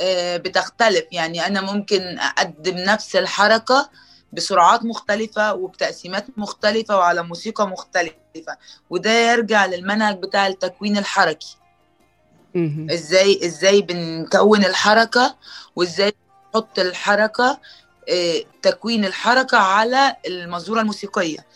آه 0.00 0.36
بتختلف. 0.36 1.04
يعني 1.12 1.46
أنا 1.46 1.60
ممكن 1.60 2.18
أقدم 2.18 2.76
نفس 2.76 3.16
الحركة 3.16 3.90
بسرعات 4.32 4.84
مختلفة 4.84 5.54
وبتقسيمات 5.54 6.26
مختلفة 6.36 6.96
وعلى 6.96 7.22
موسيقى 7.22 7.68
مختلفة 7.68 8.56
وده 8.90 9.10
يرجع 9.32 9.66
للمنهج 9.66 10.18
بتاع 10.18 10.46
التكوين 10.46 10.98
الحركي. 10.98 11.56
إزاي 12.90 13.40
إزاي 13.46 13.82
بنكون 13.82 14.64
الحركة 14.64 15.36
وإزاي 15.76 16.12
نحط 16.54 16.78
الحركة 16.78 17.60
تكوين 18.62 19.04
الحركة 19.04 19.58
على 19.58 20.16
المزورة 20.26 20.80
الموسيقية 20.80 21.46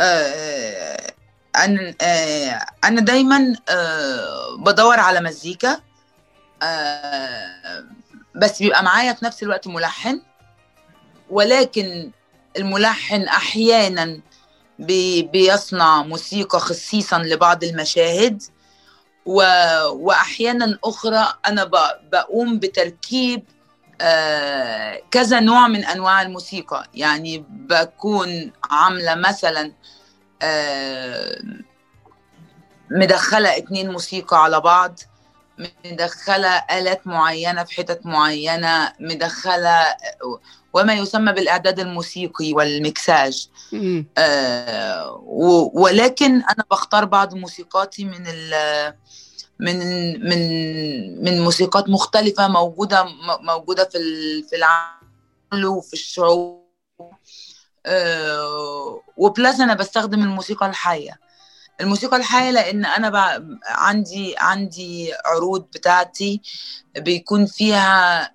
آه، 0.00 1.12
أنا 1.56 1.94
آه، 2.02 2.66
أنا 2.84 3.00
دايما 3.00 3.56
بدور 4.58 5.00
على 5.00 5.20
مزيكا 5.20 5.80
بس 8.34 8.58
بيبقى 8.62 8.82
معايا 8.82 9.12
في 9.12 9.24
نفس 9.24 9.42
الوقت 9.42 9.66
ملحن 9.68 10.22
ولكن 11.30 12.10
الملحن 12.56 13.22
أحيانا 13.22 14.20
بيصنع 14.78 16.02
موسيقى 16.02 16.60
خصيصا 16.60 17.18
لبعض 17.18 17.64
المشاهد. 17.64 18.42
وأحيانا 19.26 20.78
أخرى 20.84 21.34
أنا 21.46 21.64
بقوم 22.12 22.58
بتركيب 22.58 23.42
آه، 23.42 23.53
كذا 25.10 25.40
نوع 25.40 25.68
من 25.68 25.84
أنواع 25.84 26.22
الموسيقى. 26.22 26.88
يعني 26.94 27.44
بكون 27.48 28.52
عاملة 28.70 29.14
مثلا 29.14 29.72
آه، 30.42 31.42
مدخلة 32.90 33.56
اتنين 33.56 33.90
موسيقى 33.92 34.42
على 34.44 34.60
بعض 34.60 34.98
مدخلة 35.84 36.48
آلات 36.48 37.06
معينة 37.06 37.64
في 37.64 37.74
حتت 37.74 38.06
معينة 38.06 38.92
مدخلة 39.00 39.78
وما 40.72 40.94
يسمى 40.94 41.32
بالإعداد 41.32 41.80
الموسيقي 41.80 42.52
والمكساج. 42.52 43.48
آه 44.18 45.20
ولكن 45.74 46.34
أنا 46.34 46.64
بختار 46.70 47.04
بعض 47.04 47.34
موسيقاتي 47.34 48.04
من 48.04 48.24
من 49.58 49.78
من 50.28 51.24
من 51.24 51.40
موسيقات 51.40 51.88
مختلفة 51.88 52.48
موجودة 52.48 53.04
موجودة 53.40 53.84
في 53.84 53.98
في 54.50 54.56
العالم 54.56 55.76
وفي 55.76 55.92
الشعوب. 55.92 56.64
أه 57.86 59.00
وبلس 59.16 59.60
أنا 59.60 59.74
بستخدم 59.74 60.22
الموسيقى 60.22 60.66
الحية. 60.66 61.20
الموسيقى 61.80 62.16
الحية 62.16 62.50
لأن 62.50 62.84
أنا. 62.84 63.44
عندي 63.66 64.34
عندي 64.38 65.12
عروض 65.24 65.62
بتاعتي 65.62 66.40
بيكون 66.96 67.46
فيها 67.46 68.30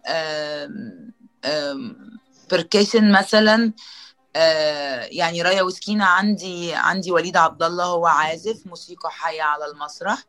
percussion 2.51 3.11
مثلا. 3.11 3.73
آه، 4.35 5.01
يعني 5.11 5.41
رايا 5.41 5.61
وسكينة 5.61 6.05
عندي 6.05 6.73
عندي 6.73 7.11
وليد 7.11 7.37
عبد 7.37 7.63
الله 7.63 7.85
هو 7.85 8.05
عازف 8.07 8.67
موسيقى 8.67 9.11
حية 9.11 9.41
على 9.43 9.65
المسرح. 9.65 10.17
آه، 10.17 10.28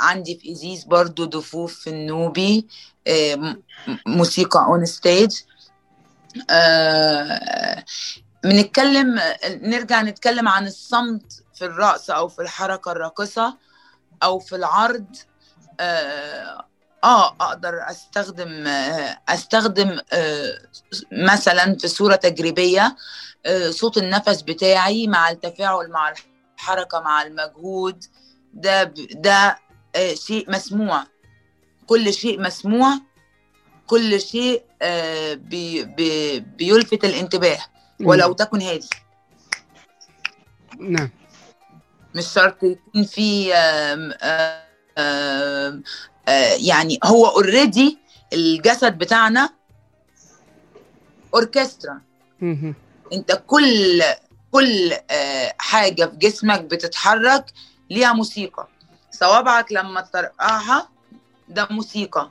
عندي 0.00 0.38
في 0.38 0.52
ايزيس 0.52 0.84
برضو 0.84 1.24
دفوف 1.24 1.74
في 1.74 1.90
النوبي 1.90 2.66
آه، 3.06 3.56
موسيقى 4.06 4.64
on 4.64 4.86
stage 4.86 5.30
بنتكلم 8.44 9.20
نرجع 9.46 10.02
نتكلم 10.02 10.48
عن 10.48 10.66
الصمت 10.66 11.44
في 11.54 11.64
الرقص 11.64 12.10
أو 12.10 12.28
في 12.28 12.42
الحركة 12.42 12.92
الراقصة 12.92 13.56
أو 14.22 14.38
في 14.38 14.56
العرض. 14.56 15.16
آه 15.80 16.64
أقدر 17.40 17.90
أستخدم 17.90 18.64
أستخدم 19.28 20.00
مثلا 21.12 21.76
في 21.80 21.88
صورة 21.88 22.14
تجريبية 22.14 22.96
صوت 23.70 23.98
النفس 23.98 24.42
بتاعي 24.42 25.06
مع 25.06 25.30
التفاعل 25.30 25.90
مع 25.90 26.12
الحركة 26.58 27.00
مع 27.00 27.22
المجهود. 27.22 28.04
ده 28.54 28.84
ده 29.12 29.58
شيء 30.14 30.50
مسموع. 30.50 31.04
كل 31.86 32.12
شيء 32.12 32.40
مسموع. 32.40 32.98
كل 33.86 34.20
شيء 34.20 34.62
بي 35.34 35.84
بي 35.84 36.40
بيلفت 36.40 37.04
الانتباه. 37.04 37.58
ولو 38.00 38.32
تكن 38.32 38.62
هادي. 38.62 38.88
نعم. 40.78 41.10
مش 42.14 42.26
شرط 42.26 42.62
يكون 42.62 43.04
في 43.04 43.48
يعني 46.56 46.98
هو 47.04 47.26
already 47.26 47.98
الجسد 48.32 48.98
بتاعنا 48.98 49.50
اوركسترا 51.34 52.00
انت 53.12 53.42
كل 53.46 54.02
كل 54.52 54.92
حاجة 55.58 56.04
في 56.04 56.16
جسمك 56.16 56.60
بتتحرك 56.60 57.44
ليها 57.90 58.12
موسيقى. 58.12 58.68
صوابعك 59.10 59.72
لما 59.72 60.00
ترقعها 60.00 60.88
ده 61.48 61.68
موسيقى. 61.70 62.30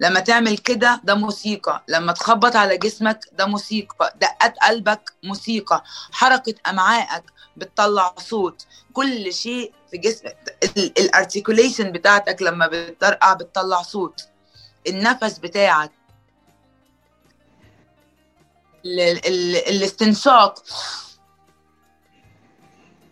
لما 0.00 0.20
تعمل 0.20 0.58
كده 0.58 1.00
ده 1.04 1.14
موسيقى. 1.14 1.82
لما 1.88 2.12
تخبط 2.12 2.56
على 2.56 2.76
جسمك 2.76 3.20
ده 3.32 3.46
موسيقى. 3.46 4.14
دقات 4.20 4.58
قلبك 4.58 5.12
موسيقى. 5.22 5.82
حركة 6.12 6.54
أمعائك 6.66 7.24
بتطلع 7.56 8.14
صوت. 8.18 8.66
كل 8.92 9.32
شيء 9.32 9.72
في 9.90 9.98
جسمك 9.98 10.36
ال 10.76 10.85
articulation 10.85 11.92
بتاعتك 11.92 12.42
لما 12.42 12.66
بترقع 12.72 13.32
بتطلع 13.32 13.82
صوت. 13.82 14.28
النفس 14.88 15.38
بتاعك. 15.38 15.90
ال 18.84 19.00
ال 19.00 19.56
الاستنشاق. 19.56 20.62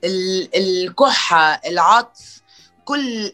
الكحة 0.05 1.61
العطس 1.67 2.43
كل 2.85 3.33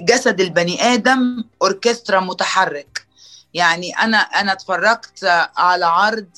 جسد 0.00 0.40
البني 0.40 0.82
آدم 0.82 1.44
أوركسترا 1.62 2.20
متحرك. 2.20 3.06
يعني 3.54 3.92
أنا 3.92 4.16
أنا 4.16 4.52
اتفرجت 4.52 5.24
على 5.56 5.86
عرض 5.86 6.28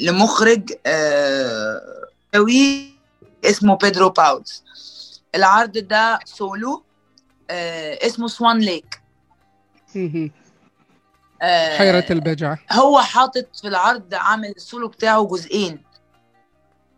لمخرج 0.00 0.72
قوي 2.34 2.94
اسمه 3.44 3.76
بيدرو 3.76 4.10
باولز. 4.10 4.64
العرض 5.34 5.78
ده 5.78 6.18
سولو 6.24 6.84
اسمه 7.50 8.28
Swan 8.28 8.58
Lake. 8.58 9.02
حيرة 11.78 12.06
البجعة. 12.10 12.58
هو 12.72 13.00
حاطط 13.00 13.56
في 13.60 13.68
العرض 13.68 14.14
عامل 14.14 14.48
السولو 14.56 14.88
بتاعه 14.88 15.24
جزئين. 15.26 15.82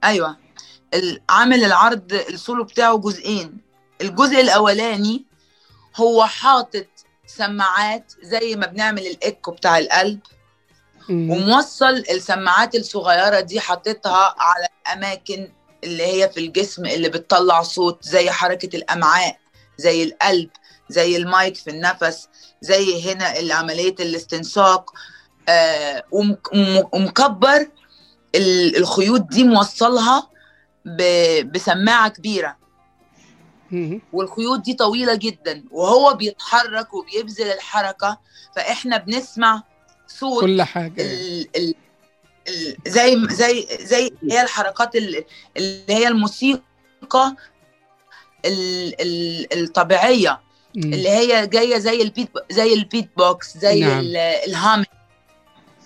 أيوه. 0.05 0.42
عامل 1.31 1.65
العرض 1.65 2.13
السولو 2.13 2.65
بتاعه 2.65 2.97
جزئين. 2.99 3.59
الجزء 4.01 4.41
الأولاني 4.41 5.25
هو 5.97 6.25
حاطط 6.25 6.87
سماعات 7.27 8.13
زي 8.23 8.57
ما 8.57 8.67
بنعمل 8.67 9.07
الإيكو 9.07 9.51
بتاع 9.51 9.79
القلب 9.79 10.19
وموصل 11.11 11.95
السماعات 12.11 12.75
الصغيرة 12.75 13.41
دي 13.41 13.61
حاططها 13.61 14.35
على 14.39 14.69
الأماكن 14.87 15.53
اللي 15.85 16.03
هي 16.07 16.29
في 16.29 16.41
الجسم 16.41 16.87
اللي 16.87 17.09
بتطلع 17.09 17.63
صوت 17.63 18.05
زي 18.05 18.31
حركة 18.31 18.77
الأمعاء 18.77 19.39
زي 19.79 20.03
القلب 20.03 20.51
زي 20.89 21.17
المايك 21.17 21.57
في 21.57 21.71
النفس 21.71 22.29
زي 22.61 23.13
هنا 23.13 23.55
عمليه 23.55 23.95
الاستنشاق 24.01 24.91
آه 25.49 26.05
ومكبر 26.93 27.69
الخيوط 28.77 29.21
دي 29.21 29.45
موصلها 29.45 30.29
بسماعة 31.45 32.09
كبيرة 32.09 32.57
والخيوط 34.13 34.61
دي 34.61 34.75
طويلة 34.75 35.15
جدا 35.15 35.65
وهو 35.71 36.15
بيتحرك 36.15 36.95
وبيبذل 36.95 37.47
الحركة 37.53 38.19
فإحنا 38.57 38.97
بنسمع 38.97 39.63
صوت 40.07 40.41
كل 40.41 40.63
حاجة 40.63 41.03
ال 41.03 41.49
ال 41.57 41.75
ال 42.49 42.77
زي 42.87 43.27
زي 43.31 43.67
زي 43.81 44.11
هي 44.31 44.43
الحركات 44.43 44.97
اللي 44.97 45.25
هي 45.89 46.09
الموسيقى 46.09 47.37
ال 48.45 49.01
ال 49.01 49.47
الطبيعية 49.63 50.41
م. 50.77 50.81
اللي 50.93 51.09
هي 51.09 51.47
جاية 51.47 51.79
زي 51.79 52.03
البيت 52.03 52.29
زي 52.51 52.73
البيت 52.75 53.11
بوكس 53.17 53.59
زي 53.59 53.81
نعم. 53.81 54.05
الهام 54.47 54.85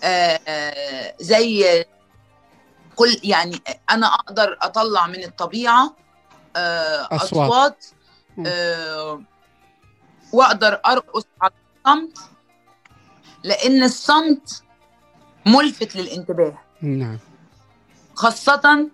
آه 0.05 1.14
زي 1.20 1.85
كل 2.97 3.20
يعني 3.24 3.62
أنا 3.90 4.06
أقدر 4.06 4.59
أطلع 4.62 5.06
من 5.06 5.24
الطبيعة 5.24 5.97
أصوات, 6.56 7.23
أصوات 7.23 7.85
أه 8.47 9.23
وأقدر 10.32 10.81
أرقص 10.86 11.24
على 11.40 11.52
الصمت 11.86 12.18
لأن 13.44 13.82
الصمت 13.82 14.62
ملفت 15.47 15.97
للانتباه. 15.97 16.59
نعم. 16.82 17.18
خاصة 18.14 18.89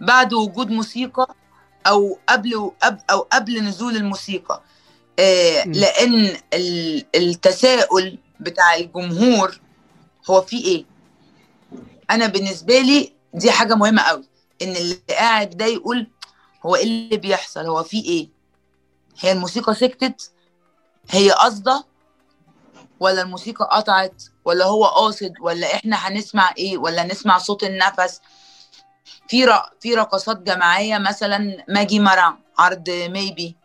بعد 0.00 0.32
وجود 0.32 0.70
موسيقى 0.70 1.34
أو 1.86 2.18
قبل 2.28 2.72
أو 3.10 3.20
قبل 3.20 3.64
نزول 3.64 3.96
الموسيقى. 3.96 4.62
أه 5.18 5.64
لأن 5.64 6.36
التساؤل 7.14 8.18
بتاع 8.40 8.74
الجمهور 8.74 9.60
هو 10.30 10.40
في 10.40 10.64
إيه؟ 10.64 10.84
أنا 12.10 12.26
بالنسبة 12.26 12.78
لي 12.78 13.12
دي 13.34 13.50
حاجة 13.50 13.74
مهمة 13.74 14.02
قوي 14.02 14.28
إن 14.62 14.76
اللي 14.76 14.94
قاعد 15.10 15.50
ده 15.50 15.64
يقول 15.66 16.10
هو 16.66 16.76
إيه 16.76 16.82
اللي 16.84 17.16
بيحصل 17.16 17.66
هو 17.66 17.82
في 17.82 18.04
إيه؟ 18.04 18.28
هي 19.20 19.32
الموسيقى 19.32 19.74
سكتت؟ 19.74 20.30
هي 21.10 21.30
قاصدة؟ 21.30 21.84
ولا 23.00 23.22
الموسيقى 23.22 23.68
قطعت؟ 23.72 24.22
ولا 24.44 24.64
هو 24.64 24.84
قاصد؟ 24.84 25.32
ولا 25.40 25.74
إحنا 25.74 25.96
هنسمع 25.96 26.54
إيه؟ 26.58 26.78
ولا 26.78 27.04
نسمع 27.04 27.38
صوت 27.38 27.64
النفس؟ 27.64 28.20
في 29.28 29.44
ر... 29.44 29.52
في 29.80 29.94
رقصات 29.94 30.36
جماعية 30.42 30.98
مثلا 30.98 31.64
ماجي 31.68 32.00
مرام 32.00 32.38
عرض 32.58 32.90
ميبي. 32.90 33.56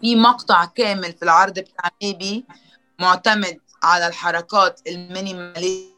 في 0.00 0.16
مقطع 0.16 0.64
كامل 0.64 1.12
في 1.12 1.22
العرض 1.22 1.58
بتاع 1.58 1.90
ميبي 2.02 2.44
معتمد 2.98 3.58
على 3.82 4.06
الحركات 4.06 4.80
المينيمالية 4.86 5.97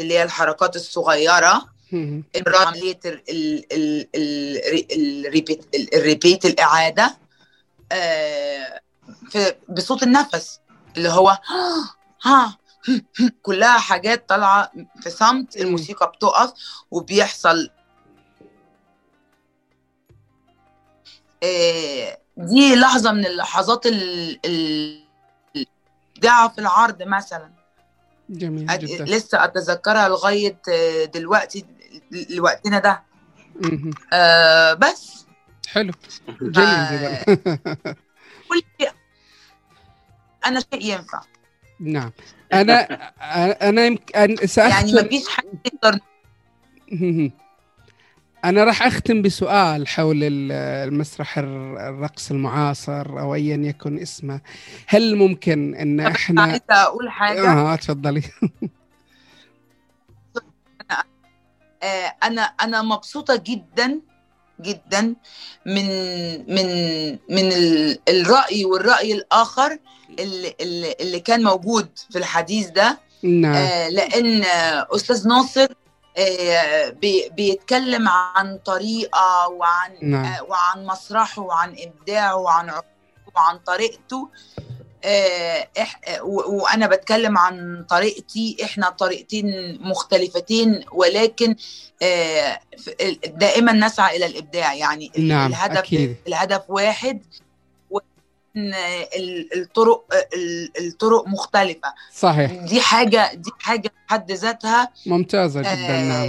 اللي 0.00 0.14
هي 0.14 0.22
الحركات 0.22 0.76
الصغيرة. 0.76 1.66
عملية 2.66 3.00
الريبيت 5.94 6.44
الإعادة 6.44 7.16
بصوت 9.68 10.02
النفس 10.02 10.60
اللي 10.96 11.08
هو 11.08 11.38
ها 12.26 12.58
كلها 13.42 13.78
حاجات 13.78 14.28
طالعة 14.28 14.72
في 15.00 15.10
صمت 15.10 15.56
الموسيقى 15.56 16.12
بتقف 16.16 16.52
وبيحصل 16.90 17.70
دي 22.36 22.74
لحظة 22.76 23.12
من 23.12 23.26
اللحظات 23.26 23.86
الابداع 23.86 24.98
في 26.48 26.58
العرض 26.58 27.02
مثلا. 27.02 27.55
جميل 28.30 28.66
جدا. 28.78 29.04
لسه 29.04 29.44
أتذكرها 29.44 30.08
لغاية 30.08 30.58
دلوقتي 31.14 31.64
لوقتنا 32.30 32.78
ده. 32.78 33.02
آه 34.12 34.74
بس. 34.74 35.26
حلو. 35.68 35.92
جميل 36.42 36.86
جدا. 36.92 37.24
كل 38.48 38.62
شيء. 38.80 38.90
أنا 40.46 40.60
شيء 40.60 40.84
ينفع. 40.84 41.20
نعم. 41.80 42.12
أنا 42.52 42.80
أنا 43.68 43.86
يمكن 43.86 44.36
يعني 44.56 44.92
ما 44.92 45.02
فيش 45.02 45.28
حد 45.28 45.44
يقدر 45.66 45.98
أنا 48.46 48.64
راح 48.64 48.82
أختم 48.82 49.22
بسؤال 49.22 49.88
حول 49.88 50.18
المسرح 50.22 51.38
الرقص 51.38 52.30
المعاصر 52.30 53.20
أو 53.20 53.34
أيا 53.34 53.56
يكن 53.56 53.98
اسمه. 53.98 54.40
هل 54.86 55.16
ممكن 55.16 55.74
أن 55.74 56.00
إحنا 56.00 56.42
عايزة 56.42 56.62
أقول 56.70 57.10
حاجة؟ 57.10 57.52
آه 57.52 57.76
تفضلي. 57.76 58.22
أنا 62.22 62.42
أنا 62.42 62.82
مبسوطة 62.82 63.36
جدا 63.46 64.00
جدا 64.60 65.14
من 65.66 65.84
من 66.54 66.66
من 67.30 67.52
ال- 67.52 67.98
الرأي 68.08 68.64
والرأي 68.64 69.12
الآخر 69.12 69.78
اللي, 70.18 70.54
اللي 71.00 71.20
كان 71.20 71.42
موجود 71.42 71.88
في 72.10 72.18
الحديث 72.18 72.68
ده. 72.70 72.98
نعم. 73.22 73.54
آه، 73.54 73.88
لأن 73.88 74.42
أستاذ 74.94 75.28
ناصر 75.28 75.66
بيتكلم 77.36 78.08
عن 78.08 78.58
طريقة 78.58 79.48
وعن 79.48 79.90
نعم. 80.02 80.24
آه، 80.24 80.42
وعن 80.42 80.86
مسرحه 80.86 81.42
وعن 81.42 81.76
إبداعه 81.78 82.36
وعن 82.36 82.70
وعن 83.36 83.58
طريقته 83.58 84.28
آه، 85.04 85.68
آه، 86.08 86.22
وأنا 86.24 86.86
بتكلم 86.86 87.38
عن 87.38 87.84
طريقتي 87.88 88.56
إحنا 88.64 88.90
طريقتين 88.90 89.78
مختلفتين 89.80 90.84
ولكن 90.92 91.56
آه، 92.02 92.60
دائما 93.26 93.72
نسعى 93.72 94.16
إلى 94.16 94.26
الإبداع 94.26 94.74
يعني 94.74 95.12
نعم، 95.18 95.50
الهدف 95.50 95.78
أكيد. 95.78 96.16
الهدف 96.26 96.62
واحد 96.68 97.22
الطرق 99.56 100.04
ال- 100.36 100.86
الطرق 100.86 101.28
مختلفة. 101.28 101.94
صحيح. 102.14 102.52
دي 102.52 102.80
حاجة 102.80 103.34
دي 103.34 103.50
حاجة 103.60 103.88
في 103.88 103.94
حد 104.14 104.32
ذاتها 104.32 104.88
ممتازة 105.06 105.60
جدا 105.60 106.02
نعم. 106.02 106.28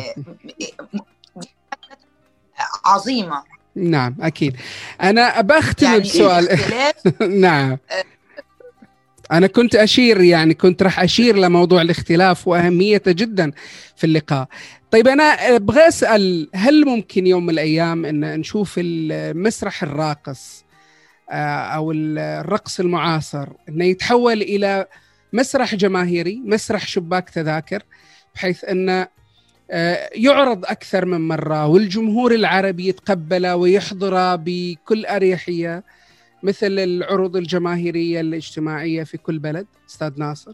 آه، 2.60 2.90
عظيمة. 2.90 3.44
نعم 3.76 4.16
أكيد. 4.22 4.56
أنا 5.02 5.42
بختم 5.42 5.86
يعني 5.86 6.00
بسؤال. 6.00 6.60
نعم. 7.42 7.78
أنا 9.32 9.48
كنت 9.48 9.76
أشير 9.76 10.22
يعني 10.22 10.54
كنت 10.54 10.84
راح 10.84 11.00
أشير 11.00 11.36
لموضوع 11.38 11.82
الاختلاف 11.82 12.48
وأهميته 12.48 13.12
جدا 13.12 13.52
في 13.96 14.04
اللقاء. 14.04 14.48
طيب 14.92 15.08
أنا 15.08 15.24
أبغى 15.24 15.88
أسأل 15.88 16.50
هل 16.56 16.86
ممكن 16.86 17.28
يوم 17.28 17.44
من 17.44 17.50
الأيام 17.50 18.06
أن 18.06 18.40
نشوف 18.40 18.76
المسرح 18.78 19.84
الراقص؟ 19.84 20.64
آه، 21.30 21.60
أو 21.60 21.92
الرقص 21.92 22.80
المعاصر 22.80 23.48
أنه 23.70 23.86
يتحول 23.86 24.42
إلى 24.42 24.86
مسرح 25.34 25.76
جماهيري 25.76 26.42
مسرح 26.46 26.88
شباك 26.88 27.30
تذاكر 27.30 27.84
بحيث 28.36 28.64
أنه 28.64 29.08
آه، 29.72 30.10
يعرض 30.14 30.66
أكثر 30.66 31.06
من 31.06 31.28
مرة 31.28 31.68
والجمهور 31.68 32.32
العربي 32.32 32.88
يتقبله 32.88 33.56
ويحضره 33.56 34.36
بكل 34.36 35.06
أريحية 35.06 35.84
مثل 36.44 36.80
العروض 36.80 37.36
الجماهيرية 37.36 38.22
الاجتماعية 38.22 39.04
في 39.04 39.18
كل 39.18 39.40
بلد 39.40 39.68
أستاذ 39.90 40.20
ناصر. 40.20 40.54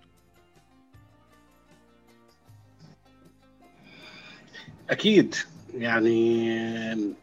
أكيد. 4.90 5.36
يعني 5.78 7.14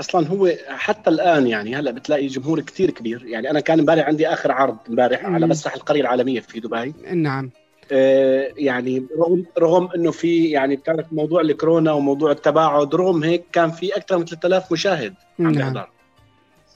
أصلا 0.00 0.28
هو 0.28 0.52
حتى 0.68 1.10
الآن 1.10 1.46
يعني 1.46 1.76
هلأ 1.76 1.90
بتلاقي 1.90 2.26
جمهور 2.26 2.60
كتير 2.60 2.90
كبير. 2.90 3.26
يعني 3.26 3.50
أنا 3.50 3.60
كان 3.60 3.78
امبارح 3.78 4.06
عندي 4.06 4.28
آخر 4.28 4.52
عرض 4.52 4.76
امبارح 4.88 5.24
على. 5.24 5.46
مسرح 5.46 5.74
القرية 5.74 6.00
العالمية 6.00 6.40
في 6.40 6.60
دبي. 6.60 6.94
نعم. 7.14 7.50
آه، 7.92 8.48
يعني 8.56 9.06
رغم 9.18 9.44
رغم 9.58 9.88
إنه 9.96 10.10
في 10.10 10.44
يعني 10.50 10.76
بتعرف 10.76 11.06
موضوع 11.12 11.40
الكورونا 11.40 11.92
وموضوع 11.92 12.30
التباعد 12.30 12.94
رغم 12.94 13.22
هيك 13.24 13.44
كان 13.52 13.70
في 13.70 13.96
أكثر 13.96 14.18
من 14.18 14.24
3000 14.24 14.72
مشاهد 14.72 15.14
عم 15.38 15.44
نعم. 15.44 15.52
بيحضر. 15.52 15.90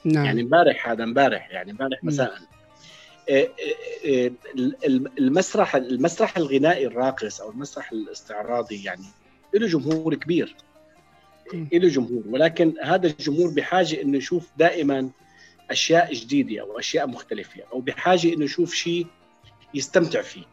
نعم. 0.05 0.25
يعني 0.25 0.41
امبارح 0.41 0.89
هذا 0.89 1.03
امبارح 1.03 1.51
يعني 1.51 1.71
امبارح. 1.71 2.03
مساء. 2.03 2.33
آه، 3.29 3.47
آه، 4.07 4.31
ال- 4.85 5.09
المسرح 5.19 5.75
المسرح 5.75 6.37
الغنائي 6.37 6.87
الراقص 6.87 7.41
أو 7.41 7.51
المسرح 7.51 7.91
الاستعراضي 7.91 8.83
يعني 8.83 9.05
له 9.53 9.67
جمهور 9.67 10.15
كبير. 10.15 10.55
له 11.53 11.87
جمهور. 11.87 12.23
ولكن 12.29 12.73
هذا 12.83 13.07
الجمهور 13.07 13.49
بحاجة 13.49 14.01
إنه 14.01 14.17
يشوف 14.17 14.49
دائما 14.57 15.09
أشياء 15.71 16.13
جديدة 16.13 16.61
أو 16.61 16.79
أشياء 16.79 17.07
مختلفة 17.07 17.61
أو 17.73 17.79
بحاجة 17.79 18.33
إنه 18.33 18.45
يشوف 18.45 18.73
شيء 18.73 19.07
يستمتع 19.73 20.21
فيه. 20.21 20.43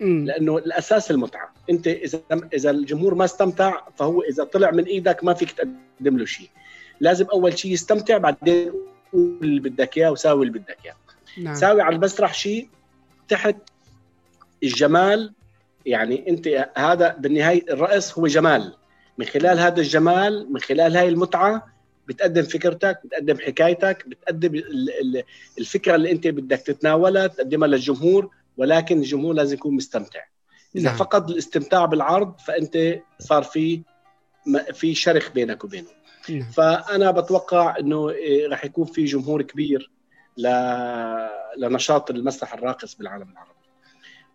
مم. 0.00 0.24
لأنه 0.26 0.58
الأساس 0.58 1.10
المتعة. 1.10 1.54
أنت 1.70 1.86
إذا 1.86 2.20
إذا 2.54 2.70
الجمهور 2.70 3.14
ما 3.14 3.24
استمتع 3.24 3.80
فهو 3.96 4.22
إذا 4.22 4.44
طلع 4.44 4.70
من 4.70 4.84
إيدك 4.84 5.24
ما 5.24 5.34
فيك 5.34 5.52
تقدم 5.52 6.18
له 6.18 6.24
شيء. 6.24 6.48
لازم 7.00 7.26
أول 7.32 7.58
شيء 7.58 7.72
يستمتع 7.72 8.18
بعدين 8.18 8.72
قول 9.12 9.38
اللي 9.42 9.60
بدك 9.60 9.98
إياه 9.98 10.10
وساوي 10.10 10.46
اللي 10.46 10.58
بدك 10.58 10.76
إياه. 10.84 10.96
نعم. 11.38 11.54
ساوي 11.54 11.82
على 11.82 11.96
المسرح 11.96 12.34
شيء 12.34 12.68
تحت 13.28 13.56
الجمال. 14.62 15.32
يعني 15.86 16.28
أنت 16.28 16.70
هذا 16.76 17.16
بالنهاية 17.18 17.72
الرقص 17.72 18.18
هو 18.18 18.26
جمال. 18.26 18.74
من 19.20 19.26
خلال 19.26 19.58
هذا 19.58 19.80
الجمال 19.80 20.52
من 20.52 20.60
خلال 20.60 20.96
هاي 20.96 21.08
المتعة 21.08 21.66
بتقدم 22.08 22.42
فكرتك 22.42 23.00
بتقدم 23.04 23.38
حكايتك 23.38 24.08
بتقدم 24.08 24.54
ال- 24.54 24.90
ال- 25.00 25.22
الفكرة 25.58 25.94
اللي 25.94 26.10
أنت 26.12 26.26
بدك 26.26 26.58
تتناولها 26.58 27.26
تقدمها 27.26 27.68
للجمهور 27.68 28.30
ولكن 28.56 28.98
الجمهور 28.98 29.34
لازم 29.34 29.54
يكون 29.54 29.74
مستمتع 29.74 30.20
إذا 30.76 30.84
نعم. 30.84 30.96
فقد 30.96 31.30
الاستمتاع 31.30 31.84
بالعرض 31.84 32.38
فأنت 32.40 33.00
صار 33.18 33.42
في 33.42 33.82
في 34.72 34.94
شرخ 34.94 35.32
بينك 35.32 35.64
وبينه 35.64 35.88
نعم. 36.28 36.42
فأنا 36.42 37.10
بتوقع 37.10 37.76
إنه 37.78 38.10
إيه، 38.10 38.48
راح 38.48 38.64
يكون 38.64 38.84
في 38.84 39.04
جمهور 39.04 39.42
كبير 39.42 39.90
ل... 40.36 40.48
لنشاط 41.58 42.10
المسرح 42.10 42.54
الراقص 42.54 42.94
بالعالم 42.94 43.30
العربي 43.32 43.50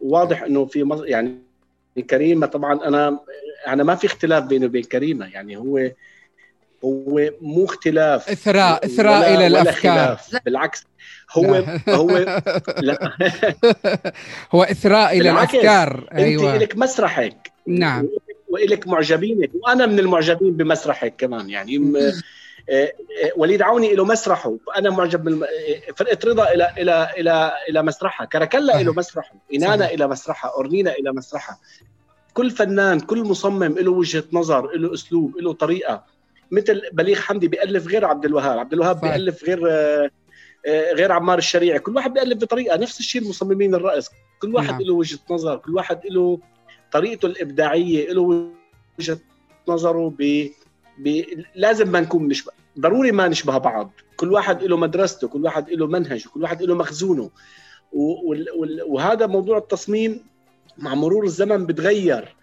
وواضح 0.02 0.44
إنه 0.44 0.66
في. 0.66 1.04
يعني 1.06 1.45
كريمة 2.02 2.48
طبعا 2.48 2.88
أنا 2.88 3.20
أنا 3.68 3.84
ما 3.84 3.96
في 3.96 4.08
اختلاف 4.08 4.44
بيني 4.44 4.66
وبين 4.66 4.84
كريمة 4.84 5.26
يعني 5.34 5.58
هو 5.58 5.92
هو 6.86 7.30
مو 7.42 7.66
اختلاف 7.66 8.30
إلى 9.34 9.36
ولا 9.36 9.48
الأفكار 9.62 10.16
خلاف. 10.16 10.44
بالعكس 10.46 10.86
هو 11.32 11.56
لا. 11.56 11.80
هو 11.90 12.18
لا 12.80 13.14
هو 14.52 14.64
إثراء 14.64 15.12
إلى 15.18 15.20
بالعكس. 15.30 15.54
الأفكار 15.56 16.10
أنت 16.12 16.42
لك 16.62 16.78
مسرحك 16.78 17.52
نعم 17.68 18.08
وإلك 18.50 18.88
معجبينك 18.88 19.50
وأنا 19.54 19.86
من 19.86 20.00
المعجبين 20.00 20.52
بمسرحك 20.58 21.14
كمان 21.18 21.50
يعني 21.50 21.78
وليد 23.36 23.62
عوني 23.62 23.96
له 23.96 24.06
مسرحه. 24.06 24.58
أنا 24.78 24.90
معجب 24.90 25.30
من 25.30 25.44
آه، 25.44 25.92
فرقة 25.96 26.18
رضا 26.26 26.52
إلى 26.52 26.74
إلى 26.78 27.10
إلى 27.18 27.52
إلى 27.70 27.84
مسرحها. 27.84 28.26
كركلا. 28.26 28.82
له 28.82 28.94
مسرحه. 28.94 29.36
انانا. 29.54 29.94
إلى 29.94 30.08
مسرحها. 30.08 30.52
أورنينا 30.52 30.92
إلى 30.92 31.12
مسرحها. 31.12 31.60
كل 32.34 32.52
فنان 32.52 33.00
كل 33.00 33.24
مصمم 33.24 33.64
له 33.64 33.92
وجهة 33.92 34.24
نظر 34.34 34.78
له 34.78 34.94
أسلوب 34.94 35.38
له 35.38 35.54
طريقة. 35.54 36.04
مثل 36.52 36.82
بليغ 36.94 37.20
حمدي 37.20 37.48
بيألف 37.48 37.88
غير 37.88 38.06
عبد 38.06 38.26
الوهاب. 38.26 38.60
عبد 38.60 38.74
الوهاب. 38.74 39.02
بيألف 39.02 39.44
غير 39.44 39.72
آه، 39.72 40.10
آه، 40.66 40.94
غير 40.94 41.12
عمار 41.12 41.38
الشريعي. 41.38 41.80
كل 41.80 41.96
واحد 41.96 42.14
بيألف 42.14 42.38
بطريقة. 42.42 42.78
نفس 42.78 43.00
الشيء 43.00 43.22
المصممين 43.22 43.76
الرقص 43.76 44.10
كل 44.42 44.56
واحد 44.56 44.72
نعم. 44.72 44.82
له 44.82 44.94
وجهة 44.94 45.20
نظر. 45.30 45.58
كل 45.58 45.76
واحد 45.76 46.00
له 46.06 46.40
طريقته 46.92 47.26
الإبداعية 47.26 48.12
له 48.12 48.52
وجهة 49.00 49.20
نظره 49.68 50.14
ب... 50.20 50.50
ب... 50.98 51.24
لازم 51.56 51.92
ما 51.92 52.00
نكون 52.00 52.28
نشبه 52.28 52.52
ضروري 52.80 53.12
ما 53.12 53.28
نشبه 53.28 53.58
بعض 53.58 53.92
كل 54.18 54.32
واحد 54.34 54.64
له 54.64 54.78
مدرسته 54.78 55.28
كل 55.28 55.44
واحد 55.44 55.70
له 55.70 55.88
منهجه 55.88 56.30
كل 56.34 56.42
واحد 56.44 56.62
له 56.64 56.76
مخزونه. 56.76 57.30
وهذا 58.88 59.28
موضوع 59.28 59.58
التصميم 59.58 60.22
مع 60.78 60.96
مرور 60.96 61.24
الزمن 61.24 61.66
بتغير 61.66 62.36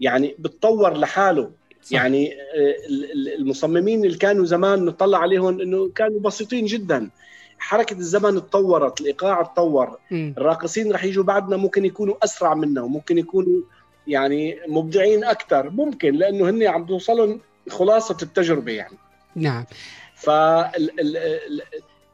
يعني 0.00 0.34
بتطور 0.38 0.96
لحاله 0.98 1.50
صح. 1.82 1.92
يعني 1.92 2.32
آه، 2.32 2.86
ال- 2.88 3.12
ال- 3.12 3.34
المصممين 3.40 4.04
اللي 4.04 4.16
كانوا 4.18 4.44
زمان 4.44 4.84
نطلع 4.84 5.18
عليهم 5.18 5.60
إنه 5.60 5.88
كانوا 5.88 6.20
بسيطين 6.20 6.64
جدا 6.66 7.10
حركة 7.58 7.94
الزمن 7.98 8.36
اتطورت 8.36 9.00
الإيقاع 9.00 9.40
اتطور. 9.40 9.98
الراقصين 10.12 10.92
رح 10.92 11.04
يجوا 11.04 11.24
بعدنا 11.24 11.56
ممكن 11.56 11.84
يكونوا 11.84 12.14
أسرع 12.24 12.54
منا 12.54 12.82
وممكن 12.82 13.18
يكونوا 13.18 13.60
يعني 14.06 14.58
مبدعين 14.68 15.24
أكثر 15.24 15.70
ممكن 15.70 16.14
لأنه 16.14 16.50
هن 16.50 16.62
عم 16.62 16.86
توصلهم 16.86 17.40
خلاصة 17.70 18.16
التجربة 18.22 18.72
يعني. 18.72 18.96
نعم. 19.34 19.64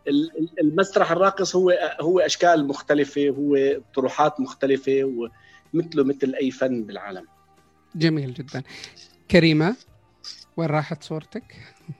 فالمسرح 0.07 1.11
الراقص 1.13 1.57
هو 1.57 1.71
هو 2.01 2.21
أشكال 2.21 2.69
مختلفة 2.69 3.29
هو 3.29 3.81
طروحات 3.95 4.41
مختلفة 4.41 5.05
ومثله 5.75 6.05
مثل 6.05 6.35
أي 6.41 6.51
فن 6.51 6.83
بالعالم. 6.83 7.27
جميل 7.95 8.35
جدا. 8.35 8.63
كريمة 9.31 9.77
وين 10.57 10.69
راحت 10.69 11.03
صورتك؟ 11.03 11.45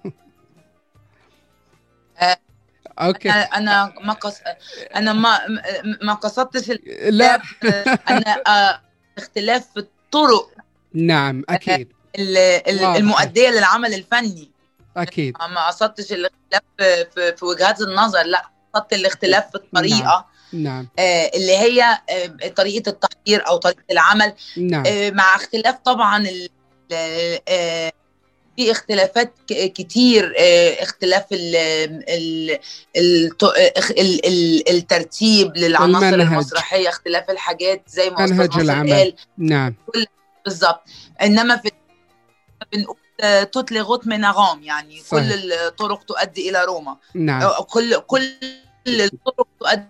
أوكي. 2.99 3.31
أنا 3.31 3.95
ما 4.05 4.13
قص... 4.13 4.41
أنا 4.97 5.13
ما 5.13 5.39
ما 6.03 6.15
قصدتش 6.15 6.71
ال- 6.71 7.19
لا. 7.19 7.43
أنا 8.11 8.43
آه، 8.47 8.81
اختلاف 9.19 9.73
في 9.73 9.77
الطرق. 9.81 10.51
نعم 10.95 11.43
أكيد. 11.49 11.93
المؤدية 12.19 13.49
للعمل 13.51 13.95
الفني. 13.95 14.51
أكيد. 14.97 15.37
ما 15.51 15.67
قصدتش 15.67 16.13
الاختلاف 16.13 16.63
في, 17.15 17.37
في, 17.37 17.45
وجهات 17.45 17.81
النظر 17.81 18.23
لا 18.23 18.45
قصدت 18.75 18.93
الاختلاف 18.93 19.45
في 19.51 19.55
الطريقة. 19.55 20.27
نعم. 20.53 20.89
آه 20.99 21.31
اللي 21.35 21.57
هي 21.57 21.83
آه 22.11 22.49
طريقة 22.57 22.89
التحضير 22.91 23.49
أو 23.49 23.57
طريقة 23.57 23.83
العمل. 23.91 24.33
نعم. 24.57 24.83
آه 24.87 25.11
مع 25.11 25.35
اختلاف 25.37 25.77
طبعا 25.85 26.27
ال- 26.29 26.49
آه، 27.49 27.93
في 28.57 28.71
اختلافات 28.71 29.33
كتير. 29.49 30.35
آه، 30.39 30.83
اختلاف 30.83 31.25
ال 31.33 31.57
ال 32.09 32.59
ال 32.97 33.31
ال 33.99 34.27
ال 34.27 34.71
الترتيب 34.71 35.57
للعناصر 35.57 36.07
المنهج. 36.07 36.33
المسرحية 36.33 36.89
اختلاف 36.89 37.31
الحاجات 37.31 37.83
زي 37.89 38.11
ما 38.11 38.27
منهج 38.27 38.59
العمل. 38.59 38.93
قال 38.93 39.15
نعم. 39.39 39.75
بالظبط. 40.45 40.83
إنما 41.23 41.57
في 41.57 41.71
بنقول 42.75 42.97
آه، 43.21 43.43
toutes 43.43 43.68
les 43.68 43.81
routes 43.81 44.07
mènent 44.07 44.37
à 44.37 44.43
Rome 44.43 44.63
يعني 44.63 45.01
صحيح. 45.01 45.11
كل 45.35 45.53
الطرق 45.53 46.03
تؤدي 46.05 46.51
إلى 46.51 46.65
روما. 46.65 46.97
نعم. 47.15 47.51
كل 47.63 47.97
كل 48.01 48.33
الطرق 48.87 49.47
تؤدي 49.61 49.85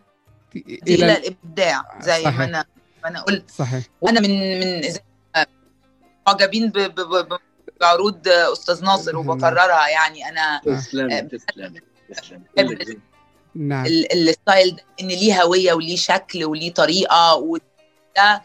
إلى 0.56 0.94
إلى 0.94 1.16
الإبداع 1.18 1.98
زي 2.00 2.22
صحيح. 2.24 2.38
ما 2.38 2.44
أنا 2.44 2.64
ما 3.02 3.08
أنا 3.08 3.20
قلت. 3.20 3.50
صحيح. 3.50 3.82
وأنا 4.00 4.20
من 4.20 4.60
من 4.60 4.82
معجبين 6.26 6.72
بعروض 7.80 8.28
أستاذ 8.28 8.84
ناصر. 8.84 9.16
وبكررها 9.16 9.88
يعني 9.88 10.28
أنا 10.28 10.60
تسلم 10.64 11.28
تسلم 11.28 11.74
تسلم. 12.10 12.42
بحب 12.56 12.98
نعم. 13.54 13.86
ال- 13.86 14.28
ال 14.28 14.36
style 14.36 14.76
ده 14.76 14.82
إن 15.00 15.08
ليه 15.08 15.42
هوية 15.42 15.72
وليه 15.72 15.96
شكل 15.96 16.44
وليه 16.44 16.74
طريقة 16.74 17.34
وده 17.34 18.42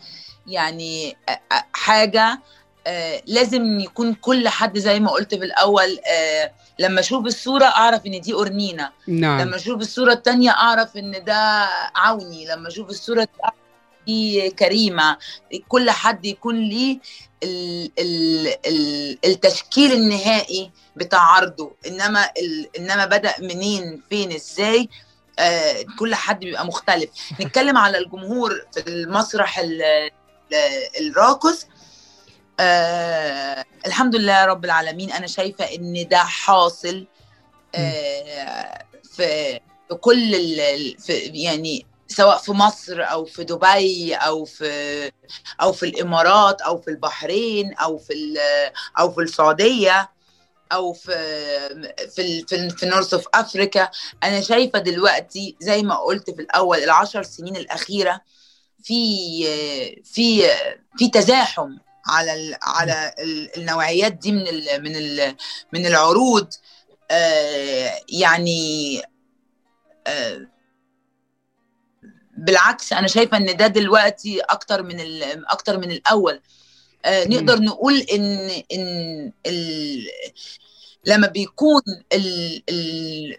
يعني 0.48 1.18
أ- 1.32 1.56
حاجة 1.74 2.40
آه، 2.88 3.22
لازم 3.26 3.80
يكون 3.80 4.14
كل 4.14 4.47
حد 4.49 4.77
زي 4.77 4.99
ما 4.99 5.11
قلت 5.11 5.35
في 5.35 5.45
الأول 5.45 5.99
آه، 6.07 6.51
لما 6.80 6.99
أشوف 6.99 7.26
الصورة 7.26 7.65
أعرف 7.65 8.06
إن 8.06 8.22
دي 8.22 8.34
أورنينا. 8.34 8.91
نعم. 9.07 9.41
لما 9.41 9.56
أشوف 9.56 9.81
الصورة 9.81 10.14
الثانية 10.14 10.51
أعرف 10.51 10.97
إن 10.97 11.23
ده 11.23 11.68
عوني. 11.95 12.45
لما 12.47 12.68
أشوف 12.68 12.89
الصورة 12.89 13.27
دي 14.07 14.49
كريمة. 14.49 15.18
كل 15.68 15.89
حد 15.91 16.26
يكون 16.26 16.60
ليه 16.60 16.99
ال 17.43 17.91
ال 17.99 18.47
ال 18.65 19.18
التشكيل 19.26 19.91
النهائي 19.91 20.72
بتاع 20.95 21.19
عرضه. 21.22 21.72
إنما 21.88 22.30
إنما 22.80 23.06
بدأ 23.06 23.34
منين 23.39 24.01
فين 24.10 24.31
إزاي؟ 24.31 24.89
آه 25.39 25.85
كل 25.99 26.15
حد 26.15 26.39
بيبقى 26.39 26.65
مختلف. 26.65 27.10
نتكلم 27.41 27.77
على 27.77 27.97
الجمهور 27.97 28.65
في 28.73 28.88
المسرح 28.88 29.60
ال- 29.60 29.81
ال- 29.81 31.07
الراقص. 31.07 31.65
آه 32.60 33.65
الحمد 33.86 34.15
لله 34.15 34.45
رب 34.45 34.65
العالمين. 34.65 35.11
أنا 35.11 35.27
شايفة 35.27 35.65
إن 35.76 36.07
ده 36.07 36.18
حاصل 36.18 37.06
آه 37.76 38.86
في 39.15 39.60
كل 40.02 40.36
ال- 40.36 40.98
في 40.99 41.14
يعني 41.34 41.86
سواء 42.07 42.38
في 42.38 42.52
مصر 42.52 43.02
أو 43.11 43.26
في 43.26 43.44
دبي 43.44 44.14
أو 44.15 44.45
في 44.45 45.11
أو 45.61 45.72
في 45.73 45.84
الإمارات 45.86 46.61
أو 46.61 46.81
في 46.81 46.88
البحرين 46.88 47.73
أو 47.73 47.98
في 47.98 48.14
ال- 48.14 48.72
أو 48.99 49.11
في 49.11 49.22
السعودية 49.22 50.10
أو 50.72 50.94
في 50.94 51.11
في 52.15 52.45
في, 52.48 52.69
في 52.69 52.86
north 52.85 53.14
of 53.14 53.26
Africa 53.34 53.89
أنا 54.23 54.41
شايفة 54.41 54.80
دلوقتي 54.80 55.56
زي 55.60 55.84
ما 55.84 55.95
قلت 55.95 56.30
في 56.30 56.41
الأول 56.41 56.77
العشر 56.77 57.23
سنين 57.23 57.56
الأخيرة 57.57 58.22
في 58.84 59.03
في 60.03 60.44
في 60.98 61.10
تزاحم. 61.10 61.69
على 62.10 62.34
ال 62.34 62.56
على 62.61 63.14
ال- 63.19 63.57
النوعيات 63.57 64.14
دي 64.14 64.31
من 64.31 64.48
ال 64.48 64.84
من 64.84 64.95
ال 64.95 65.36
من 65.73 65.86
العروض. 65.86 66.48
آه، 67.11 68.02
يعني 68.10 69.02
آه، 70.07 70.48
بالعكس 72.38 72.94
أنا 72.94 73.07
شايفة 73.07 73.38
إن 73.38 73.57
ده 73.57 73.68
دلوقتي 73.68 74.40
أكتر 74.40 74.84
من 74.84 74.99
ال- 74.99 75.48
أكتر 75.48 75.77
من 75.77 75.91
الأول. 75.91 76.41
آه، 77.06 77.26
نقدر 77.27 77.60
نقول 77.60 77.99
إن 77.99 78.49
إن 78.73 79.31
ال 79.45 80.07
لما 81.06 81.27
بيكون 81.27 81.81
ال 82.14 82.64
ال 82.69 83.38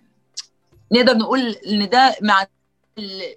نقدر 0.92 1.16
نقول 1.16 1.40
إن 1.66 1.88
ده 1.88 2.16
مع 2.22 2.46
ال 2.98 3.36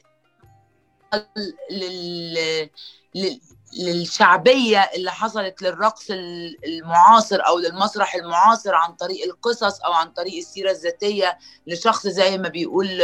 لل- 1.72 3.40
للشعبية 3.80 4.80
اللي 4.96 5.12
حصلت 5.12 5.62
للرقص 5.62 6.12
ال- 6.12 6.58
المعاصر 6.66 7.40
أو 7.48 7.60
للمسرح 7.60 8.16
المعاصر 8.16 8.76
عن 8.76 8.94
طريق 8.94 9.26
القصص 9.26 9.82
أو 9.82 9.94
عن 9.94 10.10
طريق 10.10 10.38
السيرة 10.38 10.72
الذاتية 10.72 11.38
لشخص 11.68 12.08
زي 12.08 12.38
ما 12.38 12.50
بيقول 12.50 13.02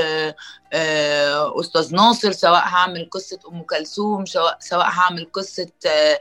آه، 0.73 1.59
أستاذ 1.59 1.95
ناصر 1.95 2.31
سواء 2.31 2.61
هعمل 2.67 3.09
قصة 3.11 3.39
أم 3.51 3.61
كلثوم 3.63 4.25
سواء 4.25 4.57
سواء 4.59 4.85
هعمل 4.89 5.29
قصة 5.33 5.69
آه، 5.85 6.19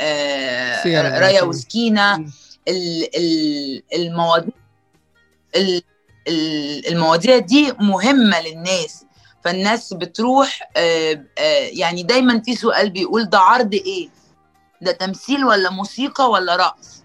آه، 0.00 0.82
رايا. 1.20 1.42
وسكينة. 1.42 2.24
المواضيع 3.94 4.52
ال- 5.56 5.82
ال- 6.28 6.88
المواضيع 6.88 7.38
دي 7.38 7.72
مهمة 7.72 8.40
للناس. 8.40 9.04
فالناس 9.44 9.94
بتروح 9.94 10.70
آه، 10.76 11.24
آه، 11.38 11.68
يعني 11.72 12.02
دايما 12.02 12.42
في 12.42 12.54
سؤال 12.56 12.90
بيقول 12.90 13.24
ده 13.24 13.38
عرض 13.38 13.74
إيه؟ 13.74 14.08
ده 14.80 14.92
تمثيل 14.92 15.44
ولا 15.44 15.70
موسيقى 15.70 16.30
ولا 16.30 16.56
رقص. 16.56 17.02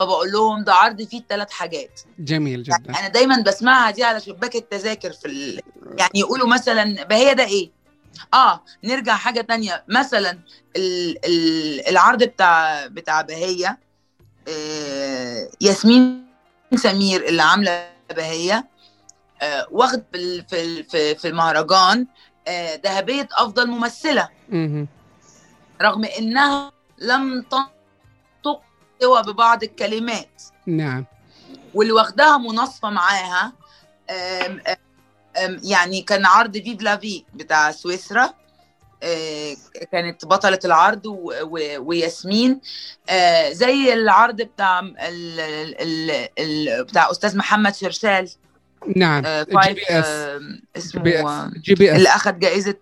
فبقول 0.00 0.32
لهم 0.32 0.64
ده 0.64 0.74
عرض 0.74 1.02
فيه 1.02 1.18
الثلاث 1.18 1.50
حاجات. 1.50 2.00
جميل 2.18 2.62
جدا. 2.62 2.98
أنا 2.98 3.08
دايما 3.08 3.40
بسمعها 3.42 3.90
دي 3.90 4.04
على 4.04 4.20
شباك 4.20 4.56
التذاكر 4.56 5.12
في 5.12 5.28
ال... 5.28 5.60
يعني 5.98 6.10
يقولوا 6.14 6.48
مثلا 6.48 7.04
بهي 7.04 7.34
ده 7.34 7.44
إيه؟ 7.44 7.70
آه 8.34 8.64
نرجع 8.84 9.16
حاجة 9.16 9.40
تانية. 9.40 9.84
مثلا 9.88 10.38
ال... 10.76 11.18
ال... 11.26 11.88
العرض 11.88 12.22
بتاع 12.22 12.86
بتاع 12.86 13.20
بهيه 13.20 13.78
آه 14.48 15.48
ياسمين 15.60 16.26
سمير 16.76 17.28
اللي 17.28 17.42
عاملة 17.42 17.88
بهيه 18.16 18.68
واخد 19.70 20.02
في 20.12 20.42
في 20.42 20.60
ال- 20.64 20.84
في 20.84 21.14
في 21.14 21.28
المهرجان 21.28 22.06
آه 22.48 22.80
ذهبية 22.84 23.28
أفضل 23.32 23.66
ممثلة. 23.66 24.28
رغم 25.82 26.04
إنها 26.18 26.72
لم 26.98 27.42
تنطق 27.42 28.62
سوى 29.02 29.22
ببعض 29.22 29.62
الكلمات. 29.62 30.42
نعم. 30.66 31.04
واللي 31.74 31.92
واخداها 31.92 32.38
مناصفه 32.38 32.90
معاها 32.90 33.52
آم، 34.10 34.60
آم، 35.44 35.60
يعني 35.64 36.02
كان 36.02 36.26
عرض 36.26 36.52
فيف 36.58 36.82
لافي 36.82 37.24
بتاع 37.34 37.70
سويسرا 37.70 38.34
آه، 39.02 39.56
كانت 39.92 40.24
بطلة 40.24 40.58
العرض 40.64 41.02
وياسمين. 41.78 42.60
آه، 43.08 43.50
زي 43.50 43.92
العرض 43.94 44.36
بتاع 44.36 44.78
ال 44.80 45.40
ال 45.80 46.28
ال 46.38 46.84
بتاع 46.84 47.10
أستاذ 47.10 47.36
محمد 47.36 47.74
شرشال. 47.74 48.30
نعم. 48.96 49.26
آه، 49.26 49.42
G 49.42 49.50
five 49.52 49.74
PS. 49.76 50.06
آه، 50.06 50.38
جي 50.76 50.98
بي 50.98 51.18
اسمه 51.18 51.46
S 51.46 51.52
GP 51.58 51.96
اللي 51.96 52.08
أخذ 52.08 52.38
جائزة 52.38 52.74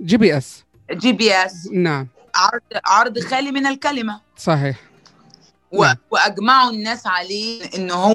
GPS. 0.00 0.64
GPS. 0.92 1.68
نعم. 1.72 2.08
عرض 2.34 2.60
عرض 2.86 3.18
خالي 3.18 3.50
من 3.52 3.66
الكلمة. 3.66 4.20
صحيح. 4.36 4.76
و- 5.72 5.84
نعم. 5.84 5.96
وأجمعوا 6.10 6.70
الناس 6.70 7.06
عليه 7.06 7.64
إن 7.76 7.90
هو 7.90 8.14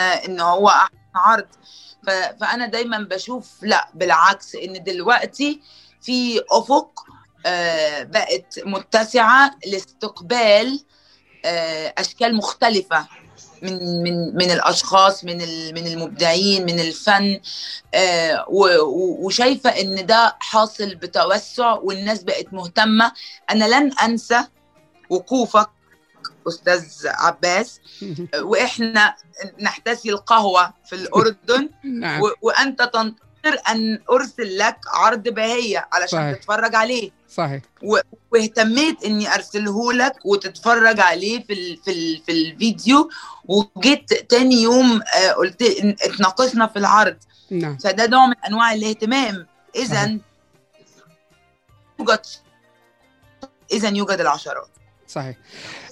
إن 0.00 0.40
هو 0.40 0.68
أحسن 0.68 0.94
عرض. 1.14 1.46
ف- 2.06 2.40
فأنا 2.40 2.66
دايما 2.66 2.98
بشوف 2.98 3.50
لا 3.62 3.88
بالعكس 3.94 4.54
إن 4.54 4.84
دلوقتي 4.84 5.60
في 6.02 6.40
أفق 6.50 7.04
آه، 7.46 8.02
بقت 8.02 8.60
متسعة 8.64 9.50
لاستقبال 9.66 10.80
آه، 11.44 11.94
أشكال 11.98 12.36
مختلفة. 12.36 13.06
من 13.62 14.02
من 14.02 14.36
من 14.36 14.50
الأشخاص 14.50 15.24
من 15.24 15.36
من 15.74 15.86
المبدعين 15.86 16.66
من 16.66 16.80
الفن 16.80 17.40
آه، 17.94 18.44
وشايفة 19.20 19.70
إن 19.70 20.06
ده 20.06 20.36
حاصل 20.40 20.94
بتوسع 20.94 21.72
والناس 21.72 22.22
بقت 22.22 22.52
مهتمة. 22.52 23.12
أنا 23.50 23.64
لن 23.64 23.92
أنسى 24.04 24.44
وقوفك 25.10 25.70
أستاذ 26.48 26.84
عباس. 27.06 27.80
وإحنا 28.50 29.16
نحتسي 29.60 30.10
القهوة 30.10 30.74
في 30.84 30.92
الأردن. 30.92 31.70
نعم. 31.84 32.22
وأنت 32.42 32.82
أن 33.46 33.98
أرسل 34.10 34.58
لك 34.58 34.76
عرض 34.94 35.22
بهية 35.22 35.88
علشان 35.92 36.18
صحيح. 36.18 36.36
تتفرج 36.36 36.74
عليه. 36.74 37.10
صحيح. 37.28 37.62
واهتميت 38.32 39.04
إني 39.04 39.34
أرسله 39.34 39.92
لك 39.92 40.16
وتتفرج 40.24 41.00
عليه 41.00 41.44
في 41.44 41.52
ال 41.52 41.76
في 41.84 41.90
ال 41.90 42.22
في 42.26 42.32
الفيديو. 42.32 43.10
وجيت 43.44 44.30
تاني 44.30 44.62
يوم 44.62 45.00
آه، 45.02 45.32
قلت 45.32 45.62
اتناقشنا 46.02 46.66
في 46.66 46.78
العرض. 46.78 47.16
نعم. 47.50 47.78
فده 47.78 48.06
نوع 48.06 48.26
من 48.26 48.34
أنواع 48.46 48.72
الاهتمام. 48.72 49.46
اذا 49.76 50.18
يوجد 51.98 52.20
اذا 53.72 53.88
يوجد 53.88 54.20
العشرات. 54.20 54.68
صحيح. 55.10 55.36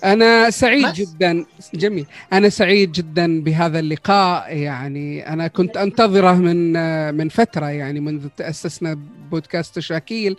أنا 0.04 0.50
سعيد 0.50 0.86
بس. 0.86 0.94
جدا 1.00 1.44
جميل. 1.74 2.06
أنا 2.32 2.48
سعيد 2.48 2.92
جدا 2.92 3.42
بهذا 3.42 3.78
اللقاء 3.78 4.56
يعني 4.56 5.28
أنا 5.32 5.48
كنت 5.48 5.76
أنتظره 5.76 6.32
من 6.32 6.72
من 7.14 7.28
فترة 7.28 7.66
يعني 7.70 8.00
منذ 8.00 8.28
تأسسنا 8.36 8.98
بودكاست 9.30 9.78
شاكيل. 9.78 10.36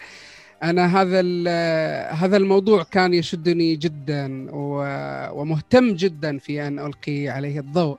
أنا 0.63 1.01
هذا 1.01 1.19
ال- 1.19 2.15
هذا 2.15 2.37
الموضوع 2.37 2.83
كان 2.83 3.13
يشدني 3.13 3.75
جدا 3.75 4.47
ومهتم 5.31 5.93
جدا 5.95 6.37
في 6.37 6.67
أن 6.67 6.79
ألقي 6.79 7.27
عليه 7.29 7.59
الضوء 7.59 7.97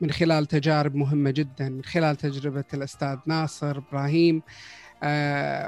من 0.00 0.10
خلال 0.10 0.46
تجارب 0.46 0.94
مهمة 0.94 1.30
جدا 1.30 1.68
من 1.68 1.84
خلال 1.84 2.16
تجربة 2.16 2.64
الأستاذ 2.74 3.16
ناصر 3.26 3.78
إبراهيم. 3.78 4.36
آه، 4.36 4.42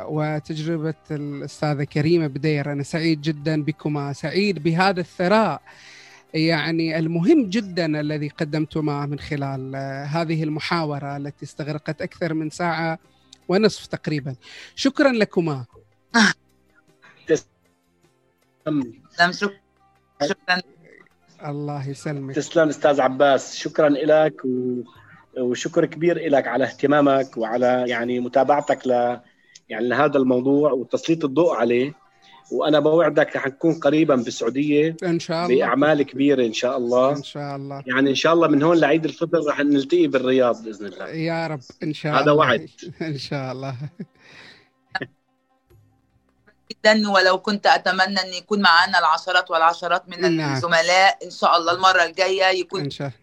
وتجربة 0.08 0.94
الأستاذة 1.10 1.84
كريمة 1.84 2.26
بدير 2.26 2.72
أنا 2.72 2.82
سعيد 2.82 3.20
جدا 3.20 3.62
بكما 3.62 4.12
سعيد 4.12 4.62
بهذا 4.62 5.00
الثراء 5.00 5.62
يعني 6.34 6.98
المهم 6.98 7.48
جدا 7.48 8.00
الذي 8.00 8.28
قدمتما 8.28 9.06
من 9.06 9.18
خلال 9.18 9.74
آه، 9.74 10.04
هذه 10.04 10.42
المحاورة 10.42 11.16
التي 11.16 11.44
استغرقت 11.44 12.02
أكثر 12.02 12.34
من 12.34 12.50
ساعة 12.50 12.98
ونصف 13.48 13.86
تقريبا. 13.86 14.34
شكرا 14.74 15.12
لكما. 15.12 15.64
تسلم. 17.26 18.92
شكرا 19.32 19.58
شكرا. 20.22 20.62
الله 21.46 21.88
يسلمك. 21.88 22.34
تسلم 22.34 22.68
أستاذ 22.68 23.00
عباس. 23.00 23.56
شكرا 23.56 23.88
لك 23.88 24.44
و... 24.44 24.82
وشكر 25.38 25.84
كبير 25.84 26.28
لك 26.28 26.48
على 26.48 26.64
اهتمامك 26.64 27.36
وعلى 27.36 27.84
يعني 27.86 28.20
متابعتك 28.20 28.86
ل 28.86 28.90
يعني 29.68 29.88
لهذا 29.88 30.18
الموضوع 30.18 30.72
وتسليط 30.72 31.24
الضوء 31.24 31.54
عليه. 31.54 32.02
وأنا 32.52 32.80
بوعدك 32.80 33.36
رح 33.36 33.46
نكون 33.46 33.74
قريبا 33.74 34.14
بالسعودية 34.14 34.96
إن 35.02 35.20
شاء 35.20 35.46
الله. 35.46 35.56
بأعمال 35.56 36.02
كبيرة 36.02 36.46
إن 36.46 36.52
شاء 36.52 36.76
الله. 36.76 37.16
إن 37.16 37.22
شاء 37.22 37.56
الله. 37.56 37.82
يعني 37.86 38.10
إن 38.10 38.14
شاء 38.14 38.32
الله 38.32 38.48
من 38.48 38.62
هون 38.62 38.78
لعيد 38.78 39.04
الفطر 39.04 39.46
رح 39.48 39.60
نلتقي 39.60 40.06
بالرياض 40.06 40.64
بإذن 40.64 40.86
الله. 40.86 41.08
يا 41.08 41.46
رب. 41.46 41.60
إن 41.82 41.94
شاء 41.94 42.12
هذا 42.14 42.20
الله. 42.20 42.34
وعد. 42.34 42.68
إن 43.02 43.18
شاء 43.18 43.52
الله. 43.52 43.76
جدا 46.72 47.10
ولو 47.10 47.38
كنت 47.38 47.66
أتمنى 47.66 48.20
أن 48.20 48.34
يكون 48.34 48.62
معنا 48.62 48.98
العشرات 48.98 49.50
والعشرات 49.50 50.08
من 50.08 50.36
نعم. 50.36 50.54
الزملاء 50.54 51.18
إن 51.24 51.30
شاء 51.30 51.56
الله 51.56 51.72
المرة 51.72 52.04
الجاية 52.04 52.44
يكون 52.44 52.80
إن 52.80 52.90
شاء 52.90 53.06
آه 53.08 53.21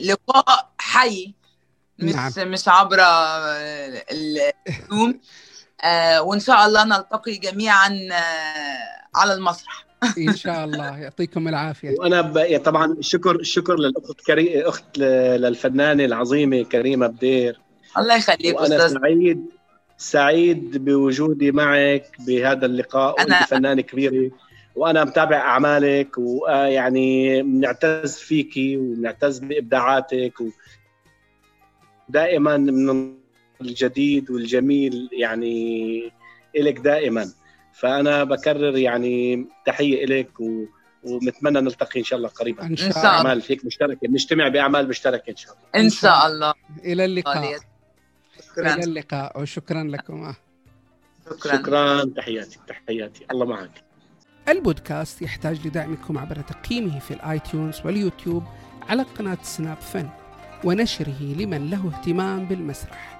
لقاء 0.00 0.68
حي. 0.78 1.34
مش 1.98 2.14
نعم. 2.14 2.50
مش 2.50 2.68
عبر 2.68 3.00
آه، 3.00 4.04
الزوم. 4.12 5.20
آه 5.84 6.22
وإن 6.22 6.40
شاء 6.40 6.66
الله 6.66 6.84
نلتقي 6.84 7.36
جميعا 7.36 7.88
آه 8.12 9.18
على 9.18 9.34
المسرح. 9.34 9.84
إن 10.28 10.36
شاء 10.36 10.64
الله. 10.64 10.98
يعطيكم 10.98 11.48
العافية. 11.48 11.94
وأنا 11.98 12.20
ب... 12.20 12.62
طبعا 12.64 12.92
الشكر 12.92 13.36
الشكر 13.36 13.74
للأخت 13.78 14.20
كري... 14.26 14.62
أخت 14.68 14.98
ل- 14.98 15.02
للفنانة 15.40 16.04
العظيمة 16.04 16.62
كريمة 16.62 17.06
بدير. 17.06 17.60
الله 17.98 18.16
يخليك 18.16 18.60
وأنا 18.60 18.86
أستاذ. 18.86 18.98
سعيد 19.00 19.46
سعيد 19.98 20.84
بوجودي 20.84 21.52
معك 21.52 22.06
بهذا 22.18 22.66
اللقاء 22.66 23.16
أنا- 23.16 23.20
وانت 23.20 23.48
فنانه 23.48 23.82
كبيرة. 23.82 24.30
وأنا 24.78 25.04
متابع 25.04 25.36
أعمالك 25.36 26.18
ويعني 26.18 27.42
بنعتز 27.42 28.16
فيكي 28.16 28.76
وبنعتز 28.76 29.38
بإبداعاتك 29.38 30.40
و... 30.40 30.48
دائما 32.08 32.56
من 32.56 33.14
الجديد 33.60 34.30
والجميل 34.30 35.08
يعني 35.12 36.12
إلك 36.56 36.78
دائما. 36.78 37.32
فأنا 37.72 38.24
بكرر 38.24 38.76
يعني 38.76 39.46
تحية 39.66 40.04
إلك 40.04 40.40
و... 40.40 40.64
ونتمنى 41.02 41.60
نلتقي 41.60 42.00
إن 42.00 42.04
شاء 42.04 42.16
الله 42.16 42.28
قريبا. 42.28 42.62
إن 42.62 42.68
إن 42.68 42.76
شاء 42.76 42.88
الله. 42.88 43.06
أعمال 43.06 43.42
هيك 43.48 43.64
مشتركة 43.64 44.08
نجتمع 44.08 44.48
بأعمال 44.48 44.88
مشتركة 44.88 45.30
إن 45.30 45.36
شاء 45.36 45.52
الله. 45.52 45.84
إن 45.84 45.90
شاء 45.90 46.26
الله. 46.26 46.54
إلى 46.84 47.04
اللقاء. 47.04 47.58
شكرا. 48.50 48.74
اللقاء 48.74 49.42
وشكرا 49.42 49.84
لكم. 49.84 50.34
شكرا. 51.30 51.56
شكرا. 51.56 52.04
تحياتي 52.16 52.58
تحياتي. 52.68 53.26
الله 53.30 53.46
معك. 53.46 53.87
البودكاست 54.48 55.22
يحتاج 55.22 55.66
لدعمكم 55.66 56.18
عبر 56.18 56.36
تقييمه 56.36 56.98
في 56.98 57.14
ال 57.14 57.23
iTunes 57.23 57.80
واليوتيوب 57.84 58.44
على 58.88 59.02
قناة 59.02 59.38
سناب 59.42 59.76
فن 59.76 60.08
ونشره 60.64 61.22
لمن 61.22 61.70
له 61.70 61.92
اهتمام 61.94 62.44
بالمسرح. 62.44 63.17